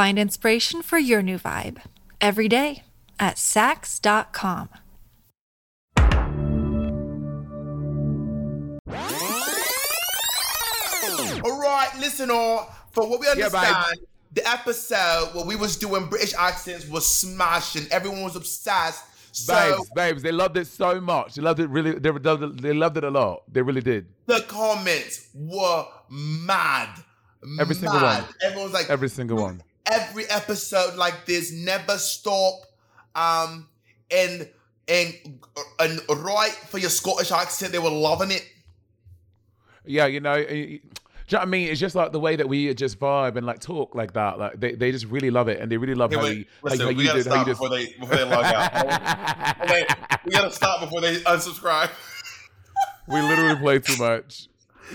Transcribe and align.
Find 0.00 0.18
inspiration 0.18 0.80
for 0.80 0.96
your 0.96 1.20
new 1.20 1.38
vibe 1.38 1.82
every 2.22 2.48
day 2.48 2.84
at 3.18 3.36
Saks.com. 3.36 4.70
All 11.44 11.60
right, 11.60 11.90
listen 11.98 12.30
all. 12.30 12.74
For 12.92 13.06
what 13.06 13.20
we 13.20 13.26
Yeah, 13.26 13.32
understand, 13.32 13.98
the 14.32 14.48
episode 14.48 15.32
where 15.34 15.44
we 15.44 15.56
was 15.56 15.76
doing 15.76 16.06
British 16.06 16.32
accents 16.32 16.88
was 16.88 17.06
smashing. 17.06 17.86
Everyone 17.90 18.22
was 18.22 18.36
obsessed. 18.36 19.04
So 19.32 19.52
babes, 19.52 19.90
babes, 19.94 20.22
they 20.22 20.32
loved 20.32 20.56
it 20.56 20.66
so 20.66 20.98
much. 20.98 21.34
They 21.34 21.42
loved 21.42 21.60
it 21.60 21.68
really. 21.68 21.98
They 21.98 22.08
loved 22.10 22.42
it, 22.42 22.62
they 22.62 22.72
loved 22.72 22.96
it 22.96 23.04
a 23.04 23.10
lot. 23.10 23.42
They 23.52 23.60
really 23.60 23.82
did. 23.82 24.06
the 24.24 24.46
comments 24.48 25.28
were 25.34 25.84
mad. 26.08 26.88
Every 27.60 27.74
single 27.74 28.00
one. 28.00 28.24
Everyone 28.42 28.64
was 28.64 28.72
like, 28.72 28.88
Every 28.88 29.10
single 29.10 29.36
one. 29.36 29.62
Every 29.86 30.24
episode 30.26 30.96
like 30.96 31.26
this 31.26 31.52
never 31.52 31.98
stop. 31.98 32.62
Um, 33.14 33.68
and 34.10 34.48
and 34.88 35.14
and 35.78 36.00
right 36.16 36.52
for 36.68 36.78
your 36.78 36.90
Scottish 36.90 37.30
accent, 37.32 37.72
they 37.72 37.78
were 37.78 37.90
loving 37.90 38.30
it. 38.30 38.44
Yeah, 39.84 40.06
you 40.06 40.20
know. 40.20 40.32
eh, 40.34 40.42
eh, 40.44 40.44
Do 40.46 40.66
you 40.72 40.78
know 41.32 41.38
what 41.38 41.42
I 41.42 41.44
mean? 41.46 41.68
It's 41.68 41.80
just 41.80 41.94
like 41.94 42.12
the 42.12 42.20
way 42.20 42.36
that 42.36 42.48
we 42.48 42.72
just 42.74 42.98
vibe 42.98 43.36
and 43.36 43.46
like 43.46 43.60
talk 43.60 43.94
like 43.94 44.12
that. 44.14 44.38
Like 44.38 44.60
they, 44.60 44.74
they 44.74 44.90
just 44.92 45.06
really 45.06 45.30
love 45.30 45.48
it 45.48 45.60
and 45.60 45.70
they 45.70 45.76
really 45.76 45.94
love 45.94 46.10
Hey, 46.10 46.16
how, 46.16 46.22
wait, 46.24 46.46
we, 46.62 46.70
listen, 46.70 46.80
how, 46.80 46.86
how 46.86 46.92
we 46.92 47.02
you 47.02 47.08
gotta 47.08 47.22
did. 47.22 47.32
How 47.32 47.34
you 47.36 47.42
stop 47.44 47.46
just. 47.46 47.60
before 47.60 47.68
they 47.76 47.86
before 47.98 48.16
they 48.16 48.24
log 48.24 48.44
out. 48.44 49.96
We 50.26 50.32
gotta 50.32 50.50
stop 50.52 50.80
before 50.80 51.00
they 51.00 51.16
unsubscribe. 51.20 51.90
we 53.08 53.20
literally 53.22 53.56
play 53.56 53.78
too 53.78 53.96
much. 53.96 54.48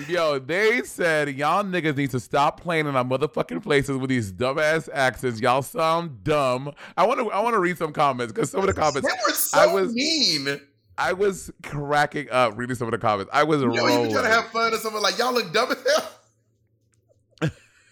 Yo, 0.08 0.40
they 0.40 0.82
said 0.84 1.30
y'all 1.36 1.64
niggas 1.64 1.96
need 1.96 2.12
to 2.12 2.20
stop 2.20 2.60
playing 2.60 2.86
in 2.88 2.96
our 2.96 3.04
motherfucking 3.04 3.64
places 3.64 3.98
with 3.98 4.10
these 4.10 4.32
dumbass 4.32 4.90
accents. 4.94 5.40
Y'all 5.40 5.62
sound 5.62 6.24
dumb. 6.24 6.74
I 6.98 7.06
want 7.06 7.20
to 7.22 7.32
I 7.32 7.40
want 7.42 7.54
to 7.54 7.60
read 7.60 7.78
some 7.78 7.94
comments 7.94 8.34
because 8.34 8.52
some 8.52 8.62
of 8.62 8.68
the 8.68 8.74
comments 8.74 9.02
They 9.08 9.14
were 9.26 9.34
so 9.34 9.58
I 9.60 9.68
was 9.74 9.94
mean. 9.94 10.60
I 10.98 11.14
was 11.14 11.52
cracking 11.64 12.30
up 12.30 12.58
reading 12.58 12.76
some 12.76 12.88
of 12.88 12.92
the 12.92 12.98
comments. 12.98 13.30
I 13.34 13.44
was 13.44 13.62
You 13.62 13.68
know, 13.68 13.76
rolling. 13.78 14.00
even 14.02 14.12
trying 14.12 14.24
to 14.26 14.30
have 14.30 14.48
fun 14.48 14.74
or 14.74 14.78
something 14.78 15.02
like 15.02 15.18
y'all 15.18 15.34
look 15.34 15.52
dumb 15.54 15.72
as 15.72 15.78
hell. 17.42 17.52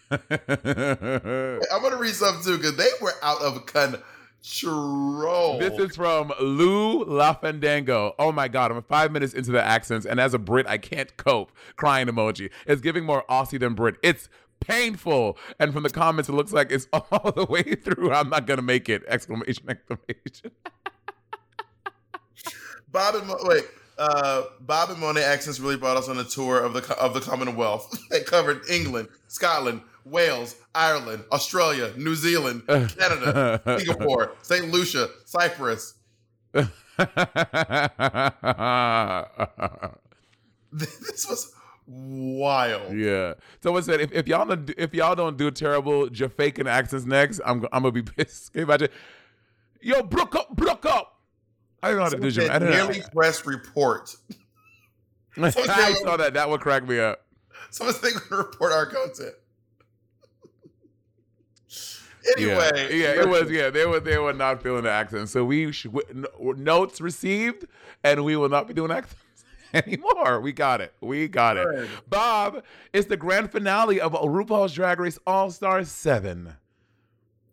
I'm 1.71 1.81
gonna 1.81 1.97
read 1.97 2.15
something 2.15 2.43
too 2.43 2.57
because 2.57 2.75
they 2.77 2.89
were 3.01 3.13
out 3.21 3.41
of 3.41 3.65
control. 3.65 4.01
This 5.57 5.79
is 5.79 5.95
from 5.95 6.33
Lou 6.41 7.05
LaFandango. 7.05 8.13
Oh 8.19 8.33
my 8.33 8.49
God, 8.49 8.71
I'm 8.71 8.83
five 8.83 9.09
minutes 9.09 9.33
into 9.33 9.51
the 9.51 9.63
accents, 9.63 10.05
and 10.05 10.19
as 10.19 10.33
a 10.33 10.37
Brit, 10.37 10.67
I 10.67 10.77
can't 10.77 11.15
cope. 11.15 11.53
Crying 11.77 12.07
emoji. 12.07 12.51
It's 12.67 12.81
giving 12.81 13.05
more 13.05 13.23
Aussie 13.29 13.57
than 13.57 13.73
Brit. 13.73 13.95
It's 14.03 14.27
painful. 14.59 15.37
And 15.59 15.71
from 15.71 15.83
the 15.83 15.89
comments, 15.89 16.27
it 16.27 16.33
looks 16.33 16.51
like 16.51 16.73
it's 16.73 16.89
all 16.93 17.31
the 17.31 17.45
way 17.45 17.63
through. 17.63 18.11
I'm 18.11 18.29
not 18.29 18.45
gonna 18.45 18.61
make 18.61 18.89
it! 18.89 19.03
Exclamation! 19.07 19.69
Exclamation! 19.69 20.51
Bob 22.91 23.15
and 23.15 23.27
Mo- 23.27 23.39
wait, 23.43 23.63
uh, 23.97 24.43
Bob 24.59 24.89
and 24.89 24.99
Monet 24.99 25.23
accents 25.23 25.61
really 25.61 25.77
brought 25.77 25.95
us 25.95 26.09
on 26.09 26.17
a 26.17 26.23
tour 26.25 26.59
of 26.59 26.73
the 26.73 26.97
of 26.97 27.13
the 27.13 27.21
Commonwealth. 27.21 27.97
they 28.09 28.21
covered 28.21 28.61
England, 28.69 29.07
Scotland, 29.29 29.81
Wales, 30.05 30.55
Ireland, 30.75 31.23
Australia, 31.31 31.93
New 31.97 32.15
Zealand, 32.15 32.63
Canada, 32.67 33.61
Singapore, 33.79 34.33
Saint 34.41 34.71
Lucia, 34.71 35.09
Cyprus. 35.25 35.95
This 40.71 41.25
was 41.29 41.53
wild. 41.85 42.97
yeah. 42.97 43.33
Someone 43.61 43.83
said 43.83 44.01
if, 44.01 44.11
if 44.11 44.27
y'all 44.27 44.45
don't 44.45 44.65
do- 44.65 44.73
if 44.77 44.93
y'all 44.93 45.15
don't 45.15 45.37
do 45.37 45.51
terrible 45.51 46.09
Jamaican 46.09 46.65
accents 46.67 47.05
next, 47.05 47.39
I'm 47.45 47.65
I'm 47.71 47.83
gonna 47.83 47.91
be 47.91 48.01
pissed. 48.17 48.53
Can 48.53 48.67
you? 48.67 48.87
Yo, 49.81 50.01
brook 50.03 50.35
up, 50.35 50.55
brook 50.55 50.85
up. 50.85 51.19
I 51.81 51.89
don't 51.89 51.97
know 51.97 52.03
how 52.03 52.09
to 52.09 52.19
do 52.19 52.31
Jamaican. 52.31 52.69
nearly 52.69 53.01
press 53.13 53.45
report. 53.45 54.15
I 55.37 55.49
saw 55.49 56.17
that. 56.17 56.33
That 56.35 56.49
would 56.49 56.61
crack 56.61 56.87
me 56.87 56.99
up. 56.99 57.25
Someone's 57.69 57.99
to 57.99 58.19
report 58.31 58.71
our 58.71 58.85
content. 58.85 59.33
Anyway, 62.37 62.71
yeah, 62.75 63.13
yeah, 63.13 63.21
it 63.21 63.27
was. 63.29 63.49
Yeah, 63.51 63.69
they 63.69 63.85
were 63.85 63.99
they 63.99 64.17
were 64.17 64.33
not 64.33 64.61
feeling 64.63 64.83
the 64.83 64.89
accent. 64.91 65.29
So 65.29 65.43
we 65.43 65.71
sh- 65.71 65.87
notes 66.39 67.01
received, 67.01 67.65
and 68.03 68.23
we 68.23 68.35
will 68.35 68.49
not 68.49 68.67
be 68.67 68.73
doing 68.73 68.91
accents 68.91 69.43
anymore. 69.73 70.39
We 70.39 70.51
got 70.53 70.79
it. 70.81 70.93
We 71.01 71.27
got 71.27 71.57
it. 71.57 71.67
Good. 71.67 71.89
Bob, 72.09 72.63
it's 72.93 73.07
the 73.07 73.17
grand 73.17 73.51
finale 73.51 73.99
of 73.99 74.13
RuPaul's 74.13 74.73
Drag 74.73 74.99
Race 74.99 75.19
All 75.27 75.51
Star 75.51 75.83
Seven. 75.83 76.53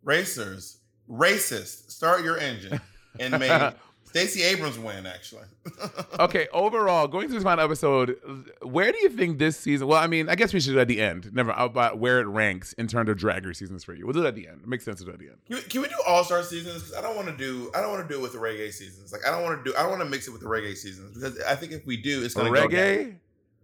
racers, 0.04 0.78
racist. 1.10 1.90
Start 1.90 2.22
your 2.24 2.38
engine 2.38 2.80
and 3.18 3.32
made 3.38 3.74
Stacey 4.10 4.42
Abrams 4.42 4.78
win. 4.78 5.06
Actually, 5.06 5.44
Okay, 6.20 6.48
overall, 6.52 7.06
going 7.08 7.28
through 7.28 7.36
this 7.36 7.44
final 7.44 7.64
episode, 7.64 8.16
where 8.62 8.90
do 8.92 8.98
you 8.98 9.08
think 9.08 9.38
this 9.38 9.56
season? 9.56 9.86
Well, 9.86 9.98
I 9.98 10.06
mean, 10.06 10.28
I 10.28 10.34
guess 10.34 10.52
we 10.52 10.60
should 10.60 10.72
do 10.72 10.78
it 10.78 10.82
at 10.82 10.88
the 10.88 11.00
end. 11.00 11.32
Never 11.32 11.52
uh, 11.52 11.64
about 11.64 11.98
where 11.98 12.20
it 12.20 12.26
ranks 12.26 12.72
in 12.74 12.86
terms 12.88 13.08
of 13.08 13.16
Drag 13.16 13.46
Race 13.46 13.58
seasons 13.58 13.84
for 13.84 13.94
you. 13.94 14.04
We'll 14.06 14.12
do 14.14 14.24
it 14.24 14.28
at 14.28 14.34
the 14.34 14.48
end. 14.48 14.60
It 14.62 14.68
makes 14.68 14.84
sense 14.84 14.98
to 14.98 15.04
do 15.04 15.10
it 15.10 15.14
at 15.14 15.20
the 15.20 15.28
end. 15.28 15.36
can 15.46 15.56
we, 15.56 15.62
can 15.62 15.82
we 15.82 15.88
do 15.88 15.94
All 16.06 16.24
Star 16.24 16.42
seasons? 16.42 16.82
Because 16.82 16.94
I 16.96 17.00
don't 17.00 17.14
want 17.16 17.28
to 17.28 17.36
do. 17.36 17.70
I 17.74 17.80
don't 17.80 17.90
want 17.92 18.06
to 18.06 18.12
do 18.12 18.18
it 18.18 18.22
with 18.22 18.32
the 18.32 18.38
reggae 18.38 18.72
seasons. 18.72 19.12
Like 19.12 19.22
I 19.26 19.30
don't 19.30 19.42
want 19.44 19.64
to 19.64 19.70
do. 19.70 19.76
I 19.76 19.82
don't 19.82 19.90
want 19.90 20.02
to 20.02 20.08
mix 20.08 20.26
it 20.28 20.32
with 20.32 20.40
the 20.42 20.48
reggae 20.48 20.76
seasons 20.76 21.16
because 21.16 21.40
I 21.42 21.54
think 21.54 21.72
if 21.72 21.86
we 21.86 21.96
do, 21.96 22.22
it's 22.24 22.34
going 22.34 22.52
to 22.52 22.60
go. 22.60 22.66
Reggae. 22.68 23.16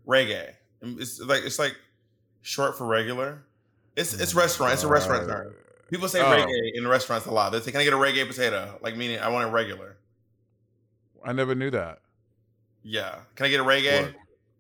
reggae. 0.07 0.53
It's 0.83 1.21
like 1.21 1.43
it's 1.45 1.59
like 1.59 1.75
short 2.43 2.79
for 2.79 2.87
regular. 2.87 3.43
It's 3.97 4.13
it's 4.15 4.35
oh 4.37 4.39
restaurant. 4.41 4.75
It's 4.75 4.85
a 4.85 4.89
restaurant 4.89 5.29
term. 5.29 5.55
People 5.91 6.09
say 6.09 6.21
Oh. 6.21 6.25
reggae 6.25 6.73
in 6.75 6.87
restaurants 6.87 7.27
a 7.27 7.31
lot. 7.31 7.51
They 7.53 7.61
say, 7.61 7.71
"Can 7.73 7.81
I 7.81 7.85
get 7.85 7.93
a 7.93 7.97
reggae 7.97 8.27
potato?" 8.27 8.79
Like 8.83 8.97
meaning 8.97 9.19
I 9.21 9.29
want 9.29 9.49
it 9.49 9.53
regular. 9.53 9.96
I 11.27 11.33
never 11.33 11.55
knew 11.55 11.71
that. 11.71 12.01
Yeah. 12.83 13.17
Can 13.35 13.47
I 13.47 13.51
get 13.51 13.61
a 13.61 13.65
reggae? 13.65 14.15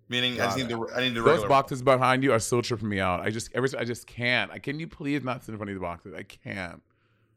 Meaning, 0.09 0.41
I 0.41 0.45
just 0.45 0.57
need 0.57 0.69
the 0.69 0.79
I 0.95 1.01
need 1.01 1.15
the 1.15 1.23
Those 1.23 1.45
boxes 1.45 1.83
behind 1.83 2.23
you 2.23 2.33
are 2.33 2.39
still 2.39 2.63
tripping 2.63 2.89
me 2.89 3.01
out. 3.01 3.21
I 3.21 3.31
just 3.31 3.51
every 3.55 3.69
I 3.77 3.85
just 3.85 4.07
can't. 4.07 4.53
I 4.53 4.59
can 4.59 4.79
you 4.79 4.87
please 4.87 5.25
not 5.25 5.43
sit 5.43 5.53
in 5.53 5.59
front 5.59 5.71
of 5.71 5.75
the 5.75 5.81
boxes? 5.81 6.15
I 6.15 6.23
can't. 6.23 6.81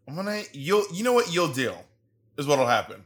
I'm 0.08 0.16
gonna 0.16 0.44
you'll 0.54 0.86
you 0.94 1.04
know 1.04 1.14
what 1.14 1.34
you'll 1.34 1.52
deal 1.52 1.84
is 2.38 2.46
what'll 2.46 2.68
happen. 2.68 3.04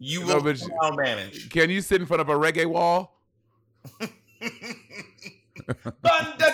You 0.00 0.24
No, 0.24 0.40
will 0.40 0.56
somehow 0.56 0.96
manage. 0.96 1.48
Can 1.50 1.70
you 1.70 1.80
sit 1.80 2.00
in 2.00 2.06
front 2.06 2.20
of 2.20 2.28
a 2.28 2.34
reggae 2.34 2.66
wall? 2.66 3.16
Thunder 3.98 4.12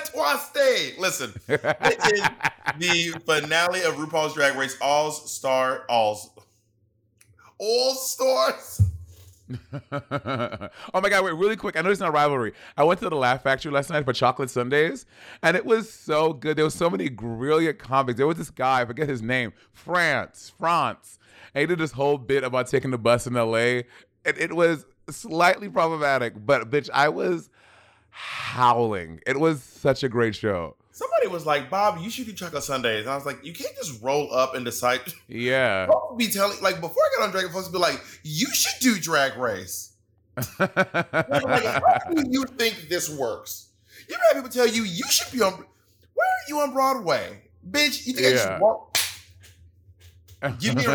Twaste. 0.07 0.99
Listen, 0.99 1.33
it 1.49 2.13
is 2.13 2.23
the 2.79 3.19
finale 3.25 3.83
of 3.83 3.95
RuPaul's 3.95 4.35
Drag 4.35 4.57
Race 4.57 4.77
All 4.81 5.11
Star 5.13 5.85
Alls 5.89 6.31
All 7.59 7.95
Stars. 7.95 8.83
oh 9.93 11.01
my 11.01 11.09
god, 11.09 11.25
wait, 11.25 11.35
really 11.35 11.57
quick. 11.57 11.77
I 11.77 11.83
know 11.83 11.91
it's 11.91 12.01
not 12.01 12.13
rivalry. 12.13 12.53
I 12.77 12.85
went 12.85 13.01
to 13.01 13.09
the 13.09 13.17
Laugh 13.17 13.43
Factory 13.43 13.71
last 13.71 13.91
night 13.91 14.05
for 14.05 14.13
chocolate 14.13 14.51
sundaes, 14.51 15.05
and 15.43 15.57
it 15.57 15.67
was 15.67 15.93
so 15.93 16.33
good. 16.33 16.57
There 16.57 16.65
was 16.65 16.75
so 16.75 16.89
many 16.89 17.09
brilliant 17.09 17.79
comics. 17.79 18.17
There 18.17 18.27
was 18.27 18.39
this 18.39 18.51
guy, 18.51 18.83
I 18.83 18.85
forget 18.85 19.09
his 19.09 19.23
name, 19.23 19.53
France, 19.73 20.53
France. 20.59 21.19
And 21.55 21.61
he 21.61 21.67
did 21.67 21.79
this 21.79 21.93
whole 21.93 22.19
bit 22.19 22.43
about 22.43 22.69
taking 22.69 22.91
the 22.91 22.99
bus 22.99 23.27
in 23.27 23.35
LA. 23.35 23.83
And 24.25 24.39
it 24.39 24.55
was 24.55 24.87
slightly 25.11 25.69
problematic, 25.69 26.35
but 26.47 26.71
bitch, 26.71 26.89
I 26.93 27.11
was 27.11 27.51
howling. 28.11 29.21
It 29.27 29.39
was 29.39 29.63
such 29.63 30.03
a 30.03 30.09
great 30.09 30.35
show. 30.35 30.77
Somebody 30.97 31.27
was 31.27 31.45
like, 31.45 31.71
Bob, 31.71 31.99
you 32.01 32.09
should 32.09 32.27
do 32.27 32.33
chocolate 32.33 32.63
sundaes. 32.63 33.01
And 33.01 33.11
I 33.11 33.17
was 33.17 33.27
like, 33.27 33.45
you 33.45 33.53
can't 33.53 33.75
just 33.75 34.01
roll 34.01 34.33
up 34.33 34.55
and 34.55 34.65
decide. 34.65 35.01
Yeah. 35.27 35.87
Folks 35.91 36.15
be 36.17 36.29
telling, 36.29 36.57
like, 36.63 36.81
before 36.81 37.03
I 37.03 37.19
got 37.19 37.25
on 37.25 37.31
Drag, 37.33 37.51
folks 37.51 37.67
be 37.67 37.79
like, 37.79 38.01
you 38.23 38.47
should 38.55 38.81
do 38.81 38.97
Drag 39.01 39.37
Race. 39.37 39.95
Like, 40.37 40.73
how 40.73 41.99
do 42.15 42.25
you 42.31 42.45
think 42.45 42.87
this 42.89 43.11
works? 43.11 43.71
You 44.09 44.15
ever 44.15 44.23
have 44.25 44.45
people 44.45 44.51
tell 44.51 44.69
you, 44.73 44.85
you 44.85 45.03
should 45.11 45.33
be 45.33 45.43
on, 45.43 45.53
where 45.55 46.29
are 46.29 46.45
you 46.49 46.61
on 46.61 46.73
Broadway? 46.73 47.41
Bitch, 47.69 48.07
you 48.07 48.13
think 48.13 48.27
I 48.29 48.31
Yeah. 48.31 48.55
should 48.55 48.61
walk? 48.61 48.99
Give 50.61 50.77
me 50.77 50.85
a 50.85 50.91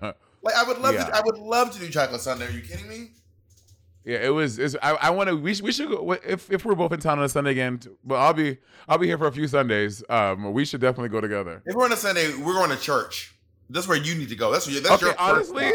roll. 0.00 0.12
Like, 0.42 0.54
I 0.56 0.64
would 0.64 0.78
love 0.78 0.94
Yeah. 0.94 1.04
to, 1.04 1.16
I 1.16 1.20
would 1.22 1.36
love 1.38 1.70
to 1.72 1.78
do 1.80 1.88
chocolate 1.90 2.20
sundae. 2.22 2.46
Are 2.46 2.50
you 2.50 2.60
kidding 2.62 2.88
me? 2.88 3.10
Yeah, 4.04 4.18
it 4.18 4.28
was. 4.28 4.58
It's, 4.58 4.76
I, 4.82 4.92
I 4.92 5.10
want 5.10 5.30
to. 5.30 5.36
We, 5.36 5.54
we 5.62 5.72
should 5.72 5.88
go 5.88 6.12
if 6.12 6.50
if 6.50 6.64
we're 6.64 6.74
both 6.74 6.92
in 6.92 7.00
town 7.00 7.18
on 7.18 7.24
a 7.24 7.28
Sunday 7.28 7.52
again. 7.52 7.78
t- 7.78 7.88
Well, 8.04 8.20
I'll 8.20 8.34
be 8.34 8.58
I'll 8.88 8.98
be 8.98 9.06
here 9.06 9.16
for 9.16 9.26
a 9.26 9.32
few 9.32 9.48
Sundays. 9.48 10.02
Um, 10.10 10.52
we 10.52 10.64
should 10.66 10.80
definitely 10.82 11.08
go 11.08 11.20
together. 11.20 11.62
If 11.64 11.74
we're 11.74 11.84
on 11.84 11.92
a 11.92 11.96
Sunday, 11.96 12.34
we're 12.36 12.52
going 12.52 12.70
to 12.70 12.76
church. 12.76 13.34
That's 13.70 13.88
where 13.88 13.96
you 13.96 14.14
need 14.14 14.28
to 14.28 14.36
go. 14.36 14.52
That's 14.52 14.68
your, 14.70 14.82
that's 14.82 15.02
okay, 15.02 15.06
your 15.06 15.14
honestly. 15.18 15.72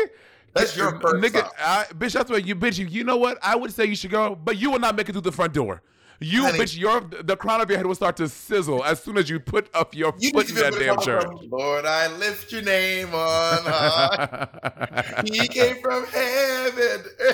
That's 0.53 0.75
your 0.77 0.99
first 0.99 1.23
nigga. 1.23 1.47
I, 1.59 1.85
bitch. 1.95 2.13
That's 2.13 2.29
what 2.29 2.45
you 2.45 2.55
bitch. 2.55 2.77
You, 2.77 2.85
you 2.85 3.03
know 3.03 3.17
what? 3.17 3.39
I 3.41 3.55
would 3.55 3.73
say 3.73 3.85
you 3.85 3.95
should 3.95 4.11
go, 4.11 4.35
but 4.35 4.57
you 4.57 4.69
will 4.69 4.79
not 4.79 4.95
make 4.95 5.09
it 5.09 5.13
through 5.13 5.21
the 5.21 5.31
front 5.31 5.53
door. 5.53 5.81
You 6.21 6.43
Honey. 6.43 6.59
bitch, 6.59 6.77
your 6.77 6.99
the 7.01 7.37
crown 7.37 7.61
of 7.61 7.69
your 7.69 7.77
head 7.77 7.85
will 7.85 7.95
start 7.95 8.17
to 8.17 8.27
sizzle 8.27 8.83
as 8.83 9.01
soon 9.01 9.17
as 9.17 9.29
you 9.29 9.39
put 9.39 9.69
up 9.73 9.95
your 9.95 10.13
You 10.19 10.31
foot 10.31 10.49
in 10.49 10.55
that 10.55 10.73
damn 10.73 10.99
church. 10.99 11.23
from, 11.23 11.49
Lord, 11.49 11.85
I 11.85 12.07
lift 12.17 12.51
your 12.51 12.61
name 12.61 13.07
on 13.07 13.63
high. 13.63 15.23
he 15.25 15.47
came 15.47 15.81
from 15.81 16.05
heaven. 16.07 17.05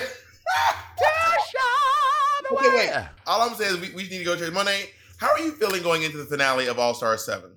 okay, 2.52 2.70
wait. 2.76 2.92
All 3.28 3.42
I'm 3.42 3.56
saying 3.56 3.76
is 3.76 3.82
we, 3.82 3.96
we 3.96 4.04
need 4.04 4.20
to 4.20 4.24
go 4.24 4.36
to 4.36 4.40
church. 4.40 4.54
Monet, 4.54 4.90
how 5.18 5.32
are 5.32 5.40
you 5.40 5.52
feeling 5.54 5.82
going 5.82 6.04
into 6.04 6.18
the 6.18 6.26
finale 6.26 6.68
of 6.68 6.80
All 6.80 6.94
Star 6.94 7.18
7? 7.18 7.52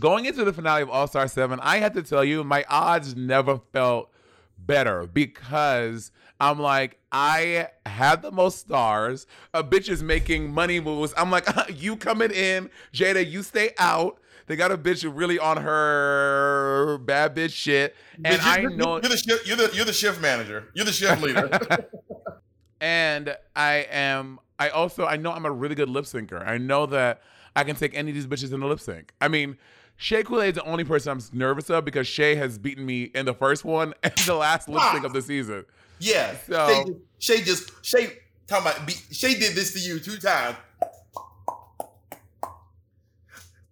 Going 0.00 0.26
into 0.26 0.44
the 0.44 0.52
finale 0.52 0.82
of 0.82 0.90
All 0.90 1.06
Star 1.06 1.26
7, 1.28 1.58
I 1.60 1.78
have 1.78 1.92
to 1.94 2.02
tell 2.02 2.24
you, 2.24 2.44
my 2.44 2.64
odds 2.68 3.16
never 3.16 3.60
felt 3.72 4.10
better 4.58 5.06
because 5.06 6.12
I'm 6.40 6.58
like, 6.58 6.98
I 7.10 7.68
have 7.86 8.22
the 8.22 8.30
most 8.30 8.58
stars. 8.58 9.26
A 9.52 9.62
bitch 9.62 9.88
is 9.88 10.02
making 10.02 10.52
money 10.52 10.80
moves. 10.80 11.12
I'm 11.16 11.30
like, 11.30 11.48
you 11.74 11.96
coming 11.96 12.30
in, 12.30 12.70
Jaida, 12.92 13.28
you 13.28 13.42
stay 13.42 13.72
out. 13.78 14.18
They 14.52 14.56
got 14.56 14.70
a 14.70 14.76
bitch 14.76 15.10
really 15.10 15.38
on 15.38 15.56
her 15.56 16.98
bad 16.98 17.34
bitch 17.34 17.54
shit. 17.54 17.96
And 18.16 18.24
But 18.24 18.44
you- 18.44 18.50
I 18.50 18.58
you're- 18.58 18.76
know 18.76 19.00
you're 19.00 19.08
the 19.08 19.16
shift, 19.16 19.46
you're 19.46 19.56
the 19.56 19.70
you're 19.72 19.86
the 19.86 19.94
shift 19.94 20.20
manager. 20.20 20.68
You're 20.74 20.84
the 20.84 20.92
shift 20.92 21.22
leader. 21.22 21.48
and 22.82 23.34
I 23.56 23.86
am 23.90 24.40
I 24.58 24.68
also 24.68 25.06
I 25.06 25.16
know 25.16 25.32
I'm 25.32 25.46
a 25.46 25.50
really 25.50 25.74
good 25.74 25.88
lip 25.88 26.04
syncer. 26.04 26.46
I 26.46 26.58
know 26.58 26.84
that 26.84 27.22
I 27.56 27.64
can 27.64 27.76
take 27.76 27.94
any 27.96 28.10
of 28.10 28.14
these 28.14 28.26
bitches 28.26 28.52
in 28.52 28.60
the 28.60 28.66
lip 28.66 28.78
sync. 28.80 29.14
I 29.22 29.28
mean, 29.28 29.56
Shea 29.96 30.22
Couleé 30.22 30.48
is 30.48 30.56
the 30.56 30.64
only 30.64 30.84
person 30.84 31.12
I'm 31.12 31.20
nervous 31.38 31.70
of 31.70 31.86
because 31.86 32.06
Shea 32.06 32.34
has 32.34 32.58
beaten 32.58 32.84
me 32.84 33.04
in 33.04 33.24
the 33.24 33.32
first 33.34 33.64
one 33.64 33.94
and 34.02 34.12
the 34.26 34.34
last 34.34 34.68
lip 34.68 34.82
sync 34.92 35.04
of 35.04 35.14
the 35.14 35.22
season. 35.22 35.64
yeah. 35.98 36.34
So- 36.46 37.00
Shea, 37.20 37.40
just- 37.40 37.70
Shea 37.82 38.18
talking 38.46 38.70
about 38.70 38.90
Shea 39.12 39.32
did 39.38 39.54
this 39.54 39.72
to 39.72 39.78
you 39.78 39.98
two 39.98 40.18
times. 40.18 40.56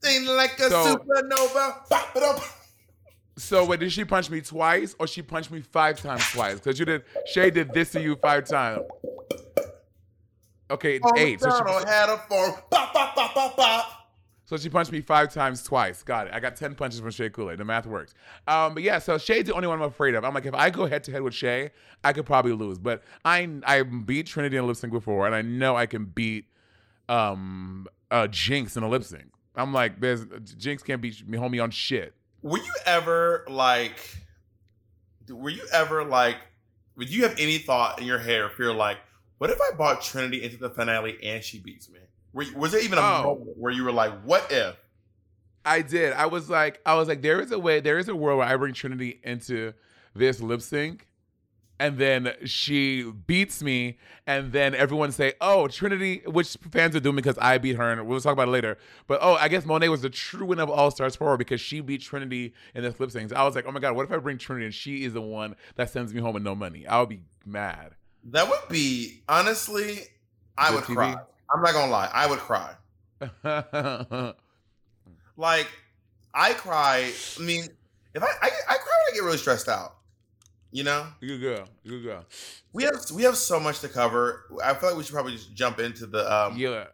Thing 0.03 0.20
like 0.37 0.59
a 0.61 0.69
So- 0.71 0.97
supernova. 0.97 1.89
Pop 1.89 2.17
it 2.17 2.23
up. 2.23 2.41
So 3.37 3.65
wait, 3.65 3.81
did 3.81 3.91
she 3.91 4.05
punch 4.05 4.29
me 4.29 4.43
twice 4.43 4.95
or 4.99 5.07
she 5.07 5.23
punched 5.23 5.51
me 5.51 5.61
five 5.63 6.01
times 6.01 6.23
twice? 6.31 6.55
Because 6.57 6.79
you 6.79 6.85
did 6.85 7.05
Shea 7.27 7.51
did 7.51 7.73
this 7.73 7.91
to 7.93 8.03
you 8.03 8.17
five 8.17 8.47
times. 8.47 8.83
Okay, 10.71 11.01
Oh, 11.03 11.11
eight. 11.17 11.41
So 11.41 11.49
she, 11.51 11.89
had 11.89 12.09
a 12.11 12.19
form. 12.29 12.53
Pop, 12.71 12.93
pop, 12.93 13.15
pop, 13.15 13.35
pop, 13.35 13.57
pop. 13.57 13.93
so 14.45 14.57
she 14.57 14.69
punched 14.69 14.93
me 14.93 15.01
five 15.01 15.33
times 15.33 15.65
twice. 15.65 16.03
Got 16.05 16.29
it. 16.29 16.33
I 16.35 16.39
got 16.39 16.55
10 16.55 16.75
punches 16.77 17.01
from 17.01 17.11
Shea 17.11 17.29
Kool 17.31 17.51
Aid. 17.51 17.59
The 17.59 17.65
math 17.65 17.87
works. 17.87 18.15
Um, 18.47 18.75
but 18.75 18.83
yeah, 18.85 18.99
so 19.01 19.19
Shea's 19.19 19.45
the 19.47 19.55
only 19.55 19.67
one 19.67 19.79
I'm 19.79 19.89
afraid 19.89 20.15
of. 20.15 20.25
I'm 20.25 20.33
like, 20.35 20.47
if 20.47 20.55
I 20.55 20.71
go 20.71 20.87
head 20.87 21.03
to 21.05 21.13
head 21.13 21.23
with 21.23 21.35
Shea, 21.35 21.71
I 22.05 22.13
could 22.13 22.25
probably 22.27 22.53
lose. 22.53 22.79
But 22.79 23.03
I 23.25 23.49
I 23.67 23.83
beat 23.83 24.27
Trinity 24.27 24.59
in 24.59 24.65
a 24.65 24.67
lip 24.67 24.77
sync 24.77 24.93
before, 24.93 25.27
and 25.27 25.35
I 25.35 25.43
know 25.43 25.77
I 25.77 25.87
can 25.87 26.05
beat 26.05 26.45
um 27.09 27.89
uh 28.13 28.29
Jinkx 28.29 28.77
in 28.77 28.83
a 28.85 28.89
lip 28.89 29.03
sync. 29.03 29.25
I'm 29.57 29.73
like, 29.73 30.01
there's 30.01 30.25
Jinkx 30.27 30.85
can't 30.85 31.01
beat 31.03 31.27
me 31.29 31.37
homie 31.39 31.63
on 31.63 31.71
shit. 31.71 32.15
Were 32.43 32.59
you 32.59 32.73
ever 32.87 33.45
like, 33.49 33.99
were 35.29 35.51
you 35.51 35.67
ever 35.73 36.05
like, 36.05 36.37
would 36.97 37.11
you 37.11 37.23
have 37.25 37.35
any 37.39 37.59
thought 37.59 38.01
in 38.01 38.07
your 38.07 38.19
head 38.19 38.51
you're 38.59 38.75
like, 38.75 38.99
what 39.39 39.51
if 39.51 39.59
I 39.61 39.75
bought 39.77 40.03
Trinity 40.03 40.43
into 40.43 40.57
the 40.57 40.71
finale 40.71 41.19
and 41.23 41.43
she 41.43 41.59
beats 41.59 41.89
me? 41.91 41.99
Were 42.33 42.45
was 42.57 42.73
there 42.73 42.81
even 42.83 42.99
a 42.99 43.03
Oh. 43.03 43.23
moment 43.25 43.59
where 43.59 43.73
you 43.73 43.85
were 43.85 43.93
like, 43.93 44.13
what 44.23 44.51
if? 44.53 44.77
I 45.65 45.83
did. 45.83 46.13
I 46.15 46.27
was 46.27 46.49
like, 46.49 46.81
I 46.87 46.95
was 46.95 47.09
like, 47.09 47.21
there 47.23 47.41
is 47.41 47.51
a 47.53 47.59
way, 47.59 47.81
there 47.81 47.99
is 47.99 48.09
a 48.09 48.15
world 48.17 48.39
where 48.39 48.47
I 48.49 48.57
bring 48.57 48.73
Trinity 48.73 49.21
into 49.25 49.75
this 50.15 50.41
lip 50.41 50.63
sync, 50.63 51.07
and 51.81 51.97
then 51.97 52.35
she 52.45 53.03
beats 53.03 53.63
me, 53.63 53.99
and 54.27 54.53
then 54.53 54.75
everyone 54.75 55.11
say, 55.13 55.33
"Oh, 55.41 55.67
Trinity," 55.67 56.23
which 56.27 56.57
fans 56.71 56.95
are 56.95 57.01
doing 57.01 57.17
because 57.17 57.39
I 57.39 57.57
beat 57.57 57.77
her, 57.77 57.91
and 57.91 58.07
we'll 58.07 58.21
talk 58.21 58.35
about 58.35 58.49
it 58.49 58.51
later. 58.51 58.77
But 59.07 59.19
oh, 59.23 59.35
I 59.35 59.49
guess 59.49 59.65
Monet 59.65 59.89
was 59.89 60.03
the 60.03 60.11
true 60.11 60.45
winner 60.45 60.63
of 60.63 60.69
All 60.71 60.91
Stars 60.91 61.17
Four 61.17 61.39
because 61.39 61.59
she 61.61 61.81
beat 61.81 62.03
Trinity 62.03 62.53
in 62.75 62.83
this 62.83 63.01
lip 63.01 63.11
sync. 63.11 63.33
I 63.33 63.45
was 63.45 63.55
like, 63.57 63.65
oh 63.67 63.73
my 63.73 63.81
god, 63.81 63.97
what 63.97 64.05
if 64.05 64.13
I 64.13 64.19
bring 64.19 64.37
Trinity 64.37 64.67
and 64.67 64.75
she 64.75 65.05
is 65.05 65.15
the 65.15 65.23
one 65.23 65.57
that 65.77 65.89
sends 65.89 66.13
me 66.13 66.21
home 66.21 66.35
with 66.35 66.43
no 66.43 66.55
money? 66.55 66.87
I 66.87 67.01
would 67.01 67.09
be 67.09 67.23
mad. 67.47 67.95
That 68.25 68.47
would 68.51 68.69
be, 68.69 69.23
honestly, 69.27 70.01
I 70.59 70.69
Good 70.69 70.75
would 70.75 70.85
TV? 70.85 70.95
cry. 70.95 71.17
I'm 71.53 71.63
not 71.63 71.73
gonna 71.73 71.91
lie, 71.91 72.11
I 72.13 72.27
would 72.27 72.39
cry. 72.41 72.75
Like, 75.37 75.69
I 76.35 76.53
cry. 76.53 77.11
I 77.39 77.43
mean, 77.43 77.65
if 78.15 78.23
I, 78.23 78.27
I, 78.27 78.51
I 78.69 78.75
cry 78.75 78.77
when 78.77 79.11
I 79.11 79.15
get 79.15 79.23
really 79.25 79.39
stressed 79.39 79.71
out. 79.71 79.95
You 80.73 80.85
know, 80.85 81.07
Good 81.21 81.41
girl, 81.41 81.69
good 81.85 82.03
girl. 82.05 82.25
we 82.73 82.85
have 82.85 82.95
we 83.13 83.23
have 83.25 83.37
so 83.37 83.59
much 83.59 83.81
to 83.81 83.89
cover. 83.89 84.45
I 84.63 84.73
feel 84.75 84.91
like 84.91 84.99
we 84.99 85.03
should 85.05 85.15
probably 85.15 85.33
just 85.33 85.53
jump 85.55 85.81
into 85.81 86.07
the 86.07 86.33
um, 86.33 86.57
Yeah. 86.57 86.85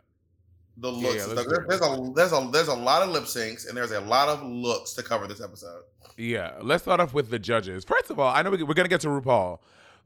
the 0.79 0.91
looks. 0.91 1.15
yeah, 1.17 1.25
and 1.25 1.33
let's 1.37 1.43
stuff. 1.43 1.47
do 1.47 1.63
it. 1.63 1.69
there's 1.69 1.83
a 1.83 2.13
there's 2.15 2.33
a 2.33 2.49
there's 2.53 2.69
a 2.69 2.75
lot 2.75 3.03
of 3.03 3.11
lip 3.11 3.25
syncs 3.25 3.69
and 3.69 3.77
there's 3.77 3.91
a 3.93 4.01
lot 4.01 4.29
of 4.31 4.43
looks 4.43 4.95
to 4.95 5.03
cover 5.03 5.27
this 5.27 5.43
episode. 5.43 5.83
Yeah, 6.17 6.55
let's 6.63 6.85
start 6.85 7.01
off 7.01 7.13
with 7.13 7.29
the 7.29 7.39
judges. 7.39 7.85
First 7.85 8.11
of 8.11 8.19
all, 8.19 8.33
I 8.35 8.41
know 8.41 8.51
we, 8.51 8.63
we're 8.63 8.73
gonna 8.73 8.89
get 8.89 9.03
to 9.03 9.09
RuPaul. 9.09 9.59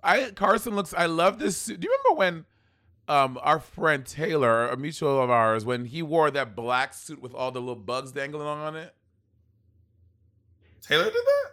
I 0.02 0.32
Carson 0.32 0.74
looks. 0.74 0.92
I 0.92 1.06
love 1.06 1.38
this. 1.38 1.66
Do 1.66 1.74
you 1.74 1.78
remember 2.04 2.18
when 2.18 2.46
um 3.06 3.38
our 3.42 3.60
friend 3.60 4.04
Taylor, 4.04 4.66
a 4.68 4.76
mutual 4.76 5.22
of 5.22 5.30
ours, 5.30 5.64
when 5.64 5.84
he 5.84 6.02
wore 6.02 6.32
that 6.32 6.56
black 6.56 6.92
suit 6.92 7.22
with 7.22 7.34
all 7.34 7.52
the 7.52 7.60
little 7.60 7.76
bugs 7.76 8.10
dangling 8.10 8.48
on 8.48 8.74
it? 8.74 8.92
Taylor 10.82 11.04
did 11.04 11.12
that. 11.14 11.50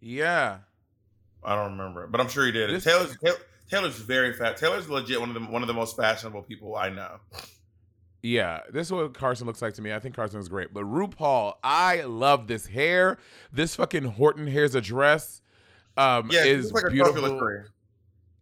Yeah, 0.00 0.58
I 1.42 1.54
don't 1.56 1.72
remember, 1.72 2.06
but 2.06 2.20
I'm 2.20 2.28
sure 2.28 2.44
he 2.46 2.52
did. 2.52 2.70
This- 2.70 2.84
Taylor's 2.84 3.16
Taylor's 3.70 3.96
very 3.98 4.32
fat. 4.32 4.56
Taylor's 4.56 4.88
legit 4.88 5.20
one 5.20 5.28
of 5.30 5.34
the 5.34 5.40
one 5.48 5.62
of 5.62 5.68
the 5.68 5.74
most 5.74 5.96
fashionable 5.96 6.42
people 6.42 6.76
I 6.76 6.90
know. 6.90 7.18
yeah. 8.22 8.60
This 8.72 8.88
is 8.88 8.92
what 8.92 9.14
Carson 9.14 9.46
looks 9.46 9.62
like 9.62 9.74
to 9.74 9.82
me. 9.82 9.92
I 9.92 9.98
think 10.00 10.14
Carson 10.16 10.40
is 10.40 10.48
great. 10.48 10.74
But 10.74 10.84
RuPaul, 10.84 11.54
I 11.62 12.02
love 12.02 12.46
this 12.48 12.66
hair. 12.66 13.18
This 13.52 13.76
fucking 13.76 14.04
Horton 14.04 14.46
hair's 14.46 14.74
a 14.74 14.80
dress. 14.80 15.40
Um, 15.96 16.30
Yeah, 16.32 16.44
is 16.44 16.72
like 16.72 16.90
beautiful. 16.90 17.64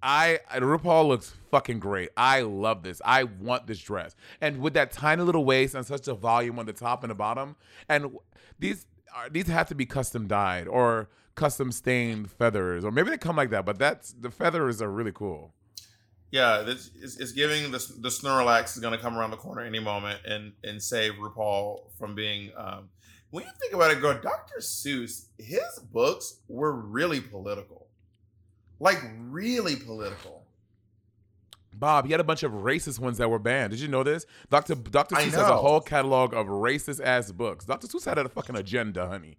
I 0.02 0.38
RuPaul 0.52 1.08
looks 1.08 1.34
fucking 1.50 1.80
great. 1.80 2.10
I 2.16 2.42
love 2.42 2.82
this. 2.84 3.02
I 3.04 3.24
want 3.24 3.66
this 3.66 3.80
dress. 3.80 4.14
And 4.40 4.58
with 4.60 4.74
that 4.74 4.92
tiny 4.92 5.22
little 5.22 5.44
waist 5.44 5.74
and 5.74 5.84
such 5.84 6.06
a 6.08 6.14
volume 6.14 6.58
on 6.58 6.66
the 6.66 6.72
top 6.72 7.02
and 7.02 7.10
the 7.10 7.14
bottom, 7.16 7.56
and 7.88 8.16
these 8.58 8.86
are 9.14 9.28
these 9.28 9.48
have 9.48 9.68
to 9.68 9.74
be 9.74 9.86
custom 9.86 10.28
dyed 10.28 10.68
or 10.68 11.08
custom 11.38 11.72
stained 11.72 12.30
feathers, 12.30 12.84
or 12.84 12.90
maybe 12.90 13.10
they 13.10 13.16
come 13.16 13.36
like 13.36 13.50
that. 13.50 13.64
But 13.64 13.78
that's 13.78 14.12
the 14.12 14.30
feathers 14.30 14.82
are 14.82 14.90
really 14.90 15.12
cool. 15.12 15.54
Yeah, 16.30 16.62
this 16.62 16.90
is 17.00 17.18
it's 17.18 17.32
giving 17.32 17.70
the 17.70 17.78
the 18.00 18.10
Lorax 18.10 18.76
is 18.76 18.80
going 18.80 18.92
to 18.92 18.98
come 18.98 19.16
around 19.16 19.30
the 19.30 19.36
corner 19.38 19.62
any 19.62 19.78
moment 19.78 20.20
and 20.26 20.52
and 20.62 20.82
save 20.82 21.12
RuPaul 21.14 21.90
from 21.98 22.14
being. 22.14 22.50
Um, 22.56 22.90
when 23.30 23.44
you 23.44 23.50
think 23.60 23.72
about 23.72 23.90
it, 23.90 24.00
girl, 24.00 24.18
Dr. 24.20 24.58
Seuss, 24.60 25.26
his 25.38 25.78
books 25.92 26.40
were 26.48 26.72
really 26.72 27.20
political, 27.20 27.86
like 28.80 28.98
really 29.18 29.76
political. 29.76 30.44
Bob, 31.72 32.06
he 32.06 32.10
had 32.10 32.20
a 32.20 32.24
bunch 32.24 32.42
of 32.42 32.52
racist 32.52 32.98
ones 32.98 33.18
that 33.18 33.30
were 33.30 33.38
banned. 33.38 33.70
Did 33.70 33.80
you 33.80 33.88
know 33.88 34.02
this? 34.02 34.26
Dr. 34.50 34.74
Dr. 34.74 35.14
Seuss 35.14 35.24
has 35.30 35.34
a 35.34 35.56
whole 35.56 35.80
catalog 35.80 36.34
of 36.34 36.46
racist 36.46 37.00
ass 37.02 37.30
books. 37.30 37.64
Dr. 37.64 37.86
Seuss 37.86 38.04
had 38.04 38.18
a 38.18 38.28
fucking 38.28 38.56
agenda, 38.56 39.06
honey. 39.06 39.38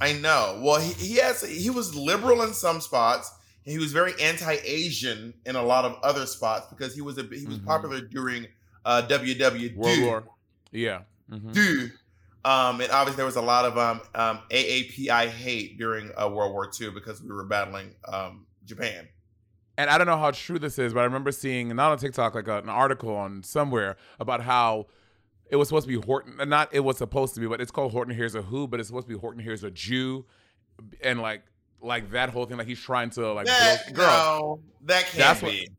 I 0.00 0.12
know. 0.14 0.60
Well, 0.62 0.80
he, 0.80 0.92
he 0.92 1.16
has 1.16 1.42
he 1.42 1.70
was 1.70 1.94
liberal 1.94 2.42
in 2.42 2.52
some 2.54 2.80
spots. 2.80 3.32
And 3.64 3.72
he 3.72 3.78
was 3.78 3.92
very 3.92 4.12
anti-Asian 4.18 5.34
in 5.44 5.54
a 5.56 5.62
lot 5.62 5.84
of 5.84 5.98
other 6.02 6.24
spots 6.24 6.66
because 6.70 6.94
he 6.94 7.02
was 7.02 7.18
a 7.18 7.22
he 7.24 7.44
was 7.46 7.58
Mhm. 7.58 7.66
popular 7.66 8.00
during 8.00 8.46
uh, 8.86 9.02
WW 9.06 9.76
World 9.76 10.00
War. 10.00 10.24
Yeah. 10.72 11.02
Mhm. 11.30 11.52
do. 11.52 11.90
Um, 12.46 12.80
and 12.80 12.90
obviously 12.90 13.16
there 13.16 13.26
was 13.26 13.36
a 13.36 13.42
lot 13.42 13.66
of 13.66 13.76
um, 13.76 14.00
um, 14.14 14.38
AAPI 14.50 15.28
hate 15.28 15.76
during 15.76 16.10
uh, 16.18 16.28
World 16.30 16.52
War 16.52 16.70
II 16.80 16.90
because 16.90 17.20
we 17.20 17.28
were 17.30 17.44
battling 17.44 17.94
um, 18.06 18.46
Japan. 18.64 19.06
And 19.76 19.90
I 19.90 19.98
don't 19.98 20.06
know 20.06 20.16
how 20.18 20.30
true 20.30 20.58
this 20.58 20.78
is, 20.78 20.94
but 20.94 21.00
I 21.00 21.04
remember 21.04 21.30
seeing 21.30 21.68
not 21.76 21.92
on 21.92 21.98
TikTok 21.98 22.34
like 22.34 22.48
a, 22.48 22.58
an 22.58 22.68
article 22.70 23.14
on 23.14 23.42
somewhere 23.42 23.96
about 24.18 24.40
how 24.42 24.86
it 25.50 25.56
was 25.56 25.68
supposed 25.68 25.88
to 25.88 26.00
be 26.00 26.04
Horton. 26.06 26.36
Not 26.48 26.68
it 26.72 26.80
was 26.80 26.98
supposed 26.98 27.34
to 27.34 27.40
be, 27.40 27.46
but 27.46 27.60
it's 27.60 27.70
called 27.70 27.92
Horton 27.92 28.14
Hears 28.14 28.34
a 28.34 28.42
Who, 28.42 28.66
but 28.68 28.80
it's 28.80 28.88
supposed 28.88 29.08
to 29.08 29.14
be 29.14 29.18
Horton 29.18 29.42
Hears 29.42 29.64
a 29.64 29.70
Jew, 29.70 30.24
and 31.02 31.20
like 31.20 31.42
like 31.80 32.10
that 32.10 32.30
whole 32.30 32.46
thing. 32.46 32.58
Like 32.58 32.66
he's 32.66 32.80
trying 32.80 33.10
to 33.10 33.32
like 33.32 33.46
That, 33.46 33.92
girl. 33.92 34.06
no, 34.06 34.60
that 34.82 35.04
can't 35.06 35.16
That's 35.18 35.42
what- 35.42 35.52
be. 35.52 35.70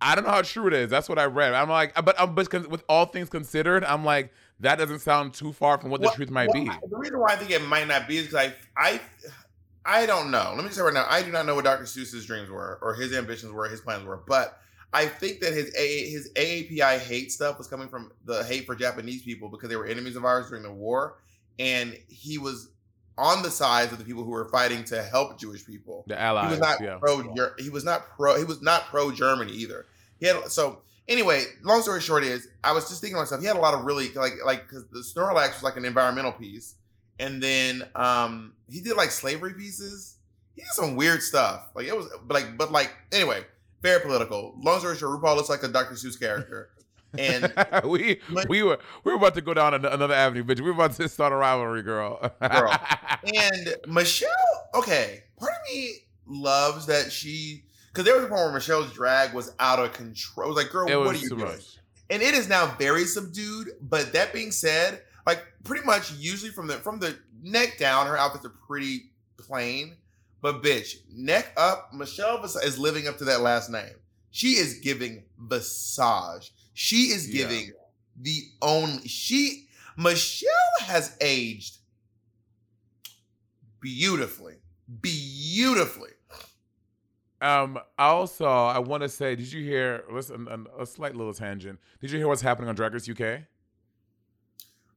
I 0.00 0.14
don't 0.14 0.24
know 0.24 0.32
how 0.32 0.42
true 0.42 0.66
it 0.66 0.74
is. 0.74 0.90
That's 0.90 1.08
what 1.08 1.18
I 1.18 1.24
read. 1.24 1.54
I'm 1.54 1.70
like, 1.70 1.94
but 2.04 2.20
um, 2.20 2.34
but 2.34 2.52
with 2.68 2.84
all 2.90 3.06
things 3.06 3.30
considered, 3.30 3.84
I'm 3.84 4.04
like 4.04 4.32
that 4.60 4.76
doesn't 4.76 5.00
sound 5.00 5.34
too 5.34 5.52
far 5.52 5.78
from 5.78 5.90
what 5.90 6.00
the 6.00 6.08
truth 6.10 6.30
might 6.30 6.48
well, 6.52 6.64
be. 6.64 6.70
The 6.88 6.96
reason 6.96 7.18
why 7.18 7.32
I 7.32 7.36
think 7.36 7.50
it 7.50 7.66
might 7.66 7.88
not 7.88 8.06
be 8.06 8.18
is 8.18 8.26
because 8.26 8.50
I, 8.50 8.54
I, 8.76 9.00
I 9.84 10.06
don't 10.06 10.30
know. 10.30 10.52
Let 10.54 10.64
me 10.64 10.70
say 10.70 10.80
right 10.82 10.94
now, 10.94 11.06
I 11.08 11.22
do 11.22 11.32
not 11.32 11.46
know 11.46 11.54
what 11.54 11.64
Dr. 11.64 11.84
Seuss's 11.84 12.24
dreams 12.26 12.50
were 12.50 12.78
or 12.80 12.94
his 12.94 13.14
ambitions 13.14 13.52
were, 13.52 13.68
his 13.68 13.80
plans 13.80 14.04
were, 14.04 14.20
but 14.26 14.60
I 14.94 15.06
think 15.06 15.40
that 15.40 15.52
his 15.52 15.74
A, 15.76 16.08
his 16.08 16.30
AAPI 16.34 17.00
hate 17.00 17.32
stuff 17.32 17.58
was 17.58 17.66
coming 17.66 17.88
from 17.88 18.12
the 18.24 18.44
hate 18.44 18.64
for 18.64 18.76
Japanese 18.76 19.22
people 19.22 19.48
because 19.48 19.68
they 19.68 19.74
were 19.74 19.86
enemies 19.86 20.14
of 20.14 20.24
ours 20.24 20.48
during 20.48 20.62
the 20.62 20.72
war, 20.72 21.18
and 21.58 21.98
he 22.08 22.38
was 22.38 22.68
on 23.18 23.42
the 23.42 23.50
sides 23.50 23.92
of 23.92 23.98
the 23.98 24.04
people 24.04 24.22
who 24.22 24.30
were 24.30 24.48
fighting 24.48 24.84
to 24.84 25.02
help 25.02 25.38
Jewish 25.38 25.66
people. 25.66 26.04
The 26.06 26.20
allies. 26.20 26.44
He 26.44 26.50
was 26.50 26.60
not 26.60 26.80
yeah. 26.80 26.98
pro. 26.98 27.22
He 27.58 27.70
was 27.70 27.84
not 27.84 28.08
pro. 28.16 28.38
He 28.38 28.44
was 28.44 28.62
not 28.62 28.84
pro 28.86 29.10
Germany 29.10 29.52
either. 29.52 29.86
He 30.20 30.26
had 30.26 30.48
so 30.48 30.82
anyway. 31.08 31.44
Long 31.62 31.82
story 31.82 32.00
short 32.00 32.22
is, 32.22 32.46
I 32.62 32.72
was 32.72 32.88
just 32.88 33.00
thinking 33.00 33.16
to 33.16 33.22
myself. 33.22 33.40
He 33.40 33.48
had 33.48 33.56
a 33.56 33.60
lot 33.60 33.74
of 33.74 33.84
really 33.84 34.12
like 34.12 34.34
like 34.46 34.62
because 34.68 34.84
the 34.92 35.00
Lorax 35.20 35.54
was 35.54 35.64
like 35.64 35.76
an 35.76 35.84
environmental 35.84 36.32
piece, 36.32 36.76
and 37.18 37.42
then 37.42 37.82
um 37.96 38.52
he 38.70 38.80
did 38.80 38.96
like 38.96 39.10
slavery 39.10 39.54
pieces. 39.54 40.18
He 40.54 40.62
did 40.62 40.70
some 40.70 40.94
weird 40.94 41.20
stuff. 41.20 41.70
Like 41.74 41.86
it 41.86 41.96
was 41.96 42.06
like 42.28 42.56
but 42.56 42.70
like 42.70 42.92
anyway, 43.12 43.44
very 43.84 44.00
political. 44.00 44.54
Long 44.62 44.80
story 44.80 44.96
short, 44.96 45.20
RuPaul 45.20 45.36
looks 45.36 45.50
like 45.50 45.62
a 45.62 45.68
Dr. 45.68 45.94
Seuss 45.94 46.18
character, 46.18 46.70
and 47.18 47.52
we 47.84 48.18
we 48.48 48.62
were 48.62 48.78
we 49.04 49.12
were 49.12 49.18
about 49.18 49.34
to 49.34 49.42
go 49.42 49.54
down 49.54 49.74
another 49.74 50.14
avenue, 50.14 50.42
bitch. 50.42 50.60
We 50.60 50.70
were 50.70 50.84
about 50.84 50.92
to 50.92 51.08
start 51.08 51.32
a 51.32 51.36
rivalry, 51.36 51.82
girl. 51.82 52.18
Girl. 52.40 52.76
And 53.24 53.74
Michelle, 53.86 54.28
okay, 54.74 55.24
part 55.38 55.52
of 55.52 55.74
me 55.74 55.94
loves 56.26 56.84
that 56.86 57.10
she 57.10 57.64
because 57.88 58.04
there 58.04 58.14
was 58.14 58.24
a 58.24 58.28
point 58.28 58.40
where 58.42 58.52
Michelle's 58.52 58.92
drag 58.92 59.32
was 59.32 59.54
out 59.60 59.78
of 59.78 59.94
control. 59.94 60.48
Was 60.48 60.56
like, 60.58 60.70
girl, 60.70 60.88
it 60.88 60.96
what 60.98 61.14
are 61.14 61.18
you 61.18 61.30
doing? 61.30 61.40
much. 61.40 61.78
And 62.10 62.20
it 62.20 62.34
is 62.34 62.50
now 62.50 62.74
very 62.78 63.06
subdued. 63.06 63.70
But 63.80 64.12
that 64.12 64.34
being 64.34 64.50
said, 64.50 65.00
like 65.26 65.42
pretty 65.64 65.86
much 65.86 66.12
usually 66.12 66.50
from 66.50 66.66
the 66.66 66.74
from 66.74 66.98
the 66.98 67.16
neck 67.42 67.78
down, 67.78 68.06
her 68.08 68.18
outfits 68.18 68.44
are 68.44 68.52
pretty 68.66 69.10
plain. 69.38 69.96
But 70.44 70.62
bitch, 70.62 70.96
neck 71.10 71.54
up, 71.56 71.94
Michelle 71.94 72.44
is 72.44 72.78
living 72.78 73.08
up 73.08 73.16
to 73.16 73.24
that 73.24 73.40
last 73.40 73.70
name. 73.70 73.94
She 74.30 74.48
is 74.58 74.74
giving 74.80 75.24
Visage. 75.38 76.52
She 76.74 77.12
is 77.12 77.26
Yeah. 77.30 77.46
giving 77.48 77.72
the 78.20 78.42
only 78.60 79.08
she 79.08 79.70
Michelle 79.96 80.50
has 80.80 81.16
aged 81.22 81.78
beautifully. 83.80 84.56
Beautifully. 85.00 86.10
Um. 87.40 87.78
Also, 87.98 88.44
I 88.44 88.80
want 88.80 89.02
to 89.02 89.08
say, 89.08 89.34
did 89.36 89.50
you 89.50 89.64
hear? 89.64 90.04
Listen, 90.12 90.46
an- 90.48 90.66
a 90.78 90.84
slight 90.84 91.16
little 91.16 91.32
tangent. 91.32 91.80
Did 92.02 92.10
you 92.10 92.18
hear 92.18 92.28
what's 92.28 92.42
happening 92.42 92.68
on 92.68 92.74
Drag 92.74 92.92
Race 92.92 93.08
UK? 93.08 93.46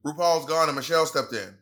RuPaul's 0.04 0.44
gone 0.44 0.68
and 0.68 0.76
Michelle 0.76 1.06
stepped 1.06 1.32
in. 1.32 1.56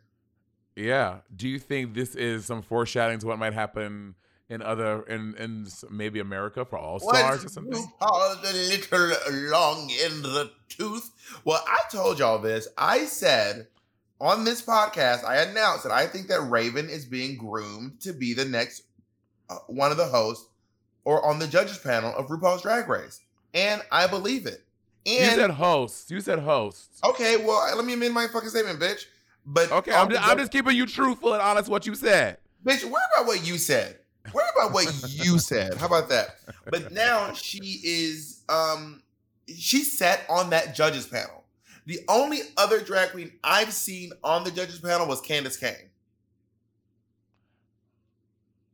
Yeah. 0.77 1.19
Do 1.35 1.49
you 1.49 1.59
think 1.59 1.95
this 1.95 2.15
is 2.15 2.45
some 2.45 2.63
foreshadowing 2.63 3.19
to 3.21 3.27
what 3.27 3.39
might 3.39 3.55
happen 3.55 4.15
in 4.49 4.63
other 4.63 5.03
in 5.03 5.35
in 5.37 5.67
maybe 5.91 6.21
America 6.21 6.65
for 6.65 6.79
All 6.79 7.01
Stars 7.01 7.45
or 7.45 7.49
something? 7.49 7.73
RuPaul's 8.01 8.49
a 8.49 8.97
little 8.97 9.51
long 9.51 9.91
in 9.91 10.23
the 10.23 10.51
tooth. 10.69 11.11
Well, 11.45 11.65
I 11.67 11.81
told 11.91 12.19
y'all 12.19 12.39
this. 12.39 12.69
I 12.77 13.07
said 13.07 13.69
on 14.21 14.45
this 14.45 14.63
podcast, 14.63 15.25
I 15.25 15.43
announced 15.43 15.85
that 15.85 15.93
I 15.93 16.07
think 16.07 16.29
that 16.29 16.41
Raven 16.43 16.89
is 16.89 17.05
being 17.05 17.37
groomed 17.37 18.01
to 18.01 18.13
be 18.13 18.35
the 18.35 18.45
next 18.45 18.83
uh, 19.51 19.57
one 19.67 19.91
of 19.91 19.97
the 19.97 20.07
hosts 20.07 20.49
or 21.05 21.25
on 21.25 21.39
the 21.39 21.47
judges 21.47 21.79
panel 21.79 22.15
of 22.15 22.27
RuPaul's 22.29 22.63
Drag 22.63 22.89
Race. 22.89 23.21
And 23.55 23.81
I 23.91 24.07
believe 24.07 24.47
it. 24.47 24.65
And 25.07 25.31
You 25.31 25.37
said 25.37 25.51
hosts. 25.51 26.11
You 26.11 26.21
said 26.21 26.41
hosts. 26.41 27.01
okay, 27.05 27.37
well, 27.37 27.75
let 27.77 27.85
me 27.85 27.95
amend 27.95 28.13
my 28.13 28.27
fucking 28.27 28.49
statement, 28.49 28.81
bitch. 28.81 29.07
But 29.47 29.71
Okay, 29.71 29.93
I'm 29.93 30.11
just, 30.11 30.29
I'm 30.29 30.39
just 30.39 30.51
keeping 30.51 30.77
you 30.77 30.87
truthful 30.87 31.33
and 31.33 31.41
honest. 31.41 31.69
What 31.69 31.87
you 31.87 31.95
said. 31.95 32.39
Bitch, 32.65 32.83
worry 32.85 33.03
about 33.17 33.29
what 33.29 33.47
you 33.47 33.59
said. 33.59 33.99
Worry 34.35 34.45
about 34.57 34.73
what 34.73 34.87
you 35.09 35.39
said. 35.39 35.75
How 35.75 35.87
about 35.87 36.09
that? 36.09 36.41
But 36.69 36.91
now 36.91 37.33
she 37.33 37.81
is 37.85 38.43
um 38.49 39.03
she 39.57 39.85
sat 39.85 40.23
on 40.29 40.51
that 40.51 40.75
judges 40.75 41.07
panel. 41.07 41.45
The 41.87 42.01
only 42.09 42.41
other 42.57 42.81
drag 42.81 43.13
queen 43.13 43.33
I've 43.45 43.73
seen 43.73 44.11
on 44.25 44.43
the 44.43 44.51
judges 44.51 44.81
panel 44.81 45.07
was 45.07 45.23
Candis 45.23 45.59
Cayne. 45.59 45.91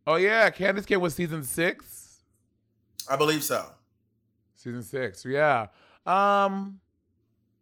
Oh 0.07 0.17
yeah, 0.17 0.49
Candis 0.49 0.87
Cayne 0.87 1.00
was 1.00 1.14
season 1.14 1.43
six. 1.43 2.23
I 3.11 3.17
believe 3.17 3.45
so. 3.45 3.67
Season 4.55 4.83
six. 4.83 5.25
Yeah. 5.26 5.67
Um. 6.07 6.81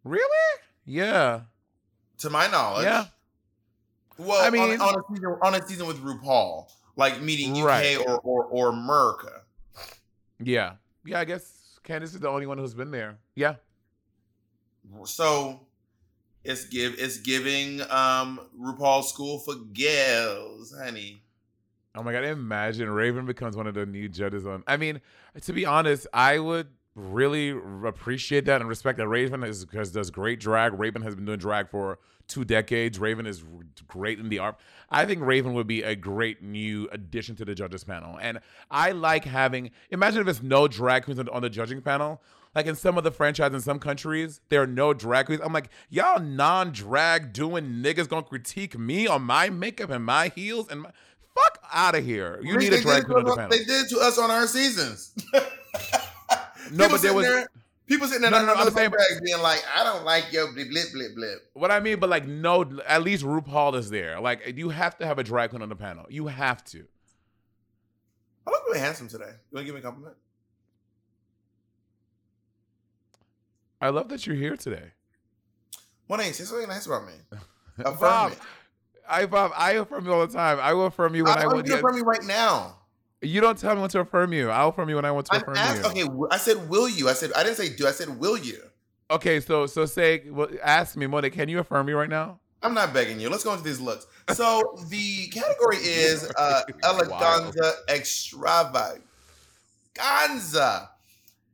Really? 0.05 0.59
Yeah. 0.85 1.41
To 2.21 2.29
my 2.29 2.47
knowledge. 2.47 2.85
Yeah. 2.85 3.05
Well, 4.17 4.45
I 4.45 4.49
mean, 4.49 4.79
on, 4.79 4.81
on 4.81 4.95
a 4.99 5.03
season 5.15 5.35
on 5.41 5.55
a 5.55 5.67
season 5.67 5.87
with 5.87 5.97
RuPaul, 6.03 6.67
like 6.95 7.21
meeting 7.21 7.55
UK 7.57 7.65
Right. 7.65 7.97
or, 7.97 8.19
or 8.19 8.45
or 8.45 8.69
America. 8.69 9.41
Yeah. 10.39 10.73
Yeah. 11.05 11.19
I 11.19 11.25
guess 11.25 11.79
Candis 11.83 12.03
is 12.03 12.19
the 12.19 12.29
only 12.29 12.45
one 12.45 12.57
who's 12.57 12.73
been 12.73 12.91
there. 12.91 13.17
Yeah. 13.35 13.55
So 15.05 15.61
it's 16.43 16.65
give 16.65 16.95
it's 16.99 17.17
giving 17.17 17.81
um 17.89 18.39
RuPaul 18.59 19.03
School 19.03 19.39
for 19.39 19.55
Girls, 19.55 20.73
honey. 20.77 21.23
Oh 21.95 22.03
my 22.03 22.11
god! 22.11 22.23
Imagine 22.23 22.89
Raven 22.89 23.25
becomes 23.25 23.55
one 23.55 23.67
of 23.67 23.73
the 23.73 23.85
new 23.85 24.07
judges 24.07 24.45
on. 24.45 24.63
I 24.67 24.77
mean, 24.77 25.01
to 25.41 25.53
be 25.53 25.65
honest, 25.65 26.07
I 26.13 26.39
would 26.39 26.67
really 26.95 27.49
appreciate 27.85 28.45
that 28.45 28.59
and 28.61 28.69
respect 28.69 28.97
that 28.97 29.07
Raven 29.07 29.43
is 29.43 29.65
because 29.65 29.91
does 29.91 30.09
great 30.09 30.39
drag. 30.39 30.77
Raven 30.77 31.01
has 31.01 31.15
been 31.15 31.25
doing 31.25 31.39
drag 31.39 31.69
for 31.69 31.99
two 32.27 32.45
decades. 32.45 32.99
Raven 32.99 33.25
is 33.25 33.43
great 33.87 34.19
in 34.19 34.29
the 34.29 34.39
art. 34.39 34.55
I 34.89 35.05
think 35.05 35.21
Raven 35.21 35.53
would 35.53 35.67
be 35.67 35.83
a 35.83 35.95
great 35.95 36.41
new 36.41 36.87
addition 36.91 37.35
to 37.37 37.45
the 37.45 37.55
judges 37.55 37.83
panel. 37.83 38.17
And 38.21 38.39
I 38.69 38.91
like 38.91 39.25
having. 39.25 39.71
Imagine 39.89 40.21
if 40.21 40.27
it's 40.27 40.41
no 40.43 40.67
drag 40.67 41.05
queens 41.05 41.19
on, 41.19 41.29
on 41.29 41.41
the 41.41 41.49
judging 41.49 41.81
panel. 41.81 42.21
Like 42.53 42.65
in 42.65 42.75
some 42.75 42.97
of 42.97 43.05
the 43.05 43.11
franchises 43.11 43.53
in 43.55 43.61
some 43.61 43.79
countries, 43.79 44.41
there 44.49 44.61
are 44.61 44.67
no 44.67 44.93
drag 44.93 45.27
queens. 45.27 45.41
I'm 45.41 45.53
like, 45.53 45.69
y'all 45.89 46.19
non-drag 46.21 47.31
doing 47.31 47.81
niggas 47.81 48.09
gonna 48.09 48.23
critique 48.23 48.77
me 48.77 49.07
on 49.07 49.21
my 49.21 49.49
makeup 49.49 49.89
and 49.89 50.03
my 50.03 50.27
heels 50.35 50.67
and 50.69 50.81
my 50.81 50.91
fuck 51.33 51.59
out 51.71 51.95
of 51.95 52.03
here. 52.03 52.41
You 52.43 52.57
need 52.57 52.73
a 52.73 52.81
drag 52.81 53.05
queen 53.05 53.19
on 53.19 53.23
the 53.23 53.35
panel. 53.37 53.49
They 53.49 53.63
did 53.63 53.87
to 53.89 53.99
us 53.99 54.17
on 54.17 54.29
our 54.31 54.47
seasons. 54.47 55.13
No, 56.71 56.85
People 56.85 56.89
but 56.97 57.01
there 57.01 57.13
was 57.13 57.25
there- 57.25 57.47
people 57.91 58.07
sitting 58.07 58.21
there 58.21 58.31
No, 58.31 58.37
on 58.37 58.45
no, 58.45 58.47
no, 58.47 58.53
I'm 58.53 58.61
another 58.67 58.71
saying- 58.77 58.89
drag 58.91 59.23
being 59.23 59.41
like, 59.41 59.63
I 59.75 59.83
don't 59.83 60.03
like 60.05 60.31
your 60.31 60.51
blip 60.53 60.69
blip 60.69 60.91
blip 60.93 61.15
blip. 61.15 61.39
what 61.53 61.71
I 61.71 61.79
mean, 61.79 61.99
but 61.99 62.09
like 62.09 62.25
no, 62.27 62.61
at 62.87 63.03
least 63.03 63.23
RuPaul 63.23 63.75
is 63.75 63.89
there. 63.89 64.19
Like 64.19 64.53
you 64.57 64.69
have 64.69 64.97
to 64.99 65.05
have 65.05 65.19
a 65.19 65.23
drag 65.23 65.49
queen 65.51 65.61
on 65.61 65.69
the 65.69 65.75
panel. 65.75 66.05
You 66.09 66.27
have 66.27 66.63
to. 66.65 66.85
I 68.47 68.49
look 68.51 68.63
really 68.67 68.79
handsome 68.79 69.07
today. 69.07 69.25
You 69.25 69.55
want 69.55 69.61
to 69.61 69.65
give 69.65 69.75
me 69.75 69.79
a 69.79 69.83
compliment? 69.83 70.15
I 73.79 73.89
love 73.89 74.09
that 74.09 74.25
you're 74.27 74.35
here 74.35 74.55
today. 74.55 74.91
One 76.07 76.21
ain't 76.21 76.35
say 76.35 76.43
something 76.43 76.67
nice 76.67 76.85
about 76.85 77.05
me. 77.05 77.13
Affirm 77.79 77.97
Bob, 77.99 78.31
me. 78.31 78.37
I 79.09 79.25
Bob, 79.25 79.51
I 79.55 79.71
affirm 79.73 80.05
you 80.05 80.13
all 80.13 80.25
the 80.27 80.33
time. 80.33 80.59
I 80.59 80.73
will 80.73 80.85
affirm 80.87 81.15
you 81.15 81.23
when 81.23 81.37
I, 81.37 81.41
I, 81.41 81.45
I'm 81.45 81.61
get. 81.63 81.79
affirm 81.79 81.95
me 81.95 82.01
right 82.01 82.23
now. 82.23 82.77
You 83.21 83.39
don't 83.39 83.57
tell 83.57 83.75
me 83.75 83.81
when 83.81 83.89
to 83.91 83.99
affirm 83.99 84.33
you. 84.33 84.49
I'll 84.49 84.69
affirm 84.69 84.89
you 84.89 84.95
when 84.95 85.05
I 85.05 85.11
want 85.11 85.27
to 85.27 85.35
I'm 85.35 85.41
affirm 85.41 85.57
ask- 85.57 85.83
you. 85.83 85.89
okay, 85.89 86.27
I 86.31 86.37
said 86.37 86.69
will 86.69 86.89
you? 86.89 87.07
I 87.07 87.13
said 87.13 87.31
I 87.33 87.43
didn't 87.43 87.57
say 87.57 87.69
do. 87.69 87.87
I 87.87 87.91
said 87.91 88.19
will 88.19 88.37
you? 88.37 88.61
Okay, 89.11 89.39
so 89.41 89.67
so 89.67 89.85
say, 89.85 90.23
well, 90.29 90.47
ask 90.63 90.95
me, 90.95 91.05
Mona, 91.05 91.29
can 91.29 91.49
you 91.49 91.59
affirm 91.59 91.85
me 91.85 91.93
right 91.93 92.09
now? 92.09 92.39
I'm 92.63 92.73
not 92.73 92.93
begging 92.93 93.19
you. 93.19 93.29
Let's 93.29 93.43
go 93.43 93.51
into 93.51 93.63
these 93.63 93.79
looks. 93.79 94.07
So 94.33 94.79
the 94.89 95.27
category 95.27 95.77
is 95.77 96.31
uh 96.37 96.61
eleganza 96.83 97.73
extravaganza. 97.89 99.01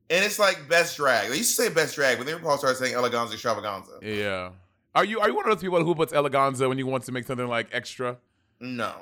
And 0.09 0.23
it's 0.23 0.39
like 0.39 0.69
best 0.69 0.95
drag. 0.95 1.29
They 1.29 1.37
used 1.37 1.57
to 1.57 1.63
say 1.63 1.69
best 1.69 1.95
drag, 1.95 2.17
but 2.17 2.27
then 2.27 2.39
Paul 2.39 2.57
started 2.57 2.77
saying 2.77 2.95
eleganza 2.95 3.33
extravaganza. 3.33 3.99
Yeah. 4.01 4.51
Are 4.95 5.03
you 5.03 5.19
are 5.19 5.27
you 5.27 5.35
one 5.35 5.45
of 5.49 5.51
those 5.51 5.61
people 5.61 5.83
who 5.83 5.95
puts 5.95 6.13
eleganza 6.13 6.67
when 6.69 6.77
you 6.77 6.87
want 6.87 7.03
to 7.05 7.11
make 7.11 7.25
something 7.25 7.47
like 7.47 7.67
extra? 7.71 8.17
No. 8.59 8.93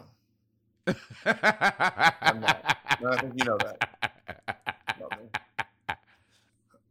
I'm 1.25 2.39
not. 2.41 2.77
No, 3.01 3.09
I 3.09 3.17
think 3.21 3.33
you 3.37 3.45
know 3.45 3.57
that. 3.57 3.89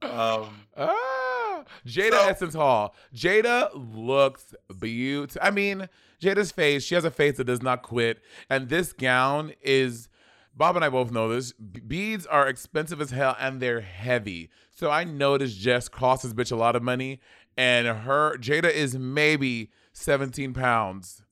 Um 0.03 0.67
Ah, 0.77 1.65
Jaida 1.87 2.11
So- 2.11 2.29
Essence 2.29 2.55
Hall. 2.55 2.95
Jaida 3.15 3.71
looks 3.75 4.55
beautiful. 4.81 5.41
I 5.43 5.51
mean, 5.51 5.89
Jaida's 6.21 6.53
face, 6.53 6.83
she 6.85 6.95
has 6.95 7.05
a 7.05 7.11
face 7.11 7.37
that 7.39 7.45
does 7.45 7.63
not 7.63 7.83
quit. 7.83 8.21
And 8.51 8.69
this 8.69 8.93
gown 8.93 9.53
is, 9.63 10.09
Bob 10.55 10.77
and 10.77 10.85
I 10.85 10.89
both 10.91 11.11
know 11.11 11.29
this. 11.29 11.53
Beads 11.53 12.27
are 12.27 12.49
expensive 12.49 13.01
as 13.01 13.11
hell 13.13 13.37
and 13.41 13.61
they're 13.61 13.81
heavy. 13.81 14.51
So 14.71 14.91
I 14.91 15.05
noticed 15.05 15.59
Jess 15.59 15.89
cost 15.89 16.23
this 16.25 16.35
bitch 16.35 16.53
a 16.53 16.57
lot 16.57 16.77
of 16.77 16.83
money. 16.83 17.21
And 17.57 17.87
her, 17.87 18.37
Jaida 18.39 18.71
is 18.71 18.99
maybe 18.99 19.71
17 19.93 20.53
pounds. 20.55 21.23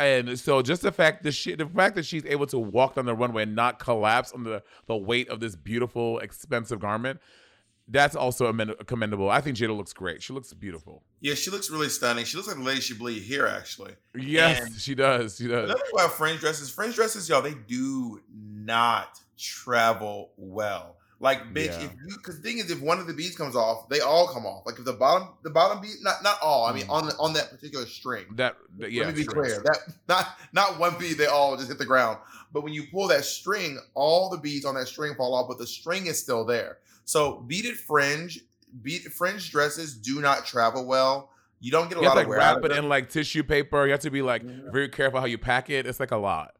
And 0.00 0.38
so 0.38 0.62
just 0.62 0.80
the 0.82 0.92
fact 0.92 1.22
that 1.24 1.32
she 1.32 1.54
the 1.54 1.66
fact 1.66 1.94
that 1.96 2.06
she's 2.06 2.24
able 2.24 2.46
to 2.46 2.58
walk 2.58 2.94
down 2.94 3.04
the 3.04 3.14
runway 3.14 3.42
and 3.42 3.54
not 3.54 3.78
collapse 3.78 4.32
under 4.34 4.62
the 4.86 4.96
weight 4.96 5.28
of 5.28 5.40
this 5.40 5.54
beautiful, 5.54 6.18
expensive 6.20 6.80
garment, 6.80 7.20
that's 7.86 8.16
also 8.16 8.50
commendable. 8.86 9.28
I 9.30 9.40
think 9.40 9.58
Jaida 9.58 9.76
looks 9.76 9.92
great. 9.92 10.22
She 10.22 10.32
looks 10.32 10.52
beautiful. 10.54 11.02
yeah, 11.20 11.34
she 11.34 11.50
looks 11.50 11.68
really 11.70 11.88
stunning. 11.90 12.24
She 12.24 12.36
looks 12.36 12.48
like 12.48 12.56
the 12.56 12.62
lady 12.62 12.80
she 12.80 12.94
bleed 12.94 13.20
here, 13.22 13.46
actually. 13.46 13.92
Yes, 14.16 14.60
And- 14.60 14.74
she 14.76 14.94
does. 14.94 15.36
She 15.36 15.48
does. 15.48 15.64
Another 15.64 15.80
thing 15.80 15.90
about 15.94 16.12
fringe 16.12 16.40
dresses, 16.40 16.70
fringe 16.70 16.94
dresses, 16.94 17.28
y'all, 17.28 17.42
they 17.42 17.54
do 17.68 18.20
not 18.32 19.18
travel 19.36 20.30
well. 20.36 20.96
Like, 21.22 21.52
bitch, 21.52 21.66
Yeah. 21.66 21.84
if 21.84 21.92
you 22.06 22.16
because 22.16 22.40
the 22.40 22.42
thing 22.42 22.58
is, 22.58 22.70
if 22.70 22.80
one 22.80 22.98
of 22.98 23.06
the 23.06 23.12
beads 23.12 23.36
comes 23.36 23.54
off, 23.54 23.90
they 23.90 24.00
all 24.00 24.26
come 24.28 24.46
off. 24.46 24.64
Like 24.64 24.78
if 24.78 24.86
the 24.86 24.94
bottom, 24.94 25.28
the 25.42 25.50
bottom 25.50 25.80
bead, 25.82 25.96
not 26.00 26.22
not 26.22 26.38
all. 26.42 26.64
I 26.64 26.72
mean, 26.72 26.86
Mm. 26.86 26.90
on 26.90 27.06
the, 27.08 27.16
on 27.18 27.32
that 27.34 27.50
particular 27.50 27.84
string. 27.86 28.24
That, 28.36 28.56
yeah. 28.78 29.04
Let 29.04 29.14
me 29.14 29.20
be 29.20 29.24
sure. 29.24 29.32
clear. 29.34 29.62
That 29.62 29.78
not 30.08 30.38
not 30.52 30.78
one 30.78 30.98
bead, 30.98 31.18
they 31.18 31.26
all 31.26 31.56
just 31.56 31.68
hit 31.68 31.76
the 31.78 31.84
ground. 31.84 32.18
But 32.52 32.62
when 32.64 32.72
you 32.72 32.84
pull 32.90 33.06
that 33.08 33.24
string, 33.26 33.78
all 33.94 34.30
the 34.30 34.38
beads 34.38 34.64
on 34.64 34.74
that 34.76 34.88
string 34.88 35.14
fall 35.14 35.34
off, 35.34 35.46
but 35.46 35.58
the 35.58 35.66
string 35.66 36.06
is 36.06 36.18
still 36.18 36.44
there. 36.46 36.78
So 37.04 37.40
beaded 37.46 37.76
fringe, 37.76 38.40
bead 38.82 39.02
fringe 39.12 39.50
dresses 39.50 39.94
do 39.94 40.20
not 40.22 40.46
travel 40.46 40.86
well. 40.86 41.30
You 41.60 41.70
don't 41.70 41.88
get 41.90 41.98
a 41.98 42.00
You 42.00 42.06
have 42.08 42.14
lot 42.16 42.22
to 42.22 42.26
of 42.26 42.28
like 42.28 42.38
wear 42.38 42.40
out 42.40 42.54
wrap 42.56 42.64
of 42.64 42.70
it 42.70 42.78
in 42.78 42.88
like 42.88 43.10
tissue 43.10 43.42
paper. 43.42 43.84
You 43.84 43.92
have 43.92 44.00
to 44.00 44.10
be 44.10 44.22
like 44.22 44.42
Yeah. 44.42 44.70
very 44.72 44.88
careful 44.88 45.20
how 45.20 45.26
you 45.26 45.36
pack 45.36 45.68
it. 45.68 45.86
It's 45.86 46.00
like 46.00 46.12
a 46.12 46.16
lot. 46.16 46.54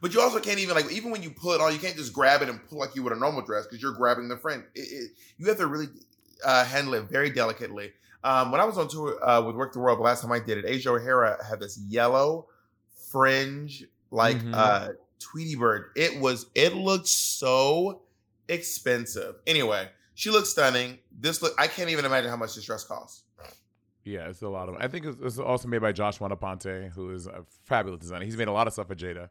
But 0.00 0.12
you 0.12 0.20
also 0.20 0.40
can't 0.40 0.58
even 0.58 0.74
like 0.74 0.90
even 0.92 1.10
when 1.10 1.22
you 1.22 1.30
pull 1.30 1.52
it 1.52 1.60
on, 1.60 1.72
you 1.72 1.78
can't 1.78 1.96
just 1.96 2.12
grab 2.12 2.42
it 2.42 2.48
and 2.48 2.62
pull 2.68 2.78
like 2.78 2.94
you 2.94 3.02
would 3.02 3.12
a 3.12 3.16
normal 3.16 3.42
dress 3.42 3.66
because 3.66 3.80
you're 3.82 3.92
grabbing 3.92 4.28
the 4.28 4.36
fringe. 4.36 4.64
It, 4.74 4.80
it, 4.80 5.10
you 5.38 5.46
have 5.46 5.56
to 5.58 5.66
really 5.66 5.86
uh, 6.44 6.64
handle 6.64 6.94
it 6.94 7.04
very 7.04 7.30
delicately. 7.30 7.92
Um, 8.24 8.50
when 8.50 8.60
I 8.60 8.64
was 8.64 8.76
on 8.78 8.88
tour 8.88 9.18
uh, 9.26 9.40
with 9.42 9.54
Werq 9.56 9.72
the 9.72 9.78
World, 9.78 9.98
the 9.98 10.02
last 10.02 10.22
time 10.22 10.32
I 10.32 10.40
did 10.40 10.58
it, 10.58 10.64
Asia 10.66 10.90
O'Hara 10.90 11.38
had 11.48 11.60
this 11.60 11.78
yellow 11.78 12.46
fringe 13.10 13.84
like 14.10 14.38
Mhm. 14.38 14.54
uh, 14.54 14.88
Tweety 15.18 15.54
Bird. 15.56 15.90
It 15.96 16.20
was 16.20 16.46
it 16.54 16.74
looked 16.74 17.06
so 17.06 18.02
expensive. 18.48 19.36
Anyway, 19.46 19.88
she 20.14 20.30
looks 20.30 20.50
stunning. 20.50 20.98
This 21.10 21.42
look 21.42 21.54
I 21.58 21.66
can't 21.68 21.90
even 21.90 22.04
imagine 22.04 22.30
how 22.30 22.36
much 22.36 22.54
this 22.54 22.64
dress 22.64 22.84
costs. 22.84 23.22
Yeah, 24.04 24.28
it's 24.28 24.42
a 24.42 24.48
lot 24.48 24.68
of. 24.68 24.76
I 24.78 24.86
think 24.86 25.04
it's, 25.04 25.18
it's 25.20 25.38
also 25.38 25.66
made 25.66 25.80
by 25.80 25.90
Josh 25.90 26.18
Monaponte, 26.20 26.90
who 26.92 27.10
is 27.12 27.26
a 27.26 27.44
fabulous 27.64 28.00
designer. 28.00 28.24
He's 28.24 28.36
made 28.36 28.46
a 28.46 28.52
lot 28.52 28.68
of 28.68 28.72
stuff 28.72 28.86
for 28.86 28.94
Jaida. 28.94 29.30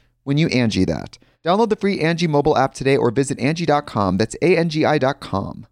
when 0.23 0.37
you 0.37 0.47
Angie 0.47 0.85
that. 0.85 1.17
Download 1.43 1.69
the 1.69 1.75
free 1.75 1.99
Angie 2.01 2.27
mobile 2.27 2.57
app 2.57 2.73
today 2.73 2.97
or 2.97 3.11
visit 3.11 3.39
Angie.com. 3.39 4.17
That's 4.17 4.35
A-N-G-I 4.41 4.97
dot 4.99 5.19
com. 5.19 5.67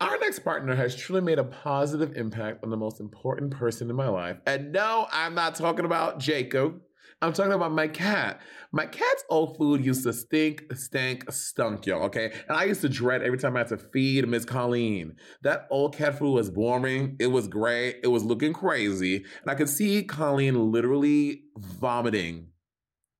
Our 0.00 0.18
next 0.18 0.40
partner 0.40 0.74
has 0.74 0.94
truly 0.94 1.22
made 1.22 1.38
a 1.38 1.44
positive 1.44 2.16
impact 2.16 2.62
on 2.62 2.70
the 2.70 2.76
most 2.76 3.00
important 3.00 3.52
person 3.52 3.88
in 3.88 3.96
my 3.96 4.08
life. 4.08 4.36
And 4.46 4.72
no, 4.72 5.06
I'm 5.10 5.34
not 5.34 5.54
talking 5.54 5.84
about 5.84 6.18
Jacob. 6.18 6.80
I'm 7.22 7.32
talking 7.32 7.52
about 7.52 7.72
my 7.72 7.88
cat. 7.88 8.42
My 8.70 8.84
cat's 8.84 9.24
old 9.30 9.56
food 9.56 9.82
used 9.82 10.02
to 10.02 10.12
stink, 10.12 10.64
stank, 10.74 11.32
stunk, 11.32 11.86
y'all, 11.86 12.02
okay? 12.02 12.32
And 12.48 12.58
I 12.58 12.64
used 12.64 12.82
to 12.82 12.88
dread 12.88 13.22
every 13.22 13.38
time 13.38 13.56
I 13.56 13.60
had 13.60 13.68
to 13.68 13.78
feed 13.78 14.28
Miss 14.28 14.44
Colleen. 14.44 15.16
That 15.42 15.66
old 15.70 15.96
cat 15.96 16.18
food 16.18 16.34
was 16.34 16.50
boring. 16.50 17.16
It 17.18 17.28
was 17.28 17.48
gray. 17.48 17.94
It 18.02 18.08
was 18.08 18.24
looking 18.24 18.52
crazy. 18.52 19.16
And 19.16 19.50
I 19.50 19.54
could 19.54 19.70
see 19.70 20.02
Colleen 20.02 20.70
literally 20.70 21.44
vomiting 21.56 22.48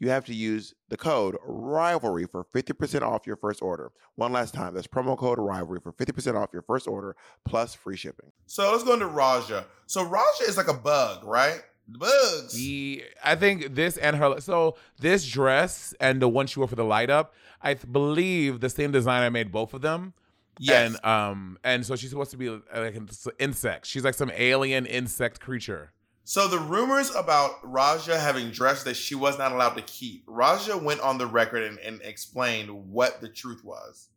you 0.00 0.08
have 0.08 0.24
to 0.24 0.34
use 0.34 0.74
the 0.88 0.96
code 0.96 1.36
rivalry 1.44 2.26
for 2.26 2.44
50% 2.52 3.02
off 3.02 3.26
your 3.26 3.36
first 3.36 3.62
order. 3.62 3.92
One 4.16 4.32
last 4.32 4.54
time, 4.54 4.74
that's 4.74 4.86
promo 4.86 5.16
code 5.16 5.38
rivalry 5.38 5.78
for 5.80 5.92
50% 5.92 6.34
off 6.34 6.48
your 6.52 6.62
first 6.62 6.88
order 6.88 7.14
plus 7.44 7.74
free 7.74 7.96
shipping. 7.96 8.32
So 8.46 8.72
let's 8.72 8.82
go 8.82 8.94
into 8.94 9.06
Raja. 9.06 9.66
So 9.86 10.02
Raja 10.02 10.44
is 10.48 10.56
like 10.56 10.68
a 10.68 10.74
bug, 10.74 11.22
right? 11.24 11.62
Bugs. 11.86 12.54
The, 12.54 13.04
I 13.22 13.34
think 13.36 13.74
this 13.74 13.96
and 13.98 14.16
her. 14.16 14.40
So 14.40 14.76
this 14.98 15.28
dress 15.28 15.94
and 16.00 16.22
the 16.22 16.28
one 16.28 16.46
she 16.46 16.58
wore 16.58 16.68
for 16.68 16.76
the 16.76 16.84
light 16.84 17.10
up, 17.10 17.34
I 17.60 17.74
th- 17.74 17.90
believe 17.92 18.60
the 18.60 18.70
same 18.70 18.92
designer 18.92 19.30
made 19.30 19.52
both 19.52 19.74
of 19.74 19.82
them. 19.82 20.14
Yes. 20.58 20.94
And 20.94 21.04
um, 21.04 21.58
and 21.64 21.84
so 21.84 21.96
she's 21.96 22.10
supposed 22.10 22.30
to 22.30 22.36
be 22.36 22.48
like 22.48 22.94
an 22.94 23.08
insect. 23.38 23.86
She's 23.86 24.04
like 24.04 24.14
some 24.14 24.30
alien 24.34 24.86
insect 24.86 25.40
creature. 25.40 25.92
So 26.30 26.46
the 26.46 26.60
rumors 26.60 27.12
about 27.12 27.58
Raja 27.64 28.16
having 28.16 28.52
dressed 28.52 28.84
that 28.84 28.94
she 28.94 29.16
was 29.16 29.36
not 29.36 29.50
allowed 29.50 29.74
to 29.74 29.82
keep, 29.82 30.22
Raja 30.28 30.76
went 30.76 31.00
on 31.00 31.18
the 31.18 31.26
record 31.26 31.64
and, 31.64 31.76
and 31.80 32.00
explained 32.02 32.70
what 32.70 33.20
the 33.20 33.28
truth 33.28 33.64
was. 33.64 34.10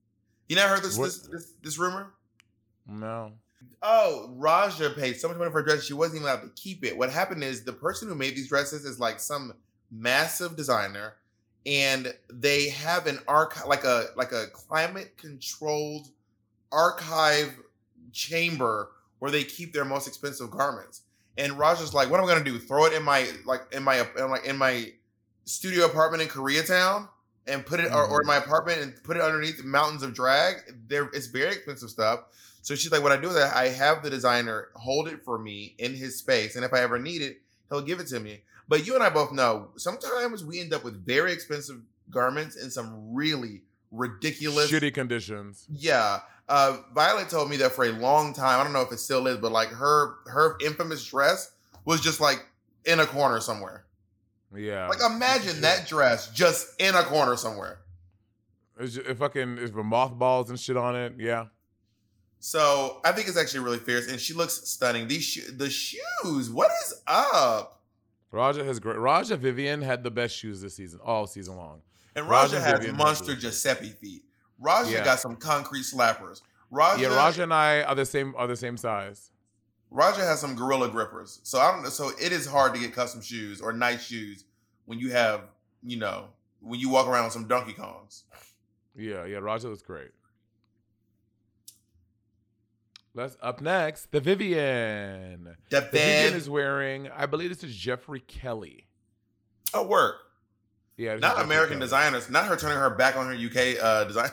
You 0.47 0.55
never 0.55 0.75
heard 0.75 0.83
this 0.83 0.95
this, 0.95 1.21
this 1.21 1.53
this 1.63 1.79
rumor? 1.79 2.13
No. 2.87 3.31
Oh, 3.81 4.31
Raja 4.35 4.91
paid 4.91 5.13
so 5.13 5.27
much 5.27 5.37
money 5.37 5.49
for 5.49 5.61
a 5.61 5.65
dress 5.65 5.85
she 5.85 5.95
wasn't 5.95 6.17
even 6.17 6.29
allowed 6.29 6.41
to 6.43 6.51
keep 6.55 6.85
it. 6.85 6.95
What 6.95 7.09
happened 7.09 7.43
is 7.43 7.63
the 7.63 7.73
person 7.73 8.07
who 8.07 8.13
made 8.13 8.35
these 8.35 8.47
dresses 8.47 8.85
is 8.85 8.99
like 8.99 9.19
some 9.19 9.55
massive 9.89 10.55
designer, 10.55 11.15
and 11.65 12.13
they 12.31 12.69
have 12.69 13.07
an 13.07 13.17
archive 13.27 13.65
like 13.65 13.85
a 13.85 14.09
like 14.15 14.33
a 14.33 14.45
climate 14.53 15.17
controlled 15.17 16.09
archive 16.71 17.59
chamber 18.11 18.91
where 19.17 19.31
they 19.31 19.43
keep 19.43 19.73
their 19.73 19.83
most 19.83 20.07
expensive 20.07 20.51
garments. 20.51 21.01
And 21.37 21.57
Raja's 21.57 21.93
like, 21.93 22.09
"What 22.09 22.19
am 22.19 22.25
I 22.25 22.29
gonna 22.29 22.43
do? 22.43 22.59
Throw 22.59 22.85
it 22.85 22.93
in 22.93 23.03
my 23.03 23.27
like 23.45 23.61
in 23.71 23.83
my 23.83 24.05
in 24.17 24.29
like 24.29 24.45
in 24.45 24.57
my 24.57 24.91
studio 25.45 25.85
apartment 25.85 26.23
in 26.23 26.29
Koreatown 26.29 27.09
and 27.47 27.65
put 27.65 27.79
it 27.79 27.91
or, 27.91 28.05
or 28.05 28.21
in 28.21 28.27
mm-hmm. 28.27 28.27
my 28.27 28.37
apartment 28.37 28.81
and 28.81 29.03
put 29.03 29.17
it 29.17 29.23
underneath 29.23 29.63
mountains 29.63 30.03
of 30.03 30.13
drag? 30.13 30.57
There, 30.87 31.09
it's 31.13 31.27
very 31.27 31.53
expensive 31.53 31.89
stuff." 31.89 32.21
So 32.61 32.75
she's 32.75 32.91
like, 32.91 33.03
"What 33.03 33.11
I 33.11 33.17
do 33.17 33.29
is 33.29 33.35
I 33.35 33.63
I 33.63 33.67
have 33.69 34.03
the 34.03 34.09
designer 34.09 34.69
hold 34.75 35.07
it 35.07 35.23
for 35.23 35.37
me 35.39 35.75
in 35.77 35.95
his 35.95 36.17
space, 36.17 36.55
and 36.55 36.63
if 36.63 36.73
I 36.73 36.81
ever 36.81 36.99
need 36.99 37.21
it, 37.21 37.41
he'll 37.69 37.81
give 37.81 37.99
it 37.99 38.07
to 38.07 38.19
me." 38.19 38.43
But 38.67 38.85
you 38.85 38.95
and 38.95 39.03
I 39.03 39.09
both 39.09 39.31
know 39.31 39.69
sometimes 39.75 40.43
we 40.43 40.59
end 40.59 40.73
up 40.73 40.83
with 40.83 41.05
very 41.05 41.33
expensive 41.33 41.81
garments 42.09 42.55
in 42.55 42.69
some 42.69 43.13
really 43.13 43.61
ridiculous 43.91 44.71
Shitty 44.71 44.93
conditions. 44.93 45.65
yeah. 45.69 46.21
Uh, 46.49 46.77
Violet 46.93 47.29
told 47.29 47.49
me 47.49 47.57
that 47.57 47.71
for 47.71 47.85
a 47.85 47.91
long 47.91 48.33
time. 48.33 48.59
I 48.59 48.63
don't 48.63 48.73
know 48.73 48.81
if 48.81 48.91
it 48.91 48.99
still 48.99 49.27
is, 49.27 49.37
but 49.37 49.51
like 49.51 49.69
her 49.69 50.15
her 50.25 50.57
infamous 50.63 51.05
dress 51.05 51.51
was 51.85 52.01
just 52.01 52.19
like 52.19 52.45
in 52.85 52.99
a 52.99 53.05
corner 53.05 53.39
somewhere. 53.39 53.85
Yeah. 54.55 54.87
Like 54.87 54.99
imagine 55.01 55.61
that 55.61 55.87
dress 55.87 56.29
just 56.31 56.79
in 56.79 56.95
a 56.95 57.03
corner 57.03 57.35
somewhere. 57.37 57.79
It's 58.79 58.95
just, 58.95 59.07
it 59.07 59.17
fucking 59.17 59.57
it's 59.59 59.71
with 59.71 59.85
mothballs 59.85 60.49
and 60.49 60.59
shit 60.59 60.77
on 60.77 60.95
it. 60.95 61.13
Yeah. 61.17 61.45
So 62.39 62.99
I 63.05 63.13
think 63.13 63.29
it's 63.29 63.37
actually 63.37 63.61
really 63.61 63.79
fierce, 63.79 64.11
and 64.11 64.19
she 64.19 64.33
looks 64.33 64.67
stunning. 64.69 65.07
These 65.07 65.23
sho- 65.23 65.51
the 65.51 65.69
shoes. 65.69 66.49
What 66.49 66.71
is 66.85 67.01
up? 67.07 67.81
Raja 68.31 68.65
has 68.65 68.79
great. 68.79 68.97
Raja 68.97 69.37
Vivienne 69.37 69.81
had 69.81 70.03
the 70.03 70.11
best 70.11 70.35
shoes 70.35 70.59
this 70.59 70.75
season, 70.75 70.99
all 71.03 71.25
season 71.25 71.55
long. 71.55 71.81
And 72.15 72.27
Raja, 72.27 72.55
Raja 72.55 72.65
has 72.65 72.79
Vivienne 72.79 72.97
monster. 72.97 73.35
Giuseppe 73.35 73.89
feet. 73.89 74.23
Raja 74.63 74.91
Yeah. 74.91 75.03
got 75.03 75.19
some 75.19 75.35
concrete 75.35 75.83
slappers. 75.83 76.41
Raja, 76.71 77.01
Yeah, 77.03 77.15
Raja 77.15 77.43
and 77.43 77.53
I 77.53 77.83
are 77.83 77.93
the 77.95 78.05
same. 78.05 78.33
Are 78.35 78.47
the 78.47 78.55
same 78.55 78.77
size. 78.77 79.29
Raja 79.91 80.21
has 80.21 80.39
some 80.39 80.55
gorilla 80.55 80.89
grippers. 80.89 81.39
So 81.43 81.59
I 81.59 81.71
don't. 81.71 81.91
So 81.91 82.09
it 82.19 82.31
is 82.31 82.47
hard 82.47 82.73
to 82.73 82.79
get 82.79 82.93
custom 82.93 83.21
shoes 83.21 83.61
or 83.61 83.73
nice 83.73 84.03
shoes 84.03 84.45
when 84.85 84.97
you 84.99 85.11
have, 85.11 85.41
you 85.83 85.97
know, 85.97 86.29
when 86.61 86.79
you 86.79 86.89
walk 86.89 87.07
around 87.07 87.25
with 87.25 87.33
some 87.33 87.47
Donkey 87.47 87.73
Kongs. 87.73 88.23
Yeah, 88.95 89.25
yeah. 89.25 89.37
Raja 89.37 89.67
looks 89.69 89.81
great. 89.83 90.11
Let's 93.15 93.37
up 93.41 93.61
next. 93.61 94.11
The 94.11 94.19
Vivienne. 94.19 95.55
The 95.69 95.81
The 95.81 95.81
Vivienne 95.91 96.33
is 96.33 96.49
wearing. 96.49 97.09
I 97.11 97.27
believe 97.27 97.49
this 97.49 97.63
is 97.63 97.75
Jeffrey 97.75 98.21
Kelly. 98.21 98.87
Oh, 99.73 99.85
work. 99.85 100.15
Yeah, 100.97 101.15
Not 101.17 101.39
American 101.41 101.75
Kelly. 101.75 101.81
designers. 101.85 102.29
Not 102.29 102.45
her 102.45 102.55
turning 102.55 102.77
her 102.77 102.89
back 102.91 103.15
on 103.15 103.27
her 103.27 103.33
UK 103.33 103.77
uh, 103.81 104.03
design. 104.05 104.29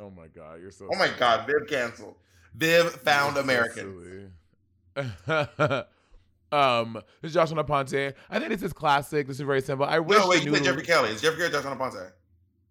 Oh 0.00 0.10
my 0.10 0.26
god, 0.28 0.60
you're 0.60 0.70
so. 0.70 0.88
Oh 0.92 0.96
my 0.98 1.10
God, 1.18 1.46
Viv 1.46 1.68
canceled. 1.68 2.16
Viv 2.54 2.92
found 2.92 3.36
You're 3.36 3.44
so 3.44 3.50
American. 3.50 4.32
um, 6.52 6.94
this 7.20 7.30
is 7.30 7.34
Joshua 7.34 7.64
Ponte. 7.64 7.94
I 8.30 8.38
think 8.38 8.48
this 8.50 8.62
is 8.62 8.72
classic. 8.72 9.26
This 9.26 9.36
is 9.40 9.46
very 9.46 9.62
simple. 9.62 9.86
I 9.86 9.98
wish 10.00 10.18
No, 10.18 10.28
wait, 10.28 10.44
you 10.44 10.54
said 10.54 10.64
Jeffrey 10.64 10.82
Kelly. 10.82 11.10
It's 11.10 11.22
Jeffrey 11.22 11.38
Kelly, 11.38 11.50
Joshua 11.52 11.76
Ponte. 11.76 12.12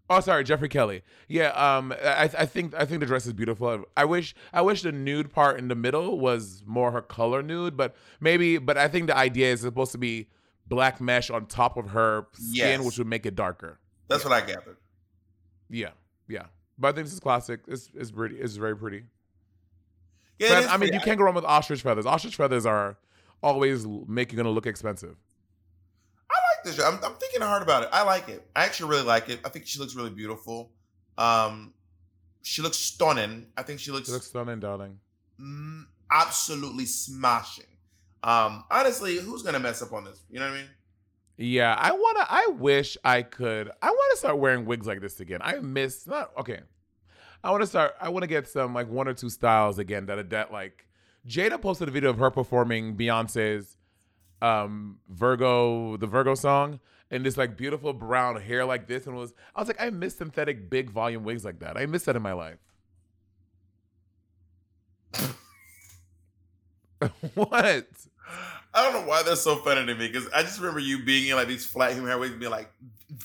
Oh, 0.10 0.20
sorry, 0.20 0.44
Jeffrey 0.44 0.68
Kelly. 0.68 1.04
Yeah, 1.30 1.50
um, 1.52 1.94
I, 2.04 2.30
I 2.38 2.46
think 2.46 2.74
I 2.76 2.86
think 2.86 3.00
the 3.00 3.06
dress 3.06 3.26
is 3.26 3.34
beautiful. 3.34 3.86
I 3.96 4.06
wish 4.06 4.36
I 4.52 4.62
wish 4.62 4.82
the 4.82 4.92
nude 4.92 5.32
part 5.32 5.58
in 5.58 5.68
the 5.70 5.76
middle 5.76 6.20
was 6.20 6.64
more 6.66 6.92
her 6.92 7.02
color 7.02 7.42
nude, 7.42 7.78
but 7.78 7.96
maybe. 8.20 8.58
But 8.58 8.78
I 8.78 8.88
think 8.88 9.08
the 9.08 9.16
idea 9.16 9.54
is 9.54 9.62
supposed 9.62 9.94
to 9.94 9.98
be 9.98 10.28
black 10.68 11.00
mesh 11.00 11.30
on 11.30 11.46
top 11.46 11.78
of 11.78 11.92
her 11.92 12.28
skin, 12.34 12.52
Yes. 12.56 12.82
which 12.82 12.98
would 12.98 13.08
make 13.08 13.26
it 13.26 13.36
darker. 13.36 13.80
That's 14.10 14.26
what 14.26 14.34
I 14.34 14.42
gathered. 14.42 14.78
Yeah, 15.70 15.92
yeah. 16.28 16.48
But 16.82 16.88
I 16.90 16.92
think 16.94 17.06
this 17.06 17.14
is 17.14 17.20
classic. 17.20 17.60
It's 17.68 17.92
it's 17.94 18.10
pretty. 18.10 18.38
It's 18.38 18.56
very 18.56 18.76
pretty. 18.76 19.04
Yeah, 20.40 20.66
I 20.68 20.72
mean, 20.72 20.80
pretty. 20.80 20.94
you 20.96 21.00
can't 21.02 21.20
go 21.20 21.24
wrong 21.26 21.36
with 21.36 21.46
ostrich 21.46 21.84
feathers. 21.84 22.08
Ostrich 22.08 22.36
feathers 22.36 22.66
are 22.66 22.98
always 23.44 23.86
make 24.08 24.32
you 24.32 24.38
gonna 24.38 24.50
look 24.50 24.66
expensive. 24.66 25.16
I 26.30 26.34
like 26.34 26.64
this. 26.66 26.84
I'm, 26.84 26.96
I'm 27.04 27.14
thinking 27.16 27.42
hard 27.42 27.62
about 27.62 27.84
it. 27.84 27.90
I 27.92 28.02
like 28.04 28.28
it. 28.30 28.48
I 28.56 28.66
actually 28.66 28.90
really 28.90 29.04
like 29.04 29.30
it. 29.30 29.40
I 29.46 29.50
think 29.50 29.68
she 29.68 29.80
looks 29.80 29.94
really 29.96 30.10
beautiful. 30.10 30.72
Um, 31.20 31.74
she 32.42 32.64
looks 32.64 32.78
stunning. 32.78 33.46
I 33.56 33.62
think 33.62 33.80
she 33.80 33.92
looks, 33.92 34.10
It 34.10 34.14
looks 34.14 34.28
stunning, 34.28 34.60
darling. 34.60 34.98
mm, 35.40 35.84
absolutely 36.10 36.86
smashing. 36.86 37.66
Um, 38.24 38.64
honestly, 38.72 39.18
who's 39.20 39.44
gonna 39.44 39.60
mess 39.60 39.84
up 39.84 39.94
on 39.94 40.06
this? 40.06 40.24
You 40.32 40.40
know 40.40 40.50
what 40.50 40.56
I 40.56 40.62
mean? 40.62 40.70
Yeah, 41.42 41.74
I 41.74 41.92
wanna. 41.92 42.28
I 42.30 42.48
wish 42.60 42.98
I 43.04 43.24
could. 43.24 43.72
I 43.82 43.90
want 43.90 44.12
to 44.12 44.18
start 44.18 44.38
wearing 44.38 44.66
wigs 44.66 44.86
like 44.86 45.02
this 45.02 45.20
again. 45.20 45.40
I 45.42 45.56
miss 45.56 46.06
not 46.06 46.32
okay. 46.38 46.60
I 47.44 47.50
want 47.50 47.62
to 47.62 47.68
start. 47.68 47.96
I 48.00 48.10
want 48.10 48.22
to 48.22 48.28
get 48.28 48.48
some 48.48 48.76
like 48.76 48.88
one 48.88 49.08
or 49.08 49.14
two 49.16 49.30
styles 49.30 49.80
again 49.80 50.06
that 50.06 50.20
are 50.20 50.24
that 50.24 50.52
like. 50.52 50.86
Jaida 51.28 51.60
posted 51.60 51.88
a 51.88 51.92
video 51.92 52.12
of 52.12 52.20
her 52.20 52.30
performing 52.30 52.96
Beyonce's 52.96 53.78
um 54.44 55.00
Virgo, 55.10 55.98
the 55.98 56.06
Virgo 56.06 56.36
song, 56.36 56.80
and 57.10 57.26
this 57.26 57.38
like 57.38 57.58
beautiful 57.58 57.92
brown 57.92 58.40
hair 58.40 58.64
like 58.64 58.88
this, 58.88 59.08
and 59.08 59.16
was 59.16 59.34
I 59.56 59.62
was 59.62 59.68
like, 59.68 59.82
I 59.82 59.90
miss 59.90 60.18
synthetic 60.18 60.70
big 60.70 60.92
volume 60.92 61.24
wigs 61.24 61.44
like 61.44 61.60
that. 61.62 61.76
I 61.76 61.88
miss 61.88 62.04
that 62.04 62.16
in 62.16 62.22
my 62.22 62.34
life. 62.34 62.60
what? 67.34 67.88
I 68.74 68.84
don't 68.84 69.02
know 69.02 69.08
why 69.10 69.24
they're 69.24 69.36
so 69.36 69.58
funny 69.58 69.86
to 69.86 69.96
me 69.96 70.08
because 70.08 70.28
I 70.34 70.44
just 70.44 70.60
remember 70.60 70.80
you 70.80 71.04
being 71.04 71.28
in 71.28 71.36
like 71.36 71.48
these 71.48 71.66
flat 71.66 71.92
human 71.94 72.10
hair 72.10 72.18
wigs, 72.18 72.36
being 72.36 72.52
like 72.52 72.72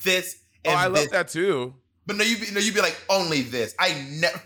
this 0.03 0.41
Oh, 0.67 0.71
and 0.71 0.79
I 0.79 0.89
this. 0.89 1.03
love 1.03 1.11
that 1.13 1.29
too. 1.29 1.75
But 2.07 2.17
no, 2.17 2.25
you 2.25 2.39
be, 2.39 2.51
no, 2.53 2.61
you'd 2.61 2.75
be 2.75 2.81
like 2.81 3.01
only 3.09 3.43
this. 3.43 3.75
I 3.79 4.07
never. 4.11 4.41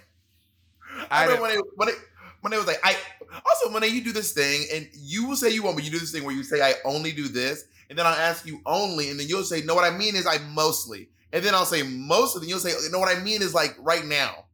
I 1.10 1.22
I 1.22 1.24
remember 1.24 1.42
when 1.42 1.52
it 1.52 1.64
when 1.76 1.88
it 1.88 1.94
when 2.40 2.52
it 2.52 2.56
was 2.56 2.66
like 2.66 2.80
I 2.82 2.96
also 3.32 3.72
when 3.72 3.82
you 3.84 4.02
do 4.02 4.12
this 4.12 4.32
thing 4.32 4.66
and 4.72 4.88
you 4.94 5.26
will 5.26 5.36
say 5.36 5.50
you 5.50 5.62
won't, 5.62 5.76
but 5.76 5.84
you 5.84 5.90
do 5.90 5.98
this 5.98 6.12
thing 6.12 6.24
where 6.24 6.34
you 6.34 6.42
say 6.42 6.60
I 6.60 6.74
only 6.84 7.12
do 7.12 7.28
this, 7.28 7.64
and 7.88 7.98
then 7.98 8.06
I'll 8.06 8.14
ask 8.14 8.46
you 8.46 8.60
only, 8.66 9.10
and 9.10 9.18
then 9.18 9.28
you'll 9.28 9.44
say 9.44 9.62
no. 9.62 9.74
What 9.74 9.90
I 9.90 9.96
mean 9.96 10.16
is 10.16 10.26
I 10.26 10.38
mostly, 10.52 11.08
and 11.32 11.44
then 11.44 11.54
I'll 11.54 11.64
say 11.64 11.82
mostly, 11.82 12.42
and 12.42 12.50
you'll 12.50 12.58
say 12.58 12.72
no. 12.90 12.98
What 12.98 13.16
I 13.16 13.20
mean 13.22 13.42
is 13.42 13.54
like 13.54 13.76
right 13.78 14.04
now, 14.04 14.44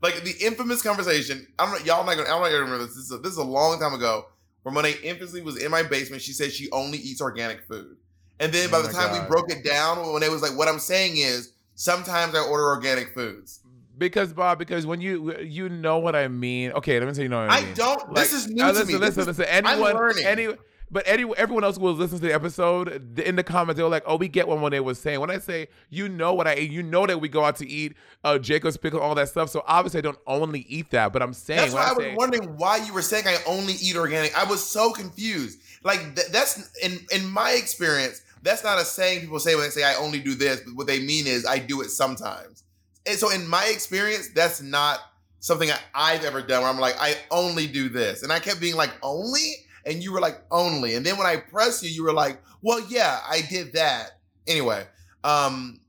like 0.00 0.22
the 0.24 0.34
infamous 0.40 0.82
conversation. 0.82 1.46
I'm 1.58 1.70
not 1.70 1.86
y'all 1.86 2.04
not 2.04 2.16
gonna 2.16 2.28
not 2.28 2.40
gonna 2.40 2.58
remember 2.58 2.86
this. 2.86 2.94
This 2.96 3.04
is 3.04 3.12
a, 3.12 3.18
this 3.18 3.32
is 3.32 3.38
a 3.38 3.44
long 3.44 3.78
time 3.78 3.94
ago. 3.94 4.26
Where 4.62 4.72
Monet 4.72 4.94
infamously 5.02 5.42
was 5.42 5.60
in 5.62 5.70
my 5.70 5.82
basement, 5.82 6.22
she 6.22 6.32
said 6.32 6.52
she 6.52 6.70
only 6.70 6.98
eats 6.98 7.20
organic 7.20 7.62
food, 7.62 7.96
and 8.40 8.52
then 8.52 8.68
Oh 8.68 8.72
by 8.72 8.86
the 8.86 8.92
time 8.92 9.12
we 9.20 9.26
broke 9.28 9.50
it 9.50 9.64
down, 9.64 10.12
when 10.12 10.22
it 10.22 10.30
was 10.30 10.40
like, 10.42 10.56
what 10.56 10.68
I'm 10.68 10.78
saying 10.78 11.16
is 11.16 11.52
sometimes 11.74 12.34
I 12.34 12.40
order 12.40 12.64
organic 12.66 13.12
foods. 13.14 13.60
Because 13.98 14.32
Bob, 14.32 14.58
because 14.58 14.86
when 14.86 15.00
you 15.00 15.36
you 15.40 15.68
know 15.68 15.98
what 15.98 16.16
I 16.16 16.26
mean. 16.28 16.72
Okay, 16.72 16.98
let 16.98 17.06
me 17.06 17.14
say 17.14 17.22
you 17.24 17.28
know 17.28 17.40
what 17.42 17.50
I 17.50 17.58
I 17.58 17.72
don't. 17.74 18.14
this 18.14 18.32
is 18.32 18.48
new 18.48 18.62
uh, 18.62 18.68
to 18.68 18.72
listen, 18.78 18.86
me. 18.86 18.92
This 18.94 19.16
Listen, 19.16 19.20
is- 19.30 19.38
listen. 19.38 19.44
I'm 19.52 19.66
Anyone, 19.66 19.94
learning. 19.94 20.26
any, 20.26 20.48
but 20.92 21.04
any, 21.06 21.24
everyone 21.38 21.64
else 21.64 21.76
who 21.76 21.82
will 21.82 21.94
listen 21.94 22.18
to 22.18 22.26
the 22.26 22.34
episode 22.34 23.18
in 23.18 23.34
the 23.34 23.42
comments. 23.42 23.78
They 23.78 23.82
were 23.82 23.88
like, 23.88 24.04
"Oh, 24.06 24.16
we 24.16 24.28
get 24.28 24.46
what 24.46 24.58
Monet 24.60 24.80
was 24.80 24.98
saying." 24.98 25.20
When 25.20 25.30
I 25.30 25.38
say, 25.38 25.68
you 25.88 26.08
know 26.08 26.34
what 26.34 26.46
I 26.46 26.54
eat, 26.56 26.70
you 26.70 26.82
know 26.82 27.06
that 27.06 27.18
we 27.18 27.28
go 27.28 27.44
out 27.44 27.56
to 27.56 27.68
eat 27.68 27.96
uh, 28.24 28.38
Jacob's 28.38 28.76
pickle, 28.76 29.00
all 29.00 29.14
that 29.14 29.28
stuff. 29.28 29.48
So 29.48 29.64
obviously, 29.66 29.98
I 29.98 30.02
don't 30.02 30.18
only 30.26 30.60
eat 30.68 30.90
that, 30.90 31.12
but 31.12 31.22
I'm 31.22 31.32
saying 31.32 31.60
That's 31.60 31.74
why 31.74 31.88
I 31.88 31.92
was 31.92 32.16
wondering 32.16 32.56
why 32.58 32.76
you 32.76 32.92
were 32.92 33.02
saying 33.02 33.24
I 33.26 33.38
only 33.46 33.72
eat 33.74 33.96
organic. 33.96 34.36
I 34.38 34.44
was 34.44 34.62
so 34.62 34.92
confused. 34.92 35.60
Like 35.82 36.14
th- 36.14 36.28
that's 36.28 36.70
in 36.78 36.98
in 37.10 37.28
my 37.28 37.52
experience, 37.52 38.22
that's 38.42 38.62
not 38.62 38.78
a 38.78 38.84
saying 38.84 39.20
people 39.20 39.40
say 39.40 39.54
when 39.54 39.64
they 39.64 39.70
say 39.70 39.84
I 39.84 39.94
only 39.94 40.20
do 40.20 40.34
this, 40.34 40.60
but 40.60 40.74
what 40.74 40.86
they 40.86 41.00
mean 41.00 41.26
is 41.26 41.46
I 41.46 41.58
do 41.58 41.80
it 41.80 41.88
sometimes. 41.88 42.64
And 43.06 43.18
so 43.18 43.30
in 43.30 43.48
my 43.48 43.64
experience, 43.66 44.28
that's 44.28 44.60
not 44.60 45.00
something 45.40 45.70
I, 45.70 45.78
I've 45.94 46.24
ever 46.24 46.42
done 46.42 46.62
where 46.62 46.70
I'm 46.70 46.78
like 46.78 46.96
I 47.00 47.16
only 47.30 47.66
do 47.66 47.88
this, 47.88 48.22
and 48.22 48.30
I 48.30 48.40
kept 48.40 48.60
being 48.60 48.76
like 48.76 48.92
only, 49.02 49.54
and 49.86 50.02
you 50.02 50.12
were 50.12 50.20
like 50.20 50.42
only, 50.50 50.94
and 50.94 51.04
then 51.04 51.16
when 51.18 51.26
I 51.26 51.36
pressed 51.36 51.82
you, 51.82 51.90
you 51.90 52.02
were 52.04 52.12
like, 52.12 52.42
well, 52.62 52.80
yeah, 52.88 53.20
I 53.28 53.42
did 53.42 53.72
that. 53.74 54.12
Anyway, 54.46 54.86
um, 55.24 55.80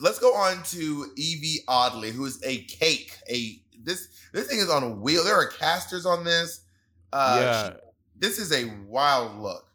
let's 0.00 0.18
go 0.18 0.34
on 0.34 0.62
to 0.64 1.06
Yvie 1.18 1.58
Oddly, 1.68 2.10
who 2.12 2.24
is 2.24 2.42
a 2.44 2.62
cake. 2.64 3.16
A 3.28 3.60
this 3.84 4.08
this 4.32 4.46
thing 4.48 4.58
is 4.58 4.70
on 4.70 4.82
a 4.82 4.90
wheel. 4.90 5.24
There 5.24 5.36
are 5.36 5.46
casters 5.48 6.06
on 6.06 6.24
this. 6.24 6.60
Uh, 7.12 7.38
yeah, 7.40 7.66
she- 7.70 7.76
this 8.16 8.38
is 8.38 8.52
a 8.52 8.70
wild 8.86 9.38
look. 9.40 9.66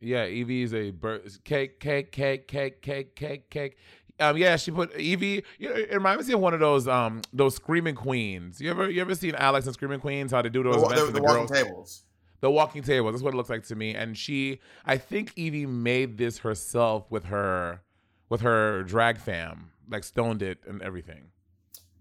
yeah, 0.00 0.24
Yvie 0.26 0.64
is 0.64 0.74
a 0.74 0.90
bird, 0.90 1.30
cake, 1.44 1.78
cake, 1.80 2.10
cake, 2.12 2.48
cake, 2.48 2.82
cake, 2.82 3.14
cake, 3.14 3.50
cake. 3.50 3.76
Um, 4.20 4.36
yeah, 4.36 4.56
she 4.56 4.70
put 4.70 4.92
Yvie. 4.94 5.42
You 5.58 5.68
know, 5.70 5.74
it 5.74 5.92
reminds 5.92 6.28
me 6.28 6.34
of 6.34 6.40
one 6.40 6.54
of 6.54 6.60
those 6.60 6.86
um 6.86 7.22
those 7.32 7.54
screaming 7.56 7.94
queens. 7.94 8.60
You 8.60 8.70
ever 8.70 8.90
you 8.90 9.00
ever 9.00 9.14
seen 9.14 9.34
Alex 9.34 9.66
and 9.66 9.74
Screaming 9.74 10.00
Queens? 10.00 10.30
How 10.32 10.42
they 10.42 10.48
do 10.48 10.62
those 10.62 10.76
wa- 10.82 10.86
events 10.90 11.06
the, 11.06 11.12
the 11.12 11.20
the 11.20 11.26
girls? 11.26 11.50
tables. 11.50 12.02
The 12.42 12.50
walking 12.50 12.82
table. 12.82 13.10
That's 13.10 13.22
what 13.22 13.32
it 13.32 13.36
looks 13.38 13.48
like 13.50 13.64
to 13.68 13.74
me. 13.76 13.94
And 13.94 14.18
she, 14.18 14.60
I 14.84 14.98
think 14.98 15.34
Yvie 15.36 15.66
made 15.66 16.18
this 16.18 16.38
herself 16.38 17.10
with 17.10 17.24
her, 17.26 17.80
with 18.28 18.40
her 18.42 18.82
drag 18.82 19.18
fam, 19.18 19.70
like 19.88 20.04
stoned 20.04 20.42
it 20.42 20.58
and 20.66 20.82
everything. 20.82 21.28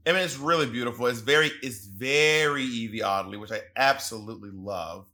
I 0.06 0.12
mean, 0.14 0.24
it's 0.24 0.38
really 0.38 0.66
beautiful. 0.66 1.06
It's 1.08 1.20
very, 1.22 1.52
it's 1.62 1.86
very 1.86 2.66
Yvie 2.66 3.04
Oddly, 3.04 3.38
which 3.38 3.52
I 3.52 3.62
absolutely 3.78 4.50
love. 4.52 5.06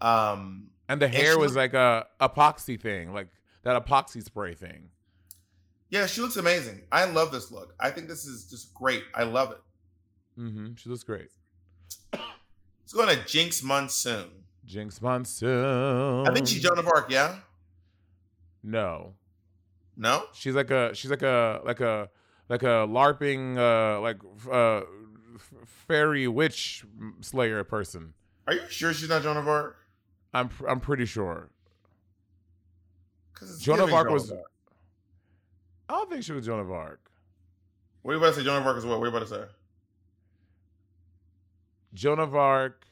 Um, 0.00 0.70
And 0.88 1.00
the 1.00 1.06
hair 1.08 1.32
she 1.34 1.38
was 1.38 1.52
look- 1.52 1.72
like 1.72 1.74
a 1.74 2.06
epoxy 2.20 2.78
thing, 2.78 3.12
like 3.14 3.28
that 3.62 3.86
epoxy 3.86 4.22
spray 4.24 4.54
thing. 4.54 4.90
yeah, 5.88 6.06
she 6.06 6.20
looks 6.20 6.36
amazing. 6.36 6.82
I 6.90 7.04
love 7.04 7.30
this 7.30 7.52
look. 7.52 7.74
I 7.78 7.90
think 7.90 8.08
this 8.08 8.24
is 8.26 8.50
just 8.50 8.74
great. 8.74 9.04
I 9.14 9.22
love 9.22 9.52
it. 9.52 9.60
Mm-hmm. 10.40 10.74
She 10.74 10.88
looks 10.90 11.04
great. 11.04 11.28
Let's 12.12 12.92
go 12.92 13.02
on 13.02 13.08
to 13.08 13.16
Jinkx 13.18 13.62
Monsoon. 13.62 14.30
Jinkx 14.66 15.00
Monsoon. 15.02 16.26
I 16.26 16.32
think 16.32 16.46
she's 16.48 16.62
Joan 16.62 16.78
of 16.78 16.86
Arc. 16.86 17.10
Yeah. 17.10 17.36
No, 18.62 19.12
No. 19.96 20.24
she's 20.32 20.54
like 20.54 20.70
a 20.70 20.94
she's 20.94 21.10
like 21.10 21.22
a 21.22 21.60
like 21.64 21.80
a 21.80 22.08
like 22.48 22.62
a 22.62 22.86
larping 22.88 23.58
uh 23.58 24.00
like 24.00 24.18
uh 24.50 24.78
f- 25.34 25.52
fairy 25.86 26.26
witch 26.28 26.84
slayer 27.20 27.62
person. 27.64 28.14
Are 28.46 28.54
you 28.54 28.62
sure 28.70 28.94
she's 28.94 29.08
not 29.10 29.22
Joan 29.22 29.36
of 29.36 29.46
Arc? 29.48 29.76
I'm 30.32 30.48
pr- 30.48 30.66
I'm 30.68 30.80
pretty 30.80 31.04
sure. 31.04 31.50
Joan 33.60 33.80
of 33.80 33.92
Arc 33.92 34.06
Joan 34.06 34.14
was- 34.14 34.30
of 34.30 34.38
Arc. 34.38 34.50
I 35.90 35.92
don't 35.96 36.10
think 36.10 36.24
she 36.24 36.32
was 36.32 36.46
Joan 36.46 36.60
of 36.60 36.70
Arc. 36.72 37.10
What 38.00 38.12
are 38.12 38.14
you 38.14 38.18
about 38.22 38.30
to 38.34 38.40
say? 38.40 38.44
Joan 38.44 38.62
of 38.62 38.66
Arc 38.66 38.78
is 38.78 38.86
what? 38.86 38.98
What 38.98 39.04
are 39.06 39.10
you 39.10 39.16
about 39.16 39.28
to 39.28 39.34
say? 39.34 39.44
Joan 41.92 42.18
of 42.18 42.34
Arc. 42.34 42.86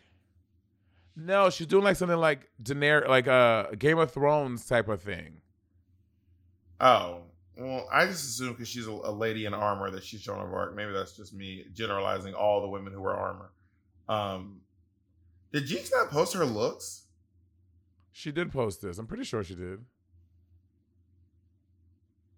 No, 1.14 1.50
she's 1.50 1.66
doing 1.66 1.84
like 1.84 1.96
something 1.96 2.16
like 2.16 2.48
Daenerys, 2.62 3.08
like 3.08 3.26
a 3.26 3.74
Game 3.78 3.98
of 3.98 4.10
Thrones 4.10 4.66
type 4.66 4.88
of 4.88 5.02
thing. 5.02 5.42
Oh, 6.80 7.22
well, 7.56 7.86
I 7.92 8.06
just 8.06 8.24
assume 8.24 8.52
because 8.52 8.68
she's 8.68 8.86
a, 8.86 8.90
a 8.90 9.12
lady 9.12 9.44
in 9.44 9.54
armor 9.54 9.90
that 9.90 10.02
she's 10.04 10.22
Joan 10.22 10.40
of 10.40 10.52
Arc. 10.52 10.74
Maybe 10.74 10.92
that's 10.92 11.16
just 11.16 11.34
me 11.34 11.66
generalizing 11.72 12.34
all 12.34 12.62
the 12.62 12.68
women 12.68 12.92
who 12.92 13.02
wear 13.02 13.14
armor. 13.14 13.50
Um, 14.08 14.62
did 15.52 15.64
Jinkx 15.66 15.90
not 15.94 16.10
post 16.10 16.32
her 16.34 16.44
looks? 16.46 17.04
She 18.10 18.32
did 18.32 18.50
post 18.50 18.82
this. 18.82 18.98
I'm 18.98 19.06
pretty 19.06 19.24
sure 19.24 19.44
she 19.44 19.54
did. 19.54 19.84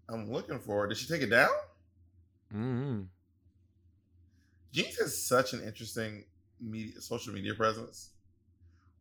I'm 0.09 0.31
looking 0.31 0.59
for 0.59 0.85
it. 0.85 0.89
Did 0.89 0.99
she 0.99 1.07
take 1.07 1.23
it 1.23 1.31
down? 1.31 1.51
hmm 2.51 3.03
Jinkx 4.75 4.99
has 5.01 5.25
such 5.27 5.53
an 5.53 5.63
interesting 5.63 6.25
media, 6.61 7.01
social 7.01 7.33
media 7.33 7.55
presence. 7.55 8.11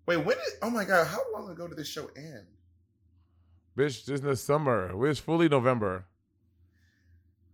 Wait, 0.06 0.18
when 0.18 0.38
did? 0.38 0.54
Oh 0.62 0.70
my 0.70 0.84
god, 0.84 1.08
how 1.08 1.22
long 1.34 1.50
ago 1.50 1.68
did 1.68 1.78
this 1.78 1.88
show 1.88 2.10
end? 2.16 2.46
Bitch, 3.78 4.06
this 4.06 4.16
is 4.16 4.22
the 4.22 4.36
summer. 4.36 4.92
It's 5.08 5.20
fully 5.20 5.50
November. 5.50 6.06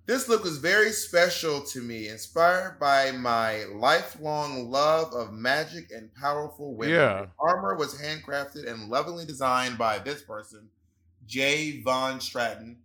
This 0.05 0.27
look 0.27 0.43
was 0.43 0.57
very 0.57 0.89
special 0.89 1.61
to 1.61 1.81
me, 1.81 2.07
inspired 2.07 2.79
by 2.79 3.11
my 3.11 3.65
lifelong 3.65 4.71
love 4.71 5.13
of 5.13 5.31
magic 5.31 5.91
and 5.91 6.11
powerful 6.15 6.73
women. 6.73 6.95
Yeah. 6.95 7.25
The 7.25 7.29
armor 7.37 7.75
was 7.75 8.01
handcrafted 8.01 8.67
and 8.67 8.89
lovingly 8.89 9.25
designed 9.25 9.77
by 9.77 9.99
this 9.99 10.23
person, 10.23 10.69
Jay 11.27 11.81
Von 11.83 12.19
Stratton, 12.19 12.79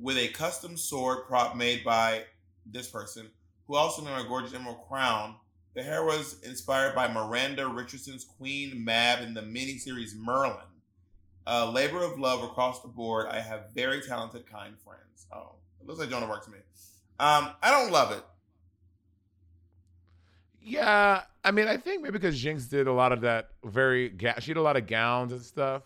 with 0.00 0.16
a 0.16 0.28
custom 0.28 0.76
sword 0.76 1.26
prop 1.26 1.56
made 1.56 1.82
by 1.82 2.22
this 2.64 2.88
person, 2.88 3.28
who 3.66 3.74
also 3.74 4.00
made 4.02 4.16
a 4.16 4.28
gorgeous 4.28 4.54
emerald 4.54 4.86
crown. 4.88 5.34
The 5.74 5.82
hair 5.82 6.04
was 6.04 6.40
inspired 6.42 6.94
by 6.94 7.10
Miranda 7.10 7.66
Richardson's 7.66 8.24
Queen 8.24 8.84
Mab 8.84 9.22
in 9.22 9.34
the 9.34 9.40
miniseries 9.40 10.14
Merlin. 10.14 10.66
Uh, 11.46 11.70
labor 11.70 12.02
of 12.04 12.18
love 12.18 12.42
across 12.42 12.82
the 12.82 12.88
board. 12.88 13.26
I 13.28 13.40
have 13.40 13.70
very 13.74 14.00
talented, 14.00 14.46
kind 14.46 14.74
friends. 14.84 15.26
Oh, 15.32 15.56
it 15.80 15.86
looks 15.86 15.98
like 15.98 16.12
Arc 16.12 16.44
to 16.44 16.50
me. 16.50 16.58
Um, 17.18 17.50
I 17.62 17.70
don't 17.70 17.90
love 17.90 18.12
it. 18.12 18.22
Yeah, 20.60 21.22
I 21.42 21.50
mean, 21.50 21.66
I 21.66 21.76
think 21.76 22.02
maybe 22.02 22.12
because 22.12 22.40
Jinkx 22.40 22.70
did 22.70 22.86
a 22.86 22.92
lot 22.92 23.10
of 23.10 23.22
that 23.22 23.48
very, 23.64 24.10
ga- 24.10 24.38
she 24.38 24.48
did 24.48 24.58
a 24.58 24.62
lot 24.62 24.76
of 24.76 24.86
gowns 24.86 25.32
and 25.32 25.42
stuff, 25.42 25.82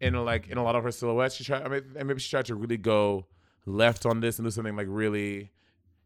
in 0.00 0.14
like 0.24 0.48
in 0.48 0.56
a 0.56 0.62
lot 0.62 0.76
of 0.76 0.84
her 0.84 0.90
silhouettes. 0.90 1.34
She 1.34 1.44
tried, 1.44 1.62
I 1.62 1.68
mean, 1.68 1.82
maybe 2.06 2.20
she 2.20 2.30
tried 2.30 2.46
to 2.46 2.54
really 2.54 2.78
go 2.78 3.26
left 3.66 4.06
on 4.06 4.20
this 4.20 4.38
and 4.38 4.46
do 4.46 4.50
something 4.50 4.76
like 4.76 4.86
really, 4.88 5.50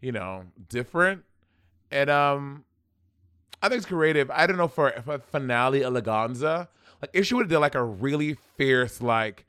you 0.00 0.10
know, 0.10 0.44
different. 0.68 1.24
And 1.92 2.10
um, 2.10 2.64
I 3.64 3.68
think 3.70 3.78
it's 3.78 3.86
creative. 3.86 4.30
I 4.30 4.46
don't 4.46 4.58
know 4.58 4.68
for, 4.68 4.92
for 5.06 5.18
finale 5.18 5.80
eleganza, 5.80 6.68
like 7.00 7.10
if 7.14 7.24
she 7.24 7.34
would 7.34 7.46
have 7.46 7.50
done 7.50 7.62
like 7.62 7.74
a 7.74 7.82
really 7.82 8.36
fierce 8.58 9.00
like 9.00 9.46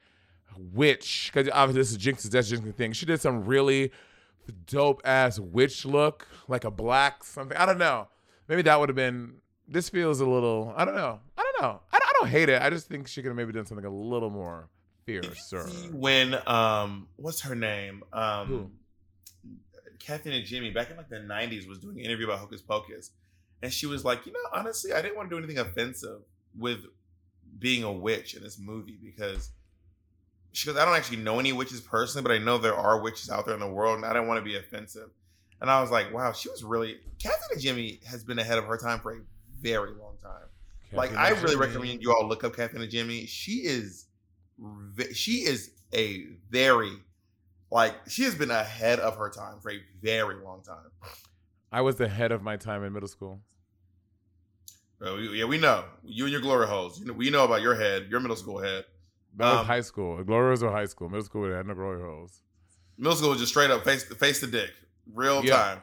witch, 0.71 1.31
because 1.33 1.51
obviously 1.51 1.81
this 1.81 1.91
is 1.91 1.97
Jinkx's 1.97 2.29
that's 2.29 2.47
Jinkx's 2.47 2.75
thing. 2.75 2.93
She 2.93 3.05
did 3.05 3.19
some 3.19 3.43
really 3.43 3.91
dope 4.67 5.01
ass 5.03 5.37
witch 5.37 5.83
look, 5.83 6.29
like 6.47 6.63
a 6.63 6.71
black 6.71 7.25
something. 7.25 7.57
I 7.57 7.65
don't 7.65 7.77
know. 7.77 8.07
Maybe 8.47 8.61
that 8.61 8.79
would 8.79 8.87
have 8.87 8.95
been. 8.95 9.33
This 9.67 9.89
feels 9.89 10.21
a 10.21 10.25
little. 10.25 10.73
I 10.77 10.85
don't 10.85 10.95
know. 10.95 11.19
I 11.37 11.41
don't 11.41 11.61
know. 11.61 11.81
I, 11.91 11.97
I 11.97 12.11
don't 12.21 12.29
hate 12.29 12.47
it. 12.47 12.61
I 12.61 12.69
just 12.69 12.87
think 12.87 13.09
she 13.09 13.21
could 13.21 13.27
have 13.27 13.35
maybe 13.35 13.51
done 13.51 13.65
something 13.65 13.85
a 13.85 13.93
little 13.93 14.29
more 14.29 14.69
fierce. 15.05 15.49
See 15.49 15.89
when 15.91 16.37
um, 16.47 17.09
what's 17.17 17.41
her 17.41 17.53
name? 17.53 18.01
Um, 18.13 18.47
Who? 18.47 18.71
Kathy 19.99 20.29
Najimy 20.29 20.73
back 20.73 20.89
in 20.89 20.95
like 20.95 21.09
the 21.09 21.17
'90s 21.17 21.67
was 21.67 21.79
doing 21.79 21.99
an 21.99 22.05
interview 22.05 22.27
about 22.27 22.39
Hocus 22.39 22.61
Pocus, 22.61 23.11
and 23.61 23.71
she 23.71 23.85
was 23.85 24.05
like, 24.05 24.25
you 24.25 24.31
know, 24.31 24.39
honestly, 24.53 24.93
I 24.93 25.01
didn't 25.01 25.15
want 25.15 25.29
to 25.29 25.35
do 25.35 25.43
anything 25.43 25.59
offensive 25.59 26.21
with 26.57 26.85
being 27.57 27.83
a 27.83 27.91
witch 27.91 28.35
in 28.35 28.43
this 28.43 28.59
movie 28.59 28.97
because 29.03 29.51
she 30.51 30.67
goes, 30.67 30.77
I 30.77 30.85
don't 30.85 30.95
actually 30.95 31.17
know 31.17 31.39
any 31.39 31.51
witches 31.51 31.81
personally, 31.81 32.23
but 32.23 32.31
I 32.31 32.37
know 32.37 32.57
there 32.57 32.75
are 32.75 33.01
witches 33.01 33.29
out 33.29 33.45
there 33.45 33.55
in 33.55 33.59
the 33.59 33.67
world, 33.67 33.97
and 33.97 34.05
I 34.05 34.13
don't 34.13 34.27
want 34.27 34.39
to 34.39 34.45
be 34.45 34.55
offensive. 34.55 35.09
And 35.61 35.69
I 35.69 35.81
was 35.81 35.91
like, 35.91 36.13
wow, 36.13 36.31
she 36.31 36.49
was 36.49 36.63
really 36.63 36.97
Kathy 37.19 37.55
Najimy 37.55 38.03
has 38.05 38.23
been 38.23 38.39
ahead 38.39 38.57
of 38.57 38.65
her 38.65 38.77
time 38.77 38.99
for 38.99 39.13
a 39.13 39.19
very 39.59 39.91
long 39.91 40.17
time. 40.21 40.47
like 40.91 41.13
I 41.15 41.29
really 41.29 41.53
Jimmy. 41.53 41.55
recommend 41.55 42.01
you 42.01 42.13
all 42.13 42.27
look 42.27 42.43
up 42.43 42.55
Kathy 42.55 42.77
Najimy. 42.77 43.27
She 43.27 43.65
is, 43.65 44.05
she 45.13 45.43
is 45.45 45.71
a 45.93 46.25
very, 46.49 46.91
like 47.71 47.95
she 48.07 48.23
has 48.23 48.35
been 48.35 48.51
ahead 48.51 48.99
of 48.99 49.17
her 49.17 49.29
time 49.29 49.59
for 49.61 49.71
a 49.71 49.79
very 50.01 50.35
long 50.35 50.61
time. 50.61 50.91
I 51.75 51.81
was 51.81 51.99
ahead 51.99 52.31
of 52.31 52.41
my 52.41 52.55
time 52.55 52.85
in 52.85 52.93
middle 52.93 53.09
school. 53.09 53.41
Uh, 55.05 55.13
we- 55.15 55.39
yeah, 55.39 55.43
we 55.43 55.57
know 55.57 55.83
you 56.05 56.23
and 56.23 56.31
your 56.31 56.39
glory 56.39 56.67
holes. 56.67 56.97
You 57.01 57.05
know, 57.07 57.11
we 57.13 57.29
know 57.29 57.43
about 57.43 57.61
your 57.61 57.75
head, 57.75 58.07
your 58.09 58.21
middle 58.21 58.37
school 58.37 58.59
head. 58.61 58.85
That 59.35 59.51
was 59.51 59.59
Um, 59.59 59.65
high 59.65 59.81
school. 59.81 60.23
Glorious 60.23 60.63
or 60.63 60.71
high 60.71 60.85
school. 60.85 61.09
Middle 61.09 61.25
school 61.25 61.51
had 61.53 61.67
no 61.67 61.73
glory 61.73 62.01
holes. 62.01 62.41
Middle 62.97 63.17
school 63.17 63.31
was 63.31 63.39
just 63.39 63.51
straight 63.51 63.71
up 63.71 63.83
face 63.83 64.05
face 64.05 64.39
the 64.39 64.47
dick, 64.47 64.71
real 65.13 65.43
Yeah. 65.43 65.57
time. 65.57 65.81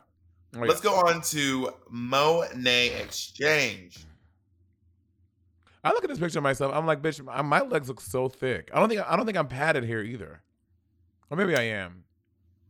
Oh, 0.57 0.61
Let's 0.61 0.81
go 0.81 0.95
on 0.95 1.21
to 1.35 1.75
Monet 1.91 2.99
Exchange. 3.03 3.99
I 5.85 5.91
look 5.93 6.05
at 6.05 6.09
this 6.09 6.19
picture 6.19 6.39
of 6.39 6.43
myself. 6.43 6.73
I'm 6.75 6.87
like, 6.87 7.03
bitch, 7.03 7.23
my- 7.23 7.43
my 7.43 7.61
legs 7.61 7.89
look 7.89 8.01
so 8.01 8.29
thick. 8.31 8.71
I 8.73 8.81
don't 8.81 8.89
think 8.89 9.03
I 9.03 9.15
don't 9.17 9.27
think 9.27 9.37
I'm 9.37 9.49
padded 9.49 9.85
here 9.85 10.01
either, 10.01 10.43
or 11.29 11.37
maybe 11.37 11.55
I 11.55 11.65
am. 11.65 12.05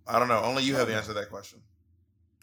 I 0.08 0.18
don't 0.18 0.26
know. 0.26 0.40
Only 0.42 0.64
you 0.64 0.74
have 0.74 0.88
the 0.88 0.96
answer 0.96 1.14
to 1.14 1.20
that 1.20 1.30
question. 1.30 1.62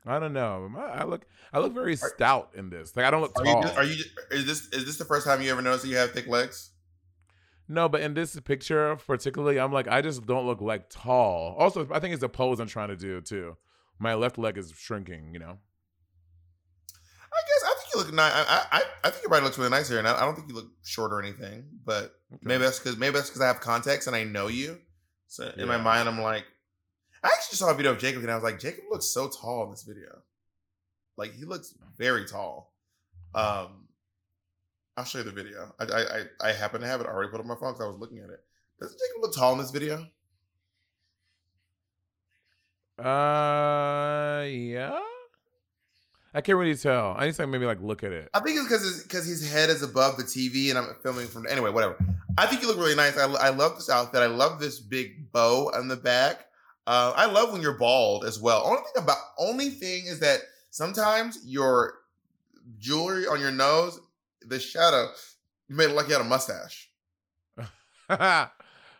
I 0.05 0.19
don't 0.19 0.33
know. 0.33 0.71
I 0.77 1.03
look 1.03 1.25
I 1.51 1.59
look 1.59 1.73
very 1.73 1.95
stout 1.95 2.51
in 2.55 2.69
this. 2.69 2.95
Like 2.95 3.05
I 3.05 3.11
don't 3.11 3.21
look 3.21 3.37
Are 3.37 3.43
tall. 3.43 3.63
you? 3.63 3.69
Are 3.71 3.83
you? 3.83 4.03
Is 4.31 4.45
this? 4.45 4.67
Is 4.69 4.85
this 4.85 4.97
the 4.97 5.05
first 5.05 5.25
time 5.25 5.41
you 5.41 5.51
ever 5.51 5.61
noticed 5.61 5.83
that 5.83 5.89
you 5.89 5.97
have 5.97 6.11
thick 6.11 6.27
legs? 6.27 6.71
No, 7.67 7.87
but 7.87 8.01
in 8.01 8.13
this 8.13 8.39
picture 8.39 8.95
particularly, 8.95 9.59
I'm 9.59 9.71
like, 9.71 9.87
I 9.87 10.01
just 10.01 10.25
don't 10.25 10.47
look 10.47 10.61
like 10.61 10.89
tall. 10.89 11.55
Also, 11.59 11.87
I 11.91 11.99
think 11.99 12.13
it's 12.13 12.21
the 12.21 12.29
pose 12.29 12.59
I'm 12.59 12.67
trying 12.67 12.89
to 12.89 12.95
do 12.95 13.21
too. 13.21 13.57
My 13.99 14.15
left 14.15 14.37
leg 14.37 14.57
is 14.57 14.73
shrinking, 14.75 15.33
you 15.33 15.39
know. 15.39 15.57
I 17.31 17.41
guess 17.45 17.63
I 17.63 17.75
think 17.77 17.93
you 17.93 17.99
look 17.99 18.13
nice. 18.13 18.33
I, 18.33 18.65
I 18.71 18.83
I 19.03 19.09
think 19.11 19.23
your 19.23 19.29
body 19.29 19.43
looks 19.43 19.57
really 19.57 19.69
nice 19.69 19.87
here, 19.87 19.99
and 19.99 20.07
I, 20.07 20.17
I 20.17 20.25
don't 20.25 20.35
think 20.35 20.49
you 20.49 20.55
look 20.55 20.71
short 20.83 21.11
or 21.13 21.21
anything. 21.21 21.65
But 21.85 22.15
maybe 22.41 22.63
that's 22.63 22.79
because 22.79 22.97
maybe 22.97 23.13
that's 23.13 23.29
because 23.29 23.41
I 23.41 23.47
have 23.47 23.59
context 23.59 24.07
and 24.07 24.15
I 24.15 24.23
know 24.23 24.47
you. 24.47 24.79
So 25.27 25.51
in 25.55 25.67
my 25.67 25.77
mind, 25.77 26.09
I'm 26.09 26.19
like, 26.19 26.45
I 27.23 27.27
actually 27.27 27.57
saw 27.57 27.71
a 27.71 27.73
video 27.73 27.91
of 27.91 27.99
Jacob, 27.99 28.21
and 28.21 28.31
I 28.31 28.35
was 28.35 28.43
like, 28.43 28.59
Jacob 28.59 28.85
looks 28.89 29.07
so 29.07 29.29
tall 29.29 29.65
in 29.65 29.71
this 29.71 29.83
video. 29.83 30.21
Like 31.17 31.33
he 31.33 31.45
looks 31.45 31.73
very 31.97 32.25
tall. 32.25 32.73
Um, 33.35 33.87
I'll 34.95 35.05
show 35.05 35.19
you 35.19 35.25
the 35.25 35.31
video. 35.31 35.73
I 35.79 35.83
I 35.83 35.99
I, 35.99 36.49
I 36.49 36.51
happen 36.53 36.81
to 36.81 36.87
have 36.87 37.01
it 37.01 37.07
already 37.07 37.29
put 37.29 37.41
on 37.41 37.47
my 37.47 37.55
phone 37.55 37.73
because 37.73 37.85
I 37.85 37.87
was 37.87 37.97
looking 37.97 38.19
at 38.19 38.29
it. 38.29 38.39
Does 38.79 38.91
Jacob 38.91 39.21
look 39.21 39.35
tall 39.35 39.53
in 39.53 39.59
this 39.59 39.71
video? 39.71 40.07
Uh, 42.97 44.43
yeah. 44.45 44.99
I 46.33 46.41
can't 46.41 46.57
really 46.57 46.75
tell. 46.75 47.15
I 47.17 47.25
need 47.25 47.35
to 47.35 47.47
maybe 47.47 47.65
like 47.65 47.81
look 47.81 48.03
at 48.03 48.11
it. 48.11 48.29
I 48.33 48.39
think 48.39 48.57
it's 48.57 48.67
because 48.67 49.03
because 49.03 49.25
his 49.25 49.51
head 49.51 49.69
is 49.69 49.81
above 49.81 50.17
the 50.17 50.23
TV, 50.23 50.69
and 50.69 50.77
I'm 50.77 50.95
filming 51.01 51.27
from 51.27 51.47
anyway. 51.47 51.71
Whatever. 51.71 51.97
I 52.37 52.45
think 52.45 52.61
you 52.61 52.67
look 52.67 52.77
really 52.77 52.95
nice. 52.95 53.17
I, 53.17 53.25
I 53.25 53.49
love 53.49 53.75
this 53.75 53.89
outfit. 53.89 54.21
I 54.21 54.27
love 54.27 54.59
this 54.59 54.79
big 54.79 55.31
bow 55.31 55.71
on 55.73 55.87
the 55.87 55.95
back. 55.95 56.45
Uh, 56.89 57.13
I 57.15 57.27
love 57.27 57.51
when 57.53 57.61
you're 57.61 57.77
bald 57.77 58.25
as 58.25 58.41
well. 58.41 58.63
Only 58.65 58.81
thing 58.81 59.03
about 59.03 59.17
only 59.37 59.69
thing 59.69 60.07
is 60.07 60.19
that 60.21 60.39
sometimes 60.71 61.37
your 61.45 61.99
jewelry 62.79 63.27
on 63.27 63.39
your 63.39 63.51
nose, 63.51 63.99
the 64.41 64.59
shadow, 64.59 65.07
you 65.67 65.75
made 65.75 65.91
it 65.91 65.93
like 65.93 66.07
you 66.07 66.13
had 66.13 66.21
a 66.21 66.25
mustache. 66.25 66.89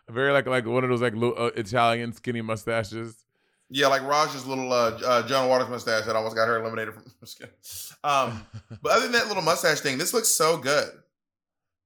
Very 0.08 0.30
like 0.32 0.46
like 0.46 0.66
one 0.66 0.84
of 0.84 0.90
those 0.90 1.02
like 1.02 1.14
little, 1.14 1.34
uh, 1.36 1.50
Italian 1.56 2.12
skinny 2.12 2.42
mustaches. 2.42 3.24
Yeah, 3.70 3.88
like 3.88 4.02
Raj's 4.02 4.46
little 4.46 4.72
uh, 4.72 4.92
uh, 5.04 5.26
John 5.26 5.48
Waters 5.48 5.68
mustache 5.68 6.04
that 6.04 6.14
almost 6.14 6.36
got 6.36 6.46
her 6.46 6.60
eliminated 6.60 6.94
from. 6.94 7.04
Um, 8.04 8.46
but 8.82 8.92
other 8.92 9.02
than 9.02 9.12
that 9.12 9.26
little 9.26 9.42
mustache 9.42 9.80
thing, 9.80 9.98
this 9.98 10.14
looks 10.14 10.28
so 10.28 10.58
good. 10.58 10.90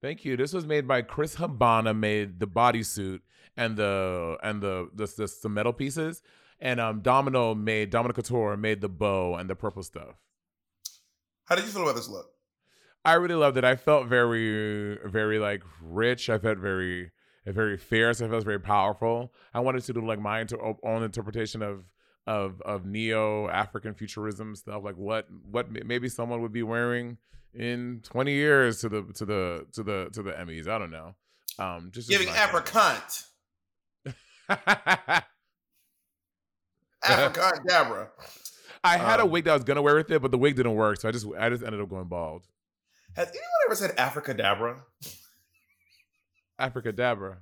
Thank 0.02 0.26
you. 0.26 0.36
This 0.36 0.52
was 0.52 0.66
made 0.66 0.86
by 0.86 1.00
Chris 1.00 1.36
Habana. 1.36 1.94
Made 1.94 2.40
the 2.40 2.46
bodysuit 2.46 3.20
and 3.56 3.76
the 3.76 4.36
and 4.42 4.62
the 4.62 4.88
the, 4.94 5.06
the, 5.06 5.32
the 5.42 5.48
metal 5.48 5.72
pieces, 5.72 6.22
and 6.60 6.80
um 6.80 7.00
Domino 7.00 7.54
made 7.54 7.90
Domino 7.90 8.12
Couture 8.12 8.56
made 8.56 8.80
the 8.80 8.88
bow 8.88 9.36
and 9.36 9.48
the 9.48 9.54
purple 9.54 9.82
stuff. 9.82 10.16
How 11.44 11.54
did 11.54 11.64
you 11.64 11.70
feel 11.70 11.82
about 11.82 11.96
this 11.96 12.08
look? 12.08 12.30
I 13.04 13.14
really 13.14 13.34
loved 13.34 13.58
it. 13.58 13.64
I 13.64 13.76
felt 13.76 14.06
very, 14.06 14.98
very 15.04 15.38
like 15.38 15.62
rich. 15.82 16.30
I 16.30 16.38
felt 16.38 16.56
very, 16.58 17.10
very 17.46 17.76
fierce. 17.76 18.22
I 18.22 18.28
felt 18.28 18.44
very 18.44 18.60
powerful. 18.60 19.32
I 19.52 19.60
wanted 19.60 19.84
to 19.84 19.92
do 19.92 20.06
like 20.06 20.18
my 20.18 20.40
inter- 20.40 20.74
own 20.82 21.02
interpretation 21.02 21.62
of 21.62 21.84
of 22.26 22.62
of 22.62 22.86
neo 22.86 23.48
African 23.48 23.92
futurism 23.92 24.54
stuff. 24.54 24.82
Like 24.82 24.96
what 24.96 25.26
what 25.50 25.70
maybe 25.70 26.08
someone 26.08 26.40
would 26.40 26.52
be 26.52 26.62
wearing 26.62 27.18
in 27.52 28.00
twenty 28.02 28.32
years 28.32 28.80
to 28.80 28.88
the 28.88 29.02
to 29.14 29.26
the 29.26 29.66
to 29.72 29.82
the 29.82 30.08
to 30.12 30.22
the 30.22 30.32
Emmys. 30.32 30.66
I 30.66 30.78
don't 30.78 30.90
know. 30.90 31.14
Um, 31.58 31.90
just 31.92 32.08
Giving 32.08 32.28
just 32.28 32.38
Africant 37.04 38.08
I 38.82 38.98
had 38.98 39.20
a 39.20 39.22
Um, 39.22 39.30
wig 39.30 39.44
that 39.44 39.50
I 39.50 39.54
was 39.54 39.64
gonna 39.64 39.82
wear 39.82 39.94
with 39.96 40.10
it, 40.10 40.20
but 40.20 40.30
the 40.30 40.38
wig 40.38 40.56
didn't 40.56 40.74
work, 40.74 41.00
so 41.00 41.08
I 41.08 41.12
just 41.12 41.26
I 41.38 41.48
just 41.50 41.62
ended 41.62 41.80
up 41.80 41.88
going 41.88 42.08
bald. 42.08 42.46
Has 43.16 43.28
anyone 43.28 43.44
ever 43.66 43.74
said 43.76 43.96
Africadabra? 43.96 44.82
Africadabra. 46.60 47.38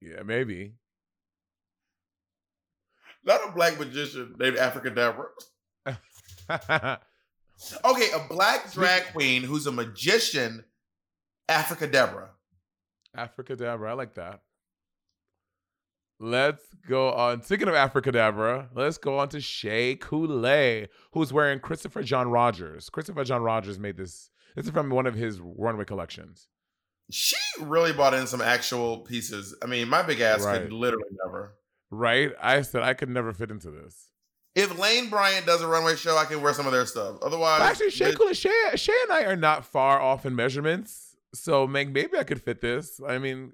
Yeah, 0.00 0.22
maybe. 0.24 0.74
Not 3.24 3.48
a 3.48 3.52
black 3.52 3.78
magician 3.78 4.34
named 4.38 4.56
Africadabra. 4.56 5.26
Okay, 7.84 8.10
a 8.12 8.18
black 8.28 8.70
drag 8.72 9.12
queen 9.14 9.42
who's 9.42 9.66
a 9.66 9.72
magician, 9.72 10.62
Africadabra. 11.48 12.28
Africadabra. 13.16 13.88
I 13.88 13.92
like 13.94 14.14
that. 14.16 14.42
Let's 16.18 16.62
go 16.88 17.12
on. 17.12 17.42
Speaking 17.42 17.68
of 17.68 17.74
Africadabra, 17.74 18.68
let's 18.74 18.96
go 18.96 19.18
on 19.18 19.28
to 19.30 19.40
Shea 19.40 19.96
Couleé, 19.96 20.88
who's 21.12 21.32
wearing 21.32 21.60
Christopher 21.60 22.02
John 22.02 22.28
Rogers. 22.30 22.88
Christopher 22.88 23.24
John 23.24 23.42
Rogers 23.42 23.78
made 23.78 23.96
this. 23.98 24.30
This 24.54 24.64
is 24.64 24.70
from 24.70 24.88
one 24.88 25.06
of 25.06 25.14
his 25.14 25.38
runway 25.40 25.84
collections. 25.84 26.48
She 27.10 27.36
really 27.60 27.92
bought 27.92 28.14
in 28.14 28.26
some 28.26 28.40
actual 28.40 28.98
pieces. 29.00 29.54
I 29.62 29.66
mean, 29.66 29.88
my 29.88 30.02
big 30.02 30.20
ass 30.20 30.42
Right. 30.42 30.62
could 30.62 30.72
literally 30.72 31.04
never. 31.24 31.54
Right? 31.90 32.32
I 32.42 32.62
said 32.62 32.82
I 32.82 32.94
could 32.94 33.10
never 33.10 33.32
fit 33.34 33.50
into 33.50 33.70
this. 33.70 34.08
If 34.54 34.78
Lane 34.78 35.10
Bryant 35.10 35.44
does 35.44 35.60
a 35.60 35.68
runway 35.68 35.96
show, 35.96 36.16
I 36.16 36.24
can 36.24 36.40
wear 36.40 36.54
some 36.54 36.66
of 36.66 36.72
their 36.72 36.86
stuff. 36.86 37.18
Otherwise, 37.22 37.58
But 37.60 37.66
actually, 37.66 37.90
Shea, 37.90 38.12
Couleé- 38.12 38.34
Shea, 38.34 38.76
Shea 38.76 38.94
and 39.02 39.12
I 39.12 39.24
are 39.24 39.36
not 39.36 39.66
far 39.66 40.00
off 40.00 40.24
in 40.24 40.34
measurements. 40.34 41.14
So 41.34 41.66
maybe 41.66 42.08
I 42.18 42.24
could 42.24 42.40
fit 42.40 42.62
this. 42.62 42.98
I 43.06 43.18
mean, 43.18 43.52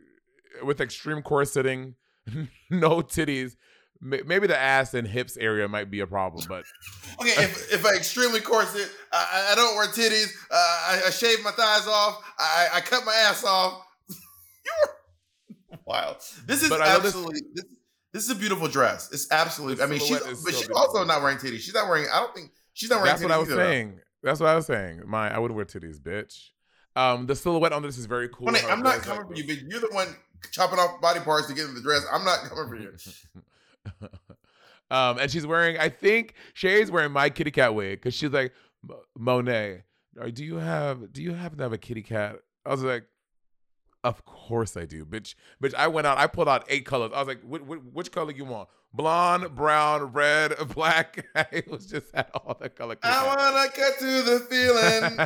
with 0.63 0.81
extreme 0.81 1.23
corseting, 1.23 1.97
no 2.71 3.01
titties, 3.03 3.57
maybe 4.01 4.47
the 4.47 4.59
ass 4.59 4.95
and 4.95 5.07
hips 5.07 5.37
area 5.37 5.69
might 5.69 5.91
be 5.91 6.01
a 6.01 6.07
problem. 6.07 6.45
But 6.49 6.65
Okay, 7.21 7.31
if, 7.43 7.73
if 7.73 7.85
I 7.87 7.95
extremely 7.97 8.41
corset, 8.41 8.89
I, 9.13 9.47
I- 9.49 9.53
I 9.53 9.55
don't 9.55 9.77
wear 9.77 9.87
titties, 9.89 10.33
uh, 10.51 10.55
I, 10.55 11.03
I 11.07 11.11
shave 11.11 11.43
my 11.45 11.51
thighs 11.51 11.87
off, 11.87 12.23
I, 12.39 12.69
I 12.75 12.81
cut 12.81 13.05
my 13.05 13.15
ass 13.15 13.45
off. 13.45 13.85
You're 14.65 15.79
wild. 15.87 16.17
This 16.47 16.63
is 16.63 16.69
But 16.69 16.81
I 16.81 16.95
love 16.95 17.03
this- 17.03 17.15
absolutely 17.15 17.41
this, 17.55 17.65
this 18.13 18.25
is 18.25 18.31
a 18.31 18.35
beautiful 18.35 18.69
dress. 18.69 19.11
It's 19.13 19.31
absolutely. 19.33 19.83
I 19.83 19.87
mean, 19.87 19.99
she's 19.99 20.11
but 20.21 20.37
so 20.37 20.51
she's 20.51 20.59
beautiful. 20.59 20.77
also 20.77 21.05
not 21.05 21.23
wearing 21.23 21.39
titties. 21.39 21.61
She's 21.61 21.73
not 21.75 21.89
wearing. 21.89 22.07
I 22.13 22.21
don't 22.21 22.35
think 22.35 22.51
she's 22.75 22.91
not 22.91 22.97
wearing. 22.97 23.11
that's 23.11 23.23
what 23.23 23.33
I 23.33 23.39
was 23.39 23.49
either, 23.51 23.57
saying. 23.65 24.01
That's 24.23 24.39
what 24.41 24.49
I 24.51 24.55
was 24.55 24.67
saying. 24.67 25.01
My 25.07 25.35
I 25.35 25.39
would 25.39 25.51
wear 25.51 25.65
titties, 25.65 25.99
bitch. 25.99 26.49
Um, 26.95 27.27
the 27.27 27.35
silhouette 27.35 27.73
on 27.73 27.83
this 27.83 27.99
is 27.99 28.07
very 28.07 28.29
cool. 28.29 28.49
Monét, 28.49 28.71
I'm 28.71 28.83
not 28.83 29.01
coming 29.01 29.27
for 29.27 29.35
you, 29.35 29.45
bitch. 29.45 29.63
You're 29.69 29.81
the 29.81 29.89
one 29.93 30.09
chopping 30.51 30.79
off 30.79 31.01
body 31.01 31.21
parts 31.21 31.47
to 31.47 31.55
get 31.55 31.67
in 31.67 31.75
the 31.75 31.81
dress. 31.81 32.05
I'm 32.13 32.25
not 32.25 32.41
coming 32.41 32.69
for 32.69 32.77
you. 32.77 34.09
um, 34.91 35.19
and 35.19 35.31
she's 35.31 35.47
wearing, 35.47 35.79
I 35.79 35.89
think 35.89 36.35
Shea's 36.55 36.91
wearing 36.91 37.13
my 37.13 37.31
kitty 37.31 37.51
cat 37.51 37.75
wig 37.75 38.01
because 38.01 38.15
she's 38.15 38.31
like, 38.31 38.53
Monét, 39.19 39.83
do 40.35 40.45
you 40.45 40.57
have, 40.57 41.13
do 41.13 41.23
you 41.23 41.33
happen 41.33 41.59
to 41.59 41.65
have 41.65 41.73
a 41.73 41.79
kitty 41.79 42.03
cat? 42.03 42.37
I 42.67 42.71
was 42.71 42.83
like, 42.83 43.05
of 44.05 44.25
course 44.25 44.77
I 44.77 44.85
do, 44.85 45.05
bitch. 45.05 45.35
Bitch, 45.63 45.75
I 45.75 45.87
went 45.87 46.07
out, 46.07 46.19
I 46.19 46.27
pulled 46.27 46.49
out 46.49 46.65
eight 46.69 46.85
colors. 46.85 47.13
I 47.15 47.21
was 47.21 47.29
like, 47.29 47.41
which, 47.43 47.63
which 47.63 48.13
color 48.13 48.33
you 48.33 48.45
want? 48.45 48.69
Blonde, 48.93 49.55
brown, 49.55 50.13
red, 50.13 50.53
black. 50.75 51.25
it 51.53 51.71
was 51.71 51.87
just 51.87 52.15
had 52.15 52.31
all 52.35 52.57
the 52.61 52.69
color. 52.69 52.97
I 53.03 53.27
wanna 53.27 53.69
cut 53.73 53.99
to 54.01 54.23
the 54.23 54.41
feeling. 54.51 55.17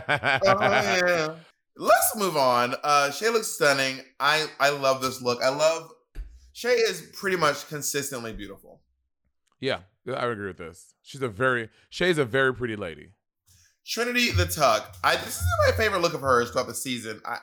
oh 0.47 0.61
yeah. 0.61 1.35
Let's 1.77 2.17
move 2.17 2.37
on. 2.37 2.75
Uh 2.83 3.11
Shea 3.11 3.31
looks 3.31 3.49
stunning. 3.49 4.01
I 4.19 4.47
I 4.59 4.71
love 4.71 5.03
this 5.03 5.21
look. 5.23 5.43
I 5.43 5.49
love 5.51 5.93
Shea 6.53 6.71
is 6.71 7.03
pretty 7.13 7.37
much 7.37 7.69
consistently 7.69 8.33
beautiful. 8.33 8.81
Yeah, 9.61 9.81
I 10.07 10.27
agree 10.27 10.47
with 10.47 10.59
this. 10.59 10.95
She's 11.03 11.21
a 11.23 11.29
very, 11.29 11.69
Shea's 11.91 12.19
a 12.19 12.25
very 12.25 12.55
pretty 12.55 12.77
lady. 12.77 13.11
Trinity 13.87 14.31
the 14.33 14.47
Tuck. 14.47 14.97
I 15.05 15.17
this 15.17 15.37
is 15.37 15.47
my 15.67 15.73
favorite 15.73 16.01
look 16.01 16.15
of 16.15 16.23
hers 16.23 16.51
throughout 16.51 16.67
the 16.67 16.75
season. 16.75 17.21
I 17.25 17.39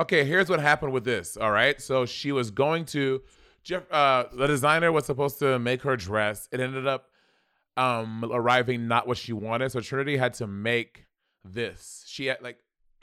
Okay, 0.00 0.24
here's 0.24 0.48
what 0.48 0.60
happened 0.60 0.92
with 0.92 1.04
this. 1.04 1.36
All 1.36 1.50
right, 1.50 1.78
so 1.78 2.06
she 2.06 2.32
was 2.32 2.50
going 2.50 2.86
to 2.86 3.20
Jeff. 3.62 3.82
Uh, 3.92 4.24
the 4.32 4.46
designer 4.46 4.90
was 4.90 5.04
supposed 5.04 5.38
to 5.40 5.58
make 5.58 5.82
her 5.82 5.94
dress. 5.94 6.48
It 6.50 6.58
ended 6.58 6.86
up 6.86 7.09
um 7.76 8.24
arriving 8.30 8.88
not 8.88 9.06
what 9.06 9.16
she 9.16 9.32
wanted. 9.32 9.72
So 9.72 9.80
Trinity 9.80 10.16
had 10.16 10.34
to 10.34 10.46
make 10.46 11.06
this. 11.44 12.04
She 12.06 12.26
had 12.26 12.42
like 12.42 12.58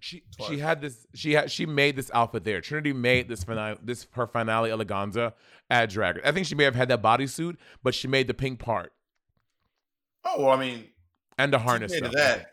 she 0.00 0.22
Twice. 0.36 0.48
she 0.48 0.58
had 0.58 0.80
this 0.80 1.06
she 1.14 1.32
had 1.32 1.50
she 1.50 1.66
made 1.66 1.96
this 1.96 2.10
outfit 2.12 2.44
there. 2.44 2.60
Trinity 2.60 2.92
made 2.92 3.28
this 3.28 3.44
finale 3.44 3.76
this 3.82 4.06
her 4.12 4.26
finale 4.26 4.70
eleganza 4.70 5.32
at 5.68 5.90
Drag 5.90 6.20
I 6.24 6.32
think 6.32 6.46
she 6.46 6.54
may 6.54 6.64
have 6.64 6.74
had 6.74 6.88
that 6.88 7.02
bodysuit, 7.02 7.56
but 7.82 7.94
she 7.94 8.08
made 8.08 8.26
the 8.26 8.34
pink 8.34 8.58
part 8.58 8.92
Oh 10.24 10.42
well, 10.42 10.50
I 10.50 10.60
mean, 10.60 10.84
and 11.38 11.52
the 11.52 11.58
harness 11.58 11.96
stuff. 11.96 12.12
that. 12.12 12.50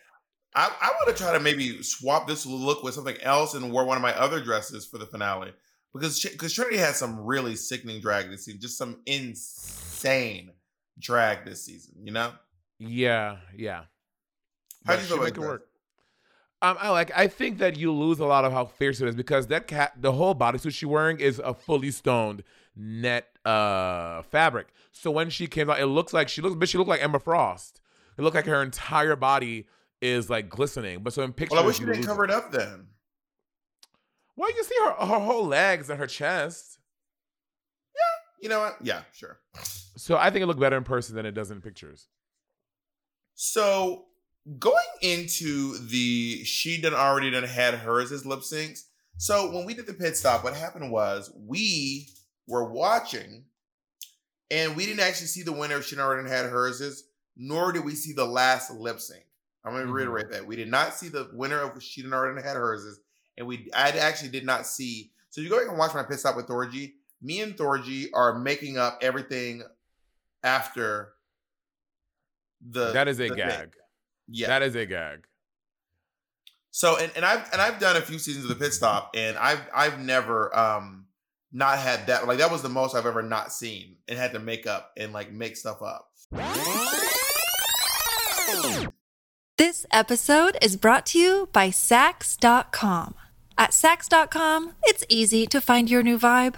I, 0.56 0.72
I 0.82 0.92
would 1.00 1.10
have 1.10 1.18
tried 1.18 1.38
to 1.38 1.44
maybe 1.44 1.84
swap 1.84 2.28
this 2.28 2.46
look 2.46 2.82
with 2.82 2.94
something 2.96 3.18
else 3.22 3.54
and 3.54 3.72
wore 3.72 3.86
one 3.86 3.98
of 3.98 4.02
my 4.02 4.18
other 4.18 4.42
dresses 4.42 4.88
for 4.88 4.98
the 4.98 5.06
finale 5.06 5.52
because 5.94 6.24
because 6.24 6.54
Trinity 6.54 6.78
had 6.78 6.96
some 6.96 7.20
really 7.20 7.56
sickening 7.56 8.02
drag 8.02 8.30
this 8.30 8.46
season, 8.46 8.62
just 8.62 8.78
some 8.78 9.02
insane 9.06 9.87
drag 11.00 11.46
this 11.46 11.66
season. 11.66 11.96
You 12.04 12.12
know, 12.12 12.32
Yeah, 12.80 13.38
yeah. 13.56 13.84
How'd 14.86 14.98
But 14.98 15.00
you 15.02 15.06
feel 15.06 15.24
make 15.24 15.38
it 15.38 15.40
work. 15.40 15.68
Um, 16.62 16.76
I 16.80 16.90
like. 16.90 17.12
I 17.16 17.28
think 17.28 17.60
that 17.60 17.78
you 17.78 17.94
lose 17.94 18.20
a 18.20 18.26
lot 18.26 18.44
of 18.44 18.52
how 18.52 18.66
fierce 18.66 19.00
it 19.00 19.08
is 19.08 19.16
because 19.16 19.48
that 19.48 19.68
cat, 19.68 19.94
the 20.00 20.12
whole 20.12 20.34
bodysuit 20.34 20.74
she's 20.74 20.86
wearing 20.86 21.20
is 21.20 21.40
a 21.40 21.54
fully 21.54 21.92
stoned 21.92 22.44
net 22.76 23.28
uh 23.46 24.24
fabric. 24.24 24.68
So 24.92 25.12
when 25.12 25.30
she 25.30 25.46
came 25.46 25.70
out, 25.70 25.80
it 25.80 25.86
looks 25.86 26.14
like 26.14 26.30
she 26.30 26.42
looks, 26.42 26.56
but 26.56 26.68
she 26.68 26.78
looked 26.80 26.90
like 26.90 27.04
Emma 27.04 27.20
Frost. 27.20 27.82
It 28.18 28.24
looked 28.24 28.36
like 28.36 28.46
her 28.46 28.64
entire 28.64 29.16
body 29.16 29.68
is 30.02 30.30
like 30.32 30.50
glistening. 30.50 31.04
But 31.04 31.14
so 31.14 31.22
in 31.22 31.32
pictures, 31.32 31.56
well, 31.56 31.64
I 31.64 31.68
wish 31.68 31.80
you 31.80 31.86
you 31.86 31.94
didn't 31.94 32.08
cover 32.08 32.24
it 32.24 32.32
up 32.32 32.52
then. 32.52 32.88
Well, 34.36 34.50
you 34.50 34.56
can 34.56 34.64
see 34.64 34.76
her 34.84 34.92
her 35.06 35.20
whole 35.20 35.46
legs 35.46 35.92
and 35.92 36.00
her 36.00 36.08
chest. 36.08 36.77
You 38.40 38.50
know 38.50 38.60
what? 38.60 38.78
Yeah, 38.82 39.02
sure. 39.14 39.40
So 39.98 40.16
I 40.18 40.30
think 40.30 40.44
it 40.44 40.46
looked 40.46 40.60
better 40.60 40.78
in 40.78 40.84
person 40.84 41.16
than 41.16 41.26
it 41.26 41.32
does 41.34 41.50
in 41.52 41.62
pictures. 41.62 42.08
So 43.36 44.06
going 44.60 44.86
into 45.02 45.78
the 45.88 46.44
she 46.44 46.80
done 46.82 46.94
already 46.94 47.32
done 47.32 47.44
had 47.44 47.74
hers 47.76 48.12
as 48.12 48.26
lip 48.26 48.40
syncs. 48.40 48.84
So 49.18 49.52
when 49.52 49.66
we 49.66 49.74
did 49.74 49.88
the 49.88 49.94
pit 49.94 50.16
stop, 50.16 50.44
what 50.44 50.54
happened 50.56 50.92
was 50.92 51.32
we 51.36 52.10
were 52.48 52.72
watching 52.72 53.46
and 54.50 54.76
we 54.76 54.86
didn't 54.86 55.02
actually 55.02 55.28
see 55.28 55.44
the 55.44 55.52
winner 55.52 55.76
of 55.76 55.86
she 55.86 55.96
done 55.96 56.06
already 56.06 56.24
done 56.24 56.32
had 56.32 56.46
hers 56.46 56.80
is, 56.80 57.04
nor 57.36 57.72
did 57.72 57.84
we 57.84 57.96
see 57.96 58.14
the 58.14 58.26
last 58.26 58.72
lip 58.72 59.00
sync. 59.00 59.24
I'm 59.66 59.74
gonna 59.74 59.86
Mhm. 59.86 59.94
reiterate 59.94 60.32
that. 60.32 60.48
We 60.48 60.56
did 60.56 60.70
not 60.70 60.94
see 60.94 61.10
the 61.10 61.30
winner 61.34 61.60
of 61.60 61.82
she 61.84 62.02
done 62.02 62.14
already 62.14 62.36
done 62.36 62.46
had 62.48 62.56
hers 62.56 62.84
is, 62.86 63.00
and 63.38 63.48
we 63.48 63.70
I 63.74 63.90
actually 63.90 64.30
did 64.30 64.46
not 64.46 64.66
see. 64.66 65.12
So 65.30 65.42
you 65.42 65.50
go 65.50 65.58
back 65.60 65.68
and 65.68 65.78
watch 65.78 65.94
my 65.94 66.04
pit 66.04 66.20
stop 66.20 66.36
with 66.38 66.48
Thorgy. 66.48 66.94
Me 67.22 67.42
and 67.42 67.56
Thorgy 67.58 68.08
are 68.14 68.38
making 68.38 68.78
up 68.78 69.00
everything 69.02 69.64
after 70.44 71.14
the 72.62 72.92
that 72.92 73.08
is 73.08 73.20
a 73.20 73.24
the 73.24 73.30
thing. 73.30 73.38
gag. 73.38 73.74
Yeah. 74.28 74.48
That 74.48 74.64
is 74.64 74.76
a 74.76 74.86
gag. 74.86 75.26
So 76.72 76.98
and, 76.98 77.12
and 77.16 77.26
I've 77.26 77.52
and 77.52 77.62
I've 77.62 77.80
done 77.80 77.96
a 77.96 78.02
few 78.02 78.20
seasons 78.20 78.46
of 78.46 78.50
the 78.50 78.64
pit 78.64 78.74
stop 78.74 79.12
and 79.16 79.38
I've 79.38 79.62
I've 79.74 80.00
never 80.00 80.56
um 80.58 81.06
not 81.52 81.80
had 81.80 82.08
that 82.08 82.28
like 82.28 82.38
that 82.40 82.52
was 82.52 82.62
the 82.62 82.70
most 82.70 82.96
I've 82.96 83.06
ever 83.06 83.24
not 83.24 83.52
seen 83.52 83.96
and 84.08 84.18
had 84.18 84.34
to 84.34 84.40
make 84.40 84.68
up 84.68 84.92
and 84.98 85.14
like 85.14 85.32
make 85.32 85.58
stuff 85.58 85.82
up. 85.82 86.10
This 89.58 89.88
episode 89.92 90.58
is 90.62 90.76
brought 90.76 91.08
to 91.08 91.20
you 91.20 91.50
by 91.52 91.70
Saks.com. 91.70 93.16
At 93.58 93.72
Saks.com, 93.72 94.74
it's 94.84 95.04
easy 95.10 95.48
to 95.48 95.60
find 95.60 95.90
your 95.90 96.04
new 96.04 96.20
vibe. 96.20 96.58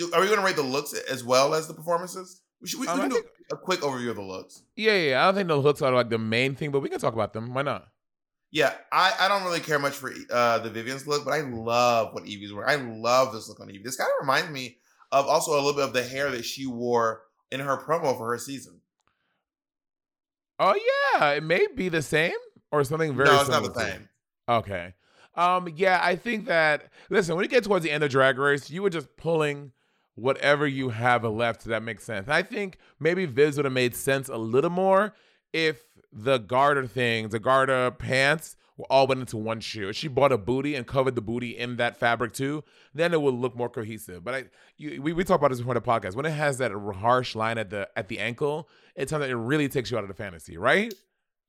Do, 0.00 0.10
are 0.14 0.20
we 0.22 0.28
going 0.28 0.38
to 0.38 0.44
rate 0.46 0.56
the 0.56 0.62
looks 0.62 0.94
as 0.94 1.22
well 1.22 1.52
as 1.52 1.68
the 1.68 1.74
performances? 1.74 2.40
We 2.62 2.68
should 2.68 2.80
we, 2.80 2.86
we 2.86 2.92
Um, 2.92 2.98
I 2.98 3.02
can 3.02 3.10
do 3.10 3.14
think- 3.16 3.26
a 3.52 3.56
quick 3.56 3.80
overview 3.80 4.08
of 4.08 4.16
the 4.16 4.22
looks. 4.22 4.62
Yeah, 4.76 4.94
yeah. 4.94 5.20
I 5.22 5.26
don't 5.26 5.34
think 5.34 5.48
the 5.48 5.56
looks 5.56 5.82
are 5.82 5.92
like 5.92 6.08
the 6.08 6.16
main 6.18 6.54
thing, 6.54 6.70
but 6.70 6.80
we 6.80 6.88
can 6.88 6.98
talk 6.98 7.12
about 7.12 7.34
them. 7.34 7.52
Why 7.52 7.60
not? 7.60 7.86
Yeah, 8.50 8.72
I, 8.90 9.12
I 9.20 9.28
don't 9.28 9.44
really 9.44 9.60
care 9.60 9.78
much 9.78 9.92
for 9.92 10.10
uh, 10.32 10.58
the 10.60 10.70
Vivienne's 10.70 11.06
look, 11.06 11.24
but 11.26 11.34
I 11.34 11.42
love 11.42 12.14
what 12.14 12.24
Yvie's 12.24 12.52
wearing. 12.52 12.68
I 12.70 12.76
love 12.98 13.32
this 13.34 13.46
look 13.48 13.60
on 13.60 13.68
Yvie. 13.68 13.84
This 13.84 13.96
kind 13.96 14.08
of 14.08 14.22
reminds 14.26 14.50
me 14.50 14.78
of 15.12 15.26
also 15.26 15.52
a 15.52 15.60
little 15.60 15.74
bit 15.74 15.84
of 15.84 15.92
the 15.92 16.02
hair 16.02 16.30
that 16.30 16.44
she 16.46 16.66
wore 16.66 17.22
in 17.52 17.60
her 17.60 17.76
promo 17.76 18.16
for 18.16 18.30
her 18.30 18.38
season. 18.38 18.80
Oh 20.58 20.74
yeah, 21.14 21.30
it 21.32 21.42
may 21.42 21.66
be 21.74 21.88
the 21.88 22.02
same 22.02 22.32
or 22.72 22.84
something 22.84 23.14
very. 23.16 23.28
no, 23.28 23.40
it's 23.40 23.48
not 23.48 23.64
similar 23.64 23.72
the 23.74 23.80
same. 23.92 24.08
Okay. 24.48 24.94
Um. 25.34 25.68
Yeah, 25.76 26.00
I 26.02 26.16
think 26.16 26.46
that. 26.46 26.90
Listen, 27.08 27.36
when 27.36 27.44
you 27.44 27.48
get 27.48 27.64
towards 27.64 27.84
the 27.84 27.90
end 27.90 28.02
of 28.04 28.10
Drag 28.10 28.38
Race, 28.38 28.70
you 28.70 28.82
were 28.82 28.90
just 28.90 29.16
pulling 29.16 29.72
whatever 30.20 30.66
you 30.66 30.90
have 30.90 31.24
left 31.24 31.64
that 31.64 31.82
makes 31.82 32.04
sense. 32.04 32.28
I 32.28 32.42
think 32.42 32.78
maybe 32.98 33.26
Viz 33.26 33.56
would 33.56 33.64
have 33.64 33.72
made 33.72 33.94
sense 33.94 34.28
a 34.28 34.36
little 34.36 34.70
more 34.70 35.14
if 35.52 35.82
the 36.12 36.38
garter 36.38 36.86
things, 36.86 37.32
the 37.32 37.38
garter 37.38 37.90
pants, 37.92 38.56
all 38.88 39.06
went 39.06 39.20
into 39.20 39.36
one 39.36 39.60
shoe. 39.60 39.88
If 39.90 39.96
she 39.96 40.08
bought 40.08 40.32
a 40.32 40.38
booty 40.38 40.74
and 40.74 40.86
covered 40.86 41.14
the 41.14 41.20
booty 41.20 41.56
in 41.56 41.76
that 41.76 41.96
fabric 41.96 42.32
too, 42.32 42.64
then 42.94 43.12
it 43.12 43.20
would 43.20 43.34
look 43.34 43.54
more 43.54 43.68
cohesive. 43.68 44.24
But 44.24 44.34
I, 44.34 44.44
you, 44.76 45.02
we 45.02 45.12
we 45.12 45.24
talked 45.24 45.40
about 45.40 45.50
this 45.50 45.58
before 45.58 45.74
the 45.74 45.82
podcast. 45.82 46.14
When 46.14 46.26
it 46.26 46.30
has 46.30 46.58
that 46.58 46.72
harsh 46.72 47.34
line 47.34 47.58
at 47.58 47.70
the 47.70 47.88
at 47.96 48.08
the 48.08 48.18
ankle, 48.18 48.68
it's 48.94 49.10
something 49.10 49.28
that 49.28 49.34
it 49.34 49.38
really 49.38 49.68
takes 49.68 49.90
you 49.90 49.98
out 49.98 50.04
of 50.04 50.08
the 50.08 50.14
fantasy, 50.14 50.56
right? 50.56 50.92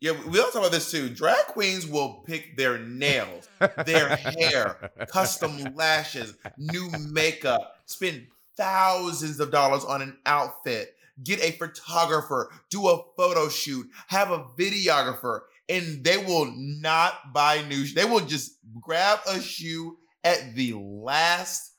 Yeah, 0.02 0.14
we 0.28 0.40
also 0.40 0.54
talk 0.54 0.62
about 0.62 0.72
this 0.72 0.90
too. 0.90 1.10
Drag 1.10 1.46
queens 1.46 1.86
will 1.86 2.24
pick 2.26 2.58
their 2.58 2.80
nails, 2.80 3.48
their 3.86 4.16
hair, 4.16 4.92
custom 5.08 5.76
lashes, 5.76 6.34
new 6.58 6.90
makeup, 7.12 7.76
spend 7.86 8.26
thousands 8.62 9.40
of 9.40 9.52
dollars 9.52 9.84
on 9.84 10.04
an 10.04 10.18
outfit, 10.26 10.96
get 11.24 11.44
a 11.44 11.52
photographer, 11.52 12.52
do 12.70 12.88
a 12.88 13.02
photo 13.18 13.50
shoot, 13.50 13.88
have 14.08 14.30
a 14.30 14.44
videographer, 14.58 15.42
and 15.68 16.04
they 16.04 16.18
will 16.18 16.54
not 16.56 17.34
buy 17.34 17.64
new. 17.68 17.86
They 17.88 18.06
will 18.06 18.20
just 18.20 18.58
grab 18.80 19.20
a 19.28 19.42
shoe 19.42 19.98
at 20.24 20.54
the 20.54 20.74
last 20.74 21.74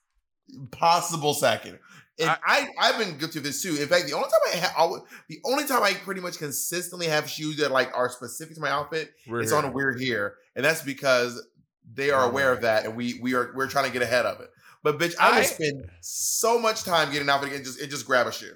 possible 0.73 1.35
second. 1.35 1.79
And 2.19 2.29
I, 2.29 2.69
I 2.79 2.87
have 2.89 2.99
been 2.99 3.17
guilty 3.17 3.39
of 3.39 3.45
this 3.45 3.63
too. 3.63 3.77
In 3.81 3.89
fact, 3.89 4.07
the 4.07 4.13
only 4.15 4.29
time 4.29 4.41
I 4.53 4.57
have, 4.57 5.03
the 5.29 5.41
only 5.45 5.67
time 5.67 5.83
I 5.83 5.95
pretty 5.95 6.21
much 6.21 6.39
consistently 6.39 7.07
have 7.07 7.29
shoes 7.29 7.57
that 7.59 7.71
like 7.71 7.91
are 7.97 8.09
specific 8.11 8.57
to 8.57 8.61
my 8.61 8.71
outfit 8.71 9.13
We're 9.27 9.41
it's 9.43 9.51
here. 9.51 9.59
on 9.59 9.73
We're 9.73 9.97
Here, 9.97 10.35
and 10.55 10.65
that's 10.65 10.83
because 10.83 11.47
they 11.95 12.11
are 12.11 12.29
aware 12.29 12.53
of 12.53 12.63
that, 12.63 12.85
and 12.85 12.97
we 12.97 13.19
we 13.23 13.35
are 13.35 13.53
we're 13.55 13.69
trying 13.69 13.87
to 13.87 13.93
get 13.93 14.03
ahead 14.03 14.27
of 14.27 14.41
it. 14.41 14.51
But 14.83 14.99
bitch, 14.99 15.15
I 15.19 15.31
would 15.31 15.39
I- 15.39 15.43
spend 15.43 15.91
so 16.01 16.59
much 16.59 16.83
time 16.83 17.09
getting 17.13 17.23
an 17.29 17.31
outfit 17.31 17.53
and 17.53 17.65
just 17.65 17.81
and 17.81 17.91
just 17.91 18.07
grab 18.07 18.27
a 18.27 18.33
shoe. 18.33 18.55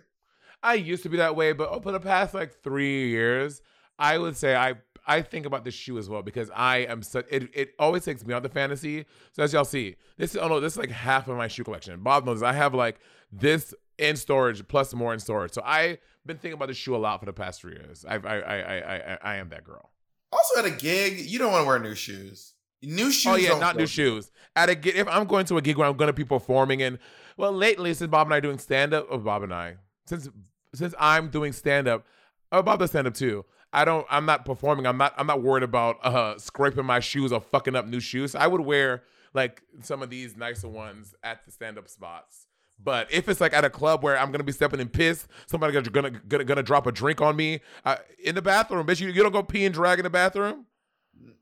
I 0.62 0.74
used 0.74 1.02
to 1.04 1.08
be 1.08 1.18
that 1.18 1.36
way, 1.36 1.52
but 1.52 1.68
over 1.68 1.92
the 1.92 2.00
past 2.00 2.34
like 2.34 2.62
three 2.62 3.08
years, 3.10 3.62
I 3.98 4.18
would 4.18 4.36
say 4.36 4.56
I 4.56 4.74
I 5.06 5.22
think 5.22 5.46
about 5.46 5.64
the 5.64 5.70
shoe 5.70 5.98
as 5.98 6.08
well 6.08 6.22
because 6.22 6.50
I 6.54 6.78
am 6.78 7.02
such 7.02 7.26
it, 7.30 7.48
it 7.54 7.74
always 7.78 8.04
takes 8.04 8.26
me 8.26 8.34
out 8.34 8.42
the 8.42 8.48
fantasy. 8.48 9.04
So 9.32 9.44
as 9.44 9.52
y'all 9.52 9.64
see, 9.64 9.96
this 10.16 10.32
is 10.34 10.38
oh 10.38 10.48
no, 10.48 10.58
this 10.58 10.72
is 10.72 10.78
like 10.78 10.90
half 10.90 11.28
of 11.28 11.36
my 11.36 11.46
shoe 11.48 11.62
collection. 11.62 12.02
Bob 12.02 12.24
knows 12.26 12.42
I 12.42 12.52
have 12.54 12.74
like 12.74 12.98
this 13.30 13.72
in 13.98 14.16
storage 14.16 14.66
plus 14.66 14.92
more 14.94 15.12
in 15.14 15.20
storage. 15.20 15.52
So 15.52 15.62
I've 15.64 15.98
been 16.26 16.38
thinking 16.38 16.54
about 16.54 16.68
the 16.68 16.74
shoe 16.74 16.96
a 16.96 16.98
lot 16.98 17.20
for 17.20 17.26
the 17.26 17.32
past 17.32 17.60
three 17.60 17.74
years. 17.74 18.04
I 18.08 18.16
I 18.16 18.36
I 18.40 18.56
I 18.58 18.78
I, 19.14 19.18
I 19.22 19.36
am 19.36 19.50
that 19.50 19.62
girl. 19.62 19.90
Also, 20.32 20.58
at 20.58 20.64
a 20.66 20.70
gig, 20.72 21.20
you 21.20 21.38
don't 21.38 21.52
want 21.52 21.62
to 21.62 21.66
wear 21.68 21.78
new 21.78 21.94
shoes. 21.94 22.54
New 22.82 23.10
shoes. 23.10 23.26
oh 23.26 23.36
yeah, 23.36 23.58
not 23.58 23.74
go- 23.74 23.80
new 23.80 23.86
shoes. 23.86 24.30
At 24.54 24.68
a 24.70 24.74
gig, 24.74 24.96
if 24.96 25.08
I'm 25.08 25.26
going 25.26 25.46
to 25.46 25.56
a 25.58 25.62
gig 25.62 25.76
where 25.76 25.88
I'm 25.88 25.96
going 25.96 26.08
to 26.08 26.12
be 26.12 26.24
performing, 26.24 26.82
and 26.82 26.98
well, 27.36 27.52
lately 27.52 27.92
since 27.94 28.10
Bob 28.10 28.26
and 28.26 28.34
I 28.34 28.40
doing 28.40 28.58
stand 28.58 28.94
up, 28.94 29.06
oh 29.10 29.18
Bob 29.18 29.42
and 29.42 29.52
I, 29.52 29.76
since 30.06 30.28
since 30.74 30.94
I'm 30.98 31.28
doing 31.28 31.52
stand 31.52 31.88
up, 31.88 32.04
oh 32.52 32.62
Bob 32.62 32.78
does 32.78 32.90
stand 32.90 33.06
up 33.06 33.14
too. 33.14 33.44
I 33.72 33.84
don't. 33.84 34.06
I'm 34.10 34.24
not 34.24 34.44
performing. 34.44 34.86
I'm 34.86 34.96
not. 34.96 35.14
I'm 35.16 35.26
not 35.26 35.42
worried 35.42 35.62
about 35.64 35.96
uh 36.04 36.38
scraping 36.38 36.86
my 36.86 37.00
shoes 37.00 37.32
or 37.32 37.40
fucking 37.40 37.76
up 37.76 37.86
new 37.86 38.00
shoes. 38.00 38.34
I 38.34 38.46
would 38.46 38.62
wear 38.62 39.02
like 39.34 39.62
some 39.82 40.02
of 40.02 40.08
these 40.08 40.36
nicer 40.36 40.68
ones 40.68 41.14
at 41.22 41.44
the 41.44 41.52
stand 41.52 41.76
up 41.76 41.88
spots. 41.88 42.46
But 42.82 43.10
if 43.12 43.28
it's 43.28 43.40
like 43.40 43.52
at 43.54 43.64
a 43.64 43.70
club 43.70 44.02
where 44.02 44.18
I'm 44.18 44.30
gonna 44.32 44.44
be 44.44 44.52
stepping 44.52 44.80
in 44.80 44.88
piss, 44.88 45.26
somebody 45.46 45.72
gonna 45.72 45.90
gonna 45.90 46.10
gonna, 46.10 46.44
gonna 46.44 46.62
drop 46.62 46.86
a 46.86 46.92
drink 46.92 47.20
on 47.20 47.36
me 47.36 47.60
uh, 47.84 47.96
in 48.22 48.34
the 48.34 48.42
bathroom, 48.42 48.86
bitch. 48.86 49.00
You, 49.00 49.08
you 49.08 49.22
don't 49.22 49.32
go 49.32 49.42
pee 49.42 49.64
and 49.64 49.74
drag 49.74 49.98
in 49.98 50.04
the 50.04 50.10
bathroom. 50.10 50.66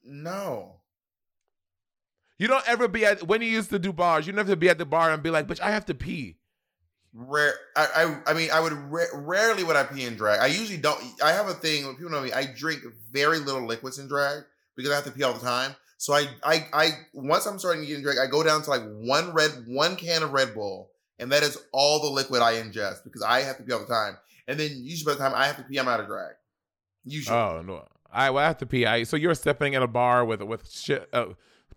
No. 0.05 0.77
You 2.45 2.49
don't 2.49 2.69
ever 2.69 2.89
be 2.89 3.07
at 3.07 3.27
when 3.27 3.41
you 3.41 3.49
used 3.49 3.71
to 3.71 3.79
do 3.79 3.91
bars. 3.91 4.27
You 4.27 4.35
never 4.35 4.51
to 4.51 4.57
be 4.57 4.69
at 4.69 4.77
the 4.77 4.85
bar 4.85 5.11
and 5.11 5.23
be 5.23 5.31
like, 5.31 5.47
"Bitch, 5.47 5.63
I 5.63 5.71
have 5.71 5.87
to 5.87 5.95
pee." 5.95 6.37
Rare. 7.15 7.55
I, 7.75 7.87
I. 7.97 8.33
I 8.33 8.35
mean, 8.35 8.51
I 8.53 8.61
would 8.61 8.75
ra- 8.75 9.15
rarely 9.15 9.65
would 9.65 9.77
I 9.77 9.85
pee 9.85 10.05
in 10.05 10.15
drag. 10.15 10.41
I 10.41 10.49
usually 10.49 10.77
don't. 10.77 11.03
I 11.25 11.33
have 11.33 11.49
a 11.49 11.55
thing. 11.55 11.87
When 11.87 11.97
people 11.97 12.11
know 12.11 12.21
me, 12.21 12.35
I 12.35 12.45
drink 12.45 12.83
very 13.11 13.39
little 13.39 13.65
liquids 13.67 13.99
in 13.99 14.09
drag 14.09 14.45
because 14.77 14.93
I 14.93 14.97
have 14.97 15.05
to 15.05 15.11
pee 15.11 15.23
all 15.23 15.33
the 15.33 15.41
time. 15.41 15.75
So 15.97 16.13
I, 16.13 16.27
I, 16.45 16.67
I. 16.75 16.89
Once 17.15 17.47
I'm 17.47 17.59
starting 17.59 17.81
to 17.81 17.87
get 17.89 17.97
in 17.97 18.03
drag, 18.03 18.19
I 18.19 18.27
go 18.27 18.43
down 18.43 18.61
to 18.61 18.69
like 18.69 18.83
one 18.93 19.33
red, 19.33 19.51
one 19.67 19.97
can 19.97 20.23
of 20.23 20.35
Red 20.35 20.53
Bull, 20.53 20.91
and 21.19 21.33
that 21.33 21.43
is 21.43 21.57
all 21.73 22.03
the 22.03 22.11
liquid 22.11 22.43
I 22.43 22.57
ingest 22.57 23.05
because 23.05 23.23
I 23.23 23.41
have 23.41 23.57
to 23.57 23.63
pee 23.63 23.73
all 23.73 23.81
the 23.81 23.87
time. 23.87 24.19
And 24.47 24.61
then 24.61 24.71
usually 24.75 25.15
by 25.15 25.17
the 25.17 25.25
time 25.25 25.33
I 25.35 25.47
have 25.47 25.57
to 25.57 25.63
pee, 25.63 25.79
I'm 25.79 25.89
out 25.89 26.01
of 26.01 26.09
drag. 26.09 26.35
Usually. 27.07 27.35
Oh 27.35 27.63
no, 27.63 27.89
I 28.13 28.29
well, 28.29 28.45
I 28.45 28.49
have 28.49 28.59
to 28.59 28.67
pee. 28.67 28.85
I 28.85 29.05
so 29.05 29.17
you're 29.17 29.35
stepping 29.35 29.73
in 29.73 29.83
a 29.83 29.89
bar 29.89 30.27
with 30.27 30.43
with 30.43 30.71
shit. 30.71 31.09
Uh, 31.11 31.29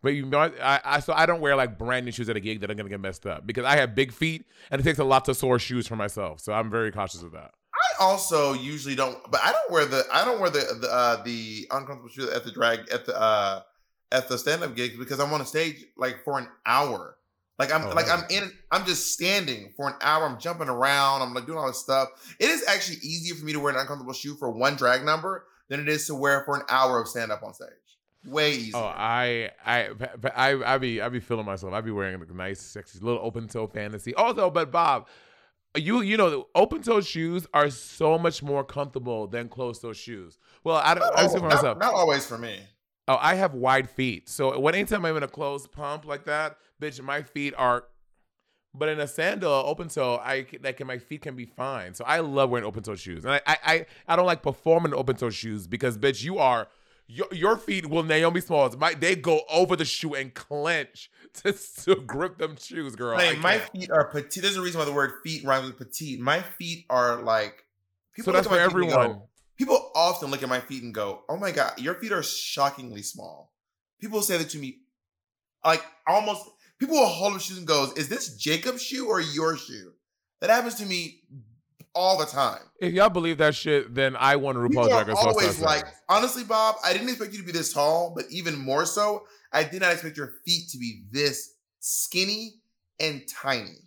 but 0.01 0.09
you 0.09 0.25
know, 0.25 0.39
I, 0.61 0.79
I 0.83 0.99
so 0.99 1.13
I 1.13 1.25
don't 1.25 1.41
wear 1.41 1.55
like 1.55 1.77
brand 1.77 2.05
new 2.05 2.11
shoes 2.11 2.29
at 2.29 2.35
a 2.37 2.39
gig 2.39 2.61
that 2.61 2.71
are 2.71 2.75
gonna 2.75 2.89
get 2.89 2.99
messed 2.99 3.25
up 3.25 3.45
because 3.47 3.65
I 3.65 3.77
have 3.77 3.95
big 3.95 4.11
feet 4.11 4.45
and 4.71 4.79
it 4.79 4.83
takes 4.83 4.99
a 4.99 5.03
lot 5.03 5.25
to 5.25 5.33
source 5.35 5.61
shoes 5.61 5.87
for 5.87 5.95
myself. 5.95 6.39
So 6.39 6.53
I'm 6.53 6.69
very 6.69 6.91
cautious 6.91 7.23
of 7.23 7.31
that. 7.33 7.51
I 7.73 8.03
also 8.03 8.53
usually 8.53 8.95
don't, 8.95 9.17
but 9.31 9.39
I 9.43 9.51
don't 9.51 9.71
wear 9.71 9.85
the 9.85 10.03
I 10.11 10.25
don't 10.25 10.39
wear 10.39 10.49
the 10.49 10.77
the, 10.81 10.87
uh, 10.91 11.23
the 11.23 11.67
uncomfortable 11.71 12.09
shoes 12.09 12.29
at 12.29 12.43
the 12.43 12.51
drag 12.51 12.89
at 12.89 13.05
the 13.05 13.19
uh, 13.19 13.61
at 14.11 14.27
the 14.29 14.37
stand 14.37 14.63
up 14.63 14.75
gigs 14.75 14.97
because 14.97 15.19
I'm 15.19 15.31
on 15.33 15.41
a 15.41 15.45
stage 15.45 15.83
like 15.97 16.23
for 16.23 16.37
an 16.39 16.47
hour. 16.65 17.17
Like 17.59 17.73
I'm 17.73 17.85
Oh, 17.87 17.93
like. 17.93 18.07
I'm 18.09 18.23
in 18.29 18.51
I'm 18.71 18.85
just 18.85 19.11
standing 19.13 19.73
for 19.75 19.87
an 19.87 19.95
hour. 20.01 20.25
I'm 20.25 20.39
jumping 20.39 20.69
around. 20.69 21.23
I'm 21.23 21.33
like 21.33 21.45
doing 21.47 21.57
all 21.57 21.67
this 21.67 21.79
stuff. 21.79 22.09
It 22.39 22.49
is 22.49 22.63
actually 22.67 22.97
easier 22.97 23.35
for 23.35 23.45
me 23.45 23.53
to 23.53 23.59
wear 23.59 23.73
an 23.73 23.79
uncomfortable 23.79 24.13
shoe 24.13 24.35
for 24.35 24.49
one 24.51 24.75
drag 24.75 25.03
number 25.03 25.45
than 25.67 25.79
it 25.79 25.89
is 25.89 26.05
to 26.07 26.15
wear 26.15 26.43
for 26.45 26.55
an 26.55 26.61
hour 26.69 27.01
of 27.01 27.07
stand 27.07 27.31
up 27.31 27.41
on 27.43 27.53
stage. 27.53 27.67
Way 28.27 28.51
oh, 28.51 28.55
easier. 28.55 28.75
Oh, 28.75 28.93
I, 28.95 29.51
I, 29.65 29.89
I, 30.35 30.73
I 30.73 30.77
be, 30.77 31.01
I 31.01 31.07
be 31.07 31.21
feeling 31.21 31.45
myself. 31.45 31.73
I 31.73 31.81
be 31.81 31.91
wearing 31.91 32.21
a 32.21 32.33
nice, 32.33 32.59
sexy 32.59 32.99
little 32.99 33.21
open 33.23 33.47
toe 33.47 33.67
fantasy. 33.67 34.13
Also, 34.15 34.49
but 34.49 34.69
Bob, 34.69 35.07
you, 35.75 36.01
you 36.01 36.17
know, 36.17 36.29
the 36.29 36.43
open 36.53 36.81
toe 36.81 37.01
shoes 37.01 37.47
are 37.53 37.69
so 37.69 38.17
much 38.17 38.43
more 38.43 38.63
comfortable 38.63 39.27
than 39.27 39.47
closed 39.47 39.81
toe 39.81 39.93
shoes. 39.93 40.39
Well, 40.63 40.75
I 40.77 40.93
don't. 40.93 41.03
not, 41.03 41.17
I 41.17 41.23
al- 41.23 41.29
for 41.29 41.39
myself. 41.39 41.77
not 41.77 41.93
always 41.93 42.25
for 42.25 42.37
me. 42.37 42.59
Oh, 43.07 43.17
I 43.19 43.35
have 43.35 43.53
wide 43.53 43.89
feet. 43.89 44.27
So 44.27 44.59
when 44.59 44.75
anytime 44.75 45.05
I'm 45.05 45.15
in 45.15 45.23
a 45.23 45.27
closed 45.27 45.71
pump 45.71 46.05
like 46.05 46.25
that, 46.25 46.57
bitch, 46.81 47.01
my 47.01 47.21
feet 47.21 47.53
are. 47.57 47.85
But 48.73 48.89
in 48.89 48.99
a 48.99 49.07
sandal, 49.07 49.51
open 49.51 49.87
toe, 49.87 50.19
I 50.21 50.45
like 50.61 50.85
my 50.85 50.97
feet 50.99 51.21
can 51.21 51.35
be 51.35 51.45
fine. 51.45 51.93
So 51.93 52.03
I 52.05 52.19
love 52.19 52.49
wearing 52.49 52.67
open 52.67 52.83
toe 52.83 52.95
shoes, 52.95 53.23
and 53.23 53.33
I 53.33 53.41
I 53.47 53.57
I, 53.63 53.85
I 54.09 54.15
don't 54.15 54.25
like 54.25 54.43
performing 54.43 54.93
open 54.93 55.15
toe 55.15 55.29
shoes 55.29 55.65
because 55.65 55.97
bitch, 55.97 56.23
you 56.23 56.37
are. 56.39 56.67
Your, 57.09 57.27
your 57.31 57.57
feet 57.57 57.89
will 57.89 58.03
Naomi 58.03 58.41
Smalls. 58.41 58.75
My, 58.75 58.93
they 58.93 59.15
go 59.15 59.41
over 59.49 59.77
the 59.77 59.85
shoe 59.85 60.13
and 60.13 60.33
clench 60.33 61.09
to, 61.35 61.53
to 61.83 61.95
grip 61.95 62.37
them 62.37 62.57
shoes, 62.59 62.95
girl. 62.95 63.17
I 63.17 63.35
my 63.35 63.59
feet 63.59 63.89
are 63.89 64.05
petite. 64.05 64.43
There's 64.43 64.57
a 64.57 64.61
reason 64.61 64.79
why 64.79 64.85
the 64.85 64.93
word 64.93 65.13
feet 65.23 65.45
rhymes 65.45 65.67
with 65.67 65.77
petite. 65.77 66.19
My 66.19 66.41
feet 66.41 66.85
are 66.89 67.21
like. 67.21 67.65
so 68.21 68.31
that's 68.31 68.47
at 68.47 68.51
for 68.51 68.81
and 68.81 68.89
go- 68.89 68.99
everyone. 68.99 69.21
people 69.55 69.91
often 69.95 70.31
look 70.31 70.43
at 70.43 70.49
my 70.49 70.59
feet 70.59 70.83
and 70.83 70.93
go, 70.93 71.23
"Oh 71.29 71.37
my 71.37 71.51
god, 71.51 71.79
your 71.79 71.95
feet 71.95 72.11
are 72.11 72.23
shockingly 72.23 73.03
small." 73.03 73.53
People 74.01 74.21
say 74.21 74.37
that 74.37 74.49
to 74.49 74.57
me, 74.57 74.79
like 75.63 75.83
almost. 76.07 76.43
People 76.77 76.97
will 76.97 77.07
hold 77.07 77.33
up 77.33 77.41
shoes 77.41 77.57
and 77.57 77.65
goes, 77.65 77.93
"Is 77.93 78.09
this 78.09 78.35
Jacob's 78.35 78.83
shoe 78.83 79.07
or 79.07 79.21
your 79.21 79.55
shoe?" 79.55 79.93
That 80.41 80.49
happens 80.49 80.75
to 80.75 80.85
me 80.85 81.21
all 81.97 82.15
the 82.17 82.25
time. 82.25 82.61
If 82.79 82.93
y'all 82.93 83.09
believe 83.09 83.39
that 83.39 83.55
shit, 83.55 83.95
then 83.95 84.15
I 84.15 84.35
won 84.35 84.55
RuPaul 84.55 84.69
People 84.69 84.87
Drag 84.89 85.07
Race. 85.07 85.17
Always 85.19 85.59
like, 85.59 85.85
honestly, 86.07 86.43
Bob, 86.43 86.75
I 86.85 86.93
didn't 86.93 87.09
expect 87.09 87.33
you 87.33 87.39
to 87.39 87.45
be 87.45 87.51
this 87.51 87.73
tall, 87.73 88.13
but 88.15 88.25
even 88.29 88.55
more 88.55 88.85
so, 88.85 89.23
I 89.51 89.63
did 89.63 89.81
not 89.81 89.93
expect 89.93 90.15
your 90.15 90.35
feet 90.45 90.69
to 90.69 90.77
be 90.77 91.05
this 91.11 91.55
skinny 91.79 92.53
and 92.99 93.23
tiny. 93.27 93.79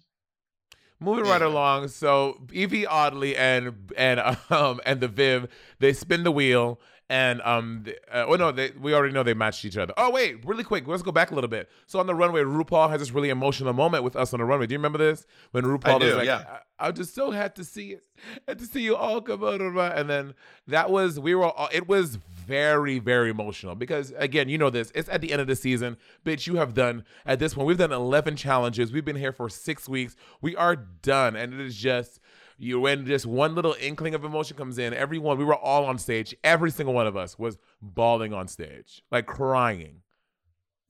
Moving 0.99 1.25
right 1.25 1.41
along, 1.41 1.89
so 1.89 2.43
Yvie 2.49 2.87
Oddly 2.87 3.37
and 3.37 3.93
and 3.97 4.21
um 4.51 4.81
and 4.85 5.01
the 5.01 5.09
Viv 5.09 5.49
they 5.79 5.95
spin 5.95 6.25
the 6.25 6.31
wheel 6.33 6.79
and 7.09 7.41
um 7.41 7.83
th- 7.87 7.97
uh, 8.13 8.27
oh 8.29 8.35
no 8.35 8.53
they 8.53 8.73
we 8.79 8.93
already 8.93 9.15
know 9.15 9.23
they 9.23 9.33
matched 9.33 9.65
each 9.65 9.79
other. 9.79 9.95
Oh 9.97 10.11
wait, 10.11 10.45
really 10.45 10.63
quick, 10.63 10.87
let's 10.87 11.03
go 11.03 11.11
back 11.11 11.31
a 11.31 11.35
little 11.35 11.49
bit. 11.49 11.71
So 11.87 12.01
on 12.01 12.07
the 12.07 12.15
runway, 12.15 12.43
RuPaul 12.43 12.91
has 12.91 13.01
this 13.01 13.13
really 13.13 13.31
emotional 13.31 13.73
moment 13.73 14.05
with 14.05 14.15
us 14.15 14.35
on 14.35 14.41
the 14.41 14.45
runway. 14.45 14.67
Do 14.67 14.75
you 14.75 14.79
remember 14.79 14.99
this 14.99 15.27
when 15.53 15.65
RuPaul 15.65 16.01
do, 16.01 16.07
is 16.07 16.17
like, 16.17 16.27
yeah. 16.27 16.59
I, 16.81 16.89
I 16.89 16.91
just 16.93 17.15
so 17.15 17.31
had 17.31 17.55
to 17.57 17.65
see 17.65 17.93
it, 17.93 18.05
had 18.49 18.59
to 18.59 18.65
see 18.67 18.83
you 18.83 18.97
all 18.97 19.21
come 19.21 19.45
out 19.45 19.61
of 19.61 19.75
my-" 19.75 19.89
and 19.95 20.09
then 20.09 20.35
that 20.67 20.91
was 20.91 21.19
we 21.21 21.35
were 21.35 21.45
all 21.45 21.69
it 21.73 21.89
was 21.89 22.17
very 22.17 22.99
very 22.99 23.31
emotional 23.31 23.75
because 23.75 24.13
again 24.17 24.49
you 24.49 24.59
know 24.59 24.71
this 24.71 24.91
it's 24.95 25.09
at 25.09 25.21
the 25.21 25.33
end 25.33 25.41
of 25.41 25.47
the 25.47 25.57
season 25.57 25.97
bitch 26.25 26.47
you 26.47 26.57
have 26.57 26.75
done 26.75 27.05
at 27.25 27.39
this 27.39 27.55
point 27.55 27.67
we've 27.67 27.79
done 27.79 27.93
11 27.93 28.37
challenges 28.37 28.93
we've 28.93 29.05
been 29.05 29.17
here 29.17 29.33
for 29.33 29.49
six 29.49 29.89
weeks 29.89 30.17
we 30.41 30.57
are 30.57 30.75
done 30.77 31.37
and 31.37 31.55
it 31.55 31.61
is 31.61 31.77
just 31.77 32.19
you 32.59 32.81
when 32.81 33.07
just 33.07 33.25
one 33.25 33.55
little 33.55 33.75
inkling 33.81 34.15
of 34.15 34.25
emotion 34.25 34.57
comes 34.57 34.79
in 34.79 34.93
everyone 34.93 35.39
we 35.39 35.45
were 35.45 35.55
all 35.55 35.85
on 35.85 35.97
stage 35.99 36.35
every 36.43 36.71
single 36.71 36.95
one 36.95 37.07
of 37.07 37.17
us 37.17 37.39
was 37.39 37.59
bawling 37.81 38.33
on 38.33 38.49
stage 38.49 39.03
like 39.11 39.27
crying 39.27 40.03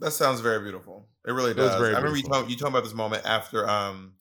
That 0.01 0.13
sounds 0.13 0.41
very 0.41 0.61
beautiful. 0.63 1.09
It 1.27 1.33
really 1.33 1.53
does. 1.53 1.75
very 1.77 1.95
I 1.95 1.99
remember 1.99 2.17
you 2.17 2.23
beautiful. 2.23 2.35
talking, 2.41 2.51
you 2.51 2.57
talking 2.57 2.73
about 2.75 2.85
this 2.85 2.95
moment 2.95 3.25
after 3.27 3.69
um 3.69 4.15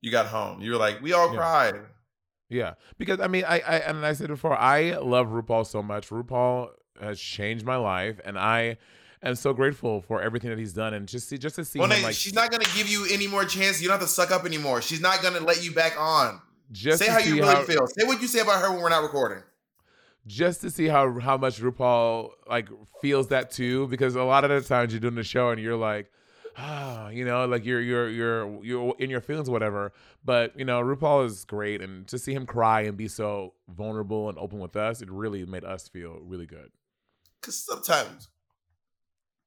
you 0.00 0.10
got 0.10 0.26
home. 0.26 0.60
You 0.60 0.72
were 0.72 0.78
like, 0.78 1.00
we 1.02 1.12
all 1.12 1.30
Yeah. 1.30 1.36
cried. 1.36 1.74
Yeah, 2.48 2.74
because 2.96 3.18
I 3.20 3.26
mean, 3.26 3.44
I, 3.44 3.58
I 3.58 3.76
and 3.78 4.06
I 4.06 4.12
said 4.12 4.28
before, 4.28 4.56
I 4.56 4.96
love 4.98 5.28
RuPaul 5.28 5.66
so 5.66 5.82
much. 5.82 6.10
RuPaul 6.10 6.68
has 7.00 7.18
changed 7.20 7.64
my 7.66 7.74
life, 7.76 8.20
and 8.24 8.38
I 8.38 8.76
am 9.20 9.34
so 9.34 9.52
grateful 9.52 10.00
for 10.00 10.22
everything 10.22 10.50
that 10.50 10.58
he's 10.58 10.72
done. 10.72 10.94
And 10.94 11.08
just 11.08 11.28
see, 11.28 11.38
just 11.38 11.56
to 11.56 11.64
see 11.64 11.80
Well, 11.80 11.90
him 11.90 12.04
like, 12.04 12.14
she's 12.14 12.34
not 12.34 12.52
gonna 12.52 12.64
give 12.76 12.88
you 12.88 13.04
any 13.10 13.26
more 13.26 13.44
chance. 13.44 13.82
You 13.82 13.88
don't 13.88 13.98
have 13.98 14.06
to 14.08 14.14
suck 14.14 14.30
up 14.30 14.44
anymore. 14.44 14.80
She's 14.80 15.00
not 15.00 15.22
gonna 15.22 15.40
let 15.40 15.64
you 15.64 15.72
back 15.72 15.94
on. 15.98 16.40
just 16.70 17.02
say 17.02 17.10
how 17.10 17.18
you 17.18 17.34
really 17.34 17.46
how, 17.52 17.64
feel. 17.64 17.84
Say 17.88 18.06
what 18.06 18.20
you 18.22 18.28
say 18.28 18.38
about 18.40 18.60
her 18.60 18.70
when 18.70 18.80
we're 18.80 18.90
not 18.90 19.02
recording. 19.02 19.42
just 20.28 20.60
to 20.60 20.70
see 20.70 20.86
how 20.86 21.18
how 21.18 21.36
much 21.36 21.60
RuPaul 21.60 22.30
like 22.48 22.68
feels 23.02 23.26
that 23.28 23.50
too. 23.50 23.88
Because 23.88 24.14
a 24.14 24.22
lot 24.22 24.44
of 24.44 24.50
the 24.50 24.60
times 24.68 24.92
you're 24.92 25.00
doing 25.00 25.16
the 25.16 25.24
show 25.24 25.50
and 25.50 25.60
you're 25.60 25.74
like. 25.76 26.12
Ah, 26.56 27.08
you 27.10 27.24
know, 27.24 27.44
like 27.46 27.64
you're 27.64 27.80
you're 27.80 28.08
you're 28.08 28.64
you're 28.64 28.94
in 28.98 29.10
your 29.10 29.20
feelings, 29.20 29.48
or 29.48 29.52
whatever. 29.52 29.92
But 30.24 30.58
you 30.58 30.64
know, 30.64 30.80
RuPaul 30.80 31.26
is 31.26 31.44
great, 31.44 31.80
and 31.82 32.06
to 32.08 32.18
see 32.18 32.32
him 32.32 32.46
cry 32.46 32.82
and 32.82 32.96
be 32.96 33.08
so 33.08 33.54
vulnerable 33.68 34.28
and 34.28 34.38
open 34.38 34.58
with 34.58 34.76
us, 34.76 35.02
it 35.02 35.10
really 35.10 35.44
made 35.44 35.64
us 35.64 35.88
feel 35.88 36.18
really 36.22 36.46
good. 36.46 36.70
Because 37.40 37.62
sometimes 37.64 38.28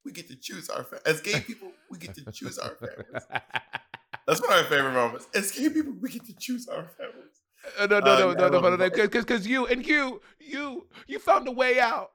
we 0.06 0.12
get 0.12 0.28
to 0.30 0.36
choose 0.36 0.70
our 0.70 0.84
fa- 0.84 1.02
as 1.06 1.22
gay 1.22 1.40
people. 1.42 1.72
We 1.90 1.98
get 1.98 2.16
to 2.16 2.32
choose 2.32 2.58
our 2.58 2.76
families. 2.76 3.26
That's 4.28 4.42
one 4.42 4.52
of 4.54 4.64
my 4.64 4.70
favorite 4.70 4.94
moments. 4.94 5.28
As 5.34 5.52
gay 5.52 5.70
people, 5.70 5.94
we 6.00 6.10
get 6.10 6.26
to 6.26 6.34
choose 6.38 6.68
our 6.68 6.88
families. 6.98 7.42
Uh, 7.78 7.88
no, 7.88 8.00
no, 8.00 8.12
Uh, 8.12 8.20
no, 8.20 8.34
no, 8.34 8.50
no, 8.50 8.60
love 8.70 8.80
no, 8.80 8.90
because 8.90 9.10
because 9.10 9.46
you 9.48 9.66
and 9.68 9.86
you, 9.86 10.22
you, 10.40 10.88
you 11.08 11.20
found 11.20 11.48
a 11.48 11.52
way 11.52 11.80
out. 11.80 12.12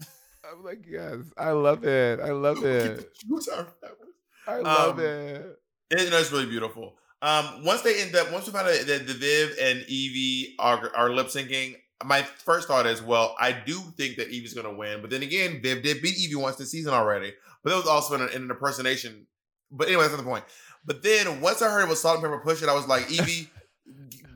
I'm 0.44 0.62
like, 0.62 0.84
yes, 0.88 1.16
I 1.36 1.50
love 1.52 1.84
it. 1.84 2.20
I 2.20 2.30
love 2.30 2.56
We 2.56 2.62
get 2.62 2.80
to 2.82 2.88
it. 3.00 3.14
choose 3.14 3.48
our 3.48 3.66
families. 3.80 4.09
I 4.46 4.58
love 4.58 4.98
Um, 4.98 5.04
it. 5.04 5.58
It, 5.90 6.00
you 6.04 6.10
know, 6.10 6.18
it's 6.18 6.32
really 6.32 6.46
beautiful. 6.46 6.94
Um, 7.22 7.64
once 7.64 7.82
they 7.82 8.00
end 8.00 8.14
up, 8.16 8.32
once 8.32 8.46
we 8.46 8.52
find 8.52 8.66
out 8.66 8.86
that 8.86 9.06
the 9.06 9.12
Viv 9.14 9.56
and 9.60 9.80
Yvie 9.82 10.54
are 10.58 10.90
are 10.96 11.10
lip 11.10 11.26
syncing, 11.26 11.76
my 12.04 12.22
first 12.22 12.66
thought 12.68 12.86
is, 12.86 13.02
well, 13.02 13.34
I 13.38 13.52
do 13.52 13.78
think 13.96 14.16
that 14.16 14.28
Yvie's 14.28 14.54
going 14.54 14.66
to 14.66 14.72
win. 14.78 15.00
But 15.02 15.10
then 15.10 15.22
again, 15.22 15.60
Viv 15.62 15.82
did 15.82 16.00
beat 16.00 16.16
Yvie 16.16 16.40
once 16.40 16.56
this 16.56 16.70
season 16.70 16.94
already. 16.94 17.32
But 17.62 17.70
that 17.70 17.76
was 17.76 17.86
also 17.86 18.14
in, 18.14 18.22
an- 18.22 18.30
in 18.30 18.42
an 18.44 18.50
impersonation. 18.50 19.26
But 19.70 19.88
anyway, 19.88 20.04
that's 20.04 20.14
not 20.14 20.22
the 20.24 20.28
point. 20.28 20.44
But 20.86 21.02
then 21.02 21.42
once 21.42 21.60
I 21.60 21.70
heard 21.70 21.82
it 21.82 21.88
was 21.88 22.00
Salt-N-Pepa 22.00 22.42
Push 22.42 22.62
It, 22.62 22.68
I 22.70 22.74
was 22.74 22.86
like, 22.88 23.04
Yvie, 23.08 23.48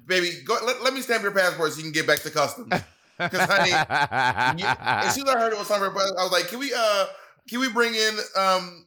baby, 0.07 0.30
go, 0.44 0.59
let, 0.64 0.82
let 0.82 0.92
me 0.92 1.00
stamp 1.00 1.22
your 1.22 1.32
passport 1.32 1.72
so 1.72 1.78
you 1.78 1.84
can 1.84 1.92
get 1.92 2.07
back 2.07 2.20
to 2.20 2.30
customs. 2.30 2.68
Because 3.16 3.40
honey, 3.48 3.70
yeah, 3.70 5.02
as 5.07 5.14
soon 5.14 5.26
as 5.28 5.34
I 5.34 5.38
heard 5.38 5.52
it 5.52 5.59
was 5.59 5.68
Salt-N-Pepa 5.68 5.92
Push 5.94 6.02
I 6.18 6.22
was 6.22 6.32
like, 6.32 6.48
can 6.48 6.59
we 6.59 6.72
uh 6.76 7.07
can 7.48 7.61
we 7.61 7.70
bring 7.72 7.94
in 7.94 8.14
um 8.36 8.84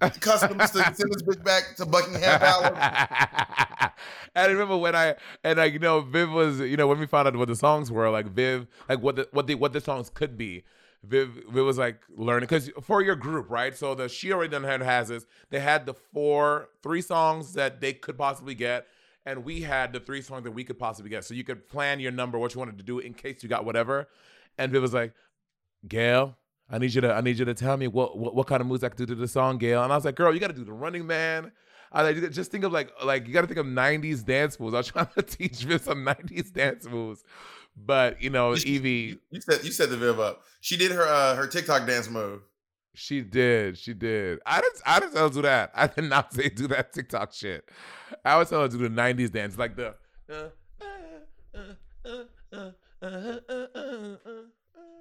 customs 0.20 0.70
to 0.72 0.78
send 0.78 1.10
this 1.12 1.22
bitch 1.22 1.42
back 1.42 1.74
to 1.76 1.86
Buckingham 1.86 2.38
Palace? 2.38 2.72
I 4.36 4.46
remember 4.46 4.76
when 4.76 4.94
I 4.94 5.16
and 5.42 5.58
like 5.58 5.72
you 5.72 5.78
know 5.78 6.00
Viv 6.00 6.30
was 6.30 6.60
you 6.60 6.76
know 6.76 6.86
when 6.86 6.98
we 6.98 7.06
found 7.06 7.26
out 7.28 7.36
what 7.36 7.48
the 7.48 7.56
songs 7.56 7.90
were 7.90 8.10
like 8.10 8.26
Viv 8.26 8.66
like 8.88 9.00
what 9.00 9.16
the 9.16 9.28
what 9.32 9.46
the 9.46 9.54
what 9.54 9.72
the 9.72 9.80
songs 9.80 10.10
could 10.10 10.36
be. 10.36 10.64
Viv, 11.02 11.44
Viv 11.50 11.64
was 11.64 11.78
like 11.78 12.02
learning 12.16 12.48
because 12.48 12.70
for 12.82 13.00
your 13.00 13.14
group, 13.14 13.48
right? 13.48 13.76
So 13.76 13.94
the 13.94 14.08
she 14.08 14.32
already 14.32 14.50
done 14.50 14.64
had 14.64 14.82
has 14.82 15.08
this. 15.08 15.24
They 15.50 15.60
had 15.60 15.86
the 15.86 15.94
four, 15.94 16.68
three 16.82 17.00
songs 17.00 17.52
that 17.54 17.80
they 17.80 17.92
could 17.92 18.18
possibly 18.18 18.54
get, 18.54 18.86
and 19.24 19.44
we 19.44 19.62
had 19.62 19.92
the 19.92 20.00
three 20.00 20.20
songs 20.20 20.44
that 20.44 20.50
we 20.50 20.64
could 20.64 20.78
possibly 20.78 21.10
get. 21.10 21.24
So 21.24 21.34
you 21.34 21.44
could 21.44 21.68
plan 21.68 22.00
your 22.00 22.12
number, 22.12 22.38
what 22.38 22.54
you 22.54 22.58
wanted 22.58 22.78
to 22.78 22.84
do 22.84 22.98
in 22.98 23.14
case 23.14 23.42
you 23.42 23.48
got 23.48 23.64
whatever. 23.64 24.08
And 24.58 24.72
Viv 24.72 24.82
was 24.82 24.94
like, 24.94 25.12
Gail, 25.86 26.36
I 26.68 26.78
need 26.78 26.94
you 26.94 27.00
to 27.02 27.12
I 27.14 27.20
need 27.20 27.38
you 27.38 27.44
to 27.44 27.54
tell 27.54 27.76
me 27.76 27.86
what 27.88 28.18
what, 28.18 28.34
what 28.34 28.46
kind 28.46 28.60
of 28.60 28.66
moves 28.66 28.82
I 28.82 28.88
could 28.88 28.98
do 28.98 29.06
to 29.06 29.14
the 29.14 29.28
song, 29.28 29.58
Gail. 29.58 29.82
And 29.84 29.92
I 29.92 29.96
was 29.96 30.04
like, 30.04 30.16
girl, 30.16 30.32
you 30.34 30.40
got 30.40 30.48
to 30.48 30.52
do 30.52 30.64
the 30.64 30.72
Running 30.72 31.06
Man. 31.06 31.52
I 31.92 32.02
like 32.02 32.30
just 32.32 32.50
think 32.50 32.64
of 32.64 32.72
like 32.72 32.90
like 33.04 33.26
you 33.28 33.32
got 33.32 33.42
to 33.42 33.46
think 33.46 33.58
of 33.60 33.66
'90s 33.66 34.24
dance 34.24 34.58
moves. 34.58 34.74
I 34.74 34.78
was 34.78 34.86
trying 34.88 35.08
to 35.16 35.22
teach 35.22 35.62
Viv 35.64 35.80
some 35.80 36.04
'90s 36.04 36.52
dance 36.52 36.84
moves, 36.86 37.22
but 37.76 38.20
you 38.20 38.30
know, 38.30 38.52
Yvie, 38.52 39.18
You 39.30 39.40
said 39.40 39.64
you 39.64 39.70
said 39.70 39.90
the 39.90 39.96
Viv 39.96 40.18
up. 40.18 40.42
She 40.60 40.76
did 40.76 40.90
her 40.90 41.06
uh, 41.06 41.36
her 41.36 41.46
TikTok 41.46 41.86
dance 41.86 42.10
move. 42.10 42.40
she 42.94 43.20
did, 43.22 43.78
she 43.78 43.94
did. 43.94 44.40
I 44.44 44.60
didn't 44.60 44.80
I 44.84 44.98
didn't 45.00 45.14
tell 45.14 45.22
her 45.24 45.28
to 45.28 45.34
do 45.36 45.42
that. 45.42 45.70
I 45.74 45.86
did 45.86 46.04
not 46.04 46.34
say 46.34 46.48
do 46.48 46.66
that 46.68 46.92
TikTok 46.92 47.32
shit. 47.32 47.64
I 48.24 48.36
was 48.36 48.50
telling 48.50 48.64
her 48.64 48.76
to 48.76 48.78
do 48.78 48.88
the 48.88 49.00
'90s 49.00 49.30
dance, 49.30 49.56
like 49.56 49.76
the. 49.76 49.94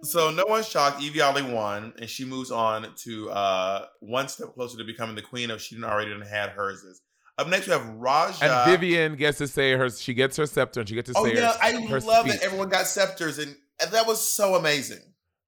So 0.04 0.30
no 0.30 0.46
one's 0.46 0.68
shocked. 0.70 1.02
Yvie 1.02 1.22
Oddly 1.22 1.42
won, 1.52 1.94
and 2.00 2.10
she 2.10 2.26
moves 2.26 2.52
on 2.52 2.88
to 3.04 3.30
uh, 3.32 3.86
one 4.02 4.28
step 4.28 4.54
closer 4.54 4.78
to 4.78 4.84
becoming 4.84 5.16
the 5.16 5.22
queen 5.22 5.50
of 5.50 5.62
she 5.62 5.76
didn't 5.76 5.90
already 5.90 6.12
done 6.12 6.22
had 6.22 6.50
herses. 6.52 7.02
Up 7.38 7.48
next, 7.50 7.68
we 7.68 7.74
have 7.74 7.86
Raja. 7.96 8.44
And 8.46 8.72
Vivienne 8.72 9.16
gets 9.16 9.40
to 9.40 9.48
say 9.48 9.74
her. 9.74 9.90
She 9.90 10.14
gets 10.14 10.38
her 10.38 10.46
scepter, 10.46 10.80
and 10.82 10.88
she 10.90 10.96
gets 10.96 11.12
to 11.12 11.18
Oh 11.18 11.26
say 11.26 11.32
Oh 11.32 11.34
yeah, 11.34 11.52
her. 11.54 11.58
I 11.62 11.72
her 11.88 12.00
love 12.02 12.28
that 12.28 12.42
everyone 12.42 12.70
got 12.70 12.88
scepters, 12.88 13.40
and, 13.40 13.56
and 13.82 13.92
that 13.92 14.06
was 14.08 14.26
so 14.26 14.56
amazing. 14.56 15.00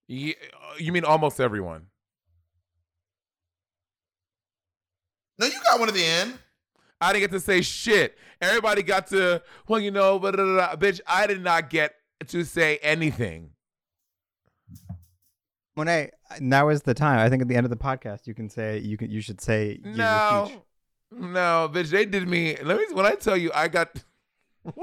Ye- 0.08 0.36
You 0.80 0.91
mean 0.91 1.06
almost 1.06 1.39
everyone? 1.39 1.88
No, 5.39 5.45
you 5.45 5.54
got 5.64 5.80
one 5.80 5.88
at 5.88 5.93
the 5.95 6.04
end. 6.04 6.34
I 7.00 7.14
didn't 7.14 7.22
get 7.30 7.32
to 7.32 7.39
say 7.39 7.62
shit. 7.62 8.18
Everybody 8.41 8.82
got 8.82 9.08
to, 9.08 9.41
well, 9.68 9.80
you 9.80 9.91
know, 9.91 10.18
but 10.18 10.36
bitch, 10.80 11.00
I 11.06 11.28
did 11.28 11.43
not 11.43 11.70
get 11.70 11.93
to 12.28 12.43
say 12.43 12.78
anything. 12.78 13.52
When 15.78 15.88
I 15.88 16.09
now 16.39 16.69
is 16.69 16.82
the 16.82 16.95
time. 16.95 17.19
I 17.19 17.30
think 17.30 17.43
at 17.43 17.47
the 17.47 17.55
end 17.55 17.63
of 17.63 17.69
the 17.69 17.78
podcast, 17.78 18.25
you 18.25 18.34
can 18.34 18.49
say 18.49 18.80
you 18.80 18.97
can 18.97 19.11
you 19.11 19.21
should 19.21 19.39
say 19.39 19.75
give 19.75 19.95
your 19.95 20.47
speech. 20.47 20.59
No, 21.11 21.30
no, 21.30 21.69
bitch, 21.71 21.91
they 21.91 22.03
did 22.03 22.28
me. 22.28 22.57
Let 22.63 22.78
me. 22.78 22.86
When 22.93 23.05
I 23.05 23.11
tell 23.11 23.38
you, 23.38 23.51
I 23.53 23.67
got. 23.67 24.03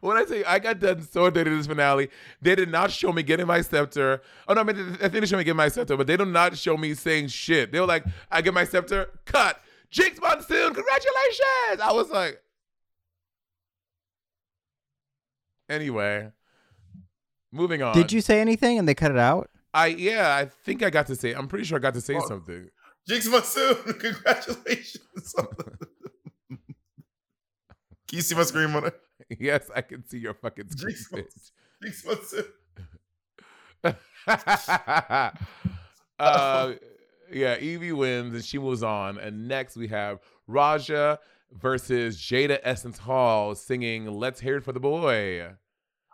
when 0.00 0.16
I 0.16 0.24
tell 0.26 0.36
you, 0.36 0.44
I 0.46 0.60
got 0.60 0.78
done 0.78 1.02
so 1.02 1.28
dirty 1.28 1.50
this 1.50 1.66
finale. 1.66 2.08
They 2.40 2.54
did 2.54 2.70
not 2.70 2.92
show 2.92 3.12
me 3.12 3.24
getting 3.24 3.48
my 3.48 3.62
scepter. 3.62 4.22
Oh 4.46 4.54
no, 4.54 4.60
I 4.60 4.64
mean, 4.64 4.78
I 5.02 5.08
think 5.08 5.14
they 5.14 5.26
showed 5.26 5.38
me 5.38 5.44
getting 5.44 5.56
my 5.56 5.70
scepter, 5.70 5.96
but 5.96 6.06
they 6.06 6.16
did 6.16 6.28
not 6.28 6.56
show 6.56 6.76
me 6.76 6.94
saying 6.94 7.26
shit. 7.26 7.72
They 7.72 7.80
were 7.80 7.86
like, 7.86 8.04
"I 8.30 8.42
get 8.42 8.54
my 8.54 8.62
scepter, 8.62 9.08
cut." 9.24 9.60
Jinkx 9.92 10.20
Monsoon, 10.20 10.72
congratulations! 10.72 11.80
I 11.82 11.90
was 11.92 12.10
like, 12.10 12.43
anyway, 15.68 16.30
moving 17.52 17.82
on. 17.82 17.94
Did 17.94 18.12
you 18.12 18.20
say 18.20 18.40
anything 18.40 18.78
and 18.78 18.86
they 18.88 18.94
cut 18.94 19.10
it 19.10 19.18
out? 19.18 19.50
I 19.72 19.86
yeah, 19.88 20.34
I 20.36 20.46
think 20.64 20.82
I 20.82 20.90
got 20.90 21.06
to 21.08 21.16
say. 21.16 21.32
I'm 21.32 21.48
pretty 21.48 21.64
sure 21.64 21.78
I 21.78 21.80
got 21.80 21.94
to 21.94 22.00
say 22.00 22.14
Oh. 22.16 22.26
something. 22.28 22.68
Jinkx 23.08 23.30
Monsoon, 23.30 23.76
congratulations. 23.98 25.34
Can 26.48 26.58
you 28.18 28.20
see 28.22 28.34
my 28.34 28.42
screen 28.44 28.70
on? 28.74 28.90
Yes, 29.38 29.70
I 29.74 29.80
can 29.80 30.06
see 30.06 30.18
your 30.18 30.34
fucking 30.34 30.68
screen, 30.68 30.94
Jinkx 30.94 31.10
bitch. 31.10 31.50
Jinkx 31.82 32.06
Monsoon. 32.06 32.44
uh, 36.18 36.72
yeah, 37.32 37.56
Yvie 37.56 37.92
wins 37.96 38.34
and 38.34 38.44
she 38.44 38.58
moves 38.58 38.82
on. 38.82 39.18
And 39.18 39.48
next 39.48 39.76
we 39.76 39.88
have 39.88 40.20
Raja 40.46 41.18
versus 41.54 42.18
Jaida 42.18 42.58
Essence 42.62 42.98
Hall 42.98 43.54
singing 43.54 44.10
"Let's 44.12 44.40
Hear 44.40 44.56
It 44.58 44.64
for 44.64 44.72
the 44.72 44.80
Boy." 44.80 45.48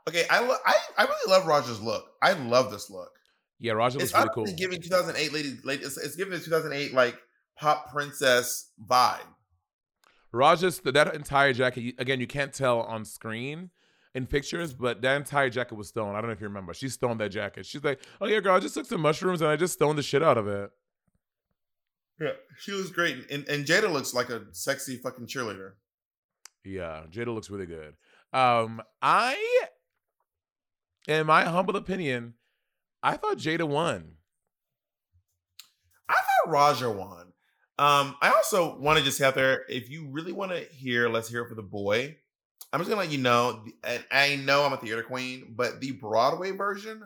Okay, 0.09 0.25
I, 0.31 0.41
lo- 0.41 0.57
I 0.67 0.75
I 0.99 1.05
really 1.05 1.31
love 1.33 1.47
Raja's 1.47 1.81
look. 1.81 2.05
I 2.23 2.33
love 2.33 2.71
this 2.71 2.91
look. 2.91 3.11
Yeah, 3.59 3.73
It's 4.03 4.13
looks 4.13 4.15
really 4.15 4.31
cool. 4.35 4.57
giving 4.57 4.81
2008 4.81 5.33
lady, 5.33 5.59
lady 5.65 5.85
it's, 5.85 5.99
it's 5.99 6.17
giving 6.17 6.33
the 6.33 6.41
2008 6.41 6.95
like 6.95 7.19
pop 7.59 7.93
princess 7.93 8.71
vibe. 8.85 9.19
Raja's 10.33 10.81
that 10.81 11.15
entire 11.15 11.53
jacket. 11.53 11.95
Again, 11.99 12.21
you 12.21 12.27
can't 12.27 12.53
tell 12.53 12.81
on 12.81 13.05
screen 13.05 13.71
in 14.15 14.27
pictures, 14.27 14.73
but 14.73 15.03
that 15.03 15.17
entire 15.17 15.51
jacket 15.51 15.75
was 15.75 15.89
stoned. 15.89 16.17
I 16.17 16.21
don't 16.21 16.29
know 16.29 16.33
if 16.33 16.41
you 16.41 16.47
remember. 16.49 16.73
She 16.73 16.89
stoned 16.89 17.21
that 17.21 17.31
jacket. 17.31 17.67
She's 17.67 17.85
like, 17.85 18.01
"Oh 18.21 18.27
yeah, 18.27 18.41
girl, 18.41 18.57
I 18.57 18.61
just 18.61 18.75
took 18.75 18.87
some 18.87 19.01
mushrooms 19.03 19.41
and 19.43 19.51
I 19.51 19.57
just 19.57 19.75
stoned 19.75 19.99
the 19.99 20.03
shit 20.03 20.23
out 20.23 20.39
of 20.39 20.49
it." 20.49 20.71
Yeah, 22.21 22.33
she 22.59 22.73
looks 22.73 22.91
great, 22.91 23.31
and, 23.31 23.49
and 23.49 23.65
Jaida 23.65 23.91
looks 23.91 24.13
like 24.13 24.29
a 24.29 24.43
sexy 24.53 24.99
fucking 24.99 25.27
cheerleader. 25.27 25.73
Yeah, 26.65 27.05
Jaida 27.11 27.35
looks 27.35 27.49
really 27.49 27.65
good. 27.65 27.95
Um, 28.33 28.83
I, 29.01 29.67
in 31.09 31.27
my 31.27 31.45
humble 31.45 31.77
opinion, 31.77 32.35
I 33.03 33.17
thought 33.17 33.39
Jaida 33.39 33.67
won. 33.67 34.17
I 36.09 36.15
thought 36.15 36.53
Raja 36.53 36.91
won. 36.91 37.33
Um, 37.79 38.17
I 38.21 38.29
also 38.29 38.79
want 38.79 38.99
to 38.99 39.05
just 39.05 39.19
have 39.21 39.35
there, 39.35 39.65
if 39.71 39.89
you 39.89 40.09
really 40.11 40.33
want 40.33 40.53
to 40.53 40.61
hear, 40.71 41.09
let's 41.09 41.31
hear 41.31 41.43
it 41.43 41.49
for 41.49 41.55
the 41.55 41.63
boy. 41.63 42.19
I'm 42.73 42.81
just 42.81 42.91
gonna 42.91 43.01
let 43.01 43.11
you 43.11 43.19
know, 43.19 43.65
and 43.83 44.05
I 44.13 44.37
know 44.37 44.65
I'm 44.65 44.75
a 44.75 44.77
theater 44.77 45.03
queen, 45.03 45.55
but 45.57 45.81
the 45.81 45.93
Broadway 45.93 46.51
version, 46.51 47.03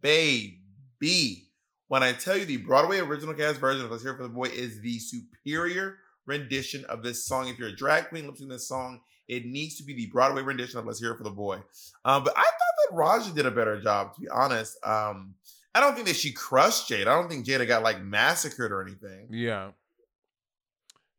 baby, 0.00 1.43
when 1.88 2.02
I 2.02 2.12
tell 2.12 2.36
you 2.36 2.44
the 2.44 2.58
Broadway 2.58 2.98
original 2.98 3.34
cast 3.34 3.60
version 3.60 3.84
of 3.84 3.90
Let's 3.90 4.02
Hear 4.02 4.12
It 4.12 4.16
for 4.16 4.22
the 4.22 4.28
Boy 4.28 4.46
is 4.46 4.80
the 4.80 4.98
superior 4.98 5.98
rendition 6.26 6.84
of 6.86 7.02
this 7.02 7.26
song. 7.26 7.48
If 7.48 7.58
you're 7.58 7.68
a 7.68 7.76
drag 7.76 8.08
queen 8.08 8.26
lip 8.26 8.36
this 8.40 8.68
song, 8.68 9.00
it 9.28 9.44
needs 9.44 9.76
to 9.76 9.84
be 9.84 9.94
the 9.94 10.06
Broadway 10.06 10.42
rendition 10.42 10.78
of 10.78 10.86
Let's 10.86 11.00
Hear 11.00 11.12
It 11.12 11.18
for 11.18 11.24
the 11.24 11.30
Boy. 11.30 11.56
Um, 12.04 12.24
but 12.24 12.36
I 12.36 12.42
thought 12.42 12.90
that 12.90 12.96
Raja 12.96 13.32
did 13.32 13.46
a 13.46 13.50
better 13.50 13.80
job, 13.80 14.14
to 14.14 14.20
be 14.20 14.28
honest. 14.28 14.76
Um, 14.84 15.34
I 15.74 15.80
don't 15.80 15.94
think 15.94 16.06
that 16.06 16.16
she 16.16 16.32
crushed 16.32 16.88
Jade. 16.88 17.08
I 17.08 17.14
don't 17.14 17.28
think 17.28 17.46
Jaida 17.46 17.66
got 17.66 17.82
like 17.82 18.00
massacred 18.00 18.70
or 18.70 18.82
anything. 18.82 19.28
Yeah. 19.30 19.70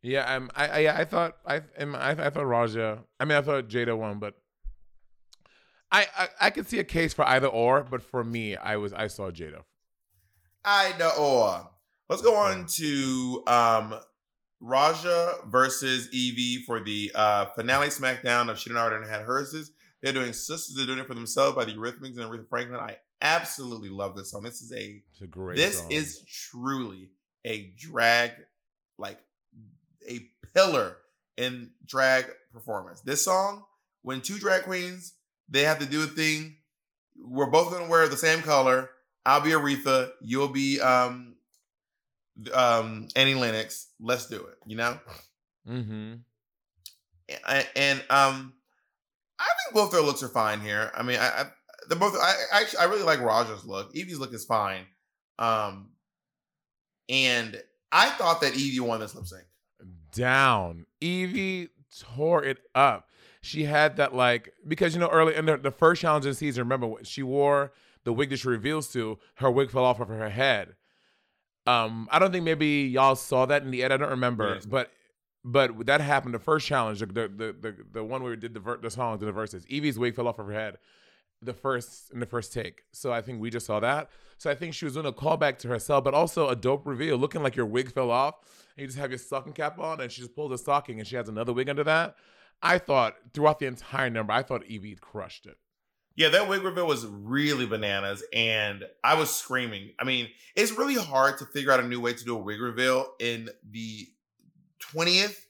Yeah, 0.02 0.40
I, 0.56 0.66
I, 0.68 1.00
I 1.02 1.06
thought, 1.06 1.38
I, 1.46 1.62
I, 1.80 2.10
I 2.12 2.30
thought 2.30 2.46
Raja. 2.46 3.00
I 3.20 3.26
mean, 3.26 3.38
I 3.38 3.42
thought 3.42 3.68
Jaida 3.68 3.98
won, 3.98 4.20
but 4.20 4.36
I, 5.92 6.08
I, 6.18 6.28
I 6.42 6.50
could 6.52 6.70
see 6.70 6.78
a 6.78 6.84
case 6.84 7.14
for 7.14 7.26
either 7.28 7.48
or. 7.48 7.84
But 7.84 8.04
for 8.04 8.24
me, 8.24 8.56
I 8.56 8.78
was, 8.78 8.94
I 8.94 9.08
saw 9.08 9.32
Jaida. 9.32 9.64
I 10.66 10.94
know. 10.98 11.12
Or 11.18 11.70
let's 12.10 12.22
go 12.22 12.36
on 12.36 12.66
to 12.66 13.44
um, 13.48 13.96
Raja 14.60 15.36
versus 15.48 16.10
Yvie 16.10 16.64
for 16.66 16.80
the 16.80 17.12
uh, 17.14 17.46
finale 17.56 17.88
SmackDown 17.88 18.50
of 18.50 18.58
She 18.58 18.70
Didn't 18.70 18.82
Already 18.82 19.08
Had 19.08 19.22
Hers. 19.22 19.72
They're 20.02 20.14
doing 20.14 20.34
Sisters. 20.34 20.76
They're 20.76 20.86
doing 20.86 21.00
it 21.00 21.08
for 21.08 21.14
themselves 21.14 21.56
by 21.56 21.66
the 21.66 21.74
Eurythmics 21.74 22.18
and 22.18 22.30
Aretha 22.30 22.48
Franklin. 22.50 22.80
I 22.80 22.98
absolutely 23.22 23.90
love 23.90 24.16
this 24.16 24.32
song. 24.32 24.44
This 24.44 24.62
is 24.62 24.74
a 24.74 25.02
a 25.22 25.28
great. 25.28 25.58
this 25.58 25.80
song. 25.80 25.92
is 25.92 26.22
truly 26.52 27.10
a 27.46 27.74
drag 27.78 28.32
like 28.98 29.20
a 30.10 30.20
pillar 30.54 30.98
in 31.38 31.70
drag 31.86 32.26
performance 32.54 33.02
this 33.02 33.24
song 33.24 33.64
when 34.04 34.22
two 34.22 34.38
drag 34.40 34.64
queens 34.64 35.14
they 35.50 35.64
have 35.64 35.80
to 35.80 35.86
do 35.86 36.04
a 36.04 36.08
thing 36.08 36.56
we're 37.18 37.50
both 37.50 37.70
going 37.70 37.84
to 37.84 37.90
wear 37.90 38.08
the 38.08 38.18
same 38.18 38.42
color 38.42 38.90
i'll 39.26 39.42
be 39.42 39.50
aretha 39.52 40.12
you'll 40.22 40.48
be 40.48 40.80
um 40.82 41.36
um 42.54 43.08
annie 43.16 43.36
lennox 43.36 43.88
let's 44.00 44.28
do 44.28 44.38
it 44.38 44.56
you 44.66 44.76
know 44.76 44.98
Mm-hmm. 45.68 46.14
and, 47.50 47.68
and 47.76 48.00
um 48.12 48.54
i 49.40 49.46
think 49.46 49.74
both 49.74 49.92
their 49.92 50.02
looks 50.02 50.22
are 50.22 50.30
fine 50.30 50.60
here 50.60 50.92
i 50.96 51.02
mean 51.02 51.18
i, 51.20 51.28
I 51.28 51.46
they're 51.90 51.98
both 51.98 52.16
I, 52.16 52.34
I 52.54 52.62
actually 52.62 52.80
i 52.80 52.84
really 52.84 53.04
like 53.04 53.20
raja's 53.20 53.66
look 53.66 53.94
yvie's 53.96 54.20
look 54.20 54.34
is 54.34 54.46
fine 54.46 54.86
um 55.40 55.90
and 57.10 57.60
i 57.92 58.10
thought 58.10 58.42
that 58.42 58.54
yvie 58.54 58.80
won 58.80 59.00
this 59.00 59.16
lip 59.16 59.26
sync 59.26 59.46
down. 60.16 60.86
Yvie 61.02 61.70
tore 62.16 62.44
it 62.44 62.60
up. 62.74 63.10
She 63.42 63.66
had 63.66 63.98
that 63.98 64.16
like 64.16 64.54
because 64.68 64.94
you 64.96 65.00
know 65.00 65.10
early 65.10 65.36
in 65.36 65.46
the, 65.46 65.58
the 65.58 65.72
first 65.72 66.02
challenge 66.02 66.26
of 66.26 66.32
the 66.32 66.36
season. 66.36 66.64
Remember 66.64 66.88
what 66.88 67.06
she 67.06 67.22
wore 67.22 67.74
the 68.06 68.14
wig 68.14 68.30
that 68.30 68.38
she 68.38 68.48
reveals 68.48 68.88
to 68.94 69.20
her 69.36 69.52
wig 69.52 69.70
fell 69.72 69.84
off 69.84 70.00
of 70.00 70.08
her 70.08 70.30
head. 70.30 70.76
Um, 71.68 72.08
I 72.12 72.20
don't 72.20 72.32
think 72.32 72.44
maybe 72.46 72.68
y'all 72.84 73.16
saw 73.16 73.46
that 73.48 73.64
in 73.64 73.72
the 73.72 73.84
edit. 73.84 74.00
I 74.00 74.04
don't 74.04 74.12
remember, 74.12 74.54
Yes. 74.56 74.66
but 74.66 74.92
but 75.44 75.86
that 75.86 76.02
happened 76.02 76.34
the 76.34 76.40
first 76.40 76.66
challenge, 76.68 77.00
the 77.00 77.06
the 77.08 77.28
the, 77.28 77.56
the, 77.60 77.76
the 77.94 78.04
one 78.04 78.22
where 78.24 78.32
we 78.32 78.38
did 78.38 78.54
the 78.54 78.60
ver- 78.60 78.78
the 78.78 78.90
songs 78.92 79.22
and 79.22 79.28
the 79.28 79.32
verses. 79.34 79.66
Yvie's 79.66 79.98
wig 80.00 80.16
fell 80.16 80.28
off 80.28 80.40
of 80.40 80.46
her 80.48 80.54
head 80.54 80.78
the 81.42 81.54
first 81.54 82.12
in 82.12 82.20
the 82.20 82.26
first 82.26 82.54
take. 82.54 82.84
So 82.94 83.12
I 83.12 83.22
think 83.22 83.40
we 83.42 83.50
just 83.50 83.66
saw 83.66 83.80
that. 83.82 84.10
So 84.38 84.50
I 84.50 84.56
think 84.56 84.74
she 84.74 84.86
was 84.86 84.94
doing 84.96 85.06
a 85.06 85.12
callback 85.12 85.58
to 85.60 85.68
herself, 85.68 86.04
but 86.04 86.14
also 86.14 86.50
a 86.50 86.56
dope 86.56 86.86
reveal, 86.88 87.18
looking 87.18 87.44
like 87.44 87.56
your 87.56 87.66
wig 87.68 87.92
fell 87.92 88.10
off, 88.10 88.36
and 88.76 88.82
you 88.82 88.88
just 88.88 88.98
have 88.98 89.12
your 89.12 89.18
stocking 89.20 89.54
cap 89.54 89.78
on, 89.78 90.02
and 90.02 90.12
she 90.12 90.22
just 90.22 90.34
pulls 90.36 90.52
a 90.52 90.58
stocking, 90.58 90.98
and 91.00 91.08
she 91.08 91.16
has 91.16 91.30
another 91.30 91.54
wig 91.54 91.70
under 91.70 91.84
that. 91.84 92.16
I 92.64 92.78
thought 92.80 93.16
throughout 93.34 93.60
the 93.60 93.66
entire 93.68 94.10
number, 94.10 94.34
I 94.34 94.44
thought 94.44 94.64
Yvie 94.64 95.00
crushed 95.00 95.46
it. 95.46 95.58
Yeah, 96.18 96.30
that 96.30 96.48
wig 96.48 96.64
reveal 96.64 96.88
was 96.88 97.06
really 97.06 97.66
bananas, 97.66 98.24
and 98.34 98.86
I 99.04 99.16
was 99.16 99.30
screaming. 99.34 99.92
I 100.00 100.06
mean, 100.06 100.30
it's 100.56 100.72
really 100.72 100.96
hard 100.96 101.38
to 101.40 101.46
figure 101.46 101.72
out 101.72 101.82
a 101.82 101.88
new 101.88 102.00
way 102.00 102.14
to 102.14 102.24
do 102.24 102.36
a 102.36 102.40
wig 102.42 102.62
reveal 102.62 103.14
in 103.20 103.50
the 103.70 104.08
twentieth 104.80 105.46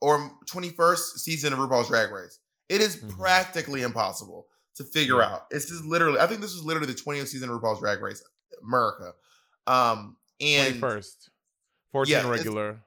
or 0.00 0.30
twenty 0.46 0.70
first 0.70 1.20
season 1.20 1.52
of 1.52 1.58
RuPaul's 1.58 1.88
Drag 1.88 2.10
Race. 2.10 2.38
It 2.68 2.80
is 2.80 2.96
Mhm. 2.96 3.16
practically 3.16 3.82
impossible 3.82 4.48
to 4.74 4.84
figure 4.84 5.22
out. 5.22 5.46
It's 5.50 5.66
just 5.66 5.84
literally. 5.84 6.18
I 6.18 6.26
think 6.26 6.40
this 6.40 6.52
is 6.52 6.62
literally 6.64 6.88
the 6.92 6.98
20th 6.98 7.28
season 7.28 7.48
of 7.48 7.60
RuPaul's 7.60 7.80
Drag 7.80 8.00
Race 8.02 8.22
America. 8.62 9.14
Um, 9.68 10.16
and 10.40 10.80
21st. 10.80 11.30
14 11.92 12.12
Yeah, 12.12 12.28
regular. 12.28 12.80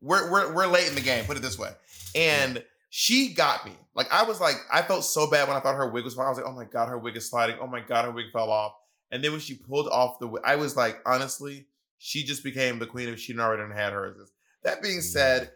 we're 0.00 0.30
we're 0.30 0.52
we're 0.54 0.66
late 0.66 0.88
in 0.88 0.94
the 0.94 1.00
game. 1.02 1.24
Put 1.26 1.36
it 1.36 1.40
this 1.42 1.58
way, 1.58 1.72
and 2.14 2.64
she 2.98 3.34
got 3.34 3.66
me. 3.66 3.72
Like 3.94 4.10
I 4.10 4.22
was 4.22 4.40
like, 4.40 4.54
I 4.72 4.80
felt 4.80 5.04
so 5.04 5.30
bad 5.30 5.46
when 5.48 5.54
I 5.54 5.60
thought 5.60 5.74
her 5.74 5.90
wig 5.90 6.02
was 6.02 6.14
falling. 6.14 6.28
I 6.28 6.30
was 6.30 6.38
like, 6.38 6.46
oh 6.46 6.56
my 6.56 6.64
god, 6.64 6.88
her 6.88 6.96
wig 6.96 7.14
is 7.14 7.28
sliding. 7.28 7.56
Oh 7.60 7.66
my 7.66 7.80
god, 7.80 8.06
her 8.06 8.10
wig 8.10 8.32
fell 8.32 8.50
off. 8.50 8.72
And 9.10 9.22
then 9.22 9.32
when 9.32 9.40
she 9.40 9.54
pulled 9.54 9.86
off 9.88 10.18
the, 10.18 10.26
wig, 10.26 10.42
I 10.46 10.56
was 10.56 10.78
like, 10.78 11.02
honestly, 11.04 11.66
she 11.98 12.24
just 12.24 12.42
became 12.42 12.78
the 12.78 12.86
queen 12.86 13.10
if 13.10 13.20
she 13.20 13.38
already 13.38 13.70
had 13.74 13.92
hers. 13.92 14.32
That 14.62 14.80
being 14.80 15.02
said, 15.02 15.50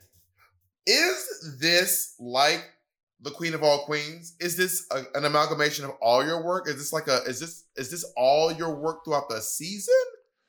is 0.86 1.56
this 1.58 2.14
like 2.20 2.62
the 3.22 3.30
queen 3.30 3.54
of 3.54 3.62
all 3.62 3.86
queens? 3.86 4.36
Is 4.38 4.58
this 4.58 4.86
a, 4.90 5.04
an 5.14 5.24
amalgamation 5.24 5.86
of 5.86 5.92
all 6.02 6.22
your 6.22 6.44
work? 6.44 6.68
Is 6.68 6.76
this 6.76 6.92
like 6.92 7.08
a 7.08 7.22
is 7.22 7.40
this 7.40 7.64
is 7.74 7.90
this 7.90 8.04
all 8.18 8.52
your 8.52 8.74
work 8.74 9.02
throughout 9.02 9.30
the 9.30 9.40
season, 9.40 9.94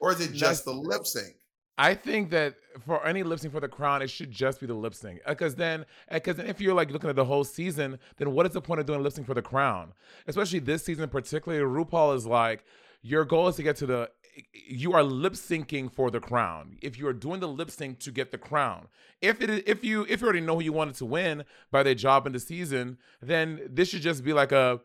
or 0.01 0.11
is 0.11 0.19
it 0.19 0.33
just 0.33 0.65
the 0.65 0.73
lip 0.73 1.07
sync? 1.07 1.35
I 1.81 1.95
think 1.95 2.29
that 2.29 2.57
for 2.85 3.03
any 3.07 3.23
lip 3.23 3.39
sync 3.39 3.51
for 3.51 3.59
the 3.59 3.67
crown, 3.67 4.03
it 4.03 4.11
should 4.11 4.29
just 4.29 4.59
be 4.59 4.67
the 4.67 4.75
lip 4.75 4.93
sync. 4.93 5.19
Because 5.27 5.55
then, 5.55 5.87
because 6.13 6.35
then 6.35 6.45
if 6.45 6.61
you're 6.61 6.75
like 6.75 6.91
looking 6.91 7.09
at 7.09 7.15
the 7.15 7.25
whole 7.25 7.43
season, 7.43 7.97
then 8.17 8.33
what 8.33 8.45
is 8.45 8.51
the 8.51 8.61
point 8.61 8.79
of 8.79 8.85
doing 8.85 9.01
lip 9.01 9.13
sync 9.13 9.25
for 9.25 9.33
the 9.33 9.41
crown? 9.41 9.93
Especially 10.27 10.59
this 10.59 10.85
season, 10.85 11.09
particularly, 11.09 11.63
RuPaul 11.63 12.15
is 12.15 12.27
like, 12.27 12.63
your 13.01 13.25
goal 13.25 13.47
is 13.47 13.55
to 13.55 13.63
get 13.63 13.77
to 13.77 13.87
the. 13.87 14.11
You 14.53 14.93
are 14.93 15.01
lip 15.01 15.33
syncing 15.33 15.91
for 15.91 16.11
the 16.11 16.19
crown. 16.19 16.77
If 16.83 16.99
you 16.99 17.07
are 17.07 17.13
doing 17.13 17.39
the 17.39 17.47
lip 17.47 17.71
sync 17.71 17.97
to 18.01 18.11
get 18.11 18.29
the 18.29 18.37
crown, 18.37 18.87
if 19.19 19.41
it 19.41 19.49
if 19.67 19.83
you 19.83 20.05
if 20.07 20.21
you 20.21 20.27
already 20.27 20.41
know 20.41 20.57
who 20.57 20.63
you 20.63 20.73
wanted 20.73 20.95
to 20.95 21.05
win 21.05 21.45
by 21.71 21.81
their 21.81 21.95
job 21.95 22.27
in 22.27 22.33
the 22.33 22.39
season, 22.39 22.99
then 23.23 23.59
this 23.67 23.89
should 23.89 24.03
just 24.03 24.23
be 24.23 24.33
like 24.33 24.51
a 24.51 24.79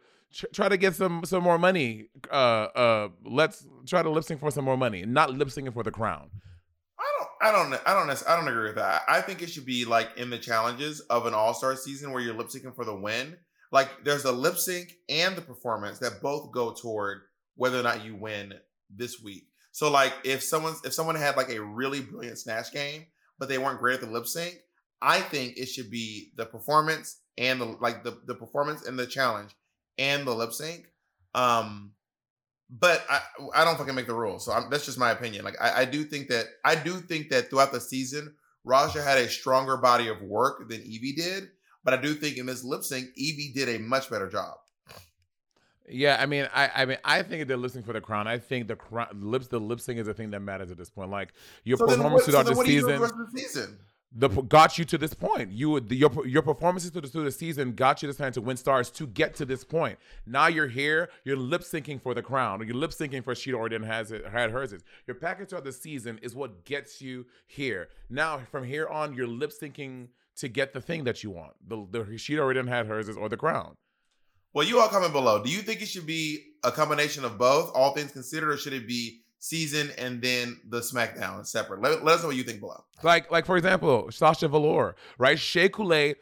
try 0.55 0.71
to 0.71 0.79
get 0.79 0.95
some 0.95 1.27
some 1.27 1.43
more 1.43 1.59
money. 1.59 2.07
Uh, 2.33 2.69
uh, 2.75 3.09
let's 3.23 3.67
try 3.85 4.03
to 4.03 4.09
lip 4.09 4.25
sync 4.25 4.41
for 4.41 4.51
some 4.51 4.65
more 4.65 4.79
money, 4.79 5.05
not 5.05 5.31
lip 5.35 5.49
syncing 5.49 5.75
for 5.75 5.83
the 5.83 5.93
crown. 5.93 6.31
I 7.41 7.53
don't, 7.53 7.73
I 7.87 7.95
don't, 7.95 8.25
I 8.29 8.37
don't, 8.37 8.49
agree 8.49 8.69
with 8.69 8.77
that. 8.77 9.03
I 9.09 9.21
think 9.21 9.43
it 9.43 9.51
should 9.51 9.67
be 9.67 9.85
like 9.85 10.11
in 10.17 10.31
the 10.31 10.39
challenges 10.39 11.01
of 11.01 11.27
an 11.27 11.35
All 11.35 11.55
Star 11.55 11.77
season 11.77 12.13
where 12.13 12.23
you're 12.23 12.35
lip 12.35 12.49
syncing 12.49 12.75
for 12.75 12.85
the 12.85 12.95
win. 12.95 13.37
Like 13.73 14.05
there's 14.05 14.23
the 14.23 14.33
lip 14.33 14.57
sync 14.57 14.95
and 15.09 15.37
the 15.37 15.43
performance 15.43 15.99
that 15.99 16.23
both 16.23 16.53
go 16.53 16.73
toward 16.73 17.23
whether 17.57 17.79
or 17.79 17.83
not 17.83 18.05
you 18.05 18.15
win 18.15 18.55
this 18.95 19.21
week. 19.23 19.49
So 19.73 19.91
like 19.91 20.15
if 20.25 20.43
someone's 20.43 20.83
if 20.85 20.95
someone 20.95 21.17
had 21.17 21.37
like 21.37 21.51
a 21.51 21.63
really 21.63 22.01
brilliant 22.01 22.39
snatch 22.39 22.73
game, 22.73 23.07
but 23.39 23.49
they 23.49 23.59
weren't 23.59 23.81
great 23.81 23.97
at 23.97 24.01
the 24.01 24.11
lip 24.11 24.27
sync, 24.27 24.59
I 25.03 25.21
think 25.21 25.59
it 25.59 25.67
should 25.67 25.91
be 25.91 26.33
the 26.37 26.47
performance 26.47 27.21
and 27.37 27.61
the 27.61 27.67
like 27.81 28.03
the 28.03 28.19
the 28.27 28.35
performance 28.35 28.87
and 28.87 28.99
the 28.99 29.07
challenge 29.07 29.55
and 29.99 30.27
the 30.27 30.35
lip 30.35 30.53
sync. 30.53 30.87
Um, 31.35 31.93
but 32.69 33.05
I 33.09 33.21
I 33.55 33.65
don't 33.65 33.77
fucking 33.77 33.95
make 33.95 34.07
the 34.07 34.15
rules, 34.15 34.45
so 34.45 34.53
I'm, 34.53 34.71
that's 34.71 34.85
just 34.85 34.99
my 34.99 35.11
opinion. 35.11 35.45
Like 35.45 35.57
I, 35.61 35.83
I 35.83 35.85
do 35.85 36.05
think 36.05 36.29
that 36.29 36.47
I 36.65 36.75
do 36.75 37.01
think 37.01 37.31
that 37.31 37.51
throughout 37.51 37.73
the 37.73 37.81
season, 37.81 38.35
Raja 38.65 39.03
had 39.03 39.19
a 39.19 39.29
stronger 39.29 39.77
body 39.77 40.09
of 40.09 40.21
work 40.23 40.69
than 40.69 40.81
Yvie 40.81 41.17
did, 41.17 41.49
but 41.85 41.95
I 41.95 41.99
do 41.99 42.15
think 42.15 42.37
in 42.37 42.47
this 42.47 42.65
lip 42.65 42.83
sync, 42.83 43.09
Yvie 43.17 43.55
did 43.55 43.69
a 43.69 43.79
much 43.79 44.11
better 44.11 44.29
job. 44.29 44.57
Yeah, 45.89 46.17
I 46.19 46.27
mean, 46.27 46.49
I, 46.53 46.71
I 46.75 46.85
mean, 46.85 46.99
I 47.05 47.23
think 47.23 47.47
they're 47.47 47.57
listening 47.57 47.85
for 47.85 47.93
the 47.93 48.01
crown. 48.01 48.27
I 48.27 48.39
think 48.39 48.67
the 48.67 48.75
crown, 48.75 49.09
lips, 49.13 49.47
the 49.47 49.61
lip 49.61 49.81
sync 49.81 50.01
is 50.01 50.07
the 50.07 50.15
thing 50.15 50.31
that 50.33 50.41
matters 50.41 50.73
at 50.73 50.79
this 50.79 50.91
point. 50.91 51.11
Like 51.11 51.33
your 51.63 51.79
So 51.79 51.87
then 51.87 51.99
performance 51.99 52.23
what, 52.23 52.31
throughout 52.31 52.47
then 52.47 52.55
the 52.55 52.57
what 52.57 52.67
do 52.67 52.73
you 52.73 52.81
do 52.81 52.87
season, 52.89 53.03
the 53.03 53.27
the 53.33 53.41
season? 53.41 53.79
The 54.13 54.29
got 54.29 54.79
you 54.79 54.85
to 54.85 54.99
this 54.99 55.15
point. 55.15 55.53
You 55.53 55.71
would 55.71 55.91
your 55.91 56.27
your 56.27 56.43
performances 56.43 56.91
through 56.91 57.03
the, 57.03 57.09
through 57.09 57.25
the 57.25 57.33
season 57.33 57.73
got 57.73 58.03
you 58.03 58.07
this 58.09 58.17
time 58.17 58.33
to 58.33 58.41
win 58.41 58.57
stars 58.57 58.91
to 58.93 59.07
get 59.07 59.35
to 59.37 59.45
this 59.45 59.65
point. 59.65 59.99
Now 60.27 60.47
you're 60.47 60.69
here. 60.69 61.11
You're 61.25 61.37
lip 61.37 61.63
syncing 61.63 62.01
for 62.01 62.15
the 62.15 62.23
crown. 62.23 62.63
Or 62.63 62.65
you're 62.65 62.77
lip 62.77 62.93
syncing 62.93 63.25
for 63.25 63.35
she 63.35 63.53
already 63.53 63.85
has 63.85 64.13
it 64.13 64.27
had 64.27 64.51
hers. 64.51 64.73
Is 64.73 64.85
your 65.07 65.17
package 65.17 65.51
throughout 65.51 65.65
the 65.65 65.73
season 65.73 66.19
is 66.23 66.35
what 66.35 66.65
gets 66.65 67.03
you 67.03 67.27
here. 67.47 67.89
Now 68.09 68.41
from 68.51 68.65
here 68.65 68.89
on, 68.89 69.15
you're 69.15 69.27
lip 69.27 69.51
syncing 69.51 70.09
to 70.37 70.49
get 70.49 70.73
the 70.73 70.81
thing 70.81 71.05
that 71.05 71.23
you 71.23 71.31
want. 71.31 71.55
The, 71.67 71.87
the 71.91 72.19
she 72.19 72.39
already 72.39 72.67
had 72.69 72.87
hers 72.87 73.09
is 73.09 73.17
or 73.17 73.29
the 73.29 73.37
crown. 73.37 73.77
Well, 74.55 74.67
you 74.67 74.81
all 74.81 74.89
comment 74.89 75.13
below. 75.13 75.43
Do 75.43 75.51
you 75.51 75.59
think 75.59 75.83
it 75.83 75.89
should 75.89 76.07
be 76.07 76.43
a 76.65 76.73
combination 76.73 77.25
of 77.27 77.37
both, 77.37 77.71
all 77.75 77.93
things 77.93 78.13
considered, 78.13 78.51
or 78.51 78.57
should 78.57 78.73
it 78.73 78.87
be 78.87 79.21
season 79.39 79.91
and 79.99 80.21
then 80.21 80.61
the 80.69 80.81
SmackDown 80.81 81.47
separate? 81.47 81.83
Let, 81.83 82.05
let 82.05 82.17
us 82.17 82.23
know 82.23 82.29
what 82.29 82.37
you 82.37 82.43
think 82.43 82.61
below. 82.61 82.85
Like, 83.03 83.31
like 83.31 83.47
for 83.47 83.57
example, 83.57 84.11
Sasha 84.11 84.49
Velour, 84.49 84.97
right? 85.19 85.39
Shea 85.39 85.69
Couleé 85.69 86.17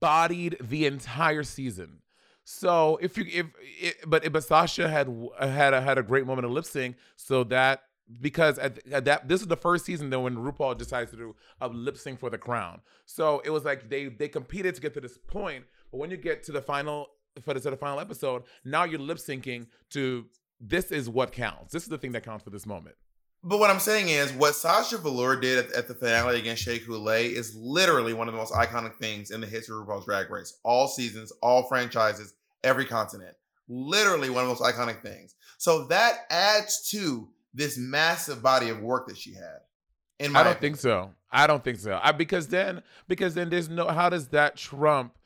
bodied 0.00 0.56
the 0.60 0.86
entire 0.86 1.42
season. 1.42 2.00
So 2.44 2.98
if 3.02 3.18
you 3.18 3.26
if 3.28 3.46
it, 3.60 3.96
but 4.06 4.32
but 4.32 4.42
Sasha 4.42 4.88
had 4.88 5.14
had 5.38 5.74
a, 5.74 5.82
had 5.82 5.98
a 5.98 6.02
great 6.02 6.26
moment 6.26 6.46
of 6.46 6.50
lip 6.50 6.64
sync, 6.64 6.96
so 7.16 7.44
that 7.44 7.82
because 8.22 8.58
at, 8.58 8.78
at 8.90 9.04
that 9.04 9.28
this 9.28 9.42
is 9.42 9.48
the 9.48 9.56
first 9.56 9.84
season 9.84 10.08
then 10.08 10.22
when 10.22 10.34
RuPaul 10.34 10.78
decides 10.78 11.10
to 11.10 11.16
do 11.18 11.36
a 11.60 11.68
lip 11.68 11.98
sync 11.98 12.18
for 12.18 12.30
the 12.30 12.38
crown. 12.38 12.80
So 13.04 13.42
it 13.44 13.50
was 13.50 13.64
like 13.64 13.90
they 13.90 14.06
they 14.06 14.28
competed 14.28 14.74
to 14.76 14.80
get 14.80 14.94
to 14.94 15.00
this 15.02 15.18
point, 15.18 15.64
but 15.90 15.98
when 15.98 16.10
you 16.10 16.16
get 16.16 16.42
to 16.44 16.52
the 16.52 16.62
final 16.62 17.08
for 17.42 17.52
the, 17.52 17.60
to 17.60 17.70
the 17.70 17.76
final 17.76 18.00
episode, 18.00 18.44
now 18.64 18.84
you're 18.84 18.98
lip 18.98 19.18
syncing 19.18 19.66
to 19.90 20.24
this 20.60 20.90
is 20.90 21.08
what 21.08 21.32
counts. 21.32 21.72
This 21.72 21.82
is 21.82 21.88
the 21.88 21.98
thing 21.98 22.12
that 22.12 22.24
counts 22.24 22.44
for 22.44 22.50
this 22.50 22.66
moment. 22.66 22.96
But 23.44 23.58
what 23.58 23.70
I'm 23.70 23.78
saying 23.78 24.08
is, 24.08 24.32
what 24.32 24.56
Sasha 24.56 24.98
Velour 24.98 25.36
did 25.36 25.66
at, 25.66 25.72
at 25.72 25.88
the 25.88 25.94
finale 25.94 26.38
against 26.38 26.62
Shea 26.62 26.80
Couleé 26.80 27.30
is 27.30 27.54
literally 27.54 28.12
one 28.12 28.26
of 28.26 28.34
the 28.34 28.38
most 28.38 28.52
iconic 28.52 28.96
things 28.96 29.30
in 29.30 29.40
the 29.40 29.46
history 29.46 29.76
of 29.76 29.86
RuPaul's 29.86 30.06
Drag 30.06 30.28
Race. 30.28 30.58
All 30.64 30.88
seasons, 30.88 31.32
all 31.40 31.68
franchises, 31.68 32.34
every 32.64 32.84
continent. 32.84 33.36
Literally 33.68 34.28
one 34.28 34.44
of 34.44 34.48
the 34.48 34.54
most 34.54 34.74
iconic 34.74 35.02
things. 35.02 35.36
So 35.58 35.86
that 35.86 36.26
adds 36.30 36.88
to 36.90 37.28
this 37.54 37.78
massive 37.78 38.42
body 38.42 38.70
of 38.70 38.80
work 38.80 39.06
that 39.06 39.16
she 39.16 39.34
had. 39.34 39.60
In 40.18 40.32
my 40.32 40.40
I 40.40 40.42
don't 40.42 40.52
opinion. 40.54 40.74
think 40.74 40.80
so. 40.80 41.10
I 41.30 41.46
don't 41.46 41.62
think 41.62 41.78
so. 41.78 42.00
I, 42.02 42.10
because 42.12 42.48
then, 42.48 42.82
because 43.06 43.34
then 43.34 43.50
there's 43.50 43.68
no. 43.68 43.86
How 43.86 44.08
does 44.08 44.28
that 44.28 44.56
trump 44.56 45.16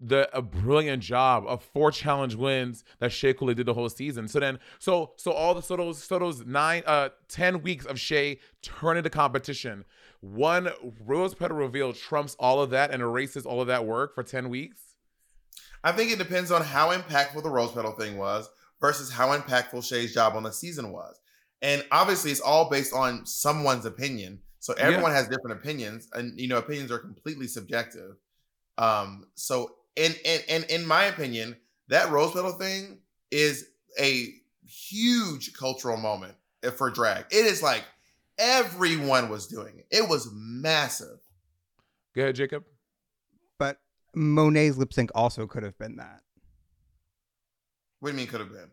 the 0.00 0.28
a 0.36 0.42
brilliant 0.42 1.02
job 1.02 1.44
of 1.46 1.62
four 1.62 1.90
challenge 1.90 2.34
wins 2.34 2.84
that 3.00 3.12
Shea 3.12 3.34
Couleé 3.34 3.56
did 3.56 3.66
the 3.66 3.74
whole 3.74 3.88
season? 3.88 4.28
So 4.28 4.40
then, 4.40 4.58
so 4.78 5.12
so 5.16 5.32
all 5.32 5.54
the 5.54 5.62
so 5.62 5.76
those 5.76 6.02
so 6.02 6.18
those 6.18 6.44
nine 6.44 6.82
uh 6.86 7.10
ten 7.28 7.62
weeks 7.62 7.84
of 7.86 7.98
Shea 7.98 8.38
turn 8.62 8.96
into 8.96 9.10
competition. 9.10 9.84
One 10.20 10.70
rose 11.04 11.34
petal 11.34 11.56
reveal 11.56 11.92
trumps 11.92 12.36
all 12.38 12.62
of 12.62 12.70
that 12.70 12.90
and 12.90 13.02
erases 13.02 13.44
all 13.44 13.60
of 13.60 13.66
that 13.66 13.84
work 13.84 14.14
for 14.14 14.22
ten 14.22 14.48
weeks. 14.48 14.80
I 15.82 15.92
think 15.92 16.10
it 16.10 16.18
depends 16.18 16.50
on 16.50 16.62
how 16.62 16.96
impactful 16.96 17.42
the 17.42 17.50
rose 17.50 17.72
petal 17.72 17.92
thing 17.92 18.16
was 18.16 18.48
versus 18.80 19.12
how 19.12 19.36
impactful 19.36 19.84
Shea's 19.84 20.14
job 20.14 20.34
on 20.34 20.42
the 20.42 20.52
season 20.52 20.92
was. 20.92 21.18
And 21.60 21.84
obviously, 21.90 22.30
it's 22.30 22.40
all 22.40 22.70
based 22.70 22.92
on 22.94 23.26
someone's 23.26 23.86
opinion. 23.86 24.40
So 24.60 24.72
everyone 24.74 25.12
has 25.12 25.28
different 25.28 25.58
opinions, 25.58 26.08
and 26.14 26.40
you 26.40 26.48
know, 26.48 26.56
opinions 26.56 26.90
are 26.90 26.98
completely 26.98 27.46
subjective. 27.46 28.16
Um, 28.78 29.26
so 29.34 29.70
in 29.96 30.14
in 30.24 30.40
in, 30.48 30.64
in 30.64 30.86
my 30.86 31.04
opinion, 31.04 31.56
that 31.88 32.10
rose 32.10 32.32
petal 32.32 32.52
thing 32.52 32.98
is 33.30 33.66
a 33.98 34.34
huge 34.66 35.52
cultural 35.54 35.96
moment 35.96 36.34
for 36.76 36.90
drag. 36.90 37.26
It 37.30 37.46
is 37.46 37.62
like 37.62 37.84
everyone 38.38 39.28
was 39.28 39.46
doing 39.46 39.78
it. 39.78 39.86
It 39.90 40.08
was 40.08 40.28
massive. 40.32 41.18
Go 42.14 42.22
ahead, 42.22 42.36
Jacob. 42.36 42.64
But 43.58 43.78
Monét's 44.16 44.76
lip 44.76 44.92
sync 44.92 45.10
also 45.14 45.46
could 45.46 45.62
have 45.62 45.78
been 45.78 45.96
that. 45.96 46.20
What 48.00 48.10
do 48.10 48.16
you 48.16 48.18
mean 48.18 48.26
could 48.26 48.40
have 48.40 48.52
been? 48.52 48.70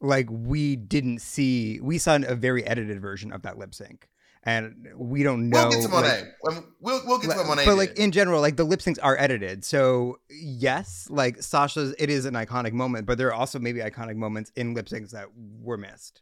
Like 0.00 0.28
we 0.30 0.76
didn't 0.76 1.20
see, 1.20 1.80
we 1.80 1.98
saw 1.98 2.16
a 2.16 2.34
very 2.34 2.64
edited 2.66 3.00
version 3.00 3.32
of 3.32 3.42
that 3.42 3.58
lip 3.58 3.74
sync, 3.74 4.08
and 4.46 4.86
we 4.96 5.22
don't 5.22 5.48
know. 5.48 5.68
We'll 5.68 5.70
get 5.70 5.82
to 5.82 5.88
Monét. 5.88 6.02
like- 6.02 6.56
Um, 6.56 6.74
we'll 6.80 7.02
we'll 7.06 7.18
get 7.18 7.30
to 7.30 7.36
what 7.38 7.46
Monét. 7.58 7.64
but 7.66 7.76
like 7.76 7.90
did. 7.94 7.98
in 7.98 8.12
general, 8.12 8.40
like 8.40 8.56
the 8.56 8.64
lip 8.64 8.80
syncs 8.80 8.98
are 9.02 9.16
edited. 9.18 9.64
So 9.64 10.18
yes, 10.30 11.06
like 11.10 11.42
Sasha's, 11.42 11.94
it 11.98 12.10
is 12.10 12.24
an 12.24 12.34
iconic 12.34 12.72
moment, 12.72 13.06
but 13.06 13.18
there 13.18 13.28
are 13.28 13.34
also 13.34 13.58
maybe 13.58 13.80
iconic 13.80 14.16
moments 14.16 14.52
in 14.56 14.74
lip 14.74 14.86
syncs 14.86 15.10
that 15.10 15.28
were 15.60 15.76
missed. 15.76 16.20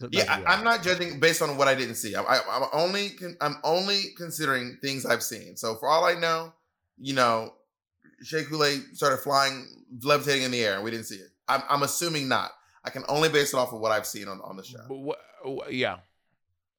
So 0.00 0.08
Yeah, 0.12 0.42
I, 0.46 0.54
I'm 0.54 0.62
not 0.62 0.82
judging 0.82 1.20
based 1.20 1.40
on 1.40 1.56
what 1.56 1.68
I 1.68 1.74
didn't 1.74 1.94
see. 1.94 2.14
I, 2.14 2.22
I, 2.22 2.40
I'm 2.50 2.68
only 2.72 3.12
I'm 3.40 3.56
only 3.64 4.00
considering 4.16 4.78
things 4.82 5.06
I've 5.06 5.22
seen. 5.22 5.56
So 5.56 5.74
for 5.76 5.88
all 5.88 6.04
I 6.04 6.14
know, 6.14 6.52
you 6.98 7.14
know, 7.14 7.54
Shea 8.22 8.44
Couleé 8.44 8.82
started 8.94 9.18
flying, 9.18 9.66
levitating 10.02 10.42
in 10.44 10.50
the 10.50 10.62
air, 10.64 10.74
and 10.74 10.84
we 10.84 10.90
didn't 10.90 11.06
see 11.06 11.16
it. 11.16 11.28
I'm, 11.48 11.62
I'm 11.68 11.82
assuming 11.82 12.28
not. 12.28 12.50
I 12.84 12.90
can 12.90 13.04
only 13.08 13.28
base 13.28 13.52
it 13.52 13.56
off 13.56 13.72
of 13.72 13.80
what 13.80 13.90
I've 13.92 14.06
seen 14.06 14.28
on, 14.28 14.40
on 14.42 14.56
the 14.56 14.64
show. 14.64 14.78
But 14.88 14.96
what, 14.98 15.18
wh- 15.44 15.70
yeah, 15.72 15.96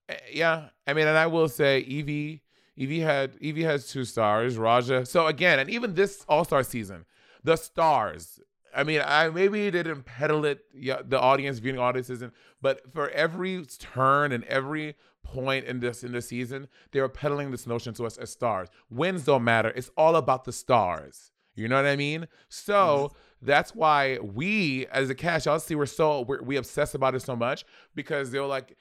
Eh, 0.09 0.15
yeah. 0.33 0.69
I 0.85 0.93
mean, 0.93 1.07
and 1.07 1.17
I 1.17 1.27
will 1.27 1.49
say, 1.49 1.83
Yvie, 1.83 2.41
Yvie 2.77 3.01
had 3.01 3.39
Yvie 3.39 3.63
has 3.63 3.87
two 3.87 4.05
stars. 4.05 4.57
Raja. 4.57 5.05
So 5.05 5.27
again, 5.27 5.59
and 5.59 5.69
even 5.69 5.95
this 5.95 6.25
All 6.27 6.45
Star 6.45 6.63
season, 6.63 7.05
the 7.43 7.55
stars. 7.55 8.39
I 8.75 8.83
mean, 8.83 9.01
I 9.03 9.29
maybe 9.29 9.71
didn't 9.71 10.03
peddle 10.03 10.45
it. 10.45 10.65
Yeah, 10.73 11.01
the 11.03 11.19
audience 11.19 11.57
viewing 11.59 11.79
audience 11.79 12.09
isn't. 12.09 12.33
But 12.61 12.93
for 12.93 13.09
every 13.09 13.65
turn 13.65 14.31
and 14.31 14.43
every 14.43 14.95
point 15.23 15.65
in 15.65 15.79
this 15.79 16.03
in 16.03 16.11
the 16.11 16.21
season, 16.21 16.67
they 16.91 17.01
were 17.01 17.09
peddling 17.09 17.51
this 17.51 17.65
notion 17.65 17.93
to 17.95 18.05
us 18.05 18.17
as 18.17 18.29
stars. 18.29 18.69
Wins 18.89 19.25
don't 19.25 19.43
matter. 19.43 19.69
It's 19.75 19.89
all 19.97 20.15
about 20.15 20.45
the 20.45 20.53
stars. 20.53 21.31
You 21.55 21.67
know 21.67 21.75
what 21.75 21.85
I 21.85 21.95
mean? 21.95 22.27
So 22.49 23.11
that's 23.41 23.73
why 23.73 24.19
we, 24.19 24.85
as 24.87 25.09
a 25.09 25.15
cast, 25.15 25.47
y'all 25.47 25.59
see, 25.59 25.73
we're 25.73 25.87
so 25.87 26.21
we're, 26.21 26.41
we 26.43 26.55
obsess 26.55 26.93
about 26.93 27.15
it 27.15 27.21
so 27.21 27.35
much 27.35 27.65
because 27.95 28.29
they're 28.29 28.45
like, 28.45 28.77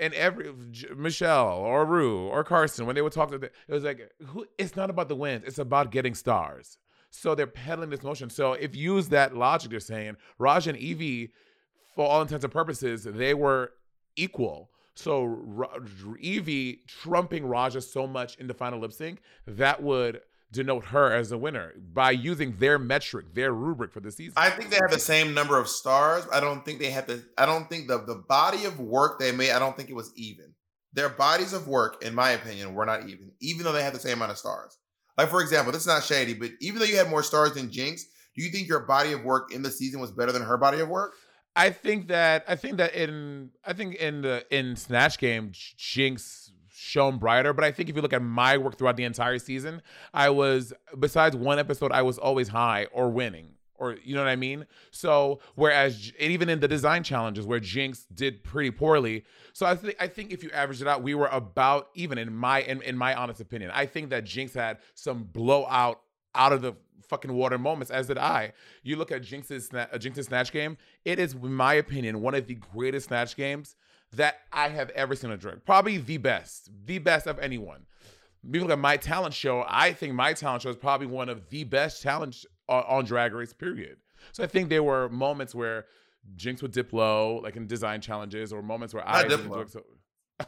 and 0.00 0.14
every 0.14 0.52
Michelle 0.96 1.50
or 1.58 1.84
Rue 1.84 2.26
or 2.26 2.42
Carson 2.42 2.86
when 2.86 2.94
they 2.96 3.02
would 3.02 3.12
talk 3.12 3.30
to 3.30 3.38
the, 3.38 3.46
it 3.46 3.72
was 3.72 3.84
like, 3.84 4.10
who? 4.26 4.46
It's 4.58 4.74
not 4.74 4.90
about 4.90 5.08
the 5.08 5.14
wins. 5.14 5.44
It's 5.46 5.58
about 5.58 5.92
getting 5.92 6.14
stars. 6.14 6.78
So 7.10 7.34
they're 7.34 7.46
peddling 7.46 7.90
this 7.90 8.02
notion. 8.02 8.30
So 8.30 8.54
if 8.54 8.74
you 8.74 8.94
use 8.94 9.08
that 9.08 9.36
logic, 9.36 9.70
they're 9.70 9.80
saying 9.80 10.16
Raj 10.38 10.66
and 10.66 10.78
Yvie, 10.78 11.30
for 11.94 12.08
all 12.08 12.22
intents 12.22 12.44
and 12.44 12.52
purposes, 12.52 13.04
they 13.04 13.34
were 13.34 13.72
equal. 14.16 14.70
So 14.94 15.66
Yvie 16.22 16.86
trumping 16.86 17.46
Raja 17.46 17.80
so 17.80 18.06
much 18.06 18.36
in 18.36 18.46
the 18.46 18.54
final 18.54 18.80
lip 18.80 18.92
sync 18.92 19.20
that 19.46 19.82
would 19.82 20.20
denote 20.52 20.86
her 20.86 21.12
as 21.12 21.32
a 21.32 21.38
winner 21.38 21.74
by 21.92 22.10
using 22.10 22.56
their 22.56 22.78
metric, 22.78 23.34
their 23.34 23.52
rubric 23.52 23.92
for 23.92 24.00
the 24.00 24.10
season. 24.10 24.34
I 24.36 24.50
think 24.50 24.70
they 24.70 24.76
have 24.76 24.90
the 24.90 24.98
same 24.98 25.34
number 25.34 25.58
of 25.58 25.68
stars. 25.68 26.26
I 26.32 26.40
don't 26.40 26.64
think 26.64 26.80
they 26.80 26.90
had 26.90 27.06
the. 27.06 27.22
I 27.38 27.46
don't 27.46 27.68
think 27.68 27.88
the 27.88 27.98
the 27.98 28.22
body 28.28 28.64
of 28.64 28.80
work 28.80 29.18
they 29.18 29.32
made. 29.32 29.52
I 29.52 29.58
don't 29.58 29.76
think 29.76 29.90
it 29.90 29.96
was 29.96 30.12
even. 30.16 30.54
Their 30.92 31.08
bodies 31.08 31.52
of 31.52 31.68
work, 31.68 32.02
in 32.02 32.14
my 32.14 32.30
opinion, 32.30 32.74
were 32.74 32.84
not 32.84 33.08
even, 33.08 33.30
even 33.40 33.64
though 33.64 33.72
they 33.72 33.84
had 33.84 33.94
the 33.94 34.00
same 34.00 34.14
amount 34.14 34.32
of 34.32 34.38
stars. 34.38 34.76
Like 35.16 35.28
for 35.28 35.40
example, 35.40 35.72
this 35.72 35.82
is 35.82 35.86
not 35.86 36.02
shady, 36.02 36.34
but 36.34 36.50
even 36.60 36.78
though 36.78 36.86
you 36.86 36.96
had 36.96 37.08
more 37.10 37.22
stars 37.22 37.52
than 37.52 37.68
Jinkx, 37.68 38.02
do 38.34 38.42
you 38.42 38.50
think 38.50 38.66
your 38.68 38.80
body 38.80 39.12
of 39.12 39.24
work 39.24 39.52
in 39.52 39.62
the 39.62 39.70
season 39.70 40.00
was 40.00 40.10
better 40.10 40.32
than 40.32 40.42
her 40.42 40.56
body 40.56 40.80
of 40.80 40.88
work? 40.88 41.12
I 41.54 41.70
think 41.70 42.08
that 42.08 42.44
I 42.48 42.56
think 42.56 42.78
that 42.78 42.94
in 42.94 43.50
I 43.64 43.72
think 43.72 43.96
in 43.96 44.22
the 44.22 44.44
in 44.50 44.76
Snatch 44.76 45.18
Game, 45.18 45.50
Jinkx 45.50 46.50
shone 46.90 47.18
brighter. 47.18 47.52
But 47.52 47.64
I 47.64 47.72
think 47.72 47.88
if 47.88 47.96
you 47.96 48.02
look 48.02 48.12
at 48.12 48.22
my 48.22 48.58
work 48.58 48.76
throughout 48.76 48.96
the 48.96 49.04
entire 49.04 49.38
season, 49.38 49.82
I 50.12 50.30
was 50.30 50.72
besides 50.98 51.36
one 51.36 51.58
episode, 51.58 51.92
I 51.92 52.02
was 52.02 52.18
always 52.18 52.48
high 52.48 52.86
or 52.92 53.08
winning. 53.10 53.54
Or 53.76 53.96
you 54.04 54.14
know 54.14 54.20
what 54.20 54.28
I 54.28 54.36
mean? 54.36 54.66
So 54.90 55.40
whereas 55.54 56.12
even 56.18 56.50
in 56.50 56.60
the 56.60 56.68
design 56.68 57.02
challenges 57.02 57.46
where 57.46 57.60
Jinkx 57.60 58.04
did 58.14 58.44
pretty 58.44 58.70
poorly, 58.70 59.24
so 59.54 59.64
I 59.64 59.74
think 59.74 59.96
I 59.98 60.06
think 60.06 60.32
if 60.32 60.42
you 60.42 60.50
average 60.50 60.82
it 60.82 60.86
out, 60.86 61.02
we 61.02 61.14
were 61.14 61.28
about 61.28 61.88
even 61.94 62.18
in 62.18 62.34
my 62.34 62.60
in, 62.60 62.82
in 62.82 62.98
my 62.98 63.14
honest 63.14 63.40
opinion. 63.40 63.70
I 63.72 63.86
think 63.86 64.10
that 64.10 64.24
Jinkx 64.24 64.52
had 64.52 64.78
some 64.94 65.22
blowout 65.22 66.00
out 66.34 66.52
of 66.52 66.60
the 66.60 66.74
fucking 67.08 67.32
water 67.32 67.58
moments, 67.58 67.90
as 67.90 68.06
did 68.06 68.18
I. 68.18 68.52
You 68.82 68.96
look 68.96 69.10
at 69.10 69.22
Jinkx's 69.22 69.72
uh, 69.72 69.86
Jinkx's 69.94 70.26
snatch 70.26 70.52
game; 70.52 70.76
it 71.06 71.18
is, 71.18 71.32
in 71.32 71.54
my 71.54 71.74
opinion, 71.74 72.20
one 72.20 72.34
of 72.34 72.46
the 72.46 72.56
greatest 72.56 73.08
snatch 73.08 73.34
games 73.34 73.76
that 74.12 74.36
I 74.52 74.68
have 74.68 74.90
ever 74.90 75.14
seen 75.14 75.30
a 75.30 75.36
drag. 75.36 75.64
Probably 75.64 75.98
the 75.98 76.16
best, 76.16 76.70
the 76.86 76.98
best 76.98 77.26
of 77.26 77.38
anyone. 77.38 77.86
You 78.42 78.60
look 78.60 78.70
at 78.70 78.78
my 78.78 78.96
talent 78.96 79.34
show. 79.34 79.64
I 79.68 79.92
think 79.92 80.14
my 80.14 80.32
talent 80.32 80.62
show 80.62 80.70
is 80.70 80.76
probably 80.76 81.06
one 81.06 81.28
of 81.28 81.48
the 81.50 81.64
best 81.64 82.02
talent 82.02 82.44
on, 82.68 82.82
uh, 82.82 82.86
on 82.88 83.04
Drag 83.04 83.32
Race. 83.34 83.52
Period. 83.52 83.98
So 84.32 84.42
I 84.42 84.46
think 84.46 84.68
there 84.68 84.82
were 84.82 85.08
moments 85.08 85.54
where 85.54 85.86
Jinkx 86.36 86.62
would 86.62 86.72
dip 86.72 86.92
low, 86.92 87.40
like 87.42 87.56
in 87.56 87.66
design 87.66 88.00
challenges, 88.00 88.52
or 88.52 88.62
moments 88.62 88.94
where 88.94 89.06
I 89.06 89.22
Not 89.22 89.28
didn't 89.30 89.50
low. 89.50 89.64
so. 89.66 89.82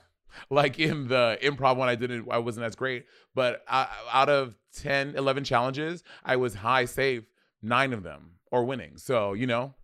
like 0.51 0.79
in 0.79 1.09
the 1.09 1.39
improv 1.43 1.77
one, 1.77 1.89
I 1.89 1.95
didn't, 1.95 2.27
I 2.31 2.39
wasn't 2.39 2.65
as 2.65 2.75
great. 2.75 3.05
But 3.35 3.63
I, 3.69 3.89
out 4.13 4.29
of 4.29 4.57
10, 4.77 5.15
11 5.17 5.45
challenges, 5.45 6.03
I 6.25 6.37
was 6.37 6.55
high 6.55 6.87
safe 6.87 7.25
nine 7.63 7.93
of 7.93 8.03
them 8.03 8.33
or 8.51 8.65
winning. 8.65 8.97
So 8.97 9.35
you 9.35 9.47
know, 9.47 9.75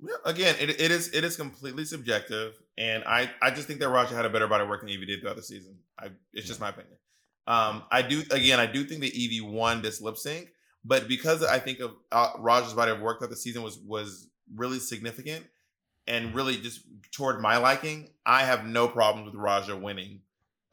Yeah, 0.00 0.14
Again, 0.24 0.54
it, 0.60 0.70
it 0.80 0.90
is 0.90 1.12
it 1.12 1.24
is 1.24 1.36
completely 1.36 1.84
subjective, 1.84 2.54
and 2.76 3.02
I 3.04 3.30
I 3.42 3.50
just 3.50 3.66
think 3.66 3.80
that 3.80 3.88
Raja 3.88 4.14
had 4.14 4.24
a 4.24 4.30
better 4.30 4.46
body 4.46 4.62
of 4.62 4.68
work 4.68 4.80
than 4.80 4.90
Yvie 4.90 5.06
did 5.06 5.20
throughout 5.20 5.36
the 5.36 5.42
season. 5.42 5.76
I 5.98 6.10
it's 6.32 6.46
just 6.46 6.60
my 6.60 6.68
opinion. 6.68 6.96
Um, 7.48 7.82
I 7.90 8.02
do 8.02 8.22
again, 8.30 8.60
I 8.60 8.66
do 8.66 8.84
think 8.84 9.00
that 9.00 9.14
Yvie 9.14 9.50
won 9.50 9.82
this 9.82 10.00
lip 10.00 10.16
sync, 10.16 10.52
but 10.84 11.08
because 11.08 11.42
I 11.42 11.58
think 11.58 11.80
of 11.80 11.94
uh, 12.12 12.30
Raja's 12.38 12.74
body 12.74 12.92
of 12.92 13.00
work 13.00 13.18
throughout 13.18 13.30
the 13.30 13.36
season 13.36 13.62
was 13.62 13.78
was 13.78 14.28
really 14.54 14.78
significant 14.78 15.44
and 16.06 16.34
really 16.34 16.56
just 16.58 16.82
toward 17.10 17.40
my 17.40 17.56
liking, 17.56 18.08
I 18.24 18.44
have 18.44 18.64
no 18.64 18.86
problems 18.86 19.26
with 19.26 19.34
Raja 19.34 19.76
winning 19.76 20.20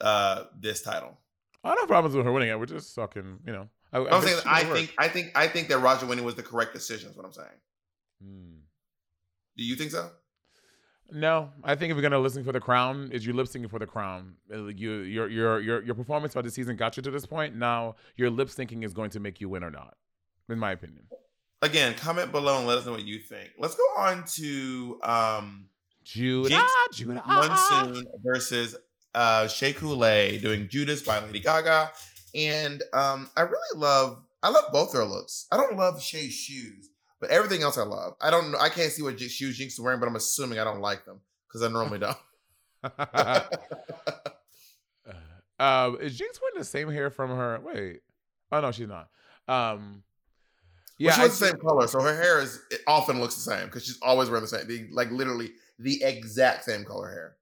uh 0.02 0.44
this 0.60 0.82
title. 0.82 1.18
I 1.64 1.70
don't 1.70 1.80
have 1.80 1.88
problems 1.88 2.16
with 2.16 2.26
her 2.26 2.32
winning 2.32 2.50
it. 2.50 2.60
We're 2.60 2.68
just 2.68 2.94
sucking, 2.94 3.40
you 3.46 3.54
know. 3.54 3.70
I, 3.92 4.00
I'm 4.00 4.22
saying 4.22 4.40
I 4.46 4.64
think 4.66 4.94
I 4.98 5.08
think 5.08 5.32
I 5.34 5.48
think 5.48 5.70
that 5.70 5.80
Raja 5.80 6.06
winning 6.06 6.26
was 6.26 6.36
the 6.36 6.44
correct 6.44 6.74
decision. 6.74 7.10
Is 7.10 7.18
what 7.18 7.26
I'm 7.26 7.32
saying. 7.32 7.48
Hmm. 8.22 8.55
Do 9.58 9.64
you 9.64 9.76
think 9.76 9.92
so? 9.92 10.10
No, 11.12 11.52
I 11.64 11.76
think 11.76 11.92
if 11.92 11.96
you're 11.96 12.02
gonna 12.02 12.20
listen 12.20 12.44
for 12.44 12.52
the 12.52 12.60
crown, 12.60 13.10
is 13.12 13.26
you 13.26 13.34
lip 13.34 13.48
syncing 13.48 13.70
for 13.70 13.80
the 13.80 13.86
crown. 13.86 14.36
Uh, 14.52 14.66
You 14.66 15.00
your 15.02 15.30
your 15.30 15.60
your 15.60 15.84
your 15.84 15.96
performance 15.96 16.34
throughout 16.34 16.46
the 16.46 16.52
season 16.52 16.76
got 16.76 16.98
you 16.98 17.04
to 17.04 17.12
this 17.12 17.26
point. 17.26 17.56
Now 17.56 17.96
your 18.16 18.30
lip 18.32 18.48
syncing 18.48 18.84
is 18.84 18.94
going 18.94 19.12
to 19.12 19.20
make 19.20 19.40
you 19.40 19.48
win 19.48 19.64
or 19.64 19.70
not, 19.72 19.96
in 20.50 20.58
my 20.58 20.72
opinion. 20.72 21.04
Again, 21.62 21.94
comment 21.96 22.32
below 22.32 22.58
and 22.58 22.68
let 22.68 22.80
us 22.80 22.86
know 22.86 22.92
what 22.94 23.06
you 23.06 23.20
think. 23.20 23.52
Let's 23.60 23.76
go 23.76 23.84
on 23.98 24.26
to 24.36 25.00
um 25.04 25.70
Judah, 26.04 26.50
Jinkx 26.50 26.68
Judah, 26.94 27.24
Monsoon 27.26 28.06
versus 28.24 28.76
uh 29.14 29.48
Shea 29.48 29.74
Couleé 29.74 30.42
doing 30.42 30.68
Judas 30.68 31.04
by 31.04 31.20
Lady 31.24 31.40
Gaga. 31.40 31.92
And 32.34 32.82
um 32.94 33.30
I 33.38 33.42
really 33.42 33.80
love 33.80 34.24
I 34.42 34.50
love 34.50 34.66
both 34.74 34.92
their 34.92 35.06
looks. 35.06 35.46
I 35.52 35.58
don't 35.58 35.78
love 35.78 36.02
Shea's 36.02 36.34
shoes, 36.34 36.90
but 37.26 37.34
everything 37.34 37.64
else 37.64 37.78
I 37.78 37.84
love. 37.84 38.14
I 38.22 38.30
don't 38.30 38.52
know 38.52 38.60
I 38.60 38.70
can't 38.70 38.92
see 38.92 39.02
what 39.02 39.20
shoes 39.20 39.60
Jinkx 39.60 39.68
is 39.68 39.80
wearing, 39.80 40.00
but 40.00 40.08
I'm 40.08 40.16
assuming 40.16 40.60
I 40.60 40.64
don't 40.64 40.82
like 40.82 41.06
them 41.06 41.20
because 41.48 41.64
I 41.64 41.72
normally 41.72 42.00
don't. 42.00 42.18
um, 45.60 45.98
is 46.02 46.20
Jinkx 46.20 46.40
wearing 46.42 46.58
the 46.58 46.64
same 46.64 46.90
hair 46.92 47.10
from 47.10 47.32
her? 47.32 47.60
Wait, 47.64 48.02
oh 48.52 48.62
no, 48.62 48.72
she's 48.72 48.88
not. 48.88 49.10
Um, 49.48 50.04
yeah, 50.98 51.10
yeah, 51.10 51.16
she 51.16 51.22
was 51.22 51.40
the 51.40 51.48
same 51.48 51.58
color, 51.58 51.88
so 51.88 52.00
her 52.00 52.16
hair 52.16 52.40
is 52.42 52.62
it 52.70 52.82
often 52.88 53.20
looks 53.20 53.36
the 53.36 53.42
same 53.42 53.66
because 53.66 53.86
she's 53.86 54.00
always 54.02 54.30
wearing 54.30 54.44
the 54.44 54.48
same, 54.48 54.68
the, 54.68 54.88
like 54.92 55.10
literally 55.10 55.52
the 55.80 56.04
exact 56.04 56.66
same 56.66 56.86
color 56.86 57.10
hair. 57.10 57.36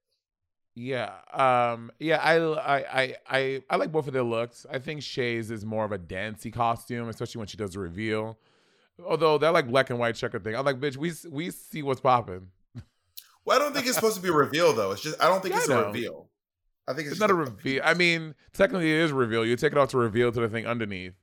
Yeah, 0.75 1.11
um, 1.33 1.91
yeah, 1.99 2.17
I, 2.17 2.37
I, 2.37 2.77
I, 2.77 3.15
I, 3.29 3.61
I 3.69 3.75
like 3.75 3.91
both 3.91 4.07
of 4.07 4.13
their 4.13 4.23
looks. 4.23 4.65
I 4.71 4.79
think 4.79 5.03
Shea's 5.03 5.51
is 5.51 5.65
more 5.65 5.85
of 5.85 5.91
a 5.91 5.99
dancey 5.99 6.49
costume, 6.49 7.09
especially 7.09 7.39
when 7.39 7.47
she 7.47 7.57
does 7.57 7.73
the 7.73 7.79
reveal. 7.79 8.39
Although 9.05 9.37
that 9.39 9.53
like 9.53 9.67
black 9.67 9.89
and 9.89 9.99
white 9.99 10.15
checker 10.15 10.39
thing, 10.39 10.55
I'm 10.55 10.65
like, 10.65 10.79
bitch, 10.79 10.97
we 10.97 11.13
we 11.29 11.51
see 11.51 11.81
what's 11.81 12.01
popping. 12.01 12.47
Well, 13.45 13.57
I 13.57 13.59
don't 13.59 13.73
think 13.73 13.85
it's 13.87 13.95
supposed 13.95 14.15
to 14.15 14.21
be 14.21 14.29
a 14.29 14.33
reveal 14.33 14.73
though. 14.73 14.91
It's 14.91 15.01
just 15.01 15.21
I 15.21 15.27
don't 15.27 15.41
think 15.41 15.53
Yeah, 15.55 15.61
it's 15.61 15.69
a 15.69 15.85
reveal. 15.85 16.29
I 16.87 16.93
think 16.93 17.07
it's, 17.07 17.13
It's 17.13 17.19
not 17.21 17.31
a 17.31 17.33
reveal. 17.33 17.81
I 17.83 17.93
mean, 17.93 18.35
technically 18.53 18.91
it 18.91 18.99
is 18.99 19.11
a 19.11 19.15
reveal. 19.15 19.45
You 19.45 19.55
take 19.55 19.71
it 19.71 19.77
off 19.77 19.89
to 19.89 19.97
reveal 19.97 20.31
to 20.31 20.39
the 20.39 20.49
thing 20.49 20.65
underneath. 20.67 21.13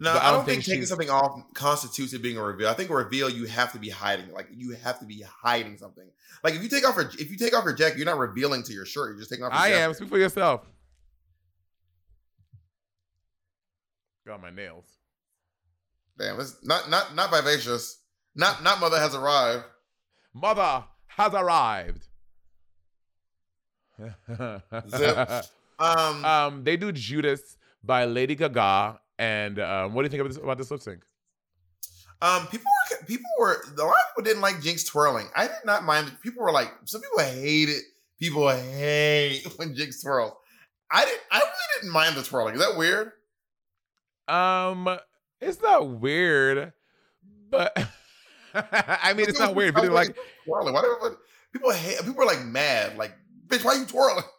No, 0.00 0.12
But 0.12 0.22
I 0.24 0.32
don't, 0.32 0.44
think, 0.44 0.64
taking 0.64 0.84
something 0.86 1.08
off 1.08 1.40
constitutes 1.54 2.12
it 2.12 2.20
being 2.20 2.36
a 2.36 2.42
reveal. 2.42 2.68
I 2.68 2.74
think 2.74 2.90
a 2.90 2.94
reveal 2.94 3.30
you 3.30 3.46
have 3.46 3.72
to 3.72 3.78
be 3.78 3.88
hiding. 3.90 4.32
Like 4.32 4.48
you 4.52 4.72
have 4.74 4.98
to 4.98 5.04
be 5.06 5.22
hiding 5.22 5.78
something. 5.78 6.04
Like 6.42 6.54
if 6.54 6.62
you 6.62 6.68
take 6.68 6.86
off 6.86 6.96
your 6.96 7.06
if 7.18 7.30
you 7.30 7.36
take 7.36 7.56
off 7.56 7.64
your 7.64 7.74
jacket, 7.74 7.96
you're 7.96 8.06
not 8.06 8.18
revealing 8.18 8.64
to 8.64 8.72
your 8.72 8.84
shirt. 8.86 9.10
You're 9.10 9.18
just 9.18 9.30
taking 9.30 9.44
off. 9.44 9.52
Your 9.52 9.60
I 9.60 9.70
jacket. 9.70 9.82
am. 9.82 9.94
Speak 9.94 10.08
for 10.08 10.18
yourself. 10.18 10.68
Got 14.26 14.40
my 14.42 14.50
nails. 14.50 14.93
Damn, 16.18 16.40
it's 16.40 16.56
not 16.62 16.88
not 16.90 17.14
not 17.14 17.30
vivacious. 17.30 18.00
Not 18.34 18.62
not 18.62 18.80
mother 18.80 18.98
has 18.98 19.14
arrived. 19.14 19.64
Mother 20.32 20.84
has 21.06 21.34
arrived. 21.34 22.06
Zip. 24.88 25.28
Um, 25.76 26.24
um, 26.24 26.62
they 26.62 26.76
do 26.76 26.92
Judas 26.92 27.56
by 27.82 28.04
Lady 28.04 28.36
Gaga, 28.36 29.00
and 29.18 29.58
um, 29.58 29.92
what 29.92 30.02
do 30.02 30.06
you 30.06 30.10
think 30.10 30.20
of 30.20 30.28
this, 30.28 30.36
about 30.36 30.56
this 30.56 30.70
lip 30.70 30.80
sync? 30.80 31.02
um, 32.24 32.46
people 32.46 32.70
were 32.90 33.06
people 33.06 33.30
were 33.38 33.52
a 33.52 33.82
lot 33.82 33.90
of 33.90 34.14
people 34.14 34.24
didn't 34.24 34.40
like 34.40 34.56
Jinkx 34.56 34.86
twirling. 34.86 35.28
I 35.36 35.46
did 35.46 35.64
not 35.64 35.84
mind. 35.84 36.10
People 36.22 36.42
were 36.42 36.52
like 36.52 36.72
some 36.84 37.00
people 37.00 37.18
hated. 37.18 37.82
People 38.18 38.48
hate 38.48 39.44
when 39.56 39.74
Jinkx 39.74 40.02
twirls. 40.02 40.32
I 40.90 41.04
didn't. 41.04 41.20
I 41.30 41.38
really 41.38 41.50
didn't 41.80 41.92
mind 41.92 42.16
the 42.16 42.22
twirling. 42.22 42.54
Is 42.54 42.60
that 42.60 42.78
weird? 42.78 43.12
Um, 44.28 44.98
it's 45.40 45.60
not 45.62 45.88
weird, 45.88 46.72
but 47.50 47.76
I 48.54 49.14
mean, 49.16 49.28
it's 49.28 49.38
not 49.38 49.54
weird. 49.54 49.74
People 49.74 49.90
like 49.90 50.16
twirling. 50.44 50.74
Why 50.74 50.82
do 50.82 50.94
everybody- 50.96 51.20
people 51.52 51.72
hate? 51.72 51.98
People 52.04 52.22
are 52.22 52.26
like 52.26 52.44
mad. 52.44 52.96
Like, 52.96 53.12
bitch, 53.46 53.64
why 53.64 53.74
you 53.74 53.86
twirling? 53.86 54.24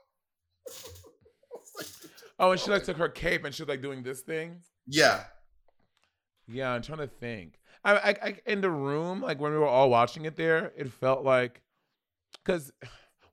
oh, 2.40 2.52
and 2.52 2.60
she 2.60 2.72
like 2.72 2.84
took 2.84 2.98
her 2.98 3.10
cape 3.10 3.46
and 3.46 3.54
she 3.54 3.64
was 3.64 3.70
like 3.70 3.82
doing 3.82 4.04
this 4.04 4.22
thing. 4.22 4.62
Yeah. 4.88 5.24
Yeah, 6.48 6.72
I'm 6.72 6.82
trying 6.82 7.00
to 7.00 7.08
think. 7.08 7.60
I, 7.84 7.96
I, 7.96 8.10
I 8.22 8.36
in 8.46 8.62
the 8.62 8.70
room, 8.70 9.22
like 9.22 9.40
when 9.40 9.52
we 9.52 9.58
were 9.58 9.68
all 9.68 9.90
watching 9.90 10.26
it 10.26 10.36
there, 10.36 10.72
it 10.78 10.92
felt 10.92 11.24
like, 11.24 11.62
because 12.44 12.72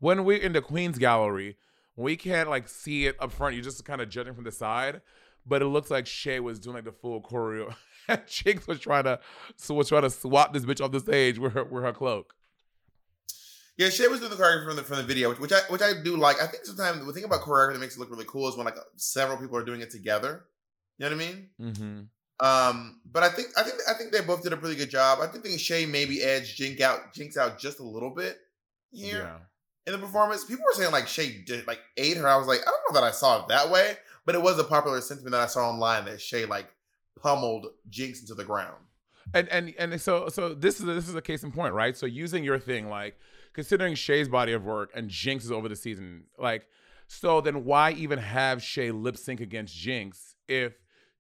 when 0.01 0.25
we're 0.25 0.41
in 0.41 0.53
the 0.53 0.63
Queen's 0.63 0.99
Gallery, 0.99 1.57
we 1.97 2.17
can't 2.17 2.49
like 2.49 2.69
see 2.69 3.07
it 3.07 3.17
up 3.21 3.33
front. 3.33 3.55
You're 3.55 3.65
just 3.65 3.85
kind 3.85 4.01
of 4.01 4.09
judging 4.09 4.35
from 4.35 4.45
the 4.45 4.53
side, 4.53 5.03
but 5.47 5.62
it 5.62 5.66
looks 5.66 5.90
like 5.90 6.07
Shea 6.07 6.40
was 6.40 6.59
doing 6.59 6.76
like 6.76 6.84
the 6.84 6.93
full 6.93 7.20
choreo. 7.22 7.74
Jinkx 8.09 8.66
was 8.66 8.80
trying 8.80 9.05
to, 9.05 9.20
so 9.57 9.74
was 9.74 9.88
trying 9.88 10.03
to 10.03 10.11
swap 10.11 10.53
this 10.53 10.64
bitch 10.64 10.84
off 10.84 10.90
the 10.93 11.01
stage 11.01 11.38
with 11.38 11.53
her 11.55 11.64
with 11.64 11.82
her 11.84 11.93
cloak. 11.93 12.34
Yeah, 13.78 13.88
Shea 13.88 14.09
was 14.09 14.20
doing 14.20 14.30
the 14.30 14.36
choreography 14.36 14.66
from 14.66 14.76
the 14.76 14.82
from 14.82 14.97
the 14.99 15.03
video, 15.03 15.30
which, 15.30 15.38
which 15.38 15.53
I 15.53 15.61
which 15.68 15.82
I 15.82 15.93
do 16.03 16.16
like. 16.16 16.40
I 16.43 16.47
think 16.47 16.64
sometimes 16.64 17.05
the 17.05 17.12
thing 17.12 17.24
about 17.24 17.40
choreography 17.40 17.72
that 17.74 17.80
makes 17.80 17.97
it 17.97 18.01
look 18.01 18.11
really 18.11 18.26
cool 18.26 18.49
is 18.49 18.57
when 18.57 18.66
like 18.66 18.76
several 18.97 19.38
people 19.38 19.57
are 19.57 19.64
doing 19.64 19.80
it 19.80 19.90
together. 19.90 20.45
You 20.99 21.09
know 21.09 21.16
what 21.16 21.24
I 21.24 21.26
mean? 21.28 21.49
Mm-hmm. 21.61 22.47
Um, 22.47 23.01
but 23.11 23.22
I 23.22 23.28
think 23.30 23.49
I 23.57 23.62
think 23.62 23.76
I 23.88 23.95
think 23.95 24.12
they 24.12 24.20
both 24.20 24.43
did 24.43 24.53
a 24.53 24.57
pretty 24.57 24.76
good 24.76 24.90
job. 24.90 25.20
I 25.22 25.26
think 25.26 25.59
Shea 25.59 25.86
maybe 25.86 26.22
edged 26.22 26.59
Jinkx 26.61 26.80
out 26.80 27.14
Jinkx 27.14 27.36
out 27.36 27.59
just 27.59 27.80
a 27.80 27.84
little 27.84 28.11
bit 28.11 28.38
here 28.90 29.22
Yeah. 29.86 29.93
in 29.93 29.99
the 29.99 30.05
performance. 30.07 30.45
People 30.45 30.64
were 30.66 30.74
saying 30.74 30.93
like 30.93 31.09
Shea 31.09 31.43
did 31.47 31.66
like 31.66 31.80
ate 31.97 32.16
her. 32.18 32.28
I 32.28 32.36
was 32.36 32.47
like, 32.47 32.61
I 32.61 32.70
don't 32.70 32.95
know 32.95 33.01
that 33.01 33.07
I 33.07 33.11
saw 33.12 33.40
it 33.43 33.49
that 33.49 33.70
way, 33.70 33.97
but 34.25 34.35
it 34.35 34.43
was 34.43 34.59
a 34.59 34.64
popular 34.64 35.01
sentiment 35.01 35.33
that 35.33 35.41
I 35.41 35.47
saw 35.47 35.68
online 35.68 36.05
that 36.07 36.20
Shea 36.20 36.47
like 36.47 36.68
pummeled 37.20 37.68
Jinkx 37.91 38.20
into 38.20 38.35
the 38.35 38.45
ground. 38.45 38.77
And 39.35 39.49
and 39.49 39.75
and 39.79 40.01
so 40.01 40.29
so 40.29 40.55
this 40.55 40.81
is 40.81 40.89
a, 40.89 40.95
this 40.95 41.09
is 41.09 41.14
a 41.14 41.23
case 41.23 41.43
in 41.43 41.53
point, 41.53 41.75
right? 41.75 41.97
So 41.97 42.07
using 42.07 42.45
your 42.45 42.59
thing, 42.59 42.89
like 42.89 43.18
considering 43.53 43.95
Shea's 43.95 44.29
body 44.29 44.53
of 44.53 44.64
work 44.64 44.91
and 44.95 45.09
Jinkx 45.09 45.45
is 45.45 45.53
over 45.53 45.68
the 45.68 45.77
season, 45.77 46.25
like 46.39 46.66
so 47.07 47.41
then 47.41 47.64
why 47.64 47.93
even 47.93 48.18
have 48.18 48.62
Shea 48.62 48.91
lip 48.91 49.16
sync 49.16 49.41
against 49.41 49.77
Jinkx 49.77 50.35
if 50.49 50.75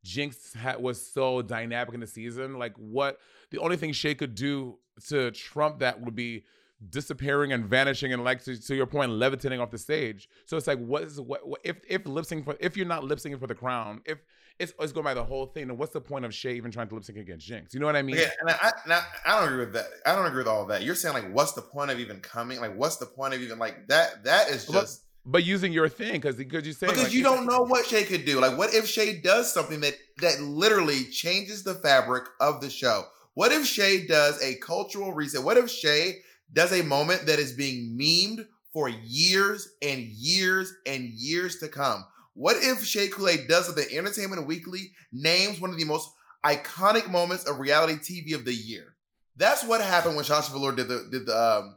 Jinkx 0.04 0.56
ha- 0.56 0.78
was 0.78 1.00
so 1.04 1.42
dynamic 1.42 1.94
in 1.94 2.00
the 2.00 2.06
season? 2.06 2.58
Like 2.58 2.74
what 2.76 3.18
the 3.50 3.58
only 3.58 3.76
thing 3.76 3.92
Shea 3.92 4.14
could 4.14 4.34
do 4.34 4.78
to 5.08 5.30
trump 5.30 5.78
that 5.78 6.00
would 6.00 6.14
be 6.14 6.44
disappearing 6.90 7.52
and 7.52 7.64
vanishing 7.66 8.12
and 8.12 8.24
like 8.24 8.42
to, 8.42 8.60
to 8.60 8.74
your 8.74 8.86
point 8.86 9.10
levitating 9.10 9.60
off 9.60 9.70
the 9.70 9.78
stage 9.78 10.28
so 10.46 10.56
it's 10.56 10.66
like 10.66 10.78
what 10.78 11.02
is 11.02 11.20
what, 11.20 11.46
what 11.46 11.60
if 11.64 11.76
if 11.88 12.06
lip 12.06 12.24
sync 12.24 12.44
for 12.44 12.56
if 12.60 12.76
you're 12.76 12.86
not 12.86 13.04
lip 13.04 13.18
syncing 13.18 13.38
for 13.38 13.46
the 13.46 13.54
crown 13.54 14.00
if 14.04 14.18
it's, 14.58 14.72
it's 14.80 14.92
going 14.92 15.04
by 15.04 15.14
the 15.14 15.24
whole 15.24 15.46
thing 15.46 15.68
then 15.68 15.76
what's 15.76 15.92
the 15.92 16.00
point 16.00 16.24
of 16.24 16.34
Shea 16.34 16.54
even 16.54 16.70
trying 16.70 16.88
to 16.88 16.94
lip 16.94 17.04
sync 17.04 17.18
against 17.18 17.48
Jinkx 17.48 17.72
you 17.74 17.80
know 17.80 17.86
what 17.86 17.96
I 17.96 18.02
mean 18.02 18.16
Okay, 18.16 18.30
and 18.40 18.50
I, 18.50 18.72
I, 18.86 19.02
I 19.24 19.40
don't 19.40 19.48
agree 19.48 19.64
with 19.64 19.74
that. 19.74 19.86
I 20.06 20.14
don't 20.14 20.26
agree 20.26 20.38
with 20.38 20.48
all 20.48 20.66
that. 20.66 20.82
You're 20.82 20.94
saying 20.94 21.14
like, 21.14 21.32
what's 21.32 21.52
the 21.52 21.62
point 21.62 21.90
of 21.90 21.98
even 21.98 22.20
coming? 22.20 22.60
Like, 22.60 22.76
what's 22.76 22.96
the 22.96 23.06
point 23.06 23.34
of 23.34 23.40
even 23.40 23.58
like 23.58 23.88
that? 23.88 24.24
That 24.24 24.48
is 24.48 24.66
just 24.66 25.02
But 25.24 25.44
using 25.44 25.72
your 25.72 25.88
thing, 25.88 26.12
because 26.12 26.36
because 26.36 26.66
you 26.66 26.72
say 26.72 26.86
because 26.86 27.14
you 27.14 27.22
don't 27.22 27.46
know 27.46 27.60
what 27.60 27.86
Shea 27.86 28.04
could 28.04 28.24
do. 28.24 28.40
Like, 28.40 28.56
what 28.58 28.74
if 28.74 28.86
Shea 28.86 29.20
does 29.20 29.52
something 29.52 29.80
that 29.80 29.94
that 30.18 30.40
literally 30.40 31.04
changes 31.04 31.62
the 31.62 31.74
fabric 31.74 32.24
of 32.40 32.60
the 32.60 32.70
show? 32.70 33.04
What 33.34 33.52
if 33.52 33.66
Shea 33.66 34.06
does 34.06 34.42
a 34.42 34.56
cultural 34.56 35.12
reset? 35.12 35.42
What 35.42 35.56
if 35.56 35.70
Shea 35.70 36.20
does 36.52 36.72
a 36.72 36.82
moment 36.82 37.26
that 37.26 37.38
is 37.38 37.52
being 37.52 37.98
memed 37.98 38.46
for 38.72 38.88
years 38.88 39.68
and 39.82 40.00
years 40.00 40.72
and 40.86 41.04
years 41.04 41.58
to 41.58 41.68
come? 41.68 42.04
What 42.34 42.56
if 42.58 42.84
Shea 42.84 43.08
Couleé 43.08 43.46
does 43.46 43.68
what 43.68 43.76
the 43.76 43.96
Entertainment 43.96 44.46
Weekly 44.46 44.92
names 45.12 45.60
one 45.60 45.70
of 45.70 45.76
the 45.76 45.84
most 45.84 46.10
iconic 46.44 47.10
moments 47.10 47.44
of 47.44 47.58
reality 47.58 47.94
TV 47.94 48.34
of 48.34 48.44
the 48.44 48.54
year? 48.54 48.94
That's 49.36 49.64
what 49.64 49.80
happened 49.80 50.16
when 50.16 50.24
Sasha 50.24 50.52
Velour 50.52 50.72
did 50.72 50.88
the 50.88 51.08
did 51.10 51.26
the 51.26 51.36
um 51.38 51.76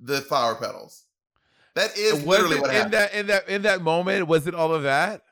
the 0.00 0.20
flower 0.20 0.54
petals. 0.54 1.04
That 1.74 1.96
is 1.96 2.14
was 2.14 2.26
literally 2.26 2.60
what 2.60 2.70
in 2.70 2.76
happened. 2.76 2.94
that 2.94 3.14
in 3.14 3.26
that 3.26 3.48
in 3.48 3.62
that 3.62 3.82
moment. 3.82 4.26
Was 4.26 4.46
it 4.46 4.54
all 4.54 4.74
of 4.74 4.84
that? 4.84 5.22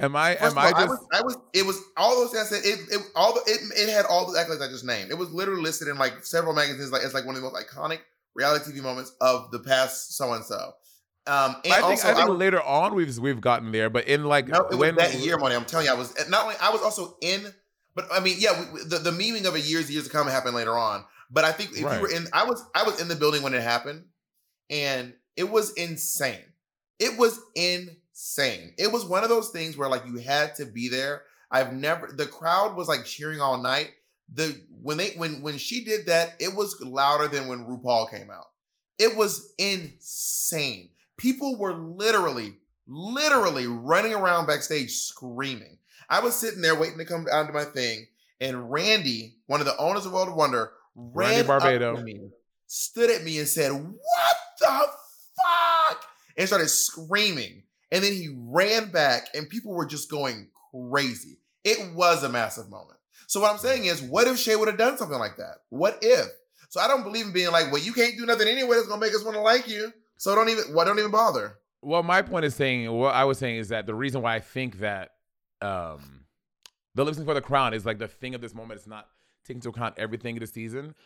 Am 0.00 0.16
I 0.16 0.34
First 0.34 0.42
am 0.42 0.50
of 0.52 0.58
I 0.58 0.70
all, 0.72 0.74
I, 0.76 0.84
was, 0.86 1.06
I 1.12 1.22
was, 1.22 1.36
it 1.52 1.64
was 1.66 1.80
all 1.96 2.16
those 2.16 2.32
things 2.32 2.52
I 2.52 2.56
said. 2.56 2.64
It, 2.64 2.80
it, 2.90 3.06
all 3.14 3.34
the, 3.34 3.40
it, 3.46 3.60
it 3.88 3.92
had 3.92 4.04
all 4.06 4.30
the 4.30 4.38
accolades 4.38 4.60
I 4.60 4.68
just 4.68 4.84
named. 4.84 5.10
It 5.10 5.18
was 5.18 5.30
literally 5.30 5.62
listed 5.62 5.86
in 5.88 5.96
like 5.98 6.24
several 6.24 6.52
magazines. 6.54 6.90
Like 6.90 7.02
it's 7.04 7.14
like 7.14 7.24
one 7.26 7.36
of 7.36 7.42
the 7.42 7.48
most 7.48 7.64
iconic 7.64 8.00
reality 8.34 8.72
TV 8.72 8.82
moments 8.82 9.12
of 9.20 9.50
the 9.52 9.60
past 9.60 10.16
so 10.16 10.32
and 10.32 10.44
so. 10.44 10.72
Um, 11.26 11.56
and 11.64 11.72
I 11.72 11.76
think 11.76 11.84
also, 11.84 12.08
I 12.10 12.14
think 12.14 12.28
was- 12.28 12.38
later 12.38 12.60
on 12.60 12.94
we've 12.94 13.16
we've 13.18 13.40
gotten 13.40 13.70
there, 13.72 13.88
but 13.88 14.06
in 14.08 14.24
like 14.24 14.48
no, 14.48 14.66
when 14.72 14.96
that 14.96 15.14
year, 15.14 15.38
money. 15.38 15.54
I'm 15.54 15.64
telling 15.64 15.86
you, 15.86 15.92
I 15.92 15.96
was 15.96 16.12
not 16.28 16.42
only 16.44 16.56
I 16.60 16.70
was 16.70 16.82
also 16.82 17.16
in, 17.22 17.46
but 17.94 18.06
I 18.12 18.20
mean, 18.20 18.36
yeah, 18.40 18.72
we, 18.74 18.80
the 18.84 18.98
the 18.98 19.10
memeing 19.12 19.46
of 19.46 19.54
a 19.54 19.60
years 19.60 19.90
years 19.90 20.04
to 20.04 20.10
come 20.10 20.26
happened 20.26 20.54
later 20.56 20.76
on. 20.76 21.04
But 21.30 21.44
I 21.44 21.52
think 21.52 21.70
if 21.72 21.82
Right. 21.84 21.94
you 21.96 22.02
were 22.02 22.10
in, 22.10 22.26
I 22.32 22.44
was 22.44 22.62
I 22.74 22.82
was 22.82 23.00
in 23.00 23.08
the 23.08 23.14
building 23.16 23.42
when 23.42 23.54
it 23.54 23.62
happened, 23.62 24.04
and 24.68 25.14
it 25.36 25.48
was 25.48 25.72
insane. 25.74 26.42
It 26.98 27.16
was 27.18 27.40
insane. 27.54 27.96
It 28.78 28.92
was 28.92 29.04
one 29.04 29.24
of 29.24 29.28
those 29.28 29.50
things 29.50 29.76
where 29.76 29.88
like 29.88 30.06
you 30.06 30.18
had 30.18 30.54
to 30.56 30.64
be 30.64 30.88
there. 30.88 31.22
I've 31.50 31.72
never 31.72 32.06
the 32.06 32.26
crowd 32.26 32.76
was 32.76 32.88
like 32.88 33.04
cheering 33.04 33.40
all 33.40 33.60
night. 33.60 33.90
The 34.32 34.58
when 34.82 34.96
they 34.96 35.10
when 35.10 35.42
when 35.42 35.58
she 35.58 35.84
did 35.84 36.06
that, 36.06 36.34
it 36.38 36.54
was 36.54 36.80
louder 36.80 37.28
than 37.28 37.48
when 37.48 37.66
RuPaul 37.66 38.10
came 38.10 38.30
out. 38.30 38.46
It 38.98 39.16
was 39.16 39.52
insane. 39.58 40.90
People 41.16 41.58
were 41.58 41.74
literally, 41.74 42.54
literally 42.86 43.66
running 43.66 44.14
around 44.14 44.46
backstage 44.46 44.92
screaming. 44.92 45.78
I 46.08 46.20
was 46.20 46.36
sitting 46.36 46.62
there 46.62 46.78
waiting 46.78 46.98
to 46.98 47.04
come 47.04 47.24
down 47.24 47.48
to 47.48 47.52
my 47.52 47.64
thing, 47.64 48.06
and 48.40 48.70
Randy, 48.70 49.36
one 49.46 49.60
of 49.60 49.66
the 49.66 49.76
owners 49.76 50.06
of 50.06 50.12
World 50.12 50.28
of 50.28 50.34
Wonder, 50.34 50.72
Randy 50.94 51.42
Barbato. 51.42 52.00
me, 52.02 52.20
stood 52.68 53.10
at 53.10 53.24
me, 53.24 53.38
and 53.38 53.48
said, 53.48 53.72
"What 53.72 54.36
the 54.60 54.86
fuck?" 55.42 56.04
and 56.36 56.46
started 56.46 56.68
screaming. 56.68 57.63
And 57.94 58.02
then 58.02 58.12
he 58.12 58.34
ran 58.36 58.90
back, 58.90 59.28
and 59.34 59.48
people 59.48 59.72
were 59.72 59.86
just 59.86 60.10
going 60.10 60.48
crazy. 60.90 61.38
It 61.62 61.94
was 61.94 62.24
a 62.24 62.28
massive 62.28 62.68
moment. 62.68 62.98
So 63.28 63.40
what 63.40 63.52
I'm 63.52 63.58
saying 63.58 63.84
is, 63.84 64.02
what 64.02 64.26
if 64.26 64.36
Shea 64.36 64.56
would 64.56 64.66
have 64.66 64.76
done 64.76 64.98
something 64.98 65.18
like 65.18 65.36
that? 65.36 65.58
What 65.70 65.98
if? 66.02 66.26
So 66.70 66.80
I 66.80 66.88
don't 66.88 67.04
believe 67.04 67.26
in 67.26 67.32
being 67.32 67.52
like, 67.52 67.70
well, 67.70 67.80
you 67.80 67.92
can't 67.92 68.18
do 68.18 68.26
nothing 68.26 68.48
anyway 68.48 68.74
that's 68.74 68.88
gonna 68.88 69.00
make 69.00 69.14
us 69.14 69.24
want 69.24 69.36
to 69.36 69.40
like 69.40 69.68
you. 69.68 69.92
So 70.18 70.34
don't 70.34 70.48
even, 70.48 70.64
why 70.74 70.84
don't 70.84 70.98
even 70.98 71.12
bother? 71.12 71.58
Well, 71.82 72.02
my 72.02 72.20
point 72.20 72.44
is 72.44 72.56
saying 72.56 72.90
what 72.90 73.14
I 73.14 73.24
was 73.24 73.38
saying 73.38 73.58
is 73.58 73.68
that 73.68 73.86
the 73.86 73.94
reason 73.94 74.22
why 74.22 74.34
I 74.34 74.40
think 74.40 74.80
that 74.80 75.10
um 75.62 76.24
the 76.96 77.04
sync 77.12 77.26
for 77.26 77.34
the 77.34 77.40
crown 77.40 77.74
is 77.74 77.86
like 77.86 78.00
the 78.00 78.08
thing 78.08 78.34
of 78.34 78.40
this 78.40 78.54
moment. 78.54 78.78
It's 78.78 78.88
not 78.88 79.06
taking 79.44 79.58
into 79.58 79.68
account 79.68 79.94
everything 79.98 80.36
of 80.36 80.40
the 80.40 80.46
season. 80.48 80.96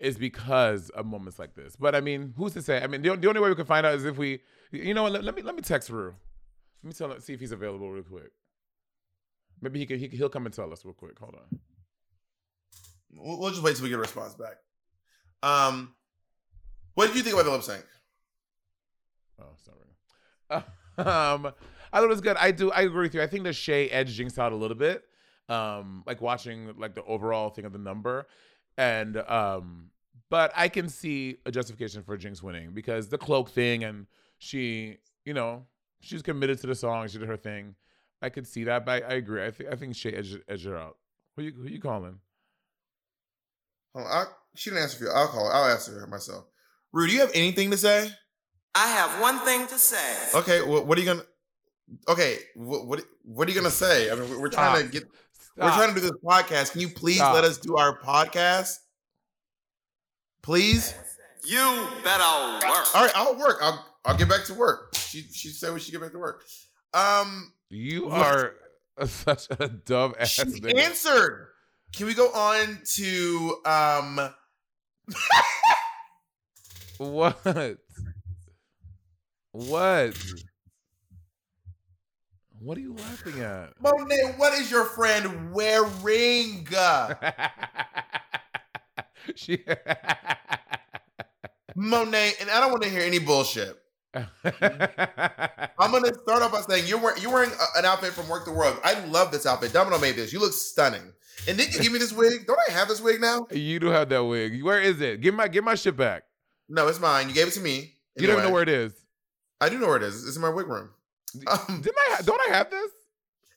Is 0.00 0.16
because 0.16 0.90
of 0.90 1.06
moments 1.06 1.40
like 1.40 1.56
this. 1.56 1.74
But 1.74 1.96
I 1.96 2.00
mean, 2.00 2.32
who's 2.36 2.52
to 2.52 2.62
say? 2.62 2.80
I 2.80 2.86
mean, 2.86 3.02
the, 3.02 3.16
the 3.16 3.28
only 3.28 3.40
way 3.40 3.48
we 3.48 3.56
can 3.56 3.66
find 3.66 3.84
out 3.84 3.94
is 3.94 4.04
if 4.04 4.16
we, 4.16 4.40
you 4.70 4.94
know? 4.94 5.08
Let, 5.08 5.24
let 5.24 5.34
me 5.34 5.42
let 5.42 5.56
me 5.56 5.60
text 5.60 5.90
Rue. 5.90 6.14
Let 6.82 6.88
me 6.88 6.92
tell 6.92 7.12
him, 7.12 7.20
see 7.20 7.34
if 7.34 7.40
he's 7.40 7.52
available 7.52 7.90
real 7.90 8.04
quick. 8.04 8.30
Maybe 9.60 9.80
he 9.80 9.86
can, 9.86 9.98
he 9.98 10.08
can 10.08 10.18
he'll 10.18 10.28
come 10.28 10.46
and 10.46 10.54
tell 10.54 10.72
us 10.72 10.84
real 10.84 10.94
quick. 10.94 11.18
Hold 11.18 11.34
on. 11.34 11.58
We'll, 13.12 13.38
we'll 13.38 13.50
just 13.50 13.62
wait 13.62 13.74
till 13.74 13.84
we 13.84 13.90
get 13.90 13.96
a 13.96 14.00
response 14.00 14.34
back. 14.34 14.56
Um, 15.42 15.94
what 16.94 17.08
did 17.08 17.16
you 17.16 17.22
think 17.22 17.34
about 17.34 17.44
the 17.46 17.52
lip 17.52 17.62
sync? 17.62 17.84
Oh, 19.40 19.54
sorry. 19.56 20.62
um, 20.98 21.52
I 21.92 21.98
thought 21.98 22.04
it 22.04 22.08
was 22.08 22.20
good. 22.20 22.36
I 22.36 22.50
do. 22.50 22.70
I 22.70 22.82
agree 22.82 23.02
with 23.02 23.14
you. 23.14 23.22
I 23.22 23.26
think 23.26 23.44
the 23.44 23.52
Shea 23.52 23.88
edged 23.90 24.18
Jinkx 24.18 24.38
out 24.38 24.52
a 24.52 24.56
little 24.56 24.76
bit. 24.76 25.04
Um, 25.48 26.04
like 26.06 26.20
watching 26.20 26.74
like 26.78 26.94
the 26.94 27.04
overall 27.04 27.48
thing 27.50 27.64
of 27.64 27.72
the 27.72 27.78
number, 27.78 28.26
and 28.76 29.16
um, 29.16 29.90
but 30.28 30.52
I 30.54 30.68
can 30.68 30.88
see 30.88 31.38
a 31.46 31.50
justification 31.50 32.02
for 32.02 32.18
Jinkx 32.18 32.42
winning 32.42 32.72
because 32.72 33.08
the 33.08 33.16
cloak 33.16 33.48
thing, 33.48 33.84
and 33.84 34.06
she, 34.36 34.98
you 35.24 35.32
know, 35.32 35.64
she's 36.00 36.22
committed 36.22 36.60
to 36.60 36.66
the 36.66 36.74
song. 36.74 37.08
She 37.08 37.18
did 37.18 37.28
her 37.28 37.36
thing. 37.36 37.74
I 38.20 38.28
could 38.30 38.46
see 38.46 38.64
that, 38.64 38.84
but 38.84 39.04
I, 39.04 39.06
I 39.06 39.14
agree. 39.14 39.44
I 39.44 39.50
think 39.50 39.70
I 39.70 39.76
think 39.76 39.94
Shea 39.94 40.12
edged, 40.12 40.38
edged 40.48 40.66
her 40.66 40.76
out. 40.76 40.96
Who 41.36 41.42
you 41.42 41.52
who 41.52 41.68
you 41.68 41.80
calling? 41.80 42.18
Hold 43.94 44.06
on, 44.06 44.12
I, 44.12 44.24
she 44.54 44.70
didn't 44.70 44.82
answer 44.82 44.98
for 44.98 45.04
you. 45.04 45.10
I'll 45.10 45.28
call 45.28 45.46
her. 45.46 45.52
I'll 45.52 45.70
answer 45.70 45.98
her 46.00 46.06
myself. 46.06 46.46
Rue, 46.92 47.06
do 47.06 47.12
you 47.12 47.20
have 47.20 47.30
anything 47.34 47.70
to 47.70 47.76
say? 47.76 48.10
I 48.74 48.88
have 48.88 49.20
one 49.20 49.38
thing 49.40 49.66
to 49.66 49.78
say. 49.78 50.38
Okay, 50.38 50.62
well, 50.62 50.84
what 50.84 50.98
are 50.98 51.00
you 51.00 51.06
gonna? 51.06 51.22
Okay, 52.08 52.38
what 52.54 52.86
what, 52.86 53.04
what 53.22 53.48
are 53.48 53.50
you 53.50 53.56
gonna 53.56 53.70
say? 53.70 54.10
I 54.10 54.14
mean, 54.14 54.28
we're, 54.30 54.40
we're 54.40 54.48
trying 54.48 54.74
to 54.74 54.80
Stop. 54.80 54.92
get. 54.92 55.04
We're 55.56 55.70
trying 55.70 55.94
to 55.94 55.94
do 55.94 56.00
this 56.00 56.12
podcast. 56.24 56.72
Can 56.72 56.80
you 56.80 56.88
please 56.88 57.16
Stop. 57.16 57.34
let 57.34 57.44
us 57.44 57.58
do 57.58 57.76
our 57.76 57.98
podcast? 57.98 58.78
Please. 60.42 60.94
You 61.44 61.88
better 62.04 62.22
work. 62.66 62.94
All 62.94 63.04
right, 63.04 63.12
I'll 63.14 63.36
work. 63.36 63.58
I'll 63.62 63.84
I'll 64.04 64.16
get 64.16 64.28
back 64.28 64.44
to 64.46 64.54
work. 64.54 64.94
She 64.94 65.22
she 65.22 65.48
said 65.48 65.72
we 65.74 65.80
should 65.80 65.92
get 65.92 66.00
back 66.00 66.12
to 66.12 66.18
work. 66.18 66.44
Um, 66.94 67.52
You 67.68 68.06
What? 68.06 68.26
are 68.26 68.54
such 69.06 69.46
a 69.50 69.68
dumb 69.68 70.14
ass 70.18 70.30
she 70.30 70.42
nigga. 70.42 70.78
answered. 70.78 71.48
Can 71.94 72.06
we 72.06 72.14
go 72.14 72.28
on 72.32 72.80
to 72.94 73.56
um? 73.64 74.20
What? 76.98 77.78
What? 79.52 80.16
What 82.60 82.76
are 82.76 82.80
you 82.80 82.94
laughing 82.94 83.40
at? 83.40 83.80
Monét, 83.80 84.36
what 84.36 84.52
is 84.54 84.68
your 84.68 84.84
friend 84.84 85.52
wearing? 85.52 86.66
she. 89.36 89.58
Monét, 91.76 92.40
and 92.40 92.50
I 92.50 92.58
don't 92.60 92.70
want 92.72 92.82
to 92.82 92.90
hear 92.90 93.02
any 93.02 93.20
bullshit. 93.20 93.76
I'm 94.14 95.90
gonna 95.92 96.14
start 96.14 96.42
off 96.42 96.52
by 96.52 96.60
saying 96.68 96.86
you're 96.86 96.98
wearing 96.98 97.20
you're 97.22 97.32
wearing 97.32 97.50
a- 97.50 97.78
an 97.78 97.84
outfit 97.84 98.12
from 98.12 98.24
Werq 98.26 98.44
the 98.44 98.52
World. 98.52 98.78
I 98.82 99.04
love 99.06 99.30
this 99.30 99.44
outfit. 99.46 99.72
Domino 99.72 99.98
made 99.98 100.16
this. 100.16 100.32
You 100.32 100.40
look 100.40 100.52
stunning. 100.52 101.12
And 101.46 101.56
did 101.56 101.72
you 101.74 101.80
give 101.80 101.92
me 101.92 101.98
this 101.98 102.12
wig? 102.12 102.46
Don't 102.46 102.58
I 102.68 102.72
have 102.72 102.88
this 102.88 103.00
wig 103.00 103.20
now? 103.20 103.46
you 103.50 103.78
do 103.78 103.86
have 103.88 104.08
that 104.08 104.24
wig. 104.24 104.62
Where 104.62 104.80
is 104.80 105.00
it? 105.00 105.20
Give 105.20 105.34
my 105.34 105.46
give 105.48 105.62
my 105.64 105.74
shit 105.74 105.96
back. 105.96 106.24
No, 106.68 106.88
it's 106.88 107.00
mine. 107.00 107.28
You 107.28 107.34
gave 107.34 107.48
it 107.48 107.54
to 107.54 107.60
me. 107.60 107.94
You 108.16 108.26
don't 108.26 108.36
even 108.36 108.48
know 108.48 108.52
where 108.52 108.62
it 108.62 108.68
is. 108.68 108.92
I 109.60 109.68
do 109.68 109.78
know 109.78 109.86
where 109.88 109.96
it 109.96 110.02
is. 110.02 110.26
It's 110.26 110.36
in 110.36 110.42
my 110.42 110.48
wig 110.50 110.66
room. 110.66 110.90
Um, 111.46 111.80
Didn't 111.82 111.96
I? 111.98 112.14
ha- 112.16 112.22
Don't 112.24 112.40
I 112.50 112.54
have 112.56 112.70
this? 112.70 112.90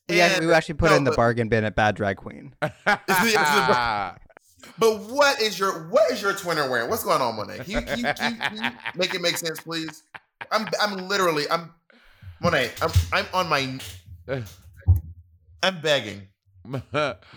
We, 0.09 0.19
actually, 0.19 0.47
we 0.47 0.53
actually 0.53 0.75
put 0.75 0.89
no, 0.89 0.95
it 0.95 0.97
in 0.97 1.03
the 1.05 1.11
but- 1.11 1.17
bargain 1.17 1.47
bin 1.49 1.63
at 1.63 1.75
Bad 1.75 1.95
Drag 1.95 2.17
Queen. 2.17 2.53
But 4.77 4.99
what 5.09 5.41
is 5.41 5.57
your 5.57 5.87
what 5.89 6.11
is 6.11 6.21
your 6.21 6.33
twinner 6.33 6.69
wearing? 6.69 6.89
What's 6.89 7.03
going 7.03 7.19
on, 7.21 7.35
Monét? 7.35 7.65
Can 7.65 7.71
you, 7.71 7.81
can 7.81 7.97
you, 7.99 8.05
can 8.13 8.33
you, 8.33 8.39
can 8.39 8.55
you 8.63 8.71
make 8.95 9.13
it 9.15 9.21
make 9.21 9.37
sense, 9.37 9.59
please? 9.59 10.03
I'm 10.51 10.67
I'm 10.81 11.07
literally 11.07 11.49
I'm 11.49 11.73
Monét. 12.43 12.71
I'm 12.81 12.91
I'm 13.13 13.25
on 13.33 13.49
my 13.49 13.79
I'm 15.63 15.81
begging. 15.81 16.27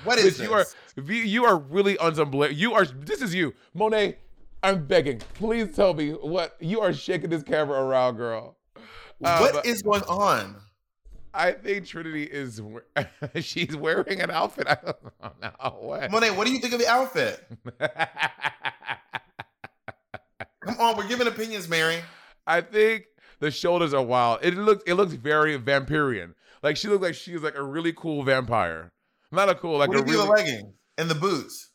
what 0.05 0.19
is 0.19 0.39
you 0.39 0.53
are 0.53 0.65
this? 0.65 0.77
you, 0.97 1.15
you 1.15 1.45
are 1.47 1.57
really 1.57 1.97
on 1.99 2.15
some 2.15 2.31
bla- 2.31 2.51
you 2.51 2.75
are 2.75 2.85
this 2.85 3.23
is 3.23 3.35
you 3.35 3.55
monét 3.75 4.17
i'm 4.63 4.85
begging 4.87 5.19
please 5.33 5.75
tell 5.75 5.95
me 5.95 6.11
what 6.11 6.55
you 6.61 6.83
are 6.83 6.93
shaking 6.93 7.31
this 7.31 7.43
camera 7.43 7.83
around 7.83 8.17
girl 8.17 8.59
Uh, 9.25 9.39
What 9.39 9.55
but 9.55 9.65
is 9.67 9.81
going 9.81 10.03
on? 10.03 10.57
i 11.33 11.53
think 11.53 11.87
trinity 11.87 12.25
is 12.25 12.61
she's 13.41 13.75
wearing 13.75 14.21
an 14.21 14.31
outfit 14.31 14.67
i 14.69 14.75
don't 14.85 15.03
know 15.41 15.79
what 15.81 16.11
Monét, 16.11 16.37
what 16.37 16.47
do 16.47 16.53
you 16.53 16.59
think 16.59 16.75
of 16.75 16.79
the 16.81 16.87
outfit? 16.87 17.43
Come 20.61 20.81
on, 20.81 20.97
we're 20.97 21.09
giving 21.09 21.27
opinions, 21.27 21.69
Mary. 21.69 21.99
I 22.47 22.61
think 22.61 23.05
the 23.41 23.51
shoulders 23.51 23.93
are 23.95 24.03
wild 24.03 24.39
it 24.43 24.55
looks 24.55 24.83
it 24.87 24.95
looks 24.95 25.13
very 25.15 25.59
vampirian 25.59 26.35
like 26.63 26.77
she 26.77 26.89
looks 26.89 27.03
like 27.03 27.15
she's 27.15 27.43
like 27.43 27.57
a 27.57 27.63
really 27.63 27.93
cool 27.93 28.23
vampire 28.23 28.93
not 29.31 29.49
a 29.49 29.55
cool 29.55 29.79
like 29.79 29.89
what 29.89 29.99
a 29.99 30.03
really 30.03 30.17
the 30.17 30.25
leggings 30.25 30.75
and 30.97 31.11
the 31.11 31.15
boots? 31.15 31.71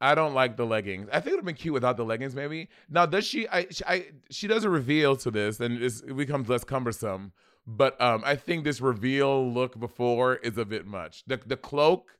I 0.00 0.14
don't 0.14 0.34
like 0.34 0.56
the 0.56 0.64
leggings. 0.64 1.08
I 1.12 1.20
think 1.20 1.26
it 1.26 1.30
would 1.30 1.38
have 1.38 1.44
been 1.44 1.54
cute 1.56 1.74
without 1.74 1.96
the 1.96 2.04
leggings, 2.04 2.34
maybe. 2.34 2.68
Now, 2.88 3.04
does 3.04 3.26
she? 3.26 3.48
I, 3.48 3.66
she, 3.70 3.84
I 3.84 4.06
she 4.30 4.46
does 4.46 4.64
a 4.64 4.70
reveal 4.70 5.16
to 5.16 5.30
this, 5.30 5.58
and 5.58 5.82
it's, 5.82 6.00
it 6.02 6.16
becomes 6.16 6.48
less 6.48 6.62
cumbersome. 6.62 7.32
But 7.66 8.00
um, 8.00 8.22
I 8.24 8.36
think 8.36 8.64
this 8.64 8.80
reveal 8.80 9.52
look 9.52 9.78
before 9.78 10.36
is 10.36 10.56
a 10.56 10.64
bit 10.64 10.86
much. 10.86 11.24
The 11.26 11.40
the 11.44 11.56
cloak 11.56 12.16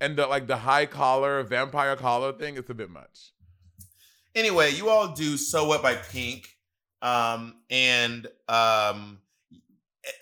and 0.00 0.16
the 0.16 0.26
like 0.28 0.46
the 0.46 0.58
high 0.58 0.86
collar 0.86 1.42
vampire 1.42 1.96
collar 1.96 2.32
thing 2.32 2.56
It's 2.56 2.70
a 2.70 2.74
bit 2.74 2.88
much. 2.88 3.32
Anyway, 4.34 4.70
you 4.70 4.88
all 4.88 5.08
do 5.08 5.36
"So 5.36 5.66
What" 5.66 5.82
by 5.82 5.96
Pink, 5.96 6.56
um, 7.02 7.54
and 7.70 8.26
um, 8.48 9.18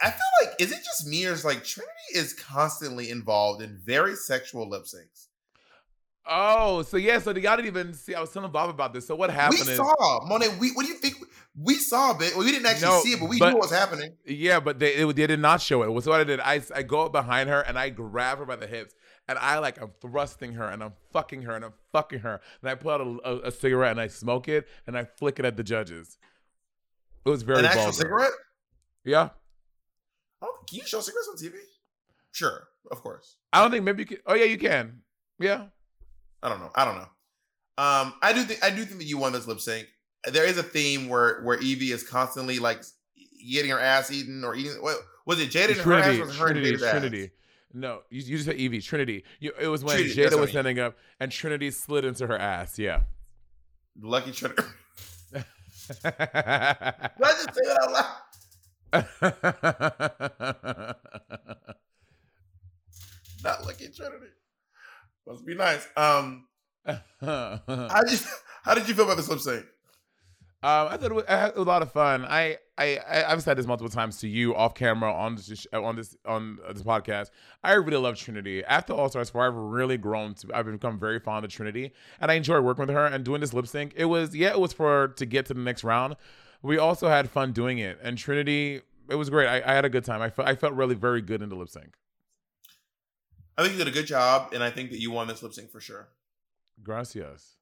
I 0.02 0.10
feel 0.10 0.20
like 0.42 0.60
is 0.60 0.72
it 0.72 0.78
just 0.84 1.06
me 1.06 1.26
or 1.26 1.32
is 1.32 1.44
like 1.44 1.64
Trinity 1.64 1.92
is 2.14 2.32
constantly 2.34 3.10
involved 3.10 3.62
in 3.62 3.78
very 3.84 4.14
sexual 4.16 4.68
lip 4.68 4.82
syncs. 4.84 5.28
Oh, 6.28 6.82
so 6.82 6.96
yeah, 6.96 7.20
so 7.20 7.30
y'all 7.30 7.54
didn't 7.56 7.66
even 7.68 7.94
see. 7.94 8.12
I 8.12 8.20
was 8.20 8.30
telling 8.32 8.50
Bob 8.50 8.68
about 8.68 8.92
this. 8.92 9.06
So 9.06 9.14
what 9.14 9.30
We 9.30 9.36
happened 9.36 9.60
is, 9.60 9.76
saw 9.76 10.20
Monét. 10.28 10.58
We 10.58 10.70
what 10.72 10.84
do 10.84 10.90
you 10.90 10.98
think? 10.98 11.14
We 11.56 11.74
saw 11.74 12.10
a 12.10 12.14
bit. 12.18 12.34
Well, 12.34 12.44
we 12.44 12.50
didn't 12.50 12.66
actually 12.66 12.88
No, 12.88 13.00
see 13.00 13.12
it, 13.12 13.20
but 13.20 13.28
we 13.28 13.38
but- 13.38 13.50
knew 13.50 13.54
what 13.54 13.70
was 13.70 13.70
happening. 13.70 14.12
Yeah, 14.26 14.58
but 14.58 14.80
they, 14.80 14.96
they 14.96 15.04
they 15.12 15.26
did 15.28 15.38
not 15.38 15.60
show 15.62 15.82
it. 15.84 16.02
So 16.02 16.10
what 16.10 16.20
I 16.20 16.24
did, 16.24 16.40
I 16.40 16.60
I 16.74 16.82
go 16.82 17.06
up 17.06 17.12
behind 17.12 17.48
her 17.48 17.60
and 17.60 17.78
I 17.78 17.90
grab 17.90 18.38
her 18.38 18.44
by 18.44 18.56
the 18.56 18.66
hips 18.66 18.92
and 19.28 19.38
I 19.38 19.58
like 19.60 19.80
I'm 19.80 19.92
thrusting 20.00 20.54
her 20.54 20.64
and 20.64 20.82
I'm 20.82 20.94
fucking 21.12 21.42
her 21.42 21.54
and 21.54 21.64
I'm 21.64 21.74
fucking 21.92 22.18
her 22.20 22.40
and 22.60 22.70
I 22.70 22.74
pull 22.74 22.90
out 22.90 23.00
a, 23.00 23.18
a, 23.30 23.38
a 23.48 23.50
cigarette 23.52 23.92
and 23.92 24.00
I 24.00 24.08
smoke 24.08 24.48
it 24.48 24.66
and 24.88 24.98
I 24.98 25.04
flick 25.04 25.38
it 25.38 25.44
at 25.44 25.56
the 25.56 25.62
judges. 25.62 26.18
It 27.26 27.30
was 27.30 27.42
very 27.42 27.58
An 27.58 27.64
actual 27.66 27.82
vulgar. 27.82 27.96
cigarette? 27.98 28.32
Yeah, 29.04 29.28
Oh, 30.42 30.54
can 30.68 30.78
you 30.78 30.84
show 30.86 31.00
cigarettes 31.00 31.28
on 31.30 31.36
TV? 31.36 31.54
Sure, 32.32 32.68
of 32.90 33.02
course. 33.02 33.36
I 33.52 33.60
don't 33.62 33.70
think 33.70 33.84
maybe 33.84 34.02
you 34.02 34.06
can. 34.06 34.18
Oh 34.26 34.34
yeah, 34.34 34.44
you 34.44 34.58
can. 34.58 35.00
Yeah. 35.38 35.66
I 36.42 36.48
don't 36.48 36.60
know. 36.60 36.70
I 36.74 36.84
don't 36.84 36.96
know. 36.96 37.08
Um, 37.78 38.14
I 38.22 38.32
do 38.32 38.42
think 38.44 38.62
I 38.64 38.70
do 38.70 38.84
think 38.84 38.98
that 39.00 39.06
you 39.06 39.18
won 39.18 39.32
this 39.32 39.46
lip 39.46 39.60
sync. 39.60 39.86
There 40.24 40.44
is 40.44 40.58
a 40.58 40.62
theme 40.62 41.08
where 41.08 41.42
where 41.42 41.58
Yvie 41.58 41.90
is 41.92 42.02
constantly 42.02 42.58
like 42.58 42.82
getting 43.50 43.70
her 43.70 43.80
ass 43.80 44.10
eaten 44.10 44.44
or 44.44 44.54
eating. 44.54 44.72
What 44.80 44.98
was 45.24 45.40
it? 45.40 45.50
Jaida 45.50 45.70
and 45.70 45.76
her 45.78 45.92
ass 45.94 46.04
Trinity, 46.04 46.18
her 46.18 46.24
and 46.24 46.32
Trinity, 46.36 46.74
ass? 46.84 46.90
Trinity. 46.90 47.30
No, 47.74 48.00
you, 48.10 48.22
you 48.22 48.36
just 48.36 48.46
said 48.46 48.56
Yvie. 48.56 48.82
Trinity. 48.82 49.24
You, 49.40 49.52
it 49.60 49.68
was 49.68 49.82
when 49.84 49.96
Trinity, 49.96 50.14
Jaida 50.20 50.32
I 50.32 50.36
was 50.36 50.38
mean. 50.40 50.48
standing 50.48 50.78
up 50.78 50.96
and 51.20 51.30
Trinity 51.32 51.70
slid 51.70 52.04
into 52.04 52.26
her 52.26 52.38
ass. 52.38 52.78
Yeah. 52.78 53.00
Lucky 54.00 54.32
Trinity. 54.32 54.62
Did 55.88 55.98
I 56.04 57.10
just 57.20 57.54
say 57.54 57.62
that 57.64 57.78
out 57.82 57.92
loud? 57.92 58.16
Not 63.44 63.66
Lucky 63.66 63.88
Trinity. 63.88 64.26
Must 65.26 65.46
be 65.46 65.54
nice. 65.54 65.86
Um, 65.96 66.46
how 66.86 68.02
did 68.02 68.12
you 68.12 68.18
how 68.62 68.74
did 68.74 68.88
you 68.88 68.94
feel 68.94 69.04
about 69.04 69.16
the 69.16 69.30
lip 69.30 69.40
sync? 69.40 69.64
Um, 70.66 70.88
I 70.90 70.96
thought 70.96 71.12
it 71.12 71.14
was, 71.14 71.24
I 71.28 71.36
had 71.36 71.54
a 71.54 71.62
lot 71.62 71.82
of 71.82 71.92
fun. 71.92 72.24
I, 72.24 72.58
I, 72.76 72.96
I 72.96 73.24
I've 73.30 73.40
said 73.40 73.56
this 73.56 73.68
multiple 73.68 73.88
times 73.88 74.18
to 74.18 74.26
you 74.26 74.52
off 74.56 74.74
camera 74.74 75.14
on 75.14 75.36
this 75.36 75.64
on 75.72 75.94
this 75.94 76.16
on 76.26 76.58
this 76.72 76.82
podcast. 76.82 77.30
I 77.62 77.74
really 77.74 77.98
love 77.98 78.16
Trinity. 78.16 78.64
After 78.64 78.92
All 78.92 79.08
Stars 79.08 79.30
4, 79.30 79.46
I've 79.46 79.54
really 79.54 79.96
grown 79.96 80.34
to. 80.34 80.48
I've 80.52 80.66
become 80.66 80.98
very 80.98 81.20
fond 81.20 81.44
of 81.44 81.52
Trinity, 81.52 81.92
and 82.20 82.32
I 82.32 82.34
enjoy 82.34 82.60
working 82.60 82.84
with 82.84 82.96
her 82.96 83.06
and 83.06 83.24
doing 83.24 83.40
this 83.42 83.54
lip 83.54 83.68
sync. 83.68 83.92
It 83.94 84.06
was 84.06 84.34
yeah, 84.34 84.48
it 84.48 84.58
was 84.58 84.72
for 84.72 85.14
to 85.16 85.24
get 85.24 85.46
to 85.46 85.54
the 85.54 85.60
next 85.60 85.84
round. 85.84 86.16
We 86.62 86.78
also 86.78 87.08
had 87.08 87.30
fun 87.30 87.52
doing 87.52 87.78
it, 87.78 88.00
and 88.02 88.18
Trinity, 88.18 88.80
it 89.08 89.14
was 89.14 89.30
great. 89.30 89.46
I, 89.46 89.62
I 89.64 89.72
had 89.72 89.84
a 89.84 89.88
good 89.88 90.04
time. 90.04 90.20
I 90.20 90.30
felt 90.30 90.48
I 90.48 90.56
felt 90.56 90.72
really 90.72 90.96
very 90.96 91.22
good 91.22 91.42
in 91.42 91.48
the 91.48 91.54
lip 91.54 91.68
sync. 91.68 91.94
I 93.56 93.62
think 93.62 93.74
you 93.74 93.78
did 93.78 93.86
a 93.86 93.96
good 93.96 94.06
job, 94.06 94.50
and 94.52 94.64
I 94.64 94.70
think 94.70 94.90
that 94.90 94.98
you 94.98 95.12
won 95.12 95.28
this 95.28 95.44
lip 95.44 95.54
sync 95.54 95.70
for 95.70 95.80
sure. 95.80 96.08
Gracias. 96.82 97.55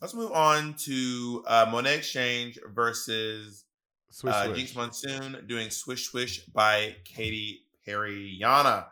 Let's 0.00 0.14
move 0.14 0.30
on 0.32 0.74
to 0.84 1.44
uh, 1.46 1.66
Monét 1.66 1.98
X 1.98 2.10
Change 2.10 2.58
versus 2.72 3.64
Swish, 4.10 4.34
uh. 4.34 4.46
Jinkx 4.48 4.76
Monsoon 4.76 5.44
doing 5.48 5.70
Swish 5.70 6.06
Swish 6.10 6.44
by 6.46 6.94
Katy 7.04 7.62
Perry 7.84 8.38
Yana. 8.40 8.86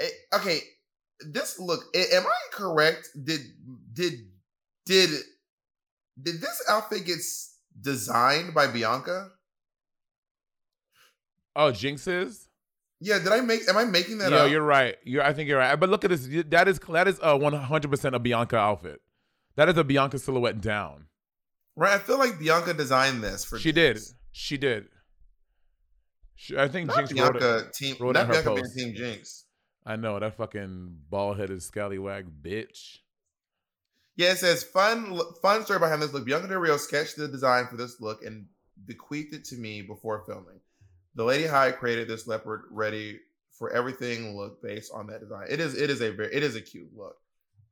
Eh, 0.00 0.08
okay, 0.34 0.60
this 1.20 1.58
look. 1.60 1.80
Am 1.94 2.26
I 2.26 2.38
correct? 2.52 3.08
Did 3.22 3.40
did 3.92 4.12
did 4.86 5.10
did 6.22 6.40
this 6.40 6.62
outfit 6.70 7.04
get 7.04 7.18
designed 7.80 8.54
by 8.54 8.66
Bianca? 8.66 9.30
Oh, 11.54 11.70
Jinkx's. 11.72 12.48
Yeah, 13.00 13.18
did 13.18 13.28
I 13.28 13.40
make? 13.40 13.68
Am 13.68 13.76
I 13.76 13.84
making 13.84 14.18
that 14.18 14.30
Yeah, 14.32 14.38
up? 14.44 14.50
you're 14.50 14.62
right. 14.62 14.96
You're. 15.04 15.22
I 15.22 15.34
think 15.34 15.48
you're 15.48 15.58
right. 15.58 15.76
But 15.78 15.90
look 15.90 16.04
at 16.04 16.10
this. 16.10 16.26
That 16.48 16.66
is 16.68 16.78
that 16.88 17.08
is 17.08 17.18
a 17.22 17.36
100 17.36 17.90
percent 17.90 18.14
a 18.14 18.18
Bianca 18.18 18.56
outfit. 18.56 19.00
That 19.56 19.68
is 19.68 19.76
a 19.76 19.84
Bianca 19.84 20.18
silhouette 20.18 20.60
down. 20.60 21.06
right. 21.76 21.94
I 21.94 21.98
feel 21.98 22.18
like 22.18 22.38
Bianca 22.38 22.74
designed 22.74 23.22
this 23.22 23.44
for. 23.44 23.58
She 23.58 23.72
did. 23.72 23.98
She 24.32 24.56
did. 24.58 24.86
She, 26.34 26.56
I 26.58 26.68
think 26.68 26.88
Not 26.88 26.98
Jinkx 26.98 27.18
wrote 27.18 27.38
Bianca 27.40 27.58
it. 27.68 27.72
team. 27.72 27.96
wrote 27.98 28.12
Not 28.14 28.28
Bianca 28.28 28.50
being 28.50 28.62
post. 28.62 28.76
Team 28.76 28.94
Jinkx. 28.94 29.42
I 29.86 29.96
know 29.96 30.18
that 30.18 30.36
fucking 30.36 30.98
bald 31.08 31.38
headed 31.38 31.62
scallywag 31.62 32.26
bitch. 32.42 32.98
Yeah, 34.16 34.32
it 34.32 34.38
says 34.38 34.62
fun 34.64 35.18
fun 35.42 35.64
story 35.64 35.78
behind 35.78 36.02
this 36.02 36.12
look. 36.12 36.24
Bianca 36.26 36.48
Del 36.48 36.58
Rio 36.58 36.76
sketched 36.76 37.16
the 37.16 37.28
design 37.28 37.66
for 37.68 37.76
this 37.76 38.00
look 38.00 38.24
and 38.24 38.46
bequeathed 38.86 39.34
it 39.34 39.44
to 39.46 39.56
me 39.56 39.82
before 39.82 40.22
filming. 40.26 40.60
The 41.14 41.24
Lady 41.24 41.46
High 41.46 41.70
created 41.72 42.08
this 42.08 42.26
leopard 42.26 42.62
ready 42.70 43.20
for 43.52 43.70
everything 43.72 44.36
look 44.36 44.60
based 44.62 44.90
on 44.92 45.06
that 45.06 45.20
design. 45.20 45.46
It 45.48 45.60
is 45.60 45.74
it 45.80 45.88
is 45.88 46.02
a 46.02 46.10
very 46.10 46.34
it 46.34 46.42
is 46.42 46.56
a 46.56 46.60
cute 46.60 46.90
look. 46.94 47.16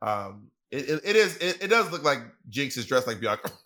Um 0.00 0.48
it, 0.74 0.88
it, 0.88 1.00
it 1.04 1.16
is 1.16 1.36
it, 1.38 1.62
it 1.62 1.68
does 1.68 1.90
look 1.92 2.02
like 2.04 2.18
Jinkx 2.50 2.76
is 2.76 2.86
dressed 2.86 3.06
like 3.06 3.20
Bianca. 3.20 3.50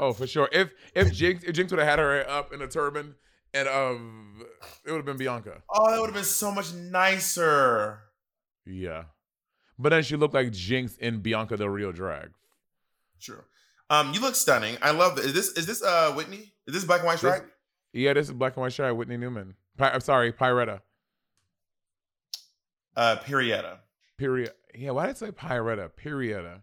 Oh, 0.00 0.12
for 0.12 0.28
sure. 0.28 0.48
If 0.52 0.70
if 0.94 1.08
Jinkx 1.08 1.42
if 1.42 1.56
Jinkx 1.56 1.70
would 1.70 1.80
have 1.80 1.88
had 1.88 1.98
her 1.98 2.24
up 2.30 2.52
in 2.52 2.62
a 2.62 2.68
turban, 2.68 3.16
and 3.52 3.66
um, 3.66 4.44
it 4.86 4.92
would 4.92 4.98
have 4.98 5.04
been 5.04 5.16
Bianca. 5.16 5.60
Oh, 5.68 5.90
that 5.90 5.98
would 6.00 6.06
have 6.06 6.14
been 6.14 6.22
so 6.22 6.52
much 6.52 6.72
nicer. 6.72 7.98
Yeah, 8.64 9.06
but 9.76 9.88
then 9.88 10.04
she 10.04 10.14
looked 10.14 10.34
like 10.34 10.52
Jinkx 10.52 10.96
in 10.98 11.18
Bianca 11.20 11.56
Del 11.56 11.68
Rio 11.68 11.90
drag. 11.90 12.30
True. 13.20 13.42
Um, 13.90 14.14
you 14.14 14.20
look 14.20 14.36
stunning. 14.36 14.76
I 14.82 14.92
love 14.92 15.16
this. 15.16 15.24
Is 15.26 15.32
this 15.34 15.48
is 15.58 15.66
this 15.66 15.82
uh 15.82 16.12
Whitney? 16.12 16.52
Is 16.68 16.74
this 16.74 16.84
black 16.84 17.00
and 17.00 17.08
white 17.08 17.18
stripe? 17.18 17.50
Yeah, 17.92 18.12
this 18.12 18.28
is 18.28 18.32
black 18.34 18.54
and 18.56 18.60
white 18.62 18.72
stripe. 18.72 18.94
Whitney 18.94 19.16
Newman. 19.16 19.54
Pi- 19.78 19.90
I'm 19.90 20.00
sorry, 20.00 20.32
Pyretta. 20.32 20.80
Uh 22.96 23.16
Perietta. 23.16 23.78
Period. 24.18 24.52
Yeah, 24.74 24.90
why 24.90 25.06
did 25.06 25.16
I 25.16 25.18
say 25.18 25.30
Pyretta? 25.30 25.90
Perietta. 25.92 26.62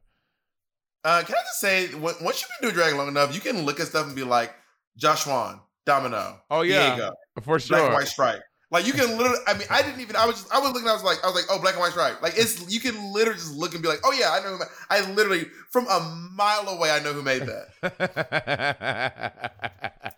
Uh, 1.03 1.23
can 1.23 1.35
I 1.35 1.41
just 1.41 1.59
say, 1.59 1.93
once 1.95 2.21
you've 2.21 2.49
been 2.59 2.61
doing 2.61 2.73
drag 2.73 2.95
long 2.95 3.07
enough, 3.07 3.33
you 3.33 3.41
can 3.41 3.63
look 3.63 3.79
at 3.79 3.87
stuff 3.87 4.07
and 4.07 4.15
be 4.15 4.23
like, 4.23 4.53
Josh 4.97 5.27
Wan, 5.27 5.59
Domino, 5.85 6.41
Oh 6.49 6.61
yeah, 6.61 6.95
Diego, 6.95 7.13
for 7.41 7.59
black 7.59 7.83
and 7.83 7.93
white 7.93 8.07
stripe. 8.07 8.41
Like 8.71 8.87
you 8.87 8.93
can 8.93 9.09
literally. 9.17 9.37
I 9.47 9.53
mean, 9.53 9.67
I 9.69 9.81
didn't 9.81 10.01
even. 10.01 10.15
I 10.15 10.25
was 10.25 10.35
just. 10.35 10.53
I 10.53 10.59
was 10.59 10.71
looking. 10.71 10.89
I 10.89 10.93
was 10.93 11.03
like. 11.03 11.23
I 11.23 11.27
was 11.27 11.35
like, 11.35 11.45
oh, 11.49 11.59
black 11.61 11.73
and 11.73 11.81
white 11.81 11.91
stripe. 11.91 12.21
Like 12.21 12.33
it's. 12.35 12.71
You 12.71 12.79
can 12.79 13.13
literally 13.13 13.37
just 13.37 13.53
look 13.53 13.73
and 13.73 13.83
be 13.83 13.89
like, 13.89 13.99
oh 14.03 14.11
yeah, 14.11 14.31
I 14.31 14.43
know. 14.43 14.57
Who 14.57 14.63
I 14.89 15.11
literally 15.11 15.45
from 15.71 15.87
a 15.87 15.99
mile 16.33 16.67
away, 16.67 16.91
I 16.91 16.99
know 16.99 17.13
who 17.13 17.21
made 17.21 17.43
that. 17.43 19.51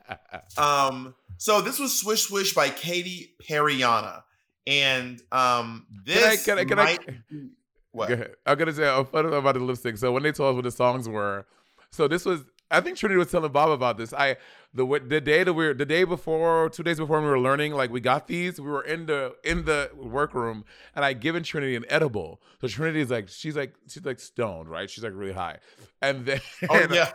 Um. 0.58 1.14
So 1.38 1.62
this 1.62 1.78
was 1.78 2.00
Swish 2.00 2.24
Swish 2.24 2.56
by 2.56 2.70
Katy 2.70 3.36
Perryana, 3.48 4.24
and 4.68 5.20
um, 5.32 5.88
this 6.06 6.46
can 6.46 6.60
I- 6.60 6.66
can 6.66 6.78
I- 6.78 6.84
might. 6.84 7.06
be- 7.30 7.50
what? 7.92 8.12
I'm 8.46 8.58
gonna 8.60 8.74
say 8.74 8.84
a 8.88 9.04
funny 9.04 9.30
thing 9.30 9.40
about 9.40 9.56
the 9.56 9.62
lip 9.62 9.78
sync. 9.78 9.98
So 9.98 10.12
when 10.12 10.22
they 10.22 10.32
told 10.32 10.52
us 10.52 10.56
what 10.56 10.64
the 10.66 10.72
songs 10.72 11.10
were, 11.10 11.48
so 11.90 12.08
this 12.08 12.26
was 12.26 12.44
I 12.70 12.82
think 12.82 12.98
Trinity 12.98 13.18
was 13.18 13.32
telling 13.32 13.52
Bob 13.52 13.70
about 13.72 13.98
this. 13.98 14.14
I 14.14 14.36
the 14.74 14.86
the 15.08 15.20
day 15.22 15.44
that 15.44 15.54
we 15.54 15.66
were 15.68 15.74
the 15.74 15.86
day 15.86 16.04
before, 16.04 16.70
two 16.70 16.84
days 16.84 16.98
before 17.00 17.22
we 17.22 17.28
were 17.28 17.40
learning, 17.40 17.74
like 17.74 17.90
we 17.90 18.02
got 18.02 18.28
these, 18.28 18.60
we 18.62 18.70
were 18.70 18.84
in 18.84 19.06
the 19.08 19.34
in 19.44 19.64
the 19.66 19.90
workroom, 19.96 20.64
and 20.96 21.04
I 21.06 21.14
given 21.14 21.42
Trinity 21.44 21.76
an 21.76 21.86
edible. 21.90 22.42
So 22.62 22.68
Trinity's 22.68 23.10
like 23.10 23.30
she's 23.30 23.56
like 23.56 23.74
she's 23.88 24.06
like 24.06 24.20
stoned, 24.20 24.70
right? 24.70 24.90
She's 24.90 25.04
like 25.04 25.14
really 25.16 25.34
high, 25.34 25.58
and 26.02 26.26
then 26.26 26.42
Oh 26.70 26.88
yeah. 26.92 27.14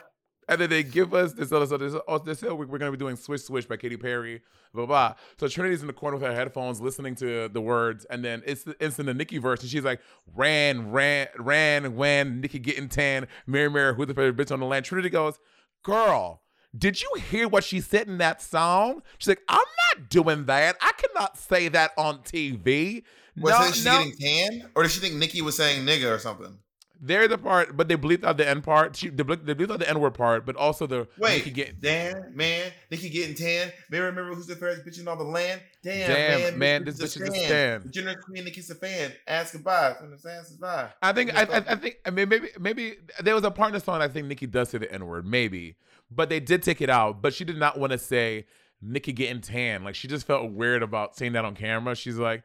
And 0.48 0.60
then 0.60 0.70
they 0.70 0.82
give 0.82 1.14
us 1.14 1.32
this 1.32 1.52
other 1.52 1.66
stuff. 1.66 1.80
This, 1.80 1.94
oh, 2.08 2.18
this, 2.18 2.42
we're 2.42 2.66
going 2.66 2.80
to 2.80 2.90
be 2.90 2.96
doing 2.96 3.16
Swish 3.16 3.42
Swish 3.42 3.66
by 3.66 3.76
Katy 3.76 3.96
Perry, 3.96 4.42
blah, 4.74 4.86
blah. 4.86 5.14
So 5.38 5.48
Trinity's 5.48 5.80
in 5.82 5.86
the 5.86 5.92
corner 5.92 6.16
with 6.16 6.26
her 6.26 6.34
headphones 6.34 6.80
listening 6.80 7.14
to 7.16 7.48
the 7.48 7.60
words. 7.60 8.04
And 8.06 8.24
then 8.24 8.42
it's, 8.44 8.64
it's 8.80 8.98
in 8.98 9.06
the 9.06 9.14
Nicki 9.14 9.38
verse. 9.38 9.60
And 9.60 9.70
she's 9.70 9.84
like, 9.84 10.00
ran, 10.34 10.90
ran, 10.90 11.28
ran, 11.38 11.96
when 11.96 12.40
Nicki 12.40 12.58
getting 12.58 12.88
tan, 12.88 13.28
Mary, 13.46 13.70
Mary, 13.70 13.94
who's 13.94 14.08
the 14.08 14.14
favorite 14.14 14.36
bitch 14.36 14.52
on 14.52 14.60
the 14.60 14.66
land? 14.66 14.84
Trinity 14.84 15.10
goes, 15.10 15.38
girl, 15.82 16.42
did 16.76 17.02
you 17.02 17.10
hear 17.30 17.48
what 17.48 17.64
she 17.64 17.80
said 17.80 18.08
in 18.08 18.18
that 18.18 18.40
song? 18.40 19.02
She's 19.18 19.28
like, 19.28 19.42
I'm 19.48 19.58
not 19.58 20.08
doing 20.08 20.46
that. 20.46 20.76
I 20.80 20.92
cannot 20.96 21.38
say 21.38 21.68
that 21.68 21.92
on 21.96 22.18
TV. 22.20 23.04
Was 23.36 23.52
no, 23.52 23.70
she 23.72 23.84
no. 23.84 24.04
getting 24.04 24.16
tan, 24.18 24.70
or 24.74 24.82
did 24.82 24.92
she 24.92 25.00
think 25.00 25.14
Nicki 25.14 25.40
was 25.40 25.56
saying 25.56 25.86
nigga 25.86 26.14
or 26.14 26.18
something? 26.18 26.58
They're 27.04 27.26
the 27.26 27.36
part, 27.36 27.76
but 27.76 27.88
they 27.88 27.96
bleeped 27.96 28.22
out 28.22 28.36
the 28.36 28.48
end 28.48 28.62
part. 28.62 28.94
She, 28.94 29.08
they, 29.08 29.24
bleeped, 29.24 29.44
they 29.44 29.56
bleeped 29.56 29.72
out 29.72 29.80
the 29.80 29.90
N 29.90 29.98
word 29.98 30.14
part, 30.14 30.46
but 30.46 30.54
also 30.54 30.86
the 30.86 31.08
Wait, 31.18 31.38
Nicki 31.38 31.50
get, 31.50 31.80
damn 31.80 32.36
man, 32.36 32.70
Nicki 32.92 33.10
getting 33.10 33.34
tan. 33.34 33.72
May 33.90 33.98
remember 33.98 34.32
who's 34.32 34.46
the 34.46 34.54
fairest 34.54 34.86
bitch 34.86 35.00
in 35.00 35.08
all 35.08 35.16
the 35.16 35.24
land? 35.24 35.60
Damn, 35.82 36.08
Damn, 36.08 36.40
man, 36.40 36.58
man, 36.58 36.84
this 36.84 37.00
bitch 37.00 37.20
is 37.20 37.28
a 37.28 37.34
stan. 37.34 37.82
The 37.82 37.88
generous 37.88 38.24
queen 38.24 38.44
Nicki's 38.44 38.70
a 38.70 38.76
fan. 38.76 39.12
Ask 39.26 39.52
goodbye. 39.52 39.96
When 40.00 40.12
the 40.12 40.16
fans 40.16 40.52
is 40.52 40.58
by. 40.58 40.90
I 41.02 41.12
think 41.12 41.34
I, 41.34 41.42
I, 41.42 41.56
I 41.72 41.74
think 41.74 41.96
I 42.06 42.10
mean 42.10 42.28
maybe 42.28 42.50
maybe 42.60 42.94
there 43.20 43.34
was 43.34 43.42
a 43.42 43.50
part 43.50 43.70
in 43.70 43.74
the 43.74 43.80
song 43.80 44.00
I 44.00 44.06
think 44.06 44.28
Nicki 44.28 44.46
does 44.46 44.68
say 44.68 44.78
the 44.78 44.92
N 44.92 45.04
word 45.04 45.26
maybe, 45.26 45.74
but 46.08 46.28
they 46.28 46.38
did 46.38 46.62
take 46.62 46.80
it 46.80 46.88
out. 46.88 47.20
But 47.20 47.34
she 47.34 47.44
did 47.44 47.58
not 47.58 47.80
want 47.80 47.90
to 47.90 47.98
say 47.98 48.46
Nicki 48.80 49.12
getting 49.12 49.40
tan. 49.40 49.82
Like 49.82 49.96
she 49.96 50.06
just 50.06 50.24
felt 50.24 50.52
weird 50.52 50.84
about 50.84 51.16
saying 51.16 51.32
that 51.32 51.44
on 51.44 51.56
camera. 51.56 51.96
She's 51.96 52.16
like, 52.16 52.44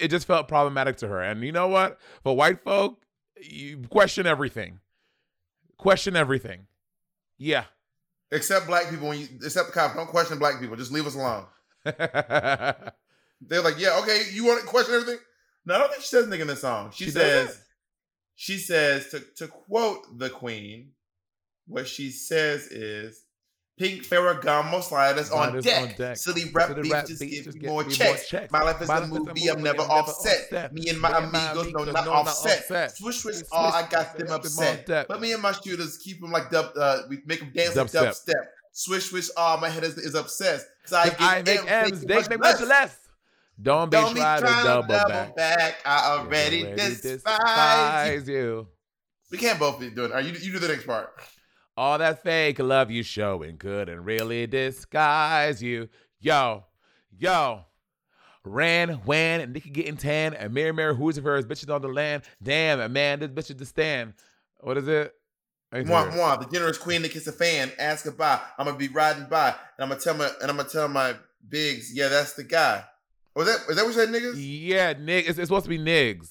it 0.00 0.08
just 0.08 0.26
felt 0.26 0.48
problematic 0.48 0.96
to 0.98 1.08
her. 1.08 1.20
And 1.20 1.42
you 1.42 1.52
know 1.52 1.68
what? 1.68 1.98
For 2.22 2.36
white 2.36 2.62
folk, 2.64 3.00
you 3.40 3.82
question 3.90 4.26
everything. 4.26 4.80
Question 5.76 6.16
everything. 6.16 6.66
Yeah. 7.38 7.64
Except 8.30 8.66
black 8.66 8.88
people. 8.88 9.08
When 9.08 9.18
you 9.20 9.28
except 9.44 9.68
the 9.68 9.72
cops, 9.72 9.94
don't 9.94 10.08
question 10.08 10.38
black 10.38 10.60
people. 10.60 10.76
Just 10.76 10.92
leave 10.92 11.06
us 11.06 11.14
alone. 11.14 11.44
They're 11.84 13.60
like, 13.62 13.78
yeah, 13.78 13.98
okay, 14.02 14.22
you 14.32 14.44
want 14.44 14.60
to 14.60 14.66
question 14.66 14.94
everything? 14.94 15.18
No, 15.66 15.74
I 15.74 15.78
don't 15.78 15.90
think 15.90 16.02
she 16.02 16.08
says 16.08 16.26
nigga 16.26 16.42
in 16.42 16.46
this 16.46 16.60
song. 16.60 16.90
She, 16.92 17.04
She 17.04 17.10
says, 17.10 17.46
doesn't? 17.48 17.62
she 18.36 18.58
says 18.58 19.08
to 19.10 19.20
to 19.36 19.48
quote 19.48 20.18
the 20.18 20.30
queen, 20.30 20.92
what 21.66 21.88
she 21.88 22.10
says 22.10 22.66
is. 22.68 23.24
Pink 23.82 24.04
Ferragamo 24.06 24.80
sliders 24.80 25.30
on 25.32 25.60
deck. 25.60 25.82
on 25.90 25.94
deck. 25.98 26.16
Silly 26.16 26.44
rap 26.52 26.68
Silly 26.68 26.82
beats 26.82 26.92
rap 26.94 27.06
just 27.08 27.20
beats 27.20 27.34
give 27.34 27.44
just 27.46 27.58
me 27.58 27.66
more 27.66 27.82
more 27.82 27.90
checks. 27.90 28.28
checks. 28.28 28.52
My 28.52 28.62
life 28.62 28.80
is 28.80 28.86
My 28.86 28.98
a 28.98 29.06
movie, 29.08 29.48
I'm 29.50 29.60
never 29.60 29.80
offset. 29.82 30.42
offset. 30.44 30.72
Me 30.72 30.88
and 30.88 31.00
my 31.00 31.08
Me 31.10 31.16
amigos, 31.26 31.62
amigos, 31.66 31.86
not 31.86 31.86
no, 31.86 31.92
not 31.92 32.08
offset. 32.08 32.58
offset. 32.60 32.96
Swish, 32.96 33.16
swish, 33.16 33.34
Swish, 33.38 33.48
all 33.50 33.72
I 33.72 33.88
got 33.88 34.16
them 34.16 34.30
upset. 34.30 34.86
But 34.86 35.20
me 35.20 35.32
and 35.32 35.42
my 35.42 35.50
shooters 35.50 35.96
keep 35.96 36.20
them 36.20 36.30
like 36.30 36.48
dub, 36.50 36.70
uh, 36.76 36.98
we 37.08 37.18
make 37.26 37.40
them 37.40 37.50
dance 37.52 37.74
like 37.74 37.88
Dubstep. 37.88 38.06
dubstep. 38.28 38.44
Swish, 38.70 39.06
swish, 39.10 39.28
all 39.36 39.58
my 39.58 39.68
head 39.68 39.82
is, 39.82 39.98
is 39.98 40.14
obsessed. 40.14 40.66
Cause 40.84 40.92
I, 40.92 41.16
I 41.18 41.42
make 41.42 41.68
M's, 41.68 42.02
they 42.02 42.16
make 42.28 42.38
much 42.38 42.60
less. 42.60 42.96
Don't 43.60 43.90
be 43.90 43.96
Don't 43.96 44.14
be 44.14 44.20
trying 44.20 44.40
to 44.42 44.46
double 44.46 45.34
back. 45.34 45.74
I 45.84 46.18
already, 46.18 46.62
despise 46.74 48.28
you. 48.28 48.34
you. 48.34 48.68
We 49.32 49.38
can't 49.38 49.58
both 49.58 49.80
be 49.80 49.90
doing. 49.90 50.12
Are 50.12 50.20
you? 50.20 50.32
You 50.34 50.52
do 50.52 50.58
the 50.60 50.68
next 50.68 50.86
part. 50.86 51.10
All 51.76 51.98
that 51.98 52.22
fake 52.22 52.58
love 52.58 52.90
you 52.90 53.02
showing 53.02 53.56
couldn't 53.56 54.04
really 54.04 54.46
disguise 54.46 55.62
you. 55.62 55.88
Yo, 56.20 56.64
yo. 57.18 57.64
Ran, 58.44 58.94
when, 59.04 59.40
and 59.40 59.52
Nicki 59.52 59.70
getting 59.70 59.96
tan, 59.96 60.34
and 60.34 60.52
Mary 60.52 60.72
Mary 60.72 60.96
who's 60.96 61.14
the 61.14 61.22
first 61.22 61.46
bitches 61.46 61.72
on 61.72 61.80
the 61.80 61.88
land. 61.88 62.24
Damn, 62.42 62.92
man, 62.92 63.20
this 63.20 63.28
bitch 63.30 63.50
is 63.50 63.56
the 63.56 63.64
stand. 63.64 64.14
What 64.58 64.76
is 64.78 64.88
it? 64.88 65.14
Mwah, 65.72 66.10
mwah, 66.12 66.40
the 66.40 66.50
generous 66.52 66.76
queen 66.76 67.02
that 67.02 67.12
kiss 67.12 67.26
a 67.28 67.32
fan. 67.32 67.72
Ask 67.78 68.04
goodbye. 68.04 68.40
I'm 68.58 68.66
gonna 68.66 68.76
be 68.76 68.88
riding 68.88 69.26
by, 69.30 69.48
and 69.48 69.56
I'm 69.78 69.88
gonna 69.88 70.00
tell 70.00 70.14
my 70.14 70.28
and 70.40 70.50
I'm 70.50 70.56
gonna 70.56 70.68
tell 70.68 70.88
my 70.88 71.14
bigs. 71.48 71.94
Yeah, 71.94 72.08
that's 72.08 72.34
the 72.34 72.44
guy. 72.44 72.84
Oh, 73.34 73.40
Was 73.40 73.46
that 73.46 73.70
is 73.70 73.76
that 73.76 73.84
what 73.84 73.88
you 73.88 73.92
said, 73.92 74.08
niggas? 74.10 74.34
Yeah, 74.36 74.92
Nig. 74.98 75.26
It's, 75.28 75.38
it's 75.38 75.48
supposed 75.48 75.64
to 75.64 75.70
be 75.70 75.78
Nigs. 75.78 76.28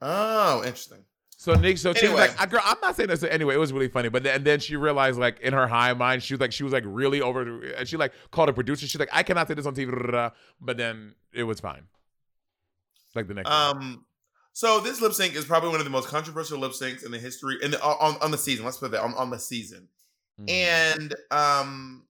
Oh, 0.00 0.58
interesting. 0.58 1.04
So 1.46 1.54
Nick, 1.54 1.78
so 1.78 1.94
she 1.94 2.08
was 2.08 2.18
like, 2.18 2.40
I, 2.40 2.46
"Girl, 2.46 2.60
I'm 2.64 2.76
not 2.82 2.96
saying 2.96 3.08
this." 3.08 3.22
Anyway, 3.22 3.54
it 3.54 3.58
was 3.58 3.72
really 3.72 3.86
funny. 3.86 4.08
But 4.08 4.24
then, 4.24 4.34
and 4.34 4.44
then 4.44 4.58
she 4.58 4.74
realized, 4.74 5.16
like, 5.16 5.38
in 5.38 5.52
her 5.52 5.68
high 5.68 5.92
mind, 5.92 6.24
she 6.24 6.34
was 6.34 6.40
like, 6.40 6.50
she 6.50 6.64
was 6.64 6.72
like 6.72 6.82
really 6.84 7.20
over, 7.20 7.62
and 7.74 7.86
she 7.86 7.96
like 7.96 8.12
called 8.32 8.48
a 8.48 8.52
producer. 8.52 8.84
She's 8.88 8.98
like, 8.98 9.10
"I 9.12 9.22
cannot 9.22 9.46
say 9.46 9.54
this 9.54 9.64
on 9.64 9.72
TV." 9.72 10.32
But 10.60 10.76
then 10.76 11.14
it 11.32 11.44
was 11.44 11.60
fine. 11.60 11.82
Like 13.14 13.28
the 13.28 13.34
next. 13.34 13.48
one. 13.48 13.76
Um, 13.76 14.04
so 14.54 14.80
this 14.80 15.00
lip 15.00 15.12
sync 15.12 15.36
is 15.36 15.44
probably 15.44 15.68
one 15.68 15.78
of 15.78 15.84
the 15.84 15.90
most 15.90 16.08
controversial 16.08 16.58
lip 16.58 16.72
syncs 16.72 17.06
in 17.06 17.12
the 17.12 17.18
history 17.18 17.58
in 17.62 17.70
the, 17.70 17.80
on 17.80 18.16
on 18.20 18.32
the 18.32 18.38
season. 18.38 18.64
Let's 18.64 18.78
put 18.78 18.90
that 18.90 19.04
on, 19.04 19.14
on 19.14 19.30
the 19.30 19.38
season. 19.38 19.86
Mhm. 20.40 20.50
And 20.50 21.14
um, 21.30 22.06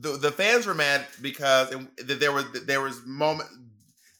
the 0.00 0.16
the 0.16 0.32
fans 0.32 0.64
were 0.64 0.72
mad 0.72 1.04
because 1.20 1.72
it, 1.72 2.06
that 2.06 2.20
there 2.20 2.32
was 2.32 2.46
there 2.64 2.80
was 2.80 3.04
moment. 3.04 3.50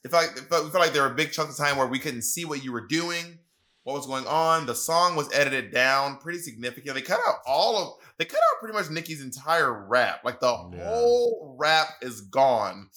It 0.04 0.10
felt, 0.10 0.28
like, 0.28 0.36
it 0.36 0.48
felt 0.50 0.74
like 0.74 0.92
there 0.92 1.04
were 1.04 1.14
big 1.14 1.32
chunks 1.32 1.58
of 1.58 1.66
time 1.66 1.78
where 1.78 1.86
we 1.86 1.98
couldn't 1.98 2.22
see 2.22 2.44
what 2.44 2.62
you 2.62 2.70
were 2.70 2.86
doing, 2.86 3.38
what 3.86 3.94
was 3.94 4.06
going 4.06 4.26
on. 4.26 4.66
The 4.66 4.74
song 4.74 5.14
was 5.14 5.32
edited 5.32 5.70
down 5.72 6.16
pretty 6.16 6.40
significantly. 6.40 7.00
They 7.00 7.06
cut 7.06 7.20
out 7.26 7.36
all 7.46 7.76
of 7.78 7.94
they 8.18 8.24
cut 8.24 8.40
out 8.40 8.58
pretty 8.60 8.76
much 8.76 8.90
Nicki's 8.90 9.22
entire 9.22 9.86
rap. 9.86 10.22
Like 10.24 10.40
the 10.40 10.48
Yeah. 10.48 10.84
whole 10.84 11.54
rap 11.56 11.86
is 12.02 12.22
gone. 12.22 12.90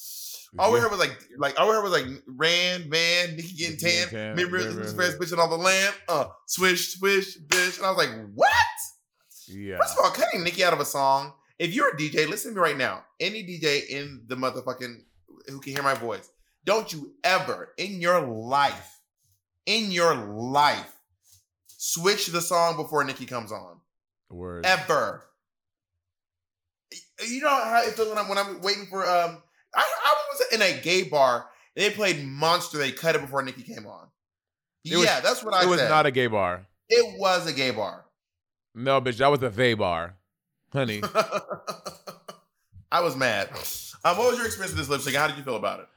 All 0.57 0.73
we 0.73 0.79
heard 0.79 0.89
was 0.89 0.99
like 0.99 1.15
like 1.37 1.59
all 1.59 1.67
we 1.67 1.73
heard 1.75 1.83
was 1.83 1.91
like 1.91 2.05
Rand, 2.25 2.89
man, 2.89 3.35
Nicki 3.35 3.55
getting 3.55 3.77
tan, 3.77 4.07
tan, 4.07 4.35
yeah, 4.35 4.45
who's 4.45 4.93
the 4.93 4.97
best 4.97 5.19
bitch 5.19 5.31
in 5.31 5.39
all 5.39 5.47
the 5.47 5.57
land? 5.57 5.93
Uh, 6.07 6.25
swish, 6.47 6.97
swish, 6.97 7.37
bitch. 7.37 7.77
And 7.77 7.85
I 7.85 7.91
was 7.91 7.97
like, 7.99 8.09
what? 8.33 8.51
yeah. 9.47 9.77
First 9.77 9.95
of 9.99 10.03
all, 10.05 10.09
cutting 10.11 10.43
Nicki 10.43 10.63
out 10.63 10.73
of 10.73 10.79
a 10.79 10.85
song. 10.85 11.33
If 11.59 11.75
you're 11.75 11.89
a 11.89 11.97
DJ, 11.97 12.27
listen 12.27 12.51
to 12.51 12.55
me 12.55 12.61
right 12.63 12.77
now. 12.77 13.03
Any 13.19 13.43
DJ 13.43 13.87
in 13.89 14.23
the 14.25 14.35
motherfucking 14.35 15.01
who 15.49 15.59
can 15.59 15.73
hear 15.73 15.83
my 15.83 15.93
voice, 15.93 16.31
don't 16.65 16.91
you 16.91 17.13
ever 17.23 17.73
in 17.77 18.01
your 18.01 18.19
life, 18.21 18.98
in 19.65 19.91
your 19.91 20.15
life, 20.15 20.93
switch 21.67 22.27
the 22.27 22.41
song 22.41 22.75
before 22.75 23.03
Nicki 23.03 23.25
comes 23.25 23.51
on. 23.51 23.79
Word. 24.29 24.65
Ever. 24.65 25.23
You 27.27 27.41
know 27.41 27.49
how 27.49 27.81
it 27.83 27.93
feels 27.93 28.09
when 28.09 28.17
I'm 28.17 28.29
when 28.29 28.37
I'm 28.37 28.61
waiting 28.61 28.85
for 28.87 29.01
um 29.07 29.41
I, 29.75 29.81
I 29.81 30.15
was 30.31 30.47
in 30.53 30.61
a 30.61 30.81
gay 30.81 31.03
bar 31.03 31.47
and 31.75 31.85
they 31.85 31.89
played 31.91 32.23
Monster, 32.25 32.77
they 32.77 32.91
cut 32.91 33.15
it 33.15 33.21
before 33.21 33.41
Nicki 33.43 33.61
came 33.63 33.85
on. 33.85 34.07
It 34.85 34.95
was- 34.95 35.05
yeah, 35.05 35.19
that's 35.19 35.43
what 35.43 35.53
I 35.53 35.63
it 35.63 35.67
was 35.67 35.81
not 35.89 36.05
a 36.05 36.11
gay 36.11 36.27
bar. 36.27 36.65
it 36.89 37.19
was 37.19 37.45
a 37.47 37.53
gay 37.53 37.71
bar. 37.71 38.05
No, 38.75 39.01
bitch, 39.01 39.17
that 39.17 39.27
was 39.29 39.41
a 39.43 39.49
they 39.49 39.73
bar, 39.73 40.15
honey. 40.71 41.01
I 42.91 43.01
was 43.01 43.15
mad. 43.15 43.49
Um, 44.03 44.17
what 44.17 44.29
was 44.29 44.37
your 44.37 44.45
experience 44.45 44.71
with 44.73 44.79
this 44.79 44.89
lip 44.89 45.01
sync? 45.01 45.15
How 45.15 45.27
did 45.27 45.37
you 45.37 45.43
feel 45.43 45.57
about 45.57 45.81
it? 45.81 45.87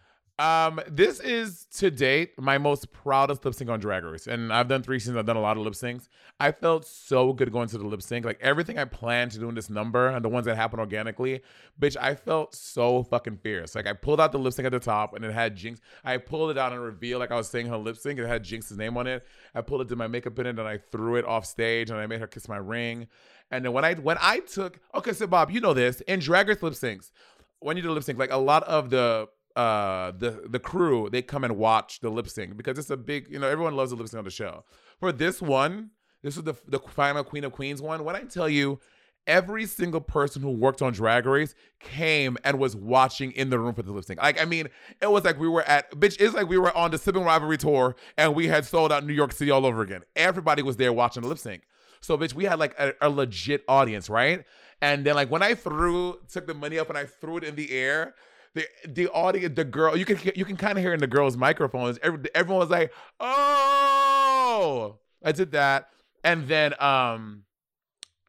Um, 0.43 0.81
this 0.89 1.21
is 1.21 1.67
to 1.77 1.89
date 1.89 2.33
my 2.37 2.59
most 2.59 2.91
proudest 2.91 3.45
lip 3.45 3.55
sync 3.55 3.71
on 3.71 3.79
Drag 3.79 4.03
Race, 4.03 4.27
and 4.27 4.53
I've 4.53 4.67
done 4.67 4.83
three 4.83 4.99
seasons. 4.99 5.17
I've 5.17 5.25
done 5.25 5.37
a 5.37 5.41
lot 5.41 5.57
of 5.57 5.63
lip 5.63 5.75
syncs. 5.75 6.09
I 6.41 6.51
felt 6.51 6.85
so 6.85 7.33
good 7.33 7.53
going 7.53 7.69
to 7.69 7.79
the 7.79 7.87
lip 7.87 8.03
sync. 8.03 8.25
Like 8.25 8.41
everything 8.41 8.77
I 8.77 8.85
planned 8.85 9.31
to 9.33 9.39
do 9.39 9.49
in 9.49 9.55
this 9.55 9.71
number 9.71 10.09
and 10.09 10.25
the 10.25 10.29
ones 10.29 10.47
that 10.47 10.57
happen 10.57 10.81
organically, 10.81 11.43
bitch, 11.81 11.97
I 11.97 12.17
felt 12.17 12.57
so 12.57 13.05
fucking 13.05 13.37
fierce. 13.37 13.77
Like 13.77 13.87
I 13.87 13.93
pulled 13.93 14.21
out 14.21 14.33
the 14.33 14.41
lip 14.41 14.53
sync 14.53 14.67
at 14.67 14.73
the 14.73 14.81
top, 14.81 15.15
and 15.15 15.25
it 15.25 15.33
had 15.33 15.57
Jinkx. 15.57 15.79
I 16.03 16.17
pulled 16.17 16.51
it 16.51 16.59
out 16.59 16.73
and 16.73 16.83
revealed 16.83 17.21
like 17.21 17.31
I 17.31 17.37
was 17.37 17.47
saying 17.47 17.69
her 17.69 17.77
lip 17.77 17.97
sync. 17.97 18.19
It 18.19 18.27
had 18.27 18.43
Jinkx's 18.43 18.77
name 18.77 18.97
on 18.97 19.07
it. 19.07 19.25
I 19.55 19.61
pulled 19.61 19.83
it, 19.83 19.89
did 19.89 19.97
my 19.97 20.09
makeup 20.09 20.37
in 20.41 20.47
it, 20.47 20.59
and 20.59 20.67
I 20.67 20.79
threw 20.91 21.15
it 21.15 21.25
off 21.25 21.47
stage, 21.47 21.89
and 21.91 22.01
I 22.01 22.09
made 22.09 22.19
her 22.19 22.27
kiss 22.27 22.49
my 22.49 22.57
ring. 22.57 23.07
And 23.53 23.65
then 23.65 23.73
when 23.73 23.85
I 23.85 23.95
when 23.95 24.19
I 24.21 24.41
took 24.41 24.81
okay, 24.93 25.13
so 25.13 25.29
Bob, 25.29 25.53
you 25.53 25.61
know 25.61 25.73
this 25.73 26.01
in 26.01 26.19
Drag 26.19 26.49
Race 26.49 26.65
lip 26.65 26.73
syncs 26.73 27.13
when 27.61 27.77
you 27.77 27.83
do 27.85 27.93
lip 27.93 28.03
sync, 28.03 28.19
like 28.19 28.33
a 28.33 28.37
lot 28.37 28.65
of 28.65 28.91
the 28.91 29.29
uh 29.57 30.13
the 30.13 30.43
the 30.49 30.59
crew, 30.59 31.09
they 31.11 31.23
come 31.23 31.45
and 31.45 31.57
watch 31.57 32.01
the 32.01 32.11
lip 32.11 32.29
sync 32.29 32.57
because 32.57 32.79
it's 32.79 32.91
a 32.91 32.97
big, 32.97 33.29
you 33.31 33.39
know, 33.39 33.49
everyone 33.49 33.77
loves 33.77 33.91
the 33.91 33.97
lip 33.97 34.09
sync 34.09 34.19
on 34.19 34.25
the 34.25 34.31
show. 34.31 34.65
For 34.99 35.13
this 35.13 35.41
one, 35.43 35.91
this 36.23 36.37
is 36.37 36.43
the 36.43 36.55
the 36.67 36.79
final 36.79 37.25
Queen 37.25 37.45
of 37.45 37.53
Queens 37.53 37.83
one. 37.83 38.05
When 38.05 38.17
I 38.17 38.23
tell 38.23 38.49
you, 38.49 38.81
every 39.27 39.67
single 39.67 40.01
person 40.01 40.43
who 40.43 40.51
worked 40.51 40.83
on 40.83 40.93
Drag 40.93 41.27
Race 41.27 41.55
came 41.81 42.37
and 42.45 42.59
was 42.59 42.75
watching 42.75 43.33
in 43.33 43.51
the 43.51 43.59
room 43.59 43.75
for 43.75 43.83
the 43.83 43.93
lip 43.93 44.05
sync. 44.05 44.21
Like, 44.21 44.41
I 44.41 44.45
mean, 44.45 44.69
it 45.01 45.11
was 45.11 45.25
like 45.25 45.39
we 45.39 45.49
were 45.49 45.63
at 45.63 45.91
bitch. 45.93 46.17
It's 46.21 46.35
like 46.35 46.49
we 46.49 46.59
were 46.59 46.77
on 46.77 46.91
the 46.91 46.99
Sibling 46.99 47.25
Rivalry 47.25 47.59
tour 47.59 47.97
and 48.17 48.35
we 48.35 48.49
had 48.49 48.65
sold 48.65 48.93
out 48.93 49.07
New 49.07 49.15
York 49.15 49.33
City 49.33 49.51
all 49.51 49.67
over 49.67 49.83
again. 49.83 50.03
Everybody 50.17 50.63
was 50.63 50.77
there 50.77 50.93
watching 50.93 51.23
the 51.23 51.29
lip 51.29 51.39
sync. 51.39 51.63
So, 52.01 52.19
bitch, 52.19 52.35
we 52.35 52.45
had 52.45 52.59
like 52.59 52.79
a, 52.79 52.95
a 53.01 53.09
legit 53.09 53.65
audience, 53.69 54.11
right? 54.11 54.45
And 54.81 55.07
then, 55.07 55.15
like, 55.15 55.31
when 55.31 55.43
I 55.43 55.55
threw, 55.55 56.19
took 56.29 56.49
the 56.49 56.55
money 56.55 56.79
up 56.79 56.89
and 56.89 56.99
I 56.99 57.05
threw 57.05 57.37
it 57.37 57.45
in 57.45 57.55
the 57.55 57.71
air, 57.71 58.15
the 58.55 58.67
the 58.87 59.09
audience, 59.09 59.55
the 59.57 59.65
girl, 59.65 59.97
you 59.97 60.05
can 60.05 60.19
you 60.35 60.45
can 60.45 60.57
kind 60.57 60.77
of 60.79 60.85
hear 60.85 60.93
in 60.95 61.01
the 61.01 61.07
girls' 61.07 61.37
microphones. 61.37 61.99
Every, 62.03 62.21
everyone 62.35 62.61
was 62.61 62.71
like, 62.71 62.93
"Oh!" 63.21 64.99
I 65.25 65.33
did 65.33 65.53
that, 65.53 65.89
and 66.25 66.47
then 66.49 66.75
um, 66.83 67.45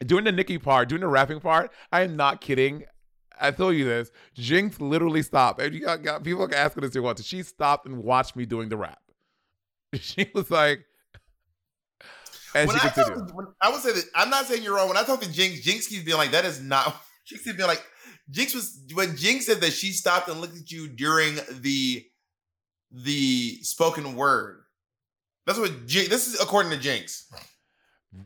doing 0.06 0.24
the 0.24 0.32
Nicki 0.32 0.58
part, 0.58 0.90
doing 0.90 1.02
the 1.02 1.08
rapping 1.08 1.40
part. 1.40 1.72
I 1.92 2.02
am 2.02 2.16
not 2.16 2.40
kidding. 2.42 2.84
I 3.42 3.52
told 3.52 3.76
you 3.76 3.84
this. 3.84 4.12
Jinkx 4.38 4.80
literally 4.80 5.24
stopped, 5.24 5.60
and 5.60 5.74
you 5.74 5.82
got, 5.82 6.04
got 6.04 6.24
people 6.24 6.48
asking 6.56 6.90
to 6.90 7.00
watch. 7.00 7.22
She 7.24 7.42
stopped 7.44 7.88
and 7.88 7.98
watched 8.04 8.36
me 8.36 8.46
doing 8.46 8.70
the 8.70 8.78
rap. 8.78 9.00
She 10.00 10.30
was 10.34 10.50
like, 10.52 10.86
And 12.56 12.68
when 12.68 12.80
she 12.80 12.88
I, 12.88 12.92
talk 12.92 13.34
when- 13.34 13.48
I 13.62 13.70
would 13.72 13.82
say 13.82 13.92
that 13.92 14.04
I'm 14.16 14.30
not 14.30 14.46
saying 14.46 14.64
you're 14.64 14.76
wrong. 14.76 14.88
When 14.88 14.98
I 14.98 15.04
talk 15.04 15.22
to 15.22 15.28
Jinkx, 15.28 15.64
Jinkx 15.64 15.90
keeps 15.90 16.04
being 16.04 16.18
like, 16.18 16.32
"That 16.32 16.46
is 16.46 16.62
not." 16.62 16.86
Jinkx 17.28 17.44
keeps 17.44 17.58
being 17.58 17.68
like, 17.68 17.84
Jinkx 18.32 18.56
was 18.56 18.80
when 18.94 19.10
Jinkx 19.10 19.44
said 19.44 19.62
that 19.62 19.74
she 19.74 19.92
stopped 19.92 20.30
and 20.30 20.40
looked 20.40 20.58
at 20.58 20.72
you 20.72 20.88
during 20.88 21.36
the 21.52 22.06
the 22.92 23.60
spoken 23.64 24.16
word. 24.16 24.62
That's 25.46 25.60
what 25.60 25.88
Jinkx, 25.88 26.10
this 26.10 26.28
is 26.28 26.40
according 26.40 26.72
to 26.72 26.78
Jinkx. 26.78 27.24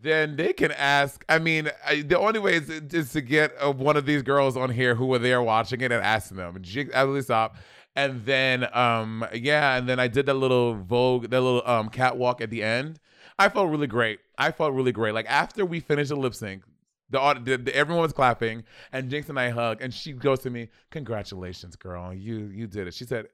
then 0.01 0.35
they 0.35 0.53
can 0.53 0.71
ask. 0.71 1.23
I 1.29 1.39
mean, 1.39 1.69
I, 1.85 2.01
the 2.01 2.19
only 2.19 2.39
way 2.39 2.55
is, 2.55 2.69
is 2.69 3.11
to 3.13 3.21
get 3.21 3.51
one 3.75 3.97
of 3.97 4.05
these 4.05 4.21
girls 4.21 4.55
on 4.57 4.69
here 4.69 4.95
who 4.95 5.05
were 5.07 5.19
there 5.19 5.41
watching 5.41 5.81
it 5.81 5.91
and 5.91 6.03
asking 6.03 6.37
them. 6.37 6.55
Jinkx 6.61 6.93
absolutely 6.93 7.21
stop. 7.23 7.57
And 7.95 8.23
then, 8.25 8.67
um, 8.75 9.25
yeah, 9.33 9.75
and 9.75 9.89
then 9.89 9.99
I 9.99 10.07
did 10.07 10.27
that 10.27 10.35
little 10.35 10.75
Vogue, 10.75 11.29
that 11.29 11.41
little 11.41 11.63
um 11.65 11.89
catwalk 11.89 12.41
at 12.41 12.51
the 12.51 12.61
end. 12.61 12.99
I 13.39 13.49
felt 13.49 13.69
really 13.69 13.87
great. 13.87 14.19
I 14.37 14.51
felt 14.51 14.73
really 14.73 14.91
great. 14.91 15.13
Like 15.13 15.25
after 15.27 15.65
we 15.65 15.79
finished 15.79 16.09
the 16.09 16.15
lip 16.15 16.35
sync, 16.35 16.63
the, 17.09 17.41
the, 17.43 17.57
the 17.57 17.75
everyone 17.75 18.01
was 18.03 18.13
clapping, 18.13 18.63
and 18.91 19.09
Jinkx 19.11 19.29
and 19.29 19.39
I 19.39 19.49
hug, 19.49 19.81
and 19.81 19.93
she 19.93 20.13
goes 20.13 20.39
to 20.39 20.49
me, 20.49 20.69
"Congratulations, 20.91 21.75
girl, 21.75 22.13
you 22.13 22.47
you 22.47 22.67
did 22.67 22.87
it." 22.87 22.93
She 22.93 23.05
said, 23.05 23.27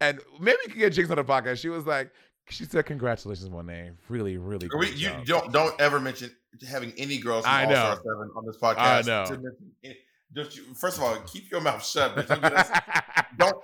and 0.00 0.20
maybe 0.40 0.58
you 0.64 0.70
could 0.72 0.78
get 0.78 0.92
Jinkx 0.92 1.10
on 1.10 1.16
the 1.16 1.24
podcast. 1.24 1.58
She 1.58 1.68
was 1.68 1.86
like, 1.86 2.10
she 2.48 2.64
said, 2.64 2.86
"Congratulations, 2.86 3.48
Monét. 3.48 3.94
Really, 4.08 4.36
really." 4.36 4.68
We, 4.76 4.90
you 4.90 5.08
job." 5.08 5.26
don't 5.26 5.52
don't 5.52 5.80
ever 5.80 6.00
mention 6.00 6.30
having 6.68 6.92
any 6.98 7.18
girls 7.18 7.44
from 7.44 7.54
I 7.54 7.64
All. 7.64 7.70
Star 7.70 7.96
Seven 7.96 8.30
on 8.36 8.46
this 8.46 8.56
podcast. 8.56 8.76
I 8.78 9.02
know. 9.02 9.24
to 9.26 9.32
mention 9.32 9.72
any- 9.84 9.98
Just 10.34 10.58
first 10.76 10.98
of 10.98 11.04
all, 11.04 11.16
keep 11.26 11.50
your 11.50 11.60
mouth 11.60 11.84
shut. 11.84 12.14
don't 13.38 13.56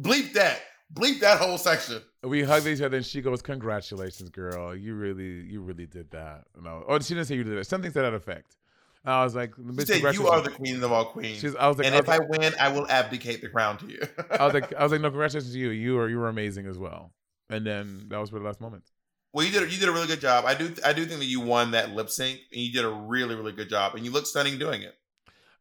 bleep 0.00 0.32
that. 0.34 0.60
Bleep 0.92 1.20
that 1.20 1.38
whole 1.38 1.56
section. 1.56 2.02
we 2.22 2.42
hugged 2.42 2.66
each 2.66 2.82
other 2.82 2.98
and 2.98 3.06
she 3.06 3.22
goes, 3.22 3.40
Congratulations, 3.40 4.28
girl. 4.28 4.76
You 4.76 4.94
really, 4.94 5.40
you 5.40 5.62
really 5.62 5.86
did 5.86 6.10
that. 6.10 6.44
No. 6.60 6.84
Oh, 6.86 6.98
she 6.98 7.14
didn't 7.14 7.28
say 7.28 7.36
you 7.36 7.44
did 7.44 7.56
it. 7.56 7.66
Something 7.66 7.90
to 7.92 8.02
that 8.02 8.12
effect. 8.12 8.56
I 9.04 9.24
was 9.24 9.34
like, 9.34 9.54
She 9.56 9.62
"Bitch, 9.62 9.86
said, 9.86 10.14
"You 10.14 10.28
are 10.28 10.40
the 10.40 10.50
congratulations." 10.50 10.56
queen 10.56 10.82
of 10.82 10.92
all 10.92 11.04
queens." 11.06 11.40
She's, 11.40 11.56
I 11.56 11.66
was 11.68 11.78
like, 11.78 11.86
and 11.88 11.94
I 11.94 11.98
if 11.98 12.06
was 12.06 12.20
I 12.20 12.20
win, 12.28 12.54
I 12.60 12.68
will 12.68 12.88
abdicate 12.88 13.40
the 13.40 13.48
crown 13.48 13.78
to 13.78 13.86
you. 13.88 14.00
I 14.38 14.44
was 14.44 14.54
like, 14.54 14.72
I 14.74 14.82
was 14.82 14.92
like, 14.92 15.00
no, 15.02 15.10
congratulations 15.10 15.52
to 15.52 15.58
you. 15.58 15.70
You 15.70 15.98
are, 15.98 16.08
you 16.08 16.18
were 16.18 16.28
amazing 16.28 16.66
as 16.66 16.78
well. 16.78 17.12
And 17.50 17.66
then 17.66 18.06
that 18.08 18.18
was 18.18 18.30
for 18.30 18.38
the 18.38 18.44
last 18.44 18.60
moment. 18.60 18.84
well, 19.32 19.44
you 19.44 19.52
did 19.52 19.72
you 19.72 19.78
did 19.78 19.88
a 19.88 19.92
really 19.92 20.06
good 20.06 20.20
job. 20.20 20.44
I 20.46 20.54
do 20.54 20.72
I 20.84 20.92
do 20.92 21.04
think 21.04 21.18
that 21.20 21.26
you 21.26 21.40
won 21.40 21.72
that 21.72 21.90
lip 21.90 22.10
sync, 22.10 22.40
and 22.52 22.60
you 22.60 22.72
did 22.72 22.84
a 22.84 22.90
really 22.90 23.34
really 23.34 23.52
good 23.52 23.68
job, 23.68 23.94
and 23.94 24.04
you 24.04 24.12
look 24.12 24.26
stunning 24.26 24.58
doing 24.58 24.82
it. 24.82 24.94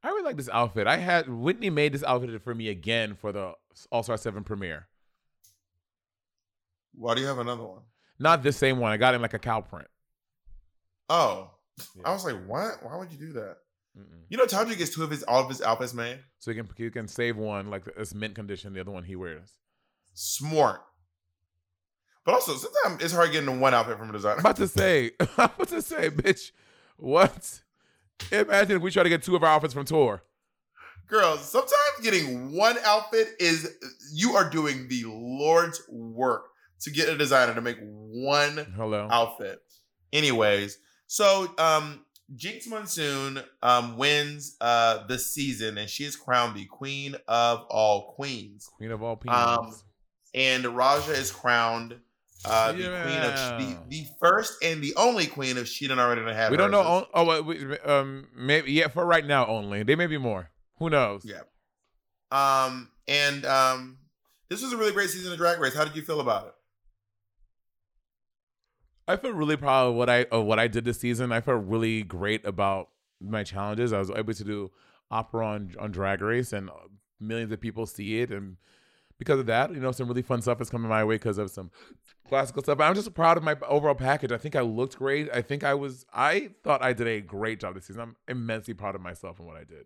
I 0.03 0.09
really 0.09 0.23
like 0.23 0.38
this 0.38 0.49
outfit. 0.51 0.88
I 0.88 0.97
had 0.97 1.27
Whitney 1.30 1.69
made 1.69 1.93
this 1.93 2.03
outfit 2.03 2.41
for 2.43 2.55
me 2.55 2.69
again 2.69 3.15
for 3.15 3.31
the 3.31 3.53
All 3.91 4.03
Star 4.03 4.18
Seven 4.18 4.43
premiere. 4.43 4.88
Why 6.93 7.15
do 7.15 7.22
you 7.22 7.27
have 7.27 7.39
another 7.39 7.63
one? 7.63 7.81
Not 8.19 8.43
the 8.43 8.51
same 8.51 8.77
one. 8.80 8.91
I 8.91 8.97
got 8.97 9.13
it 9.13 9.18
in 9.18 9.22
like 9.22 9.34
a 9.34 9.39
cow 9.39 9.61
print. 9.61 9.88
Oh, 11.09 11.51
Yeah. 11.95 12.03
I 12.06 12.11
was 12.11 12.26
like, 12.26 12.35
what? 12.45 12.84
Why 12.84 12.98
would 12.98 13.11
you 13.11 13.18
do 13.18 13.34
that? 13.34 13.57
Mm-mm. 13.98 14.23
You 14.30 14.38
know, 14.38 14.45
Todrick 14.45 14.77
gets 14.77 14.93
two 14.95 15.03
of 15.03 15.10
his 15.11 15.23
all 15.23 15.41
of 15.41 15.49
his 15.49 15.61
outfits 15.61 15.93
made. 15.93 16.19
So 16.39 16.52
you 16.52 16.64
can 16.64 16.69
you 16.77 16.91
can 16.91 17.07
save 17.07 17.38
one 17.38 17.69
like 17.69 17.84
it's 17.98 18.14
mint 18.14 18.35
condition. 18.35 18.73
The 18.73 18.81
other 18.81 18.91
one 18.91 19.03
he 19.03 19.15
wears. 19.15 19.52
Smart. 20.14 20.81
But 22.26 22.35
also, 22.35 22.53
sometimes 22.56 23.03
it's 23.03 23.14
hard 23.14 23.31
getting 23.31 23.60
one 23.60 23.73
outfit 23.73 23.98
from 23.98 24.10
a 24.10 24.14
designer. 24.14 24.35
I'm 24.35 24.39
about 24.41 24.57
to 24.57 24.68
say, 24.68 25.11
I'm 25.19 25.49
about 25.56 25.68
to 25.69 25.81
say, 25.81 26.10
bitch, 26.11 26.52
what? 26.98 27.61
Imagine 28.31 28.77
if 28.77 28.81
we 28.84 28.91
try 28.91 29.02
to 29.03 29.10
get 29.10 29.23
two 29.23 29.35
of 29.35 29.43
our 29.43 29.49
outfits 29.49 29.73
from 29.73 29.85
tour. 29.85 30.22
Girls, 31.07 31.41
sometimes 31.41 31.73
getting 32.03 32.56
one 32.56 32.77
outfit 32.85 33.30
is 33.39 33.76
you 34.14 34.35
are 34.35 34.49
doing 34.49 34.88
the 34.88 35.03
Lord's 35.07 35.81
work 35.89 36.45
to 36.81 36.91
get 36.91 37.10
a 37.10 37.18
designer 37.18 37.56
to 37.56 37.61
make 37.61 37.77
one 37.81 38.72
Hello. 38.76 39.07
outfit. 39.11 39.60
Anyways, 40.14 40.77
so 41.11 41.53
um 41.57 42.05
Jinkx 42.33 42.69
Monsoon 42.69 43.41
um 43.61 43.97
wins 43.97 44.55
uh 44.61 45.05
the 45.07 45.19
season 45.19 45.77
and 45.77 45.89
she 45.89 46.05
is 46.05 46.15
crowned 46.15 46.55
the 46.55 46.63
queen 46.65 47.17
of 47.27 47.65
all 47.69 48.13
queens. 48.13 48.69
Queen 48.77 48.91
of 48.91 49.03
all 49.03 49.17
peas. 49.17 49.33
Um, 49.33 49.75
And 50.33 50.65
Raja 50.65 51.11
is 51.11 51.29
crowned 51.29 51.99
uh 52.45 52.71
the 52.71 52.77
queen 52.77 53.21
of 53.21 53.59
the, 53.59 53.77
the 53.89 54.05
first 54.21 54.63
and 54.63 54.81
the 54.81 54.93
only 54.95 55.27
queen 55.27 55.57
if 55.57 55.67
she 55.67 55.85
didn't 55.85 55.99
already 55.99 56.21
have. 56.33 56.49
we 56.49 56.55
don't 56.55 56.71
know. 56.71 56.81
On, 56.81 57.05
oh, 57.13 57.25
wait, 57.25 57.45
we, 57.45 57.77
um, 57.79 58.27
maybe 58.33 58.71
yeah. 58.71 58.88
For 58.88 59.05
right 59.05 59.25
now, 59.25 59.45
only. 59.47 59.83
There 59.83 59.97
may 59.97 60.07
be 60.07 60.17
more. 60.17 60.49
Who 60.79 60.89
knows? 60.89 61.25
Yeah. 61.25 61.41
Um 62.31 62.89
and 63.09 63.45
um 63.45 63.97
this 64.47 64.63
was 64.63 64.71
a 64.71 64.77
really 64.77 64.93
great 64.93 65.09
season 65.09 65.33
of 65.33 65.38
Drag 65.38 65.59
Race. 65.59 65.75
How 65.75 65.83
did 65.83 65.95
you 65.97 66.03
feel 66.03 66.21
about 66.21 66.47
it? 66.47 66.53
I 69.11 69.17
feel 69.17 69.33
really 69.33 69.57
proud 69.57 69.89
of 69.89 69.95
what 69.95 70.09
I 70.09 70.25
of 70.31 70.45
what 70.45 70.59
I 70.59 70.67
did 70.67 70.85
this 70.85 70.99
season. 70.99 71.31
I 71.31 71.41
felt 71.41 71.65
really 71.65 72.03
great 72.03 72.45
about 72.45 72.89
my 73.19 73.43
challenges. 73.43 73.91
I 73.93 73.99
was 73.99 74.09
able 74.09 74.33
to 74.33 74.43
do 74.43 74.71
opera 75.09 75.45
on 75.45 75.75
on 75.79 75.91
Drag 75.91 76.21
Race, 76.21 76.53
and 76.53 76.69
uh, 76.69 76.73
millions 77.19 77.51
of 77.51 77.59
people 77.59 77.85
see 77.85 78.21
it, 78.21 78.31
and 78.31 78.57
because 79.17 79.39
of 79.39 79.45
that, 79.47 79.71
you 79.71 79.79
know, 79.79 79.91
some 79.91 80.07
really 80.07 80.21
fun 80.21 80.41
stuff 80.41 80.61
is 80.61 80.69
coming 80.69 80.89
my 80.89 81.03
way 81.03 81.15
because 81.15 81.38
of 81.38 81.51
some 81.51 81.69
classical 82.27 82.63
stuff. 82.63 82.79
I'm 82.79 82.95
just 82.95 83.13
proud 83.13 83.38
of 83.38 83.43
my 83.43 83.55
overall 83.67 83.93
package. 83.93 84.31
I 84.31 84.38
think 84.38 84.55
I 84.55 84.61
looked 84.61 84.97
great. 84.97 85.29
I 85.31 85.41
think 85.41 85.63
I 85.63 85.73
was. 85.73 86.05
I 86.13 86.51
thought 86.63 86.81
I 86.81 86.93
did 86.93 87.07
a 87.07 87.21
great 87.21 87.59
job 87.59 87.75
this 87.75 87.85
season. 87.85 88.01
I'm 88.01 88.15
immensely 88.27 88.73
proud 88.73 88.95
of 88.95 89.01
myself 89.01 89.39
and 89.39 89.47
what 89.47 89.57
I 89.57 89.65
did. 89.65 89.85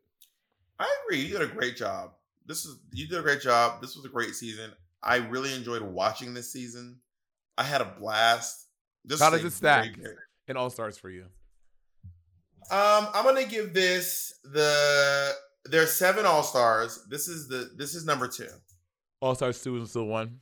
I 0.79 0.87
agree. 1.03 1.21
You 1.21 1.39
did 1.39 1.41
a 1.41 1.53
great 1.53 1.75
job. 1.75 2.11
This 2.45 2.63
is 2.63 2.77
you 2.93 3.07
did 3.07 3.19
a 3.19 3.23
great 3.23 3.41
job. 3.41 3.81
This 3.81 3.95
was 3.95 4.05
a 4.05 4.09
great 4.09 4.35
season. 4.35 4.71
I 5.01 5.17
really 5.17 5.53
enjoyed 5.53 5.81
watching 5.81 6.33
this 6.33 6.51
season. 6.51 6.99
I 7.57 7.63
had 7.63 7.81
a 7.81 7.93
blast. 7.99 8.64
This 9.05 9.19
How 9.21 9.29
does 9.29 9.43
it 9.43 9.51
stack? 9.51 9.89
It 10.47 10.57
all 10.57 10.69
starts 10.69 10.97
for 10.97 11.09
you. 11.09 11.25
Um, 12.71 13.07
I'm 13.13 13.23
gonna 13.23 13.45
give 13.45 13.73
this 13.73 14.39
the 14.43 15.31
there's 15.65 15.91
seven 15.93 16.25
all 16.25 16.41
stars. 16.43 17.05
This 17.09 17.27
is 17.27 17.47
the 17.47 17.71
this 17.75 17.93
is 17.93 18.05
number 18.05 18.27
two. 18.27 18.49
All 19.21 19.35
Stars 19.35 19.61
two 19.61 19.77
is 19.81 19.91
still 19.91 20.05
one. 20.05 20.39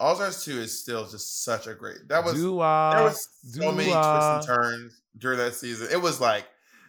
All 0.00 0.14
stars 0.14 0.44
two 0.44 0.58
is 0.58 0.80
still 0.80 1.06
just 1.06 1.44
such 1.44 1.66
a 1.66 1.74
great. 1.74 2.08
That 2.08 2.24
was 2.24 2.34
Do 2.34 2.56
there 2.56 2.64
I? 2.64 3.02
was 3.02 3.28
so 3.44 3.70
many 3.72 3.90
twists 3.90 4.26
and 4.26 4.42
turns 4.46 5.02
during 5.18 5.38
that 5.38 5.54
season. 5.54 5.88
It 5.92 6.00
was 6.00 6.20
like 6.20 6.46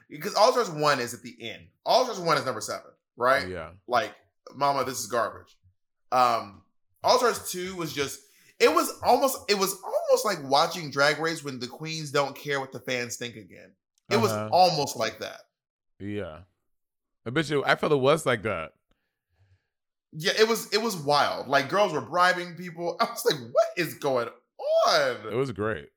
because 0.10 0.34
All 0.36 0.52
Stars 0.54 0.70
one 0.70 1.00
is 1.00 1.14
at 1.14 1.22
the 1.22 1.36
end. 1.42 1.64
All 1.86 2.06
Stars 2.06 2.20
one 2.20 2.38
is 2.38 2.46
number 2.46 2.62
seven, 2.62 2.92
right? 3.18 3.48
Yeah. 3.48 3.72
Like, 3.88 4.14
Mama, 4.56 4.86
this 4.86 5.00
is 5.00 5.08
garbage. 5.08 5.58
Um, 6.12 6.62
All 7.04 7.18
Stars 7.18 7.52
two 7.52 7.76
was 7.76 7.92
just. 7.94 8.22
It 8.64 8.74
was 8.74 8.92
almost. 9.04 9.38
It 9.50 9.58
was 9.58 9.76
almost 9.84 10.26
like 10.26 10.40
watching 10.50 10.90
Drag 10.90 11.20
Race 11.20 11.44
when 11.44 11.60
the 11.60 11.68
queens 11.68 12.12
don't 12.12 12.36
care 12.36 12.60
what 12.60 12.72
the 12.72 12.80
fans 12.80 13.18
think 13.18 13.36
again. 13.36 13.72
It 14.10 14.18
was 14.18 14.32
Uh-huh. 14.32 14.50
almost 14.52 14.96
like 14.96 15.20
that. 15.20 15.42
Yeah. 16.00 16.40
I 17.26 17.30
bet 17.30 17.50
you. 17.50 17.64
I 17.66 17.76
felt 17.76 17.92
it 17.92 17.98
was 17.98 18.26
like 18.26 18.44
that. 18.44 18.74
Yeah, 20.12 20.34
it 20.40 20.48
was. 20.48 20.72
It 20.74 20.82
was 20.82 20.96
wild. 20.96 21.48
Like 21.48 21.70
girls 21.70 21.92
were 21.94 22.02
bribing 22.02 22.56
people. 22.56 22.96
I 23.02 23.06
was 23.06 23.26
like, 23.26 23.40
what 23.52 23.66
is 23.78 23.96
going 23.96 24.28
on? 24.88 25.16
It 25.32 25.36
was 25.36 25.52
great. 25.52 25.90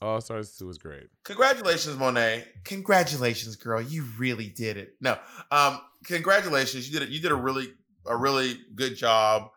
All 0.00 0.20
Stars 0.20 0.56
two 0.56 0.66
was 0.66 0.78
great. 0.78 1.08
Congratulations, 1.24 1.96
Monét. 1.96 2.44
Congratulations, 2.64 3.56
girl. 3.56 3.80
You 3.80 4.04
really 4.16 4.48
did 4.48 4.76
it. 4.76 4.94
No, 5.00 5.18
um, 5.50 5.80
congratulations. 6.04 6.88
You 6.88 6.98
did 7.00 7.08
it. 7.08 7.12
You 7.12 7.20
did 7.20 7.32
a 7.32 7.36
really, 7.36 7.72
a 8.06 8.16
really 8.16 8.58
good 8.76 8.94
job. 8.96 9.50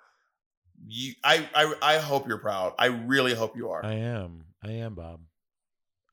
You, 0.87 1.13
I, 1.23 1.47
I, 1.53 1.73
I 1.81 1.97
hope 1.97 2.27
you're 2.27 2.39
proud. 2.39 2.73
I 2.79 2.87
really 2.87 3.33
hope 3.33 3.55
you 3.55 3.69
are. 3.69 3.85
I 3.85 3.93
am. 3.93 4.45
I 4.63 4.71
am 4.71 4.95
Bob. 4.95 5.21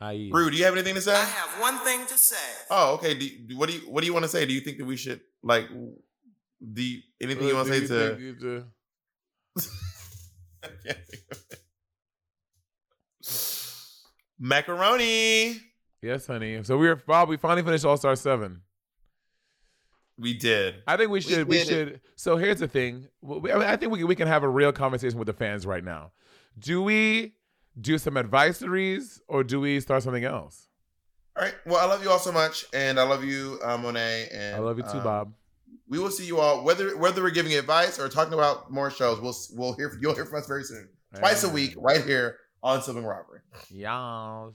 I 0.01 0.13
am. 0.13 0.31
Rue, 0.33 0.51
do 0.51 0.57
you 0.57 0.65
have 0.65 0.75
anything 0.75 0.95
to 0.95 1.01
say? 1.01 1.15
I 1.15 1.25
have 1.25 1.61
one 1.61 1.79
thing 1.81 2.07
to 2.07 2.19
say. 2.19 2.37
Oh, 2.71 2.95
okay. 2.95 3.15
Do, 3.15 3.57
what 3.57 3.69
do 3.69 3.75
you, 3.77 3.81
what 3.91 4.01
do 4.03 4.07
you 4.07 4.13
want 4.13 4.25
to 4.25 4.29
say? 4.29 4.47
Do 4.47 4.53
you 4.53 4.61
think 4.61 4.79
that 4.79 4.85
we 4.85 4.97
should 4.97 5.21
like, 5.43 5.69
the 6.61 7.03
anything 7.21 7.45
you 7.47 7.55
uh, 7.55 7.57
want 7.57 7.69
to 7.69 7.75
say 7.75 7.87
to? 7.87 8.09
think 8.09 8.21
you 8.21 8.35
to- 8.37 8.65
Macaroni. 14.39 15.57
Yes, 16.03 16.27
honey. 16.27 16.63
So 16.63 16.79
we 16.79 16.89
are 16.89 16.97
Bob. 16.97 17.29
We 17.29 17.37
finally 17.37 17.63
finished 17.63 17.85
All 17.85 17.97
Star 17.97 18.15
Seven. 18.17 18.63
We 20.19 20.35
did. 20.35 20.83
I 20.87 20.97
think 20.97 21.11
we 21.11 21.21
should. 21.21 21.49
We, 21.49 21.59
it. 21.59 21.69
should. 21.69 22.01
So 22.17 22.37
here's 22.37 22.59
the 22.59 22.69
thing. 22.69 23.07
I, 23.25 23.39
mean, 23.39 23.53
I 23.53 23.77
think 23.77 23.93
we 23.93 23.99
can, 23.99 24.09
we 24.09 24.17
can 24.17 24.27
have 24.27 24.43
a 24.43 24.49
real 24.49 24.73
conversation 24.73 25.19
with 25.19 25.27
the 25.27 25.33
fans 25.33 25.65
right 25.65 25.85
now. 25.85 26.11
Do 26.59 26.83
we 26.83 27.35
do 27.81 27.99
some 27.99 28.15
advisories 28.15 29.21
or 29.29 29.45
do 29.45 29.61
we 29.61 29.79
start 29.79 30.03
something 30.03 30.25
else? 30.25 30.69
All 31.37 31.45
right. 31.45 31.55
Well, 31.67 31.77
I 31.77 31.85
love 31.85 32.03
you 32.03 32.11
all 32.11 32.19
so 32.19 32.33
much, 32.33 32.65
and 32.73 32.99
I 32.99 33.05
love 33.05 33.23
you, 33.23 33.61
uh, 33.63 33.79
Monét. 33.79 34.29
And 34.33 34.57
I 34.57 34.59
love 34.59 34.77
you 34.77 34.83
too, 34.83 34.99
um, 34.99 35.05
Bob. 35.05 35.33
We 35.89 36.01
will 36.01 36.11
see 36.11 36.27
you 36.27 36.41
all 36.41 36.65
whether 36.65 36.97
whether 36.99 37.23
we're 37.23 37.31
giving 37.31 37.55
advice 37.55 37.99
or 37.99 38.09
talking 38.09 38.35
about 38.35 38.73
more 38.73 38.91
shows. 38.91 39.21
We'll 39.21 39.37
we'll 39.55 39.75
hear 39.75 39.97
you'll 40.01 40.15
hear 40.15 40.27
from 40.27 40.41
us 40.41 40.47
very 40.49 40.65
soon, 40.65 40.89
twice 41.15 41.45
a 41.45 41.49
week, 41.49 41.75
right 41.77 42.05
here 42.05 42.39
on 42.63 42.83
Sibling 42.83 43.05
Robbery. 43.05 43.41
Y'all. 43.71 44.55